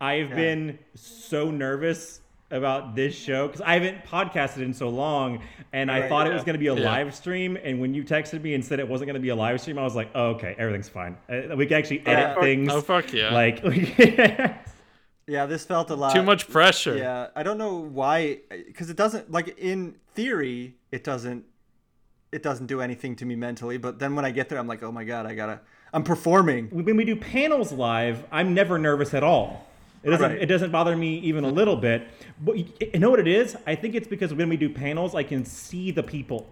I've 0.00 0.30
been 0.30 0.78
so 0.94 1.50
nervous 1.50 2.19
about 2.50 2.94
this 2.96 3.14
show 3.14 3.46
because 3.46 3.60
I 3.60 3.74
haven't 3.74 4.04
podcasted 4.04 4.62
in 4.62 4.74
so 4.74 4.88
long, 4.88 5.40
and 5.72 5.90
I 5.90 6.00
Right, 6.00 6.08
thought 6.08 6.26
it 6.26 6.32
was 6.32 6.42
going 6.42 6.54
to 6.54 6.58
be 6.58 6.66
a 6.66 6.74
Yeah. 6.74 6.84
live 6.90 7.14
stream. 7.14 7.56
And 7.62 7.80
when 7.80 7.94
you 7.94 8.02
texted 8.02 8.42
me 8.42 8.54
and 8.54 8.64
said 8.64 8.80
it 8.80 8.88
wasn't 8.88 9.06
going 9.06 9.14
to 9.14 9.20
be 9.20 9.28
a 9.28 9.36
live 9.36 9.60
stream, 9.60 9.78
I 9.78 9.82
was 9.82 9.94
like, 9.94 10.10
oh, 10.14 10.30
okay, 10.30 10.54
everything's 10.58 10.88
fine. 10.88 11.16
Uh, 11.28 11.54
we 11.56 11.66
can 11.66 11.76
actually 11.78 12.00
edit 12.06 12.36
Yeah. 12.36 12.40
things. 12.40 12.72
oh 12.72 12.80
fuck 12.80 13.12
yeah! 13.12 13.32
Like, 13.32 13.62
Yeah, 15.26 15.46
this 15.46 15.64
felt 15.64 15.90
a 15.90 15.94
lot. 15.94 16.12
Too 16.12 16.24
much 16.24 16.48
pressure. 16.48 16.96
Yeah, 16.96 17.28
I 17.36 17.44
don't 17.44 17.58
know 17.58 17.76
why, 17.76 18.40
because 18.66 18.90
it 18.90 18.96
doesn't 18.96 19.30
like 19.30 19.56
in 19.58 19.94
theory 20.14 20.74
it 20.90 21.04
doesn't 21.04 21.44
it 22.32 22.42
doesn't 22.42 22.66
do 22.66 22.80
anything 22.80 23.14
to 23.16 23.24
me 23.24 23.36
mentally. 23.36 23.76
But 23.76 23.98
then 24.00 24.16
when 24.16 24.24
I 24.24 24.30
get 24.32 24.48
there, 24.48 24.58
I'm 24.58 24.66
like, 24.66 24.82
oh 24.82 24.90
my 24.92 25.04
god, 25.04 25.26
I 25.26 25.34
gotta. 25.34 25.60
I'm 25.92 26.02
performing. 26.04 26.68
when 26.70 26.96
we 26.96 27.04
do 27.04 27.16
panels 27.16 27.72
live, 27.72 28.24
I'm 28.30 28.54
never 28.54 28.78
nervous 28.78 29.12
at 29.14 29.22
all. 29.24 29.66
It 30.02 30.10
doesn't. 30.10 30.30
Right. 30.30 30.42
It 30.42 30.46
doesn't 30.46 30.70
bother 30.70 30.96
me 30.96 31.18
even 31.18 31.44
a 31.44 31.48
little 31.50 31.76
bit. 31.76 32.08
But 32.40 32.56
you, 32.58 32.66
you 32.92 32.98
know 33.00 33.10
what 33.10 33.20
it 33.20 33.28
is? 33.28 33.56
I 33.66 33.74
think 33.74 33.94
it's 33.94 34.08
because 34.08 34.32
when 34.32 34.48
we 34.48 34.56
do 34.56 34.68
panels, 34.70 35.14
I 35.14 35.22
can 35.22 35.44
see 35.44 35.90
the 35.90 36.02
people. 36.02 36.48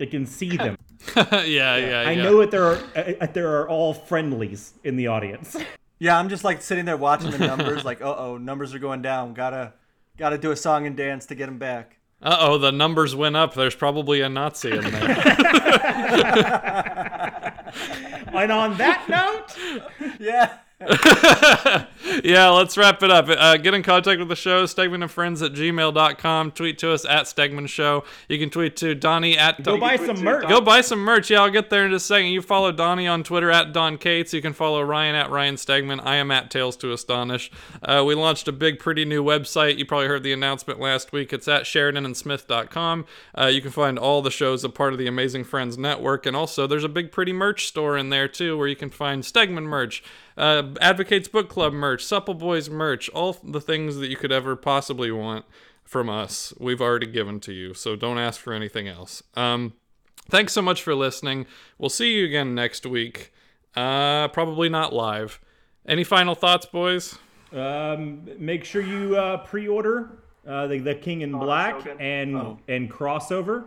I 0.00 0.06
can 0.06 0.26
see 0.26 0.56
them. 0.56 0.76
yeah, 1.16 1.42
yeah, 1.42 1.76
yeah. 1.76 2.02
I 2.08 2.14
know 2.14 2.38
that 2.40 2.50
there 2.50 2.64
are 2.64 2.78
uh, 2.96 3.26
there 3.32 3.56
are 3.60 3.68
all 3.68 3.94
friendlies 3.94 4.74
in 4.84 4.96
the 4.96 5.06
audience. 5.08 5.56
Yeah, 5.98 6.18
I'm 6.18 6.28
just 6.28 6.42
like 6.42 6.62
sitting 6.62 6.84
there 6.84 6.96
watching 6.96 7.30
the 7.30 7.38
numbers, 7.38 7.84
like, 7.84 8.02
uh 8.02 8.12
oh, 8.18 8.36
numbers 8.36 8.74
are 8.74 8.80
going 8.80 9.02
down. 9.02 9.34
Gotta 9.34 9.72
gotta 10.18 10.36
do 10.36 10.50
a 10.50 10.56
song 10.56 10.84
and 10.84 10.96
dance 10.96 11.26
to 11.26 11.36
get 11.36 11.46
them 11.46 11.58
back. 11.58 11.96
Uh 12.20 12.38
oh, 12.40 12.58
the 12.58 12.72
numbers 12.72 13.14
went 13.14 13.36
up. 13.36 13.54
There's 13.54 13.76
probably 13.76 14.20
a 14.20 14.28
Nazi 14.28 14.72
in 14.72 14.80
there. 14.80 14.92
and 18.34 18.50
on 18.50 18.76
that 18.78 19.08
note, 19.08 19.56
Yeah. 20.18 20.58
yeah, 22.24 22.48
let's 22.48 22.76
wrap 22.76 23.02
it 23.02 23.10
up. 23.10 23.26
Uh, 23.28 23.56
get 23.56 23.74
in 23.74 23.82
contact 23.82 24.18
with 24.18 24.28
the 24.28 24.36
show, 24.36 24.64
Stegman 24.64 25.02
and 25.02 25.10
Friends 25.10 25.42
at 25.42 25.52
gmail.com. 25.52 26.50
Tweet 26.52 26.78
to 26.78 26.92
us 26.92 27.04
at 27.04 27.24
Stegman 27.24 27.68
Show. 27.68 28.04
You 28.28 28.38
can 28.38 28.50
tweet 28.50 28.76
to 28.76 28.94
Donny 28.94 29.38
at 29.38 29.62
go 29.62 29.78
buy 29.78 29.96
some 29.96 30.22
merch. 30.22 30.48
Go 30.48 30.60
buy 30.60 30.80
some 30.80 30.98
merch. 30.98 31.30
Yeah, 31.30 31.42
I'll 31.42 31.50
get 31.50 31.70
there 31.70 31.84
in 31.84 31.92
just 31.92 32.06
a 32.06 32.08
second. 32.08 32.30
You 32.30 32.42
follow 32.42 32.72
Donny 32.72 33.06
on 33.06 33.22
Twitter 33.22 33.50
at 33.50 33.72
Don 33.72 33.98
Cates. 33.98 34.34
You 34.34 34.42
can 34.42 34.52
follow 34.52 34.82
Ryan 34.82 35.14
at 35.14 35.30
Ryan 35.30 35.56
Stegman. 35.56 36.00
I 36.04 36.16
am 36.16 36.30
at 36.30 36.50
Tales 36.50 36.76
to 36.78 36.92
Astonish. 36.92 37.50
Uh, 37.82 38.02
we 38.06 38.14
launched 38.14 38.48
a 38.48 38.52
big, 38.52 38.78
pretty 38.78 39.04
new 39.04 39.22
website. 39.22 39.78
You 39.78 39.86
probably 39.86 40.08
heard 40.08 40.22
the 40.22 40.32
announcement 40.32 40.80
last 40.80 41.12
week. 41.12 41.32
It's 41.32 41.48
at 41.48 41.62
SheridanandSmith.com. 41.64 43.06
Uh, 43.38 43.46
you 43.46 43.60
can 43.60 43.70
find 43.70 43.98
all 43.98 44.22
the 44.22 44.30
shows 44.30 44.64
a 44.64 44.68
part 44.68 44.92
of 44.92 44.98
the 44.98 45.06
Amazing 45.06 45.44
Friends 45.44 45.78
Network. 45.78 46.26
And 46.26 46.36
also, 46.36 46.66
there's 46.66 46.84
a 46.84 46.88
big, 46.88 47.12
pretty 47.12 47.32
merch 47.32 47.66
store 47.66 47.96
in 47.96 48.10
there, 48.10 48.28
too, 48.28 48.58
where 48.58 48.68
you 48.68 48.76
can 48.76 48.90
find 48.90 49.22
Stegman 49.22 49.64
merch, 49.64 50.02
uh, 50.36 50.62
Advocates 50.80 51.28
Book 51.28 51.48
Club 51.48 51.72
merch, 51.72 52.04
Supple 52.04 52.34
Boys 52.34 52.68
merch, 52.70 53.08
all 53.10 53.36
the 53.44 53.60
things 53.60 53.96
that 53.96 54.08
you 54.08 54.16
could 54.16 54.32
ever 54.32 54.56
possibly 54.56 55.10
want 55.10 55.44
from 55.84 56.08
us. 56.08 56.52
We've 56.58 56.80
already 56.80 57.06
given 57.06 57.40
to 57.40 57.52
you, 57.52 57.74
so 57.74 57.96
don't 57.96 58.18
ask 58.18 58.40
for 58.40 58.52
anything 58.52 58.88
else. 58.88 59.22
Um, 59.34 59.74
thanks 60.30 60.52
so 60.52 60.62
much 60.62 60.82
for 60.82 60.94
listening. 60.94 61.46
We'll 61.78 61.90
see 61.90 62.14
you 62.14 62.24
again 62.24 62.54
next 62.54 62.86
week. 62.86 63.32
Uh, 63.76 64.28
probably 64.28 64.68
not 64.68 64.92
live. 64.92 65.40
Any 65.86 66.04
final 66.04 66.34
thoughts, 66.34 66.66
boys? 66.66 67.18
Um, 67.52 68.28
make 68.38 68.64
sure 68.64 68.80
you 68.82 69.16
uh, 69.16 69.38
pre-order 69.38 70.10
uh, 70.46 70.66
the, 70.66 70.78
the 70.78 70.94
King 70.94 71.20
in 71.20 71.32
Black 71.32 71.86
and 72.00 72.58
and 72.68 72.90
crossover 72.90 73.64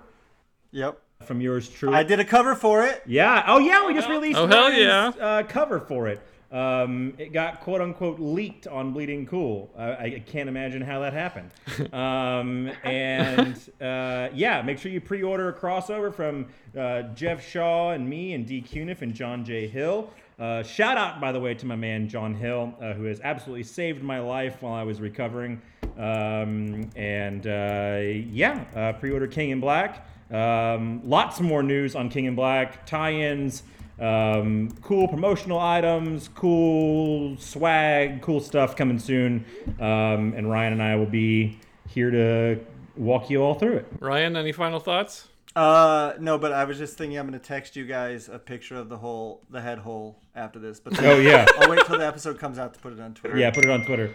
Yep. 0.72 1.00
from 1.24 1.40
yours 1.42 1.70
truly. 1.70 1.96
I 1.96 2.04
did 2.04 2.20
a 2.20 2.26
cover 2.26 2.56
for 2.56 2.86
it. 2.86 3.04
Yeah. 3.06 3.44
Oh 3.48 3.60
yeah, 3.60 3.86
we 3.86 3.94
just 3.94 4.10
released 4.10 4.38
Oh, 4.40 4.48
hell 4.48 4.70
Ryan's, 4.70 5.16
uh, 5.18 5.44
cover 5.48 5.80
for 5.80 6.08
it. 6.08 6.20
Um, 6.56 7.16
it 7.18 7.34
got 7.34 7.60
quote 7.60 7.82
unquote 7.82 8.18
leaked 8.18 8.66
on 8.66 8.94
Bleeding 8.94 9.26
Cool. 9.26 9.70
Uh, 9.78 9.96
I, 10.00 10.04
I 10.06 10.24
can't 10.26 10.48
imagine 10.48 10.82
how 10.82 11.02
that 11.02 11.14
happened. 11.14 11.52
Um, 11.94 12.72
and 12.84 13.56
uh, 13.82 14.30
yeah, 14.34 14.62
make 14.62 14.80
sure 14.80 14.92
you 14.92 15.00
pre-order 15.02 15.50
a 15.50 15.54
crossover 15.54 16.14
from 16.14 16.48
uh, 16.78 17.04
Geoff 17.14 17.46
Shaw 17.46 17.92
and 17.92 18.08
me 18.10 18.34
and 18.34 18.46
Dee 18.46 18.62
Cunniffe 18.62 19.02
and 19.02 19.14
John 19.14 19.44
J. 19.46 19.68
Hill. 19.68 20.10
Uh, 20.38 20.64
shout 20.64 20.98
out, 20.98 21.22
by 21.22 21.32
the 21.32 21.40
way, 21.40 21.54
to 21.54 21.66
my 21.66 21.76
man 21.76 22.10
John 22.10 22.34
Hill, 22.34 22.74
uh, 22.82 22.94
who 22.94 23.06
has 23.06 23.22
absolutely 23.22 23.64
saved 23.64 24.04
my 24.04 24.20
life 24.20 24.62
while 24.62 24.74
I 24.74 24.84
was 24.84 25.00
recovering. 25.00 25.62
Um, 25.98 26.90
and 26.96 27.48
uh, 27.48 28.00
yeah, 28.02 28.66
uh, 28.76 28.94
pre-order 28.94 29.28
King 29.28 29.52
in 29.52 29.60
Black. 29.60 30.08
Um, 30.32 31.02
lots 31.06 31.40
more 31.40 31.64
news 31.64 31.96
on 31.96 32.10
King 32.10 32.26
in 32.26 32.36
Black, 32.36 32.86
tie-ins, 32.86 33.64
um, 34.00 34.72
cool 34.82 35.08
promotional 35.08 35.60
items, 35.60 36.30
cool 36.30 37.38
swag, 37.38 38.22
cool 38.22 38.40
stuff 38.40 38.76
coming 38.76 39.00
soon. 39.00 39.46
Um, 39.80 40.34
and 40.36 40.50
Ryan 40.50 40.74
and 40.74 40.84
I 40.84 40.96
will 40.96 41.06
be 41.06 41.60
here 41.88 42.12
to 42.12 42.60
walk 42.96 43.30
you 43.30 43.42
all 43.42 43.56
through 43.56 43.78
it. 43.78 43.88
Ryan, 44.00 44.36
any 44.36 44.52
final 44.52 44.80
thoughts? 44.80 45.28
Uh, 45.56 46.14
no, 46.20 46.38
but 46.38 46.52
I 46.52 46.66
was 46.66 46.78
just 46.78 46.98
thinking 46.98 47.18
I'm 47.18 47.26
gonna 47.26 47.40
text 47.40 47.78
you 47.78 47.86
guys 47.86 48.28
a 48.28 48.38
picture 48.38 48.76
of 48.76 48.90
the 48.90 48.98
hole, 48.98 49.42
the 49.50 49.62
head 49.62 49.80
hole 49.80 50.20
after 50.36 50.60
this. 50.60 50.82
But 50.82 51.02
Oh 51.02 51.18
yeah, 51.18 51.46
I'll 51.60 51.70
wait 51.70 51.86
till 51.86 51.98
the 51.98 52.06
episode 52.06 52.40
comes 52.40 52.60
out 52.60 52.74
to 52.74 52.80
put 52.82 52.92
it 52.92 53.00
on 53.00 53.14
Twitter. 53.14 53.38
yeah. 53.38 53.52
Put 53.52 53.64
it 53.64 53.72
on 53.72 53.86
Twitter. 53.86 54.14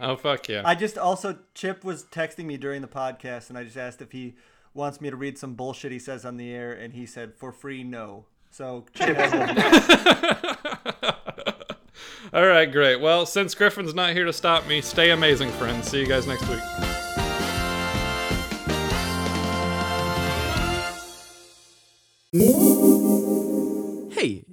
Oh, 0.00 0.16
fuck 0.16 0.48
yeah. 0.48 0.62
I 0.64 0.74
just 0.74 0.96
also 0.96 1.38
Chip 1.54 1.84
was 1.84 2.04
texting 2.04 2.46
me 2.46 2.56
during 2.56 2.80
the 2.80 2.88
podcast, 2.88 3.50
and 3.50 3.58
I 3.58 3.64
just 3.64 3.76
asked 3.76 4.00
if 4.00 4.12
he 4.12 4.34
wants 4.72 5.00
me 5.00 5.10
to 5.10 5.16
read 5.16 5.36
some 5.36 5.54
bullshit 5.54 5.92
he 5.92 5.98
says 5.98 6.24
on 6.24 6.38
the 6.38 6.50
air, 6.50 6.72
and 6.72 6.94
he 6.94 7.04
said 7.04 7.34
for 7.36 7.52
free 7.52 7.84
no. 7.84 8.24
So 8.50 8.84
Chip 8.94 9.16
has 9.16 9.32
All 12.32 12.46
right, 12.46 12.70
great. 12.70 13.00
Well, 13.00 13.24
since 13.24 13.54
Griffin's 13.54 13.94
not 13.94 14.12
here 14.12 14.24
to 14.24 14.32
stop 14.32 14.66
me, 14.66 14.82
stay 14.82 15.10
amazing, 15.10 15.50
friends. 15.52 15.88
See 15.88 16.00
you 16.00 16.06
guys 16.06 16.26
next 16.26 16.46
week. 16.48 16.60
Hey, 24.12 24.44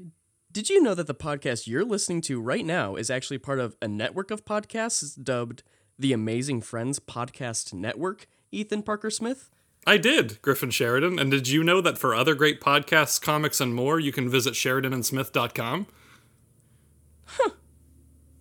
did 0.52 0.70
you 0.70 0.82
know 0.82 0.94
that 0.94 1.08
the 1.08 1.14
podcast 1.14 1.68
you're 1.68 1.84
listening 1.84 2.22
to 2.22 2.40
right 2.40 2.66
now 2.66 2.96
is 2.96 3.10
actually 3.10 3.40
part 3.40 3.60
of 3.60 3.76
a 3.82 3.88
network 3.88 4.32
of 4.32 4.46
podcasts 4.46 5.22
dubbed 5.22 5.64
the 6.00 6.14
Amazing 6.14 6.62
Friends 6.62 7.00
Podcast 7.00 7.74
Network? 7.74 8.28
Ethan 8.52 8.84
Parker 8.84 9.10
Smith? 9.10 9.50
I 9.88 9.98
did, 9.98 10.42
Griffin 10.42 10.72
Sheridan. 10.72 11.20
And 11.20 11.30
did 11.30 11.48
you 11.48 11.64
know 11.64 11.80
that 11.82 11.98
for 11.98 12.16
other 12.16 12.34
great 12.34 12.60
podcasts, 12.60 13.22
comics, 13.22 13.62
and 13.62 13.76
more, 13.76 14.00
you 14.00 14.12
can 14.12 14.30
visit 14.30 14.54
SheridanandSmith.com? 14.56 15.88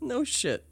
No 0.00 0.22
shit. 0.22 0.64